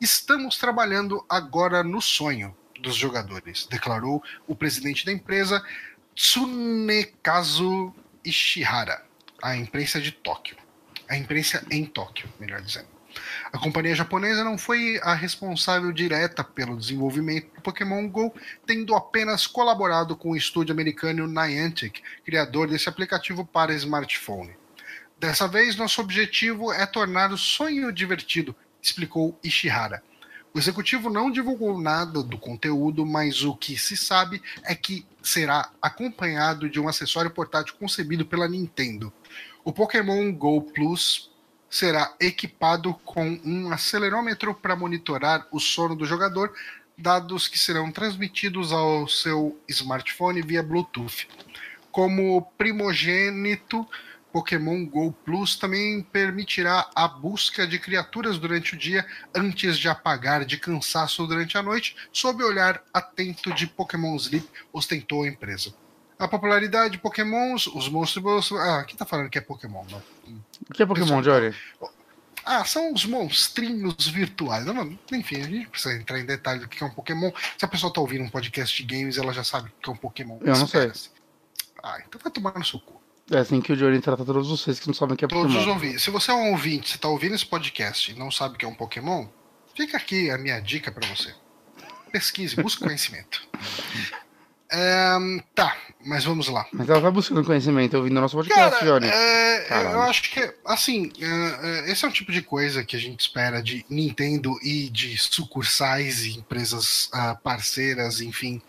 estamos 0.00 0.56
trabalhando 0.56 1.22
agora 1.28 1.84
no 1.84 2.00
sonho 2.00 2.56
dos 2.80 2.96
jogadores, 2.96 3.66
declarou 3.66 4.24
o 4.46 4.56
presidente 4.56 5.04
da 5.04 5.12
empresa, 5.12 5.62
Tsunekazu 6.14 7.94
Ishihara, 8.24 9.04
à 9.42 9.54
imprensa 9.54 10.00
de 10.00 10.10
Tóquio. 10.10 10.56
A 11.06 11.18
imprensa 11.18 11.62
em 11.70 11.84
Tóquio, 11.84 12.30
melhor 12.40 12.62
dizendo. 12.62 12.97
A 13.52 13.58
companhia 13.58 13.94
japonesa 13.94 14.44
não 14.44 14.58
foi 14.58 15.00
a 15.02 15.14
responsável 15.14 15.92
direta 15.92 16.44
pelo 16.44 16.76
desenvolvimento 16.76 17.54
do 17.54 17.60
Pokémon 17.60 18.08
Go, 18.08 18.34
tendo 18.66 18.94
apenas 18.94 19.46
colaborado 19.46 20.16
com 20.16 20.30
o 20.30 20.36
estúdio 20.36 20.72
americano 20.72 21.26
Niantic, 21.26 22.02
criador 22.24 22.68
desse 22.68 22.88
aplicativo 22.88 23.44
para 23.44 23.74
smartphone. 23.74 24.56
Dessa 25.18 25.48
vez, 25.48 25.76
nosso 25.76 26.00
objetivo 26.00 26.72
é 26.72 26.86
tornar 26.86 27.32
o 27.32 27.38
sonho 27.38 27.92
divertido, 27.92 28.54
explicou 28.80 29.38
Ishihara. 29.42 30.02
O 30.54 30.58
executivo 30.58 31.10
não 31.10 31.30
divulgou 31.30 31.80
nada 31.80 32.22
do 32.22 32.38
conteúdo, 32.38 33.04
mas 33.04 33.42
o 33.44 33.54
que 33.54 33.76
se 33.76 33.96
sabe 33.96 34.42
é 34.64 34.74
que 34.74 35.06
será 35.22 35.70
acompanhado 35.80 36.68
de 36.68 36.80
um 36.80 36.88
acessório 36.88 37.30
portátil 37.30 37.74
concebido 37.78 38.24
pela 38.24 38.48
Nintendo. 38.48 39.12
O 39.64 39.72
Pokémon 39.72 40.32
Go 40.32 40.62
Plus 40.62 41.30
será 41.70 42.14
equipado 42.20 42.94
com 43.04 43.40
um 43.44 43.70
acelerômetro 43.72 44.54
para 44.54 44.76
monitorar 44.76 45.46
o 45.52 45.60
sono 45.60 45.94
do 45.94 46.06
jogador, 46.06 46.52
dados 46.96 47.46
que 47.46 47.58
serão 47.58 47.92
transmitidos 47.92 48.72
ao 48.72 49.06
seu 49.06 49.58
smartphone 49.68 50.42
via 50.42 50.62
Bluetooth. 50.62 51.28
Como 51.92 52.42
primogênito, 52.56 53.86
Pokémon 54.32 54.84
Go 54.84 55.12
Plus 55.24 55.56
também 55.56 56.02
permitirá 56.02 56.88
a 56.94 57.08
busca 57.08 57.66
de 57.66 57.78
criaturas 57.78 58.38
durante 58.38 58.74
o 58.74 58.78
dia 58.78 59.06
antes 59.34 59.78
de 59.78 59.88
apagar 59.88 60.44
de 60.44 60.58
cansaço 60.58 61.26
durante 61.26 61.56
a 61.56 61.62
noite, 61.62 61.96
sob 62.12 62.42
o 62.42 62.46
olhar 62.46 62.82
atento 62.92 63.52
de 63.52 63.66
Pokémon 63.66 64.14
Sleep, 64.16 64.46
ostentou 64.72 65.22
a 65.22 65.28
empresa. 65.28 65.72
A 66.18 66.26
popularidade 66.26 66.92
de 66.92 66.98
Pokémons, 66.98 67.68
os 67.68 67.88
monstros. 67.88 68.52
Ah, 68.52 68.80
aqui 68.80 68.96
tá 68.96 69.06
falando 69.06 69.30
que 69.30 69.38
é 69.38 69.40
Pokémon, 69.40 69.84
não. 69.88 70.02
O 70.68 70.74
que 70.74 70.82
é 70.82 70.86
Pokémon, 70.86 71.22
Jory? 71.22 71.54
Ah, 72.44 72.64
são 72.64 72.92
os 72.94 73.04
monstrinhos 73.04 74.08
virtuais. 74.08 74.64
Não, 74.64 74.98
enfim, 75.12 75.36
a 75.36 75.44
gente 75.44 75.68
precisa 75.68 75.94
entrar 75.94 76.18
em 76.18 76.24
detalhe 76.24 76.60
do 76.60 76.68
que 76.68 76.82
é 76.82 76.86
um 76.86 76.90
Pokémon. 76.90 77.30
Se 77.58 77.64
a 77.64 77.68
pessoa 77.68 77.92
tá 77.92 78.00
ouvindo 78.00 78.24
um 78.24 78.30
podcast 78.30 78.82
de 78.82 78.96
games, 78.96 79.18
ela 79.18 79.32
já 79.32 79.44
sabe 79.44 79.68
o 79.68 79.72
que 79.82 79.90
é 79.90 79.92
um 79.92 79.96
Pokémon. 79.96 80.38
Eu 80.40 80.56
não 80.56 80.66
sei. 80.66 80.90
Ah, 81.82 81.98
então 82.06 82.20
vai 82.22 82.32
tomar 82.32 82.54
no 82.58 82.64
seu 82.64 82.80
cu. 82.80 82.98
É 83.30 83.38
assim 83.38 83.60
que 83.60 83.70
o 83.72 83.76
Jory 83.76 84.00
trata 84.00 84.24
todos 84.24 84.48
vocês 84.48 84.80
que 84.80 84.86
não 84.86 84.94
sabem 84.94 85.14
o 85.14 85.16
que 85.16 85.24
é 85.26 85.28
Todos 85.28 85.52
Pokémon. 85.52 85.60
os 85.60 85.66
ouvintes. 85.66 86.02
Se 86.02 86.10
você 86.10 86.30
é 86.30 86.34
um 86.34 86.52
ouvinte, 86.52 86.88
você 86.88 86.96
tá 86.98 87.08
ouvindo 87.08 87.34
esse 87.34 87.44
podcast 87.44 88.10
e 88.10 88.14
não 88.18 88.30
sabe 88.30 88.54
o 88.54 88.58
que 88.58 88.64
é 88.64 88.68
um 88.68 88.74
Pokémon, 88.74 89.26
fica 89.76 89.98
aqui 89.98 90.30
a 90.30 90.38
minha 90.38 90.58
dica 90.60 90.90
para 90.90 91.06
você. 91.06 91.34
Pesquise, 92.10 92.56
busque 92.56 92.82
conhecimento. 92.82 93.46
Ahn, 94.70 95.40
tá, 95.54 95.74
mas 96.04 96.24
vamos 96.24 96.48
lá. 96.48 96.66
Mas 96.72 96.88
ela 96.90 97.00
vai 97.00 97.10
buscando 97.10 97.42
conhecimento 97.42 97.96
ouvindo 97.96 98.20
nosso 98.20 98.36
podcast, 98.36 98.78
Cara, 98.78 99.06
é, 99.06 99.94
eu 99.94 100.02
acho 100.02 100.30
que, 100.30 100.54
assim, 100.66 101.10
é, 101.18 101.88
é, 101.88 101.90
esse 101.90 102.04
é 102.04 102.08
um 102.08 102.10
tipo 102.10 102.30
de 102.30 102.42
coisa 102.42 102.84
que 102.84 102.94
a 102.94 102.98
gente 102.98 103.20
espera 103.20 103.62
de 103.62 103.84
Nintendo 103.88 104.58
e 104.62 104.90
de 104.90 105.16
sucursais 105.16 106.26
e 106.26 106.36
empresas 106.36 107.08
ah, 107.14 107.34
parceiras, 107.34 108.20
enfim. 108.20 108.60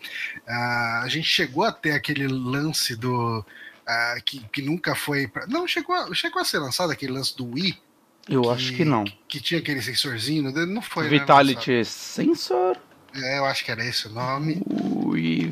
Ah, 0.48 1.02
a 1.04 1.08
gente 1.08 1.28
chegou 1.28 1.64
a 1.64 1.72
ter 1.72 1.92
aquele 1.92 2.26
lance 2.26 2.96
do. 2.96 3.44
ah, 3.86 4.16
que, 4.24 4.40
que 4.50 4.62
nunca 4.62 4.94
foi. 4.94 5.28
Pra, 5.28 5.46
não, 5.46 5.68
chegou 5.68 5.94
a, 5.94 6.14
chegou 6.14 6.40
a 6.40 6.44
ser 6.46 6.60
lançado 6.60 6.90
aquele 6.90 7.12
lance 7.12 7.36
do 7.36 7.46
Wii, 7.52 7.78
Eu 8.26 8.50
acho 8.50 8.72
que 8.72 8.86
não. 8.86 9.04
que 9.28 9.38
tinha 9.38 9.60
aquele 9.60 9.82
sensorzinho, 9.82 10.50
né? 10.50 10.64
não 10.64 10.80
foi. 10.80 11.04
né, 11.04 11.10
Vitality 11.10 11.84
Sensor? 11.84 12.78
É, 13.14 13.38
eu 13.38 13.44
acho 13.44 13.64
que 13.64 13.70
era 13.70 13.84
esse 13.84 14.06
o 14.06 14.10
nome. 14.10 14.62
Ui, 14.68 15.46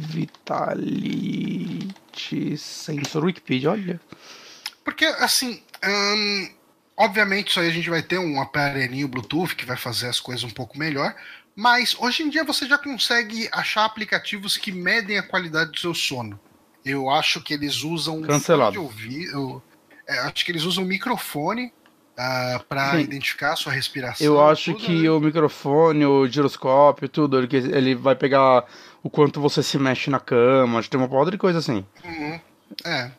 Vitality 1.09 2.57
Sensor 2.57 3.25
Wikipedia, 3.25 3.71
olha. 3.71 4.01
Porque, 4.85 5.05
assim, 5.05 5.63
hum, 5.85 6.49
obviamente 6.97 7.49
isso 7.51 7.61
aí 7.61 7.69
a 7.69 7.73
gente 7.73 7.91
vai 7.91 8.03
ter 8.03 8.19
um 8.19 8.41
aparelhinho 8.41 9.09
Bluetooth 9.09 9.55
que 9.55 9.65
vai 9.67 9.77
fazer 9.77 10.09
as 10.09 10.21
coisas 10.21 10.45
um 10.45 10.51
pouco 10.51 10.79
melhor, 10.79 11.15
mas 11.55 11.97
hoje 11.99 12.23
em 12.23 12.31
dia 12.31 12.45
você 12.45 12.67
já 12.67 12.79
consegue 12.79 13.49
achar 13.53 13.85
aplicativos 13.85 14.57
que 14.57 14.73
medem 14.73 15.19
a 15.19 15.23
qualidade 15.23 15.73
do 15.73 15.79
seu 15.79 15.95
sono. 15.95 16.39
Eu 16.85 17.11
acho 17.11 17.41
que 17.43 17.53
eles 17.53 17.83
usam 17.83 18.23
Cancelado. 18.23 18.81
ouvido, 18.83 19.31
eu- 19.33 19.63
é, 20.07 20.21
acho 20.21 20.45
que 20.45 20.53
eles 20.53 20.63
usam 20.63 20.85
microfone 20.85 21.73
para 22.69 22.93
Sim. 22.93 23.01
identificar 23.01 23.53
a 23.53 23.57
sua 23.57 23.73
respiração. 23.73 24.27
Eu 24.27 24.45
acho 24.45 24.73
tudo, 24.73 24.85
que 24.85 25.03
né? 25.03 25.11
o 25.11 25.21
microfone, 25.21 26.05
o 26.05 26.27
giroscópio, 26.27 27.09
tudo, 27.09 27.39
ele, 27.39 27.57
ele 27.57 27.95
vai 27.95 28.17
pegar 28.17 28.65
o 29.03 29.09
quanto 29.09 29.41
você 29.41 29.63
se 29.63 29.79
mexe 29.79 30.11
na 30.11 30.19
cama, 30.19 30.79
acho 30.79 30.89
que 30.89 30.93
tem 30.93 31.01
uma 31.01 31.09
porra 31.09 31.31
de 31.31 31.39
coisa 31.39 31.61
assim. 31.61 31.87
Uhum, 32.05 32.41
é. 32.85 33.11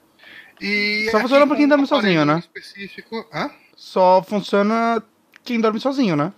E 0.59 1.07
Só 1.09 1.17
aqui 1.17 1.23
funciona 1.23 1.47
pra 1.47 1.55
com 1.55 1.57
quem 1.57 1.65
um 1.65 1.69
dorme 1.69 1.88
sozinho, 1.88 2.26
né? 2.26 2.39
Específico. 2.39 3.26
Hã? 3.34 3.49
Só 3.76 4.21
funciona 4.21 5.01
quem 5.45 5.61
dorme 5.61 5.80
sozinho, 5.80 6.17
né? 6.17 6.34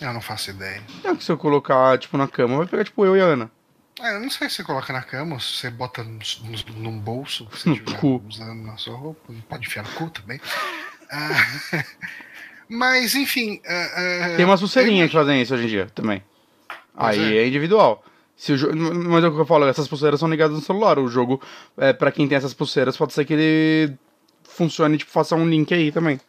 Eu 0.00 0.12
não 0.12 0.20
faço 0.20 0.50
ideia. 0.50 0.82
É 1.04 1.14
que 1.14 1.22
se 1.22 1.30
eu 1.30 1.38
colocar, 1.38 1.96
tipo, 1.96 2.18
na 2.18 2.26
cama, 2.26 2.56
vai 2.56 2.66
pegar, 2.66 2.82
tipo, 2.82 3.06
eu 3.06 3.16
e 3.16 3.20
a 3.20 3.24
Ana. 3.24 3.50
É, 4.00 4.16
eu 4.16 4.20
não 4.20 4.30
sei 4.30 4.48
se 4.48 4.56
você 4.56 4.64
coloca 4.64 4.92
na 4.92 5.02
cama, 5.02 5.38
se 5.38 5.52
você 5.52 5.70
bota 5.70 6.02
num 6.02 6.98
bolso, 6.98 7.46
que 7.46 7.58
você 7.60 7.70
estiver 7.70 8.00
usando 8.26 8.62
na 8.62 8.76
sua 8.76 8.96
roupa, 8.96 9.32
pode 9.48 9.66
enfiar 9.66 9.84
no 9.84 9.92
cu 9.92 10.10
também. 10.10 10.40
Ah, 11.12 11.84
mas, 12.68 13.14
enfim. 13.14 13.60
ah, 13.66 13.90
ah, 14.32 14.36
Tem 14.36 14.44
umas 14.44 14.60
pulseirinhas 14.60 15.04
eu 15.04 15.08
que 15.10 15.16
fazem 15.16 15.42
isso 15.42 15.54
hoje 15.54 15.64
em 15.64 15.68
dia 15.68 15.86
também. 15.94 16.22
Pois 16.96 17.18
Aí 17.18 17.36
é. 17.38 17.42
é 17.42 17.46
individual. 17.46 18.04
Se 18.36 18.52
o 18.52 18.56
jo- 18.56 18.74
Mas 18.74 19.22
é 19.22 19.28
o 19.28 19.32
que 19.34 19.40
eu 19.40 19.46
falo, 19.46 19.66
essas 19.68 19.86
pulseiras 19.86 20.18
são 20.18 20.28
ligadas 20.28 20.56
no 20.56 20.62
celular. 20.62 20.98
O 20.98 21.08
jogo, 21.08 21.40
é, 21.76 21.92
para 21.92 22.10
quem 22.10 22.26
tem 22.26 22.36
essas 22.36 22.54
pulseiras, 22.54 22.96
pode 22.96 23.12
ser 23.12 23.24
que 23.24 23.32
ele 23.34 23.94
funcione, 24.42 24.98
tipo, 24.98 25.10
faça 25.10 25.36
um 25.36 25.46
link 25.48 25.72
aí 25.72 25.92
também. 25.92 26.20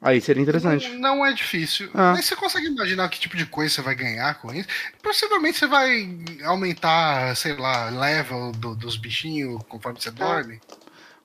Aí 0.00 0.20
seria 0.20 0.40
interessante. 0.40 0.88
Não, 0.90 1.16
não 1.16 1.26
é 1.26 1.32
difícil. 1.32 1.90
Ah. 1.92 2.12
Mas 2.16 2.24
você 2.24 2.36
consegue 2.36 2.68
imaginar 2.68 3.08
que 3.08 3.18
tipo 3.18 3.36
de 3.36 3.44
coisa 3.46 3.74
você 3.74 3.82
vai 3.82 3.96
ganhar 3.96 4.32
com 4.40 4.54
isso? 4.54 4.68
Possivelmente 5.02 5.58
você 5.58 5.66
vai 5.66 6.08
aumentar, 6.44 7.34
sei 7.36 7.54
lá, 7.56 7.90
level 7.90 8.52
do- 8.52 8.76
dos 8.76 8.96
bichinhos 8.96 9.60
conforme 9.68 10.00
você 10.00 10.12
dorme. 10.12 10.60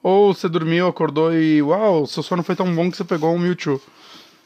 Ou 0.04 0.34
você 0.34 0.50
dormiu, 0.50 0.86
acordou 0.88 1.34
e, 1.34 1.62
uau, 1.62 2.06
seu 2.06 2.22
sono 2.22 2.44
foi 2.44 2.56
tão 2.58 2.76
bom 2.76 2.92
que 2.92 2.98
você 2.98 3.06
pegou 3.06 3.34
um 3.34 3.40
Mewtwo. 3.40 3.82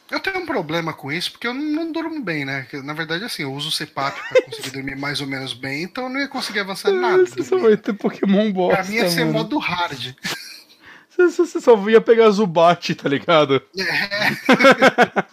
Eu 0.10 0.20
tenho 0.22 0.38
um 0.38 0.46
problema 0.46 0.94
com 0.94 1.12
isso, 1.12 1.32
porque 1.32 1.48
eu 1.48 1.54
não, 1.54 1.92
durmo 1.92 2.22
bem, 2.22 2.46
né? 2.46 2.66
Na 2.84 2.94
verdade, 2.94 3.26
assim, 3.26 3.42
eu 3.44 3.52
uso 3.52 3.68
o 3.68 3.72
CPAP 3.72 4.16
pra 4.30 4.42
conseguir 4.44 4.70
dormir 4.70 4.96
mais 4.96 5.20
ou 5.20 5.28
menos 5.28 5.54
bem, 5.54 5.84
então 5.84 6.06
eu 6.06 6.10
não 6.12 6.20
ia 6.22 6.28
conseguir 6.30 6.60
avançar 6.62 6.92
nada. 6.94 7.26
Você 7.26 7.44
só 7.44 7.58
vai 7.58 7.76
ter 7.76 7.92
Pokémon 7.94 8.50
bosta, 8.54 8.84
Pra 8.84 8.90
mim 8.90 8.96
ia 8.98 9.10
ser 9.10 9.26
mano. 9.26 9.40
modo 9.40 9.58
hard. 9.58 10.14
Você, 11.10 11.28
você- 11.46 11.60
só 11.60 11.90
ia 11.90 12.00
pegar 12.00 12.30
Zubat, 12.30 12.94
tá 12.96 13.10
ligado? 13.10 13.62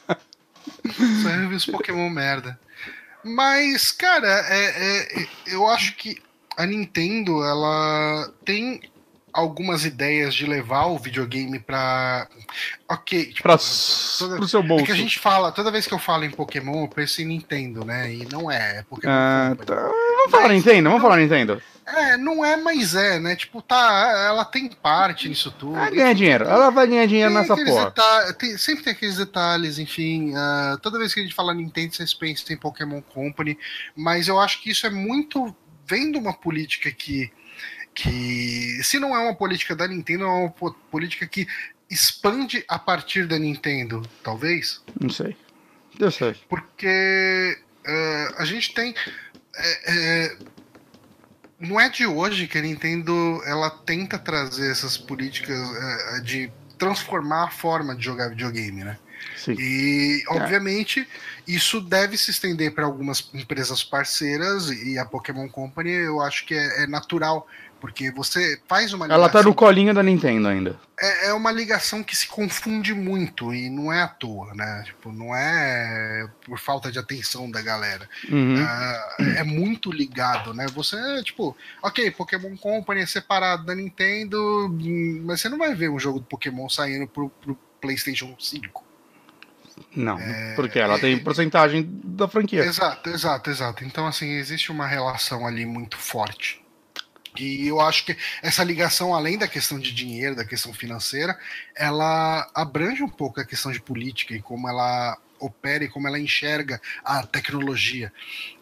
Só 1.22 1.28
eu 1.30 1.48
vi 1.48 1.54
os 1.54 1.66
Pokémon 1.66 2.10
merda. 2.10 2.58
Mas, 3.22 3.92
cara, 3.92 4.26
é, 4.48 5.22
é- 5.22 5.28
eu 5.46 5.66
acho 5.68 5.94
que 5.96 6.20
a 6.56 6.66
Nintendo, 6.66 7.42
ela 7.44 8.32
tem 8.44 8.80
algumas 9.34 9.84
ideias 9.84 10.32
de 10.34 10.46
levar 10.46 10.86
o 10.86 10.96
videogame 10.98 11.58
pra. 11.58 12.28
Ok, 12.88 13.32
tipo, 13.32 13.48
toda- 14.18 14.36
pro 14.36 14.48
seu 14.48 14.60
é 14.60 14.62
bolso. 14.62 14.84
que 14.86 14.92
a 14.92 14.96
gente 14.96 15.18
fala, 15.18 15.50
toda 15.50 15.70
vez 15.72 15.86
que 15.86 15.92
eu 15.92 15.98
falo 15.98 16.24
em 16.24 16.30
Pokémon, 16.30 16.82
eu 16.84 16.88
penso 16.88 17.20
em 17.20 17.26
Nintendo, 17.26 17.84
né? 17.84 18.12
E 18.14 18.26
não 18.30 18.50
é, 18.50 18.78
é 18.78 18.82
Pokémon. 18.84 19.12
Ah, 19.12 19.56
tá. 19.66 19.74
Vamos 19.74 20.30
falar 20.30 20.48
Nintendo, 20.50 20.88
vamos 20.88 21.02
falar 21.02 21.16
Nintendo. 21.16 21.60
É, 21.86 22.16
não 22.16 22.42
é, 22.42 22.56
mas 22.56 22.94
é, 22.94 23.18
né? 23.18 23.36
Tipo, 23.36 23.60
tá, 23.60 24.24
ela 24.26 24.42
tem 24.44 24.68
parte 24.70 25.28
nisso 25.28 25.50
tudo. 25.50 25.76
Ela 25.76 25.90
ganha 25.90 26.14
dinheiro, 26.14 26.44
ela 26.44 26.70
vai 26.70 26.86
ganhar 26.86 27.04
dinheiro 27.06 27.30
Tem 27.30 27.40
nessa 27.42 27.56
porra. 27.56 27.92
tem- 28.38 28.56
sempre 28.56 28.84
tem 28.84 28.92
aqueles 28.94 29.16
detalhes, 29.16 29.78
enfim. 29.78 30.32
ah, 30.34 30.78
toda 30.80 30.98
vez 30.98 31.12
que 31.12 31.20
a 31.20 31.22
gente 31.22 31.34
fala 31.34 31.52
Nintendo, 31.52 31.94
vocês 31.94 32.14
pensam 32.14 32.54
em 32.54 32.58
Pokémon 32.58 33.02
Company, 33.02 33.58
mas 33.94 34.28
eu 34.28 34.40
acho 34.40 34.62
que 34.62 34.70
isso 34.70 34.86
é 34.86 34.90
muito. 34.90 35.54
vem 35.86 36.10
de 36.10 36.16
uma 36.16 36.32
política 36.32 36.90
que. 36.90 37.30
Que 37.94 38.80
se 38.82 38.98
não 38.98 39.14
é 39.14 39.18
uma 39.20 39.34
política 39.34 39.74
da 39.76 39.86
Nintendo, 39.86 40.24
é 40.24 40.26
uma 40.28 40.50
po- 40.50 40.74
política 40.90 41.26
que 41.26 41.46
expande 41.88 42.64
a 42.68 42.78
partir 42.78 43.26
da 43.26 43.38
Nintendo, 43.38 44.02
talvez. 44.22 44.80
Não 45.00 45.08
sei. 45.10 45.36
Eu 45.98 46.10
sei. 46.10 46.34
Porque 46.48 47.56
eh, 47.86 48.28
a 48.36 48.44
gente 48.44 48.74
tem. 48.74 48.94
eh, 49.56 49.80
eh, 49.86 50.36
não 51.60 51.78
é 51.80 51.88
de 51.88 52.04
hoje 52.04 52.48
que 52.48 52.58
a 52.58 52.62
Nintendo 52.62 53.40
ela 53.46 53.70
tenta 53.70 54.18
trazer 54.18 54.70
essas 54.70 54.98
políticas 54.98 55.56
de 56.24 56.50
transformar 56.76 57.44
a 57.44 57.50
forma 57.50 57.94
de 57.94 58.04
jogar 58.04 58.28
videogame, 58.28 58.82
né? 58.84 58.98
Sim. 59.36 59.54
E, 59.58 60.22
É. 60.28 60.34
obviamente, 60.34 61.06
isso 61.46 61.80
deve 61.80 62.18
se 62.18 62.30
estender 62.32 62.74
para 62.74 62.84
algumas 62.84 63.30
empresas 63.32 63.82
parceiras 63.84 64.68
e 64.70 64.98
a 64.98 65.04
Pokémon 65.04 65.48
Company 65.48 65.90
eu 65.92 66.20
acho 66.20 66.44
que 66.44 66.54
é, 66.54 66.82
é 66.82 66.86
natural, 66.86 67.46
porque 67.84 68.10
você 68.10 68.58
faz 68.66 68.94
uma 68.94 69.04
Ela 69.04 69.28
tá 69.28 69.40
ligação- 69.40 69.50
no 69.50 69.54
colinho 69.54 69.92
da 69.92 70.02
Nintendo 70.02 70.48
ainda. 70.48 70.80
é, 70.98 71.26
é 71.28 71.32
uma 71.34 71.52
ligação 71.52 72.02
que 72.02 72.16
se 72.16 72.26
confunde 72.26 72.94
muito 72.94 73.52
e 73.52 73.68
não 73.68 73.92
é 73.92 74.00
à 74.00 74.08
toa, 74.08 74.54
né? 74.54 74.84
Tipo, 74.86 75.12
não 75.12 75.36
é 75.36 76.26
por 76.46 76.58
falta 76.58 76.90
de 76.90 76.98
atenção 76.98 77.50
da 77.50 77.60
galera. 77.60 78.08
Uhum. 78.30 78.56
Ah, 78.58 79.16
é 79.36 79.42
muito 79.44 79.92
ligado, 79.92 80.54
né? 80.54 80.64
Você, 80.74 80.96
tipo, 81.24 81.54
ok, 81.82 82.10
Pokémon 82.12 82.56
Company 82.56 83.02
é 83.02 83.06
separado 83.06 83.66
da 83.66 83.74
Nintendo, 83.74 84.74
mas 85.22 85.42
você 85.42 85.50
não 85.50 85.58
vai 85.58 85.74
ver 85.74 85.90
um 85.90 85.98
jogo 85.98 86.20
do 86.20 86.24
Pokémon 86.24 86.66
saindo 86.70 87.06
pro, 87.06 87.28
pro 87.28 87.54
PlayStation 87.82 88.34
5. 88.40 88.82
Não, 89.94 90.16
porque 90.56 90.78
ela 90.78 90.98
tem 90.98 91.18
porcentagem 91.18 91.86
da 92.02 92.26
franquia. 92.26 92.64
Exato, 92.64 93.10
exato, 93.10 93.50
exato. 93.50 93.84
Então, 93.84 94.06
assim, 94.06 94.30
existe 94.30 94.72
uma 94.72 94.86
relação 94.86 95.46
ali 95.46 95.66
muito 95.66 95.98
forte. 95.98 96.63
E 97.36 97.66
eu 97.66 97.80
acho 97.80 98.06
que 98.06 98.16
essa 98.42 98.62
ligação, 98.62 99.14
além 99.14 99.36
da 99.36 99.48
questão 99.48 99.78
de 99.78 99.92
dinheiro, 99.92 100.36
da 100.36 100.44
questão 100.44 100.72
financeira, 100.72 101.36
ela 101.74 102.48
abrange 102.54 103.02
um 103.02 103.08
pouco 103.08 103.40
a 103.40 103.44
questão 103.44 103.72
de 103.72 103.80
política 103.80 104.34
e 104.34 104.42
como 104.42 104.68
ela 104.68 105.18
opera 105.40 105.84
e 105.84 105.88
como 105.88 106.06
ela 106.06 106.18
enxerga 106.18 106.80
a 107.04 107.26
tecnologia. 107.26 108.12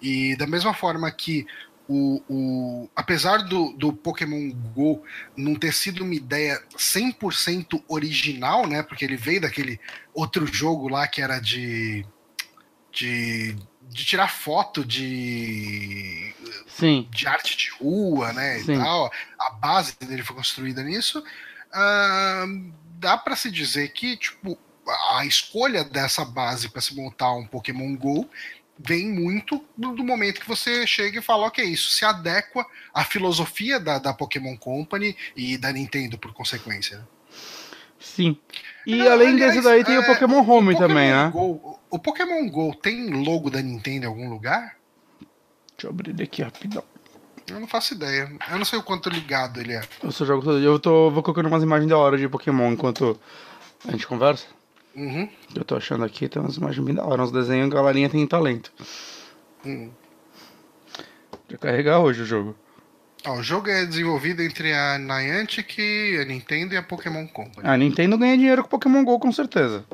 E 0.01 0.35
da 0.37 0.47
mesma 0.47 0.73
forma 0.73 1.11
que 1.11 1.47
o, 1.89 2.23
o, 2.29 2.91
apesar 2.95 3.39
do, 3.39 3.73
do 3.73 3.93
Pokémon 3.93 4.51
Go 4.75 5.03
não 5.37 5.55
ter 5.55 5.73
sido 5.73 6.05
uma 6.05 6.15
ideia 6.15 6.63
100% 6.77 7.83
original, 7.89 8.67
né? 8.67 8.83
Porque 8.83 9.05
ele 9.05 9.17
veio 9.17 9.43
daquele 9.43 9.79
outro 10.15 10.47
jogo 10.47 10.89
lá 10.89 11.07
que 11.07 11.21
era 11.21 11.39
de. 11.39 12.07
de, 12.91 13.57
de 13.93 14.05
tirar 14.05 14.29
foto 14.29 14.85
de. 14.85 16.35
Sim. 16.67 17.07
de 17.11 17.27
arte 17.27 17.57
de 17.57 17.71
rua, 17.71 18.33
né? 18.33 18.59
Sim. 18.61 18.75
E 18.75 18.79
tal. 18.79 19.13
A 19.39 19.51
base 19.51 19.95
dele 20.01 20.23
foi 20.23 20.35
construída 20.35 20.83
nisso. 20.83 21.23
Ah, 21.73 22.47
dá 22.99 23.17
para 23.19 23.37
se 23.37 23.51
dizer 23.51 23.93
que, 23.93 24.17
tipo, 24.17 24.59
a 25.15 25.25
escolha 25.27 25.85
dessa 25.85 26.25
base 26.25 26.69
para 26.69 26.81
se 26.81 26.95
montar 26.97 27.33
um 27.35 27.47
Pokémon 27.47 27.95
Go 27.97 28.29
vem 28.79 29.09
muito 29.09 29.65
do, 29.77 29.95
do 29.95 30.03
momento 30.03 30.41
que 30.41 30.49
você 30.49 30.87
chega 30.87 31.19
e 31.19 31.23
fala, 31.23 31.47
ok, 31.47 31.65
isso 31.65 31.91
se 31.91 32.05
adequa 32.05 32.67
à 32.93 33.05
filosofia 33.05 33.79
da, 33.79 33.99
da 33.99 34.13
Pokémon 34.13 34.57
Company 34.57 35.17
e 35.37 35.57
da 35.57 35.71
Nintendo, 35.73 36.19
por 36.19 36.33
consequência. 36.33 36.99
né? 36.99 37.05
Sim. 38.01 38.37
E 38.87 38.97
Não, 38.97 39.13
além 39.13 39.29
aliás, 39.29 39.55
desse 39.55 39.65
daí 39.65 39.85
tem 39.85 39.97
o 39.99 40.03
é, 40.03 40.07
Pokémon 40.07 40.41
Home 40.41 40.75
O 40.75 40.79
também, 40.79 41.11
Pokémon 41.13 41.25
né? 41.25 41.31
Go- 41.33 41.81
o 41.91 41.99
Pokémon 41.99 42.49
Go 42.51 42.75
tem 42.75 43.25
logo 43.25 43.51
da 43.51 43.61
Nintendo 43.63 44.05
em 44.07 44.09
algum 44.09 44.29
lugar? 44.31 44.77
Deixa 45.77 45.85
eu 45.87 45.91
abrir 45.91 46.11
ele 46.11 46.23
aqui 46.25 46.43
rapidão. 46.43 46.83
Eu 47.49 47.61
não 47.61 47.67
faço 47.67 47.95
ideia. 47.95 48.31
Eu 48.51 48.59
não 48.59 48.65
sei 48.65 48.79
o 48.79 48.83
quanto 48.83 49.09
ligado 49.11 49.61
ele 49.61 49.73
é. 49.75 49.83
Eu 50.03 50.11
só 50.13 50.25
jogo 50.25 50.43
todo 50.43 50.59
dia. 50.59 50.69
Eu 50.69 50.79
tô, 50.79 51.11
vou 51.11 51.23
colocando 51.23 51.47
umas 51.47 51.63
imagens 51.63 51.89
da 51.91 51.99
hora 51.99 52.17
de 52.17 52.29
Pokémon 52.29 52.73
enquanto 52.73 53.19
a 53.87 53.91
gente 53.93 54.07
conversa. 54.07 54.47
Uhum. 54.95 55.29
Eu 55.55 55.65
tô 55.65 55.77
achando 55.77 56.05
aqui, 56.05 56.29
tem 56.29 56.41
umas 56.41 56.57
imagens 56.57 56.85
bem 56.85 56.95
da 56.95 57.05
hora, 57.05 57.23
uns 57.23 57.33
desenhos, 57.33 57.71
a 57.71 57.75
galerinha 57.75 58.09
tem 58.09 58.27
talento. 58.27 58.73
Hum. 59.65 59.91
Vai 61.49 61.59
carregar 61.59 61.99
hoje 62.01 62.23
o 62.23 62.27
jogo. 62.27 62.55
Ó, 63.25 63.35
o 63.39 63.43
jogo 63.43 63.69
é 63.71 63.85
desenvolvido 63.87 64.43
entre 64.43 64.73
a 64.73 64.99
Niantic, 64.99 65.79
a 66.21 66.25
Nintendo 66.25 66.75
e 66.75 66.77
a 66.77 66.83
Pokémon 66.83 67.27
Company. 67.29 67.67
A 67.69 67.77
Nintendo 67.77 68.19
ganha 68.19 68.37
dinheiro 68.37 68.63
com 68.63 68.69
Pokémon 68.69 69.05
GO, 69.05 69.19
com 69.21 69.31
certeza. 69.31 69.85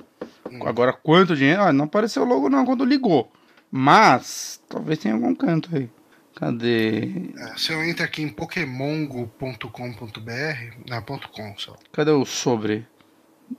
Hum. 0.50 0.66
Agora, 0.66 0.92
quanto 0.94 1.36
dinheiro? 1.36 1.62
Ah, 1.62 1.72
não 1.72 1.84
apareceu 1.84 2.24
logo 2.24 2.48
não 2.48 2.64
quando 2.64 2.84
ligou. 2.86 3.30
Mas, 3.70 4.60
talvez 4.68 4.98
tenha 4.98 5.14
algum 5.14 5.34
canto 5.34 5.68
aí. 5.76 5.90
Cadê? 6.36 7.32
É, 7.36 7.58
se 7.58 7.72
eu 7.72 7.84
entro 7.84 8.02
aqui 8.04 8.22
em 8.22 8.28
pokémongo.com.br, 8.28 9.70
não, 10.88 11.02
ponto 11.02 11.28
.com 11.28 11.54
só. 11.58 11.76
Cadê 11.92 12.10
o 12.12 12.24
sobre? 12.24 12.86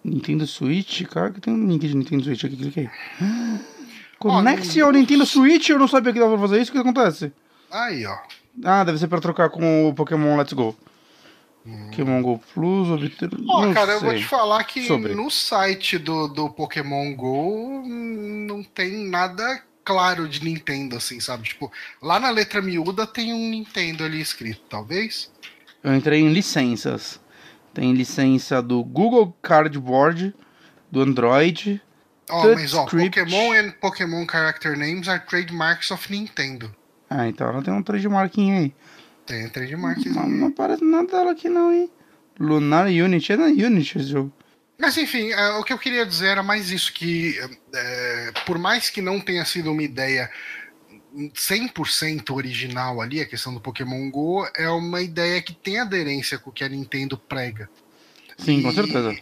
Nintendo 0.04 0.48
Switch? 0.48 1.04
Cara, 1.04 1.30
que 1.32 1.42
tem 1.42 1.54
um 1.54 1.68
link 1.68 1.88
de 1.88 1.96
Nintendo 1.96 2.24
Switch 2.24 2.44
aqui, 2.46 2.56
cliquei. 2.56 2.90
Conecte 4.18 4.80
no- 4.80 4.86
ao 4.86 4.92
Nintendo 4.92 5.26
Switch, 5.26 5.70
eu 5.70 5.78
não 5.80 5.88
sabia 5.88 6.14
que 6.14 6.20
dava 6.20 6.32
pra 6.38 6.48
fazer 6.48 6.62
isso, 6.62 6.72
o 6.72 6.74
que 6.74 6.80
acontece? 6.80 7.32
Aí, 7.72 8.06
ó. 8.06 8.18
Ah, 8.64 8.84
deve 8.84 8.98
ser 8.98 9.08
pra 9.08 9.22
trocar 9.22 9.50
com 9.50 9.90
o 9.90 9.94
Pokémon 9.94 10.38
Let's 10.38 10.54
Go. 10.54 10.76
Pokémon 11.90 12.22
Go 12.22 12.42
Plus, 12.54 12.90
obter... 12.90 13.30
Ó, 13.48 13.66
não 13.66 13.74
cara, 13.74 13.94
eu 13.94 14.00
vou 14.02 14.12
sei. 14.12 14.20
te 14.20 14.26
falar 14.26 14.64
que 14.64 14.88
Sobre. 14.88 15.14
no 15.14 15.30
site 15.30 15.98
do, 15.98 16.28
do 16.28 16.50
Pokémon 16.50 17.14
Go 17.14 17.84
não 17.86 18.64
tem 18.64 19.08
nada 19.08 19.64
claro 19.84 20.28
de 20.28 20.44
Nintendo, 20.44 20.98
assim, 20.98 21.20
sabe? 21.20 21.44
Tipo, 21.44 21.72
lá 22.02 22.20
na 22.20 22.30
letra 22.30 22.62
miúda 22.62 23.06
tem 23.06 23.34
um 23.34 23.50
Nintendo 23.50 24.04
ali 24.04 24.22
escrito, 24.22 24.62
talvez. 24.70 25.32
Eu 25.84 25.96
entrei 25.96 26.22
em 26.22 26.32
licenças. 26.32 27.20
Tem 27.74 27.94
licença 27.94 28.62
do 28.62 28.84
Google 28.84 29.36
Cardboard, 29.42 30.34
do 30.92 31.02
Android. 31.02 31.82
Ó, 32.30 32.42
Touch 32.42 32.56
mas 32.56 32.74
ó. 32.74 32.86
Pokémon 32.86 33.54
and 33.54 33.72
Pokémon 33.82 34.26
Character 34.30 34.78
Names 34.78 35.08
are 35.08 35.24
trademarks 35.26 35.92
of 35.92 36.12
Nintendo. 36.12 36.74
Ah, 37.10 37.28
então 37.28 37.48
ela 37.48 37.62
tem 37.64 37.74
um 37.74 37.82
trademarking 37.84 38.52
aí. 38.52 38.74
Tem 39.26 39.48
trademarks. 39.50 40.06
Mas 40.14 40.28
não 40.30 40.48
aparece 40.48 40.84
nada 40.84 41.08
dela 41.08 41.32
aqui 41.32 41.50
não, 41.50 41.74
hein? 41.74 41.90
Lunar 42.40 42.88
Unity, 42.88 43.34
é 43.34 43.38
na 43.38 43.46
Unity 43.46 43.98
esse 43.98 44.10
jogo. 44.10 44.32
Mas 44.78 44.96
enfim, 44.98 45.32
é, 45.32 45.50
o 45.58 45.64
que 45.64 45.74
eu 45.74 45.78
queria 45.78 46.06
dizer 46.06 46.28
era 46.28 46.44
mais 46.44 46.72
isso, 46.72 46.94
que 46.94 47.36
é, 47.74 48.32
por 48.46 48.58
mais 48.58 48.90
que 48.90 49.02
não 49.02 49.20
tenha 49.20 49.44
sido 49.44 49.72
uma 49.72 49.84
ideia 49.84 50.30
100% 51.34 52.34
original 52.34 53.02
ali, 53.02 53.20
a 53.20 53.26
questão 53.26 53.54
do 53.54 53.60
Pokémon 53.60 54.10
GO, 54.10 54.48
é 54.56 54.70
uma 54.70 55.02
ideia 55.02 55.42
que 55.42 55.54
tem 55.54 55.80
aderência 55.80 56.38
com 56.38 56.50
o 56.50 56.54
que 56.54 56.64
a 56.64 56.70
Nintendo 56.70 57.18
prega. 57.18 57.70
Sim, 58.38 58.62
com 58.62 58.70
E- 58.70 58.76
certeza. 58.76 59.16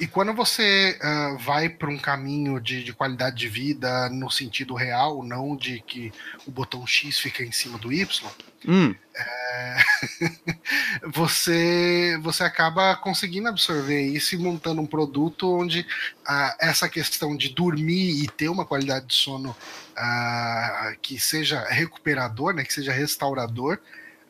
E 0.00 0.06
quando 0.06 0.32
você 0.32 0.98
ah, 1.00 1.36
vai 1.38 1.68
para 1.68 1.90
um 1.90 1.98
caminho 1.98 2.58
de, 2.58 2.82
de 2.82 2.92
qualidade 2.92 3.36
de 3.36 3.48
vida 3.48 4.08
no 4.08 4.30
sentido 4.30 4.74
real, 4.74 5.22
não 5.22 5.54
de 5.54 5.80
que 5.80 6.10
o 6.46 6.50
botão 6.50 6.86
X 6.86 7.18
fica 7.18 7.44
em 7.44 7.52
cima 7.52 7.78
do 7.78 7.92
Y, 7.92 8.30
Hum, 8.68 8.94
você 11.14 12.18
você 12.20 12.44
acaba 12.44 12.94
conseguindo 12.94 13.48
absorver 13.48 14.02
isso 14.02 14.34
e 14.34 14.38
montando 14.38 14.82
um 14.82 14.86
produto 14.86 15.50
onde 15.50 15.86
ah, 16.26 16.54
essa 16.60 16.86
questão 16.86 17.34
de 17.34 17.48
dormir 17.48 18.22
e 18.22 18.28
ter 18.28 18.50
uma 18.50 18.66
qualidade 18.66 19.06
de 19.06 19.14
sono 19.14 19.56
ah, 19.96 20.92
que 21.00 21.18
seja 21.18 21.64
recuperador, 21.68 22.52
né, 22.52 22.62
que 22.62 22.72
seja 22.72 22.92
restaurador, 22.92 23.78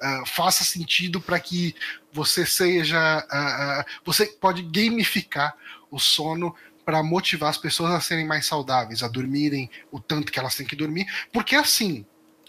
ah, 0.01 0.23
faça 0.27 0.65
sentido 0.65 1.21
para 1.21 1.39
que 1.39 1.75
você 2.13 2.47
seja 2.47 2.99
ah, 2.99 3.27
ah, 3.31 3.87
você 4.05 4.27
pode 4.27 4.63
gamificar 4.63 5.55
o 5.91 5.99
sono 5.99 6.55
para 6.85 7.03
motivar 7.03 7.51
as 7.51 7.59
pessoas 7.59 7.93
a 7.93 8.01
serem 8.01 8.27
mais 8.27 8.47
saudáveis, 8.47 9.03
a 9.03 9.09
dormirem 9.09 9.71
o 9.93 10.01
tanto 10.01 10.33
que 10.33 10.39
elas 10.39 10.55
têm 10.55 10.67
que 10.67 10.77
dormir, 10.77 11.07
porque 11.33 11.55
assim 11.55 12.05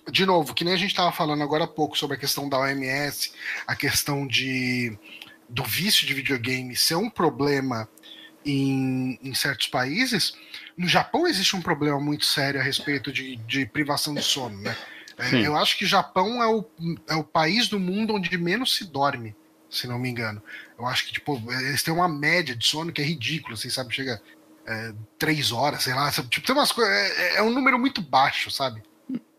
de 0.09 0.25
novo, 0.25 0.55
que 0.55 0.63
nem 0.63 0.73
a 0.73 0.77
gente 0.77 0.89
estava 0.89 1.11
falando 1.11 1.43
agora 1.43 1.65
há 1.65 1.67
pouco 1.67 1.95
sobre 1.95 2.17
a 2.17 2.19
questão 2.19 2.49
da 2.49 2.57
OMS, 2.57 3.33
a 3.67 3.75
questão 3.75 4.25
de 4.25 4.97
do 5.47 5.63
vício 5.63 6.07
de 6.07 6.13
videogame 6.13 6.75
ser 6.75 6.95
um 6.95 7.09
problema 7.09 7.87
em, 8.45 9.19
em 9.21 9.33
certos 9.33 9.67
países, 9.67 10.33
no 10.77 10.87
Japão 10.87 11.27
existe 11.27 11.55
um 11.55 11.61
problema 11.61 11.99
muito 11.99 12.25
sério 12.25 12.59
a 12.59 12.63
respeito 12.63 13.11
de, 13.11 13.35
de 13.35 13.65
privação 13.65 14.13
de 14.13 14.23
sono, 14.23 14.59
né? 14.61 14.75
É, 15.17 15.47
eu 15.47 15.55
acho 15.55 15.77
que 15.77 15.85
Japão 15.85 16.41
é 16.41 16.47
o, 16.47 16.65
é 17.07 17.15
o 17.15 17.23
país 17.23 17.67
do 17.67 17.79
mundo 17.79 18.13
onde 18.15 18.35
menos 18.37 18.75
se 18.75 18.85
dorme, 18.85 19.35
se 19.69 19.87
não 19.87 19.99
me 19.99 20.09
engano. 20.09 20.41
Eu 20.77 20.85
acho 20.85 21.05
que, 21.05 21.13
tipo, 21.13 21.41
eles 21.51 21.83
têm 21.83 21.93
uma 21.93 22.07
média 22.09 22.55
de 22.55 22.65
sono 22.65 22.91
que 22.91 23.01
é 23.01 23.05
ridícula, 23.05 23.53
assim, 23.55 23.69
sabe? 23.69 23.93
Chega 23.93 24.21
é, 24.65 24.93
três 25.19 25.51
horas, 25.51 25.83
sei 25.83 25.93
lá. 25.93 26.11
Sabe? 26.11 26.27
Tipo, 26.29 26.45
tem 26.47 26.55
umas 26.55 26.71
coisas. 26.71 26.93
É, 26.93 27.37
é 27.37 27.41
um 27.43 27.51
número 27.51 27.77
muito 27.79 28.01
baixo, 28.01 28.49
sabe? 28.51 28.81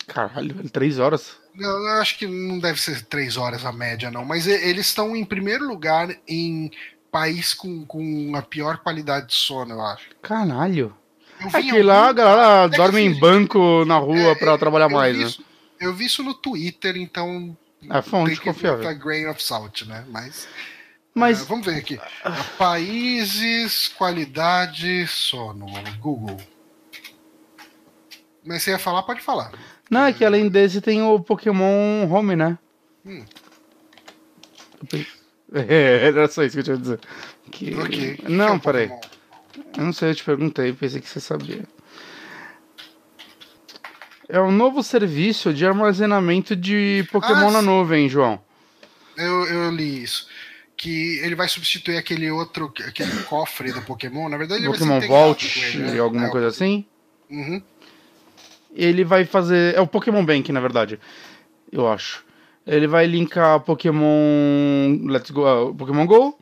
caralho, 0.07 0.69
três 0.71 0.99
horas. 0.99 1.37
Eu, 1.59 1.69
eu 1.71 1.89
acho 2.01 2.19
que 2.19 2.27
não 2.27 2.59
deve 2.59 2.81
ser 2.81 3.03
três 3.03 3.37
horas 3.37 3.65
a 3.65 3.73
média, 3.73 4.11
não. 4.11 4.25
Mas 4.25 4.47
eles 4.47 4.87
estão 4.87 5.15
em 5.15 5.25
primeiro 5.25 5.67
lugar 5.67 6.09
em 6.27 6.71
país 7.11 7.55
com, 7.55 7.85
com 7.87 8.33
a 8.35 8.43
pior 8.43 8.79
qualidade 8.79 9.29
de 9.29 9.35
sono, 9.35 9.75
eu 9.75 9.83
acho. 9.83 10.09
Caralho. 10.23 10.97
Eu 11.41 11.49
É 11.49 11.63
que 11.63 11.83
lá 11.83 11.95
a 11.95 12.03
algum- 12.09 12.15
galera 12.15 12.67
dorme 12.69 13.01
em 13.01 13.11
assim, 13.11 13.21
banco 13.21 13.85
na 13.85 13.97
rua 13.99 14.17
É, 14.19 14.35
pra 14.35 14.57
trabalhar 14.59 14.89
mais, 14.89 15.17
né? 15.17 15.25
isso- 15.25 15.45
Eu 15.83 15.93
vi 15.93 16.05
isso 16.05 16.23
no 16.23 16.33
Twitter, 16.33 16.97
então. 16.97 17.57
É 17.91 18.01
fonte 18.01 18.41
confiável. 18.41 18.79
botar 18.79 18.95
grain 18.95 19.27
of 19.27 19.43
salt, 19.43 19.83
né? 19.83 20.07
Mas. 20.09 20.47
Mas 21.13 21.43
ah, 21.43 21.45
vamos 21.47 21.67
ver 21.67 21.75
aqui. 21.77 22.01
Países, 22.57 23.89
qualidade, 23.89 25.05
sono. 25.09 25.67
Google. 25.99 26.39
Mas 28.45 28.63
você 28.63 28.71
ia 28.71 28.79
falar, 28.79 29.03
pode 29.03 29.21
falar. 29.21 29.53
Não, 29.91 30.07
é 30.07 30.13
que 30.13 30.25
além 30.25 30.49
desse 30.49 30.81
tem 30.81 31.03
o 31.03 31.19
Pokémon 31.21 32.09
Home, 32.09 32.37
né? 32.37 32.59
Hum. 33.05 33.25
É, 35.55 36.07
era 36.07 36.29
só 36.29 36.43
isso 36.45 36.55
que 36.55 36.61
eu 36.61 36.65
tinha 36.65 36.77
a 36.77 36.81
dizer. 36.81 37.01
Que... 37.51 37.75
Ok. 37.75 38.21
Não, 38.27 38.59
Que 38.59 38.69
é 38.69 38.73
peraí. 38.73 38.89
Pokémon? 38.89 39.13
Eu 39.77 39.85
não 39.85 39.93
sei, 39.93 40.09
eu 40.09 40.15
te 40.15 40.25
perguntei, 40.25 40.73
pensei 40.73 40.99
que 40.99 41.07
você 41.07 41.21
sabia. 41.21 41.63
É 44.29 44.41
um 44.41 44.53
novo 44.53 44.83
serviço 44.83 45.53
de 45.53 45.67
armazenamento 45.67 46.55
de 46.57 47.07
Pokémon 47.11 47.49
Ah, 47.49 47.53
na 47.53 47.63
nuvem, 47.63 48.09
João. 48.09 48.41
Eu, 49.17 49.47
eu 49.47 49.71
li 49.71 50.03
isso. 50.03 50.27
Que 50.77 51.19
ele 51.19 51.35
vai 51.35 51.49
substituir 51.49 51.97
aquele 51.97 52.31
outro, 52.31 52.73
aquele 52.87 53.23
cofre 53.25 53.73
do 53.73 53.83
Pokémon. 53.83 54.29
Na 54.29 54.37
verdade, 54.37 54.65
ele 54.65 54.73
Pokémon 54.73 54.99
vai 54.99 55.09
Vault, 55.09 55.61
ele, 55.75 55.93
né? 55.93 55.99
alguma 55.99 56.27
É, 56.27 56.31
coisa 56.31 56.49
assim. 56.49 56.85
Uhum. 57.31 57.63
Ele 58.75 59.05
vai 59.05 59.25
fazer. 59.25 59.75
É 59.75 59.81
o 59.81 59.87
Pokémon 59.87 60.25
Bank, 60.25 60.51
na 60.51 60.61
verdade. 60.61 60.99
Eu 61.71 61.87
acho. 61.87 62.25
Ele 62.67 62.87
vai 62.87 63.07
linkar 63.07 63.61
Pokémon 63.61 65.07
Let's 65.07 65.31
Go, 65.31 65.47
ah, 65.47 65.75
Pokémon 65.75 66.07
Go, 66.07 66.39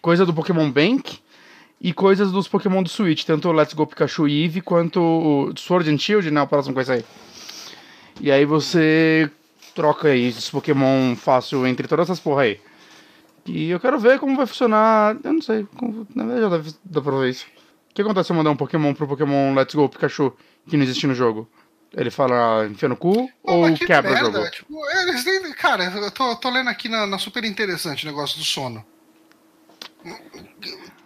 coisa 0.00 0.24
do 0.24 0.34
Pokémon 0.34 0.70
Bank 0.70 1.18
e 1.86 1.92
coisas 1.92 2.32
dos 2.32 2.48
Pokémon 2.48 2.82
do 2.82 2.88
Switch, 2.88 3.22
tanto 3.22 3.48
o 3.48 3.52
Let's 3.52 3.72
Go 3.72 3.86
Pikachu 3.86 4.26
e 4.26 4.42
Eevee 4.42 4.60
quanto 4.60 5.00
o 5.00 5.52
Sword 5.56 5.88
and 5.88 5.98
Shield, 5.98 6.28
né, 6.32 6.42
o 6.42 6.46
próximo 6.48 6.74
vai 6.74 6.84
sair. 6.84 7.04
E 8.20 8.28
aí 8.32 8.44
você 8.44 9.30
troca 9.72 10.08
aí 10.08 10.26
esses 10.26 10.50
Pokémon 10.50 11.14
fácil 11.14 11.64
entre 11.64 11.86
todas 11.86 12.06
essas 12.06 12.18
porra 12.18 12.42
aí. 12.42 12.60
E 13.46 13.70
eu 13.70 13.78
quero 13.78 14.00
ver 14.00 14.18
como 14.18 14.36
vai 14.36 14.46
funcionar. 14.48 15.16
Eu 15.22 15.34
não 15.34 15.40
sei. 15.40 15.64
Como, 15.76 16.04
na 16.12 16.24
verdade 16.24 16.70
já 16.70 16.76
dar 16.84 17.02
pra 17.02 17.18
ver 17.18 17.30
isso. 17.30 17.46
que 17.94 18.02
acontece 18.02 18.26
se 18.26 18.32
eu 18.32 18.36
mandar 18.36 18.50
um 18.50 18.56
Pokémon 18.56 18.92
pro 18.92 19.06
Pokémon 19.06 19.54
Let's 19.54 19.72
Go 19.76 19.88
Pikachu 19.88 20.32
que 20.68 20.76
não 20.76 20.82
existe 20.82 21.06
no 21.06 21.14
jogo? 21.14 21.48
Ele 21.96 22.10
fala 22.10 22.66
enfia 22.66 22.88
no 22.88 22.96
cu 22.96 23.12
Pô, 23.44 23.52
ou 23.52 23.72
que 23.74 23.86
quebra 23.86 24.10
o 24.10 24.14
merda, 24.14 24.32
jogo? 24.32 24.50
Tipo, 24.50 24.90
eles 24.90 25.24
nem- 25.24 25.52
cara, 25.52 25.84
eu 25.84 26.10
tô, 26.10 26.34
tô 26.34 26.50
lendo 26.50 26.68
aqui 26.68 26.88
na, 26.88 27.06
na 27.06 27.16
super 27.16 27.44
interessante 27.44 28.02
o 28.04 28.08
negócio 28.08 28.36
do 28.38 28.44
sono. 28.44 28.84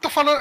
Tô 0.00 0.08
falando, 0.10 0.40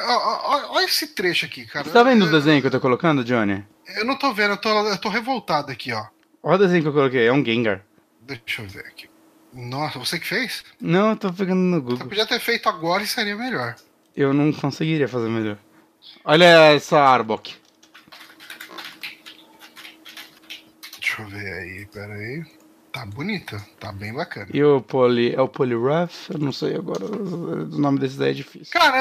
olha 0.69 0.85
esse 0.85 1.07
trecho 1.07 1.45
aqui, 1.45 1.65
cara. 1.65 1.85
Você 1.85 1.91
tá 1.91 2.03
vendo 2.03 2.23
os 2.23 2.31
eu, 2.31 2.39
desenhos 2.39 2.61
que 2.61 2.67
eu 2.67 2.71
tô 2.71 2.79
colocando, 2.79 3.23
Johnny? 3.23 3.65
eu 3.97 4.05
não 4.05 4.17
tô 4.17 4.33
vendo, 4.33 4.51
eu 4.51 4.57
tô, 4.57 4.69
eu 4.87 4.97
tô 4.97 5.09
revoltado 5.09 5.71
aqui, 5.71 5.91
ó. 5.91 6.05
Olha 6.41 6.55
o 6.55 6.59
desenho 6.59 6.81
que 6.81 6.87
eu 6.87 6.93
coloquei, 6.93 7.27
é 7.27 7.31
um 7.33 7.43
Gengar. 7.43 7.81
Deixa 8.21 8.61
eu 8.61 8.67
ver 8.67 8.85
aqui. 8.85 9.09
Nossa, 9.53 9.97
você 9.99 10.19
que 10.19 10.27
fez? 10.27 10.63
Não, 10.79 11.09
eu 11.11 11.15
tô 11.17 11.33
pegando 11.33 11.59
no 11.59 11.77
Você 11.81 11.89
Google. 11.91 12.07
podia 12.07 12.25
ter 12.25 12.39
feito 12.39 12.69
agora 12.69 13.03
e 13.03 13.07
seria 13.07 13.35
melhor. 13.35 13.75
Eu 14.15 14.33
não 14.33 14.51
conseguiria 14.53 15.07
fazer 15.07 15.27
melhor. 15.29 15.57
Olha 16.23 16.45
essa 16.73 16.99
Arbok. 16.99 17.55
Deixa 20.99 21.21
eu 21.21 21.27
ver 21.27 21.53
aí, 21.53 21.85
pera 21.87 22.13
aí. 22.13 22.45
Tá 22.91 23.05
bonita, 23.05 23.63
tá 23.79 23.91
bem 23.91 24.11
bacana. 24.13 24.47
E 24.51 24.63
o 24.63 24.81
Poly. 24.81 25.35
É 25.35 25.41
o 25.41 25.47
Poliwrath? 25.47 26.29
Eu 26.31 26.39
não 26.39 26.51
sei 26.51 26.75
agora. 26.75 27.05
O 27.05 27.79
nome 27.79 27.99
desse 27.99 28.17
daí 28.17 28.31
é 28.31 28.33
difícil. 28.33 28.73
Cara, 28.73 28.97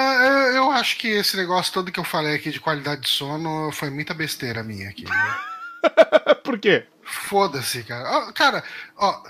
eu, 0.55 0.71
acho 0.71 0.99
que 0.99 1.09
esse 1.09 1.37
negócio 1.37 1.73
todo 1.73 1.91
que 1.91 1.99
eu 1.99 2.05
falei 2.05 2.35
aqui 2.35 2.51
de 2.51 2.61
qualidade 2.61 3.03
de 3.03 3.09
sono 3.09 3.73
foi 3.73 3.89
muita 3.89 4.13
besteira 4.13 4.63
minha 4.63 4.91
aqui. 4.91 5.05
né? 5.05 5.39
Por 6.45 6.59
quê? 6.59 6.87
Foda-se, 7.03 7.83
cara. 7.85 8.31
Cara, 8.33 8.63
ó, 8.97 9.23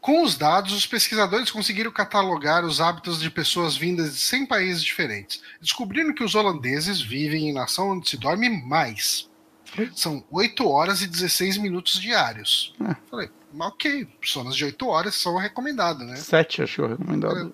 com 0.00 0.22
os 0.22 0.36
dados, 0.36 0.72
os 0.72 0.86
pesquisadores 0.86 1.50
conseguiram 1.50 1.90
catalogar 1.90 2.64
os 2.64 2.80
hábitos 2.80 3.20
de 3.20 3.30
pessoas 3.30 3.76
vindas 3.76 4.14
de 4.14 4.20
100 4.20 4.46
países 4.46 4.82
diferentes. 4.82 5.42
Descobriram 5.60 6.14
que 6.14 6.24
os 6.24 6.34
holandeses 6.34 7.00
vivem 7.02 7.50
em 7.50 7.52
nação 7.52 7.90
onde 7.90 8.08
se 8.08 8.16
dorme 8.16 8.48
mais. 8.48 9.28
São 9.94 10.24
8 10.30 10.68
horas 10.68 11.02
e 11.02 11.06
16 11.06 11.56
minutos 11.58 12.00
diários. 12.00 12.74
Ah. 12.80 12.96
Falei, 13.10 13.30
mas 13.52 13.68
ok, 13.68 14.08
sonos 14.22 14.56
de 14.56 14.64
8 14.64 14.86
horas 14.88 15.14
são 15.14 15.36
recomendados, 15.36 16.06
né? 16.06 16.16
Sete, 16.16 16.62
acho 16.62 16.76
que 16.76 16.82
é 16.82 16.86
recomendado. 16.88 17.52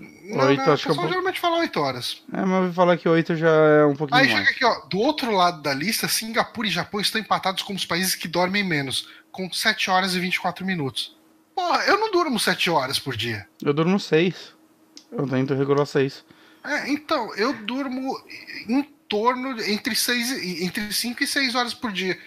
Não, 0.00 0.44
Oito, 0.46 0.62
não, 0.64 0.72
acho 0.72 0.82
que 0.84 0.88
é 0.88 0.92
o 0.92 0.94
pessoal 0.94 0.94
pouco- 0.94 1.08
geralmente 1.08 1.40
fala 1.40 1.56
8 1.58 1.80
horas. 1.80 2.22
É, 2.32 2.40
mas 2.44 2.50
eu 2.50 2.62
vou 2.64 2.72
falar 2.72 2.96
que 2.96 3.08
oito 3.08 3.34
já 3.34 3.48
é 3.50 3.84
um 3.84 3.96
pouquinho 3.96 4.20
Aí 4.20 4.28
mais. 4.28 4.38
chega 4.46 4.50
aqui, 4.50 4.64
ó, 4.64 4.86
do 4.86 4.98
outro 4.98 5.32
lado 5.32 5.60
da 5.62 5.74
lista, 5.74 6.06
Singapura 6.06 6.68
e 6.68 6.70
Japão 6.70 7.00
estão 7.00 7.20
empatados 7.20 7.62
como 7.64 7.76
os 7.78 7.84
países 7.84 8.14
que 8.14 8.28
dormem 8.28 8.62
menos, 8.62 9.08
com 9.32 9.50
7 9.52 9.90
horas 9.90 10.14
e 10.14 10.20
24 10.20 10.64
minutos. 10.64 11.16
Porra, 11.54 11.82
eu 11.86 11.98
não 11.98 12.12
durmo 12.12 12.38
7 12.38 12.70
horas 12.70 12.98
por 13.00 13.16
dia. 13.16 13.48
Eu 13.60 13.72
durmo 13.74 13.98
seis. 13.98 14.52
Eu 15.10 15.26
tento 15.26 15.54
regular 15.54 15.86
seis. 15.86 16.24
É, 16.62 16.90
então, 16.90 17.34
eu 17.34 17.52
durmo 17.64 18.14
em 18.68 18.86
torno 19.08 19.60
entre 19.62 19.94
6 19.94 20.30
e- 20.32 20.64
entre 20.64 20.92
5 20.92 21.22
e 21.22 21.26
6 21.26 21.54
horas 21.54 21.72
por 21.74 21.90
dia. 21.92 22.18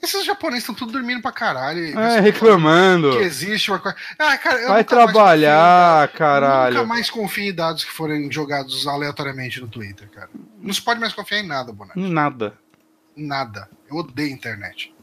Esses 0.00 0.24
japoneses 0.24 0.62
estão 0.62 0.76
tudo 0.76 0.92
dormindo 0.92 1.20
pra 1.20 1.32
caralho. 1.32 1.98
É, 1.98 2.20
reclamando. 2.20 3.10
Que 3.10 3.18
existe 3.24 3.68
uma 3.70 3.80
coisa. 3.80 3.96
Ah, 4.16 4.38
cara, 4.38 4.60
eu 4.60 4.68
Vai 4.68 4.84
trabalhar, 4.84 6.06
caralho. 6.12 6.76
Nunca 6.76 6.86
mais 6.86 7.10
confio 7.10 7.50
em 7.50 7.54
dados 7.54 7.84
que 7.84 7.90
forem 7.90 8.30
jogados 8.30 8.86
aleatoriamente 8.86 9.60
no 9.60 9.66
Twitter, 9.66 10.08
cara. 10.10 10.30
Não 10.60 10.72
se 10.72 10.80
pode 10.80 11.00
mais 11.00 11.12
confiar 11.12 11.40
em 11.40 11.46
nada, 11.46 11.72
Boneco. 11.72 11.98
Nada. 11.98 12.54
Nada. 13.16 13.68
Eu 13.90 13.96
odeio 13.96 14.28
a 14.30 14.32
internet. 14.32 14.94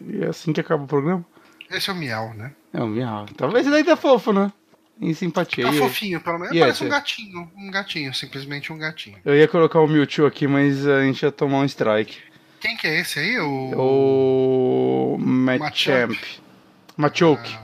E 0.00 0.24
é 0.24 0.28
assim 0.28 0.52
que 0.54 0.60
acaba 0.62 0.84
o 0.84 0.86
programa? 0.86 1.24
Esse 1.70 1.90
é 1.90 1.92
o 1.92 1.96
miau, 1.96 2.32
né? 2.32 2.52
É 2.72 2.82
um 2.82 2.86
miau. 2.88 3.26
Talvez 3.36 3.66
ele 3.66 3.74
daí 3.74 3.84
tá 3.84 3.96
fofo, 3.96 4.32
né? 4.32 4.50
Em 5.00 5.14
simpatia. 5.14 5.64
Tá 5.64 5.72
fofinho, 5.72 6.20
pelo 6.20 6.38
menos. 6.40 6.58
Parece 6.58 6.84
um 6.84 6.88
gatinho. 6.88 7.50
Um 7.56 7.70
gatinho, 7.70 8.12
simplesmente 8.14 8.72
um 8.72 8.78
gatinho. 8.78 9.16
Eu 9.24 9.36
ia 9.36 9.46
colocar 9.46 9.80
o 9.80 9.86
Mewtwo 9.86 10.26
aqui, 10.26 10.46
mas 10.48 10.86
a 10.86 11.02
gente 11.04 11.22
ia 11.22 11.30
tomar 11.30 11.58
um 11.58 11.64
strike. 11.64 12.18
Quem 12.60 12.76
que 12.76 12.86
é 12.88 13.00
esse 13.00 13.20
aí? 13.20 13.38
O. 13.38 15.14
O 15.14 15.18
Machamp. 15.18 16.16
Machoke. 16.96 17.56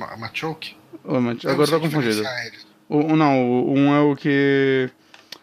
Ah, 0.00 0.16
Machoke? 0.16 0.76
O 1.04 1.20
Mach- 1.20 1.44
Agora 1.46 1.66
sei 1.68 1.78
confundido. 1.80 2.22
o- 2.88 3.14
não, 3.16 3.38
o, 3.50 3.74
um 3.74 3.94
é 3.94 4.00
o 4.00 4.16
que. 4.16 4.90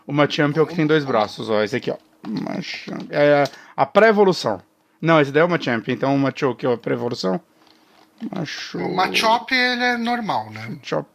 O 0.05 0.11
Machamp 0.13 0.57
é 0.57 0.61
o 0.61 0.67
que 0.67 0.75
tem 0.75 0.85
dois 0.87 1.05
braços, 1.05 1.49
ó. 1.49 1.63
Esse 1.63 1.75
aqui, 1.75 1.91
ó. 1.91 1.97
Machamp. 2.27 3.07
É 3.11 3.43
a, 3.43 3.83
a 3.83 3.85
pré-evolução. 3.85 4.61
Não, 5.01 5.19
esse 5.21 5.31
daí 5.31 5.41
é 5.41 5.45
o 5.45 5.49
Machamp, 5.49 5.87
então 5.89 6.15
o 6.15 6.19
Machoke 6.19 6.65
é 6.65 6.73
a 6.73 6.77
pré-evolução. 6.77 7.39
Macho... 8.31 8.77
O 8.77 8.95
Machop, 8.95 9.53
ele 9.53 9.83
é 9.83 9.97
normal, 9.97 10.49
né? 10.51 10.67
Machop. 10.69 11.09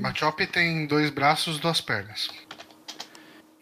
Machop 0.00 0.46
tem 0.46 0.86
dois 0.86 1.10
braços, 1.10 1.58
duas 1.58 1.80
pernas. 1.80 2.28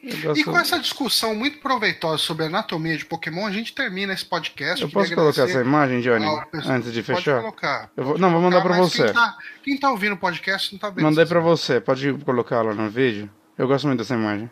E 0.02 0.42
com 0.44 0.56
essa 0.56 0.78
discussão 0.78 1.34
muito 1.34 1.58
proveitosa 1.58 2.16
sobre 2.22 2.44
a 2.44 2.46
anatomia 2.46 2.96
de 2.96 3.04
Pokémon, 3.04 3.46
a 3.46 3.50
gente 3.50 3.74
termina 3.74 4.14
esse 4.14 4.24
podcast. 4.24 4.82
eu 4.82 4.90
posso 4.90 5.14
colocar 5.14 5.42
essa 5.42 5.60
imagem, 5.60 6.00
Johnny, 6.00 6.24
antes 6.64 6.90
de 6.90 7.02
Pode 7.02 7.18
fechar? 7.18 7.40
colocar. 7.40 7.90
Eu 7.94 8.04
vou- 8.04 8.18
não, 8.18 8.30
vou 8.30 8.40
mandar 8.40 8.62
pra 8.62 8.78
Mas 8.78 8.90
você. 8.92 9.04
Quem 9.04 9.12
tá, 9.12 9.38
quem 9.62 9.76
tá 9.78 9.90
ouvindo 9.90 10.14
o 10.14 10.16
podcast 10.16 10.72
não 10.72 10.78
tá 10.80 10.88
vendo. 10.88 11.02
Mandei 11.04 11.26
pra 11.26 11.40
você, 11.40 11.82
pode 11.82 12.14
colocar 12.24 12.62
lá 12.62 12.72
no 12.72 12.88
vídeo? 12.88 13.28
Eu 13.58 13.68
gosto 13.68 13.86
muito 13.86 13.98
dessa 13.98 14.14
imagem. 14.14 14.50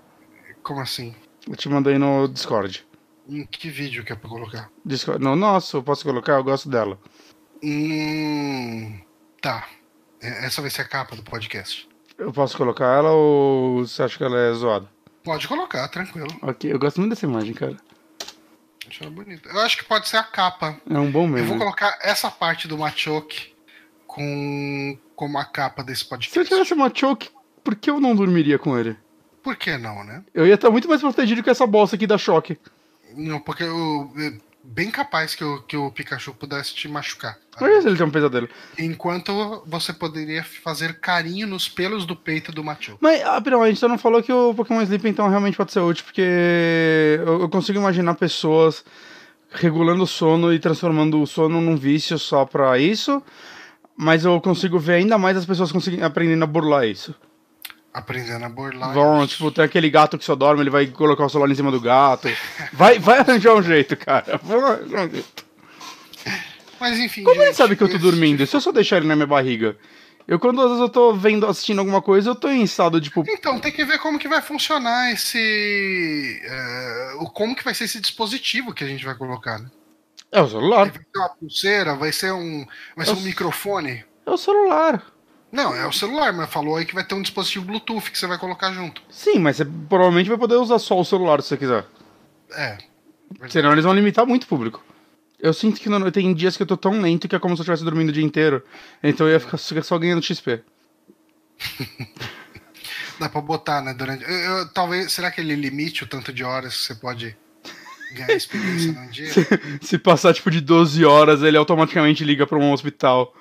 Como 0.62 0.80
assim? 0.80 1.14
Eu 1.48 1.56
te 1.56 1.66
mandei 1.70 1.96
no 1.96 2.28
Discord. 2.28 2.86
Em 3.28 3.44
que 3.44 3.68
vídeo 3.68 4.04
que 4.04 4.12
é 4.12 4.16
pra 4.16 4.28
colocar? 4.28 4.70
Discord. 4.84 5.22
No 5.22 5.36
nosso, 5.36 5.76
eu 5.76 5.82
posso 5.82 6.02
colocar? 6.04 6.32
Eu 6.34 6.44
gosto 6.44 6.68
dela. 6.68 6.98
Hum. 7.62 8.98
Tá. 9.40 9.66
É- 10.20 10.46
Essa 10.46 10.60
vai 10.60 10.70
ser 10.70 10.82
a 10.82 10.84
capa 10.84 11.14
do 11.14 11.22
podcast. 11.22 11.88
Eu 12.16 12.32
posso 12.32 12.56
colocar 12.56 12.86
ela 12.96 13.10
ou 13.12 13.86
você 13.86 14.02
acha 14.02 14.16
que 14.18 14.24
ela 14.24 14.38
é 14.38 14.52
zoada? 14.52 14.88
Pode 15.22 15.46
colocar, 15.46 15.86
tranquilo. 15.88 16.26
Ok, 16.42 16.72
eu 16.72 16.78
gosto 16.78 16.98
muito 17.00 17.10
dessa 17.10 17.26
imagem, 17.26 17.52
cara. 17.54 17.76
Acho 18.88 19.02
ela 19.04 19.10
bonita. 19.12 19.48
Eu 19.50 19.60
acho 19.60 19.76
que 19.76 19.84
pode 19.84 20.08
ser 20.08 20.16
a 20.16 20.22
capa. 20.24 20.80
É 20.88 20.98
um 20.98 21.10
bom 21.10 21.24
Eu 21.24 21.28
meme. 21.28 21.46
vou 21.46 21.58
colocar 21.58 21.98
essa 22.02 22.30
parte 22.30 22.66
do 22.66 22.78
Machoke 22.78 23.52
com 24.06 24.98
como 25.14 25.36
a 25.38 25.44
capa 25.44 25.84
desse 25.84 26.00
Se 26.00 26.06
eu 26.06 26.10
podcast. 26.10 26.48
tivesse 26.48 26.74
uma 26.74 26.90
choke, 26.92 27.28
por 27.62 27.76
que 27.76 27.90
eu 27.90 28.00
não 28.00 28.16
dormiria 28.16 28.58
com 28.58 28.76
ele? 28.78 28.96
Por 29.42 29.54
que 29.56 29.76
não, 29.76 30.02
né? 30.04 30.24
Eu 30.34 30.46
ia 30.46 30.54
estar 30.54 30.70
muito 30.70 30.88
mais 30.88 31.00
protegido 31.00 31.42
que 31.42 31.50
essa 31.50 31.66
bosta 31.66 31.94
aqui 31.96 32.06
da 32.06 32.16
choque. 32.18 32.58
Não, 33.18 33.40
porque 33.40 33.64
eu, 33.64 34.10
é 34.16 34.32
bem 34.62 34.90
capaz 34.90 35.34
que 35.34 35.42
o, 35.42 35.62
que 35.62 35.76
o 35.76 35.90
Pikachu 35.90 36.34
pudesse 36.34 36.74
te 36.74 36.88
machucar. 36.88 37.38
tá? 37.50 37.64
Olha 37.64 37.80
se 37.80 37.88
ele 37.88 37.96
tem 37.96 38.06
um 38.06 38.10
pesadelo. 38.10 38.48
Enquanto 38.78 39.62
você 39.66 39.92
poderia 39.92 40.44
fazer 40.44 41.00
carinho 41.00 41.46
nos 41.46 41.68
pelos 41.68 42.04
do 42.04 42.14
peito 42.14 42.52
do 42.52 42.62
Machoke. 42.62 42.98
Mas, 43.00 43.22
ah, 43.22 43.38
a 43.38 43.68
gente 43.68 43.80
só 43.80 43.88
não 43.88 43.98
falou 43.98 44.22
que 44.22 44.32
o 44.32 44.54
Pokémon 44.54 44.82
Sleep 44.82 45.08
então 45.08 45.28
realmente 45.28 45.56
pode 45.56 45.72
ser 45.72 45.80
útil, 45.80 46.04
porque 46.04 46.22
eu, 46.22 47.40
eu 47.42 47.48
consigo 47.48 47.78
imaginar 47.78 48.14
pessoas 48.14 48.84
regulando 49.50 50.02
o 50.02 50.06
sono 50.06 50.52
e 50.52 50.58
transformando 50.58 51.20
o 51.20 51.26
sono 51.26 51.60
num 51.60 51.76
vício 51.76 52.18
só 52.18 52.44
pra 52.44 52.78
isso, 52.78 53.22
mas 53.96 54.24
eu 54.24 54.38
consigo 54.40 54.78
ver 54.78 54.94
ainda 54.94 55.16
mais 55.16 55.36
as 55.36 55.46
pessoas 55.46 55.72
conseguindo, 55.72 56.04
aprendendo 56.04 56.44
a 56.44 56.46
burlar 56.46 56.86
isso. 56.86 57.14
Aprendendo 57.98 58.44
a 58.44 58.48
burlar. 58.48 58.92
Vão, 58.94 59.26
tipo, 59.26 59.50
tem 59.50 59.64
aquele 59.64 59.90
gato 59.90 60.16
que 60.18 60.24
só 60.24 60.34
dorme, 60.36 60.62
ele 60.62 60.70
vai 60.70 60.86
colocar 60.86 61.24
o 61.24 61.28
celular 61.28 61.50
em 61.50 61.54
cima 61.54 61.70
do 61.70 61.80
gato. 61.80 62.28
Vai, 62.72 62.98
vai 62.98 63.18
arranjar 63.18 63.54
um 63.54 63.62
jeito, 63.62 63.96
cara. 63.96 64.38
Vai 64.42 64.58
arranjar 64.58 65.06
um 65.06 65.10
jeito. 65.10 65.44
Mas 66.80 66.98
enfim. 66.98 67.24
Como 67.24 67.36
ele 67.40 67.46
gente, 67.46 67.56
sabe 67.56 67.74
que 67.76 67.82
eu 67.82 67.90
tô 67.90 67.98
dormindo? 67.98 68.46
Se 68.46 68.54
eu 68.56 68.60
só 68.60 68.70
deixar 68.70 68.98
ele 68.98 69.06
na 69.08 69.16
minha 69.16 69.26
barriga? 69.26 69.76
Eu, 70.28 70.38
quando 70.38 70.60
às 70.60 70.66
vezes 70.68 70.80
eu 70.82 70.88
tô 70.90 71.14
vendo, 71.14 71.46
assistindo 71.46 71.78
alguma 71.78 72.02
coisa, 72.02 72.30
eu 72.30 72.34
tô 72.34 72.48
em 72.50 72.62
estado, 72.62 73.00
tipo, 73.00 73.24
Então, 73.26 73.58
tem 73.58 73.72
que 73.72 73.82
ver 73.84 73.98
como 73.98 74.18
que 74.18 74.28
vai 74.28 74.42
funcionar 74.42 75.10
esse. 75.10 76.40
é, 76.44 77.12
o 77.18 77.26
como 77.30 77.56
que 77.56 77.64
vai 77.64 77.72
ser 77.74 77.84
esse 77.84 77.98
dispositivo 78.00 78.74
que 78.74 78.84
a 78.84 78.86
gente 78.86 79.04
vai 79.04 79.14
colocar, 79.14 79.58
né? 79.58 79.70
é 80.30 80.42
o 80.42 80.46
celular. 80.48 80.84
Vai 80.90 80.92
ser 81.02 81.18
uma 81.18 81.28
pulseira, 81.30 81.94
vai 81.96 82.12
ser 82.12 82.32
um. 82.32 82.66
Vai 82.94 83.06
ser 83.06 83.12
Eu- 83.12 83.16
um 83.16 83.22
microfone. 83.22 84.04
É 84.26 84.30
o 84.30 84.36
celular. 84.36 85.02
Não, 85.50 85.74
é 85.74 85.86
o 85.86 85.92
celular, 85.92 86.32
mas 86.32 86.50
falou 86.50 86.76
aí 86.76 86.84
que 86.84 86.94
vai 86.94 87.04
ter 87.04 87.14
um 87.14 87.22
dispositivo 87.22 87.64
Bluetooth 87.66 88.10
que 88.10 88.18
você 88.18 88.26
vai 88.26 88.36
colocar 88.38 88.72
junto. 88.72 89.00
Sim, 89.10 89.38
mas 89.38 89.56
você 89.56 89.64
provavelmente 89.64 90.28
vai 90.28 90.36
poder 90.38 90.56
usar 90.56 90.78
só 90.78 90.98
o 90.98 91.04
celular 91.04 91.40
se 91.42 91.48
você 91.48 91.56
quiser. 91.56 91.86
É. 92.52 92.76
Senão 93.48 93.72
eles 93.72 93.84
vão 93.84 93.94
limitar 93.94 94.26
muito 94.26 94.44
o 94.44 94.46
público. 94.46 94.84
Eu 95.40 95.54
sinto 95.54 95.80
que 95.80 95.88
não, 95.88 96.10
tem 96.10 96.34
dias 96.34 96.56
que 96.56 96.62
eu 96.62 96.66
tô 96.66 96.76
tão 96.76 97.00
lento 97.00 97.28
que 97.28 97.36
é 97.36 97.38
como 97.38 97.54
se 97.56 97.60
eu 97.60 97.62
estivesse 97.62 97.84
dormindo 97.84 98.08
o 98.08 98.12
dia 98.12 98.24
inteiro. 98.24 98.62
Então 99.02 99.26
eu 99.26 99.32
ia 99.34 99.40
ficar 99.40 99.56
só 99.58 99.96
ganhando 99.98 100.22
XP. 100.22 100.60
Dá 103.18 103.28
pra 103.28 103.40
botar, 103.40 103.80
né? 103.82 103.94
Durante. 103.94 104.22
eu- 104.24 104.30
eu- 104.30 104.68
talvez. 104.68 105.12
Será 105.12 105.30
que 105.30 105.40
ele 105.40 105.54
limite 105.54 106.04
o 106.04 106.06
tanto 106.06 106.32
de 106.32 106.44
horas 106.44 106.74
que 106.76 106.82
você 106.84 106.94
pode 106.94 107.36
ganhar 108.12 108.32
experiência 108.32 108.92
num 108.92 109.08
dia? 109.10 109.30
Se 109.82 109.98
passar 109.98 110.34
tipo 110.34 110.50
de 110.50 110.60
12 110.60 111.04
horas, 111.04 111.42
ele 111.42 111.56
automaticamente 111.56 112.22
liga 112.24 112.46
pra 112.46 112.58
um 112.58 112.72
hospital. 112.72 113.34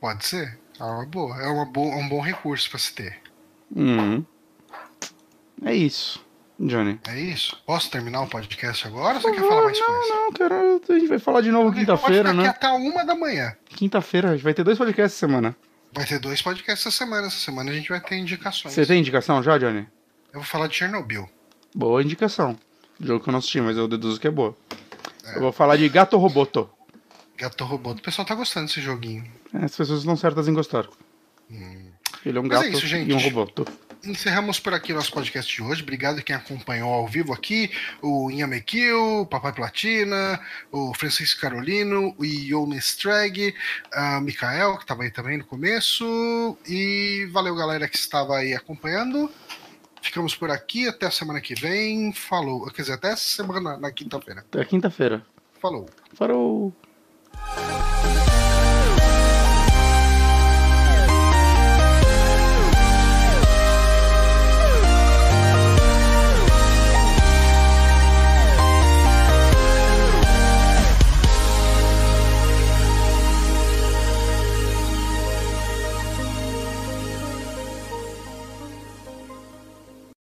Pode 0.00 0.24
ser. 0.26 0.58
É 0.82 0.84
uma 0.84 1.06
boa. 1.06 1.36
É 1.40 1.46
uma 1.46 1.64
boa, 1.64 1.94
um 1.94 2.08
bom 2.08 2.20
recurso 2.20 2.68
pra 2.68 2.78
se 2.78 2.92
ter. 2.92 3.16
Hum. 3.74 4.24
É 5.64 5.72
isso, 5.72 6.20
Johnny. 6.58 6.98
É 7.06 7.20
isso? 7.20 7.56
Posso 7.64 7.88
terminar 7.88 8.22
o 8.22 8.26
podcast 8.26 8.84
agora 8.88 9.14
ou 9.14 9.20
você 9.20 9.30
quer 9.30 9.48
falar 9.48 9.62
mais 9.62 9.78
não, 9.78 9.86
coisa? 9.86 10.14
não, 10.14 10.32
cara, 10.32 10.60
a 10.88 10.92
gente 10.98 11.06
vai 11.06 11.20
falar 11.20 11.40
de 11.40 11.52
novo 11.52 11.68
A 11.68 11.70
gente 11.70 11.80
quinta-feira, 11.86 12.32
né? 12.32 12.48
aqui 12.48 12.48
até 12.48 12.68
uma 12.68 13.04
da 13.04 13.14
manhã. 13.14 13.56
Quinta-feira, 13.68 14.30
a 14.30 14.32
gente 14.32 14.42
vai 14.42 14.52
ter 14.52 14.64
dois 14.64 14.76
podcasts 14.76 15.12
essa 15.16 15.26
semana. 15.26 15.56
Vai 15.92 16.04
ter 16.04 16.18
dois 16.18 16.42
podcasts 16.42 16.84
essa 16.84 16.98
semana. 16.98 17.28
Essa 17.28 17.38
semana 17.38 17.70
a 17.70 17.74
gente 17.74 17.88
vai 17.88 18.00
ter 18.00 18.16
indicações. 18.16 18.74
Você 18.74 18.84
tem 18.84 18.98
indicação 18.98 19.40
já, 19.40 19.56
Johnny? 19.58 19.86
Eu 20.32 20.40
vou 20.40 20.42
falar 20.42 20.66
de 20.66 20.74
Chernobyl. 20.74 21.30
Boa 21.72 22.02
indicação. 22.02 22.58
Jogo 23.00 23.22
que 23.22 23.28
eu 23.28 23.32
não 23.32 23.38
assisti, 23.38 23.60
mas 23.60 23.76
eu 23.76 23.86
deduzo 23.86 24.18
que 24.18 24.26
é 24.26 24.30
boa. 24.32 24.56
Eu 25.32 25.42
vou 25.42 25.52
falar 25.52 25.76
de 25.76 25.88
Gato 25.88 26.16
Roboto. 26.16 26.68
Gato 27.38 27.64
Robô. 27.64 27.92
O 27.92 28.02
pessoal 28.02 28.26
tá 28.26 28.34
gostando 28.34 28.66
desse 28.66 28.80
joguinho. 28.80 29.24
É, 29.54 29.64
as 29.64 29.76
pessoas 29.76 30.00
estão 30.00 30.16
certas 30.16 30.48
em 30.48 30.54
gostar. 30.54 30.88
Ele 32.24 32.38
é 32.38 32.40
um 32.40 32.44
Mas 32.46 32.60
é 32.60 32.64
gato 32.64 32.76
isso, 32.76 32.86
gente. 32.86 33.10
e 33.10 33.14
um 33.14 33.18
roboto. 33.18 33.66
Encerramos 34.04 34.58
por 34.58 34.74
aqui 34.74 34.92
nosso 34.92 35.12
podcast 35.12 35.54
de 35.54 35.62
hoje. 35.62 35.82
Obrigado 35.82 36.22
quem 36.22 36.34
acompanhou 36.34 36.92
ao 36.92 37.06
vivo 37.06 37.32
aqui. 37.32 37.70
O 38.00 38.30
Inhamekil, 38.30 39.20
o 39.20 39.26
Papai 39.26 39.52
Platina, 39.52 40.40
o 40.72 40.92
Francisco 40.94 41.40
Carolino, 41.40 42.12
o 42.18 42.24
Ione 42.24 42.78
Strag, 42.78 43.54
a 43.92 44.20
Mikael, 44.20 44.76
que 44.76 44.82
estava 44.82 45.04
aí 45.04 45.10
também 45.10 45.38
no 45.38 45.44
começo. 45.44 46.56
E 46.66 47.28
valeu, 47.30 47.54
galera, 47.54 47.86
que 47.86 47.96
estava 47.96 48.38
aí 48.38 48.54
acompanhando. 48.54 49.30
Ficamos 50.00 50.34
por 50.34 50.50
aqui. 50.50 50.88
Até 50.88 51.06
a 51.06 51.10
semana 51.10 51.40
que 51.40 51.54
vem. 51.54 52.12
Falou. 52.12 52.66
Quer 52.72 52.82
dizer, 52.82 52.94
até 52.94 53.14
semana, 53.14 53.76
na 53.76 53.92
quinta-feira. 53.92 54.40
Até 54.40 54.64
quinta-feira. 54.64 55.24
Falou. 55.60 55.86
Thank 57.34 58.01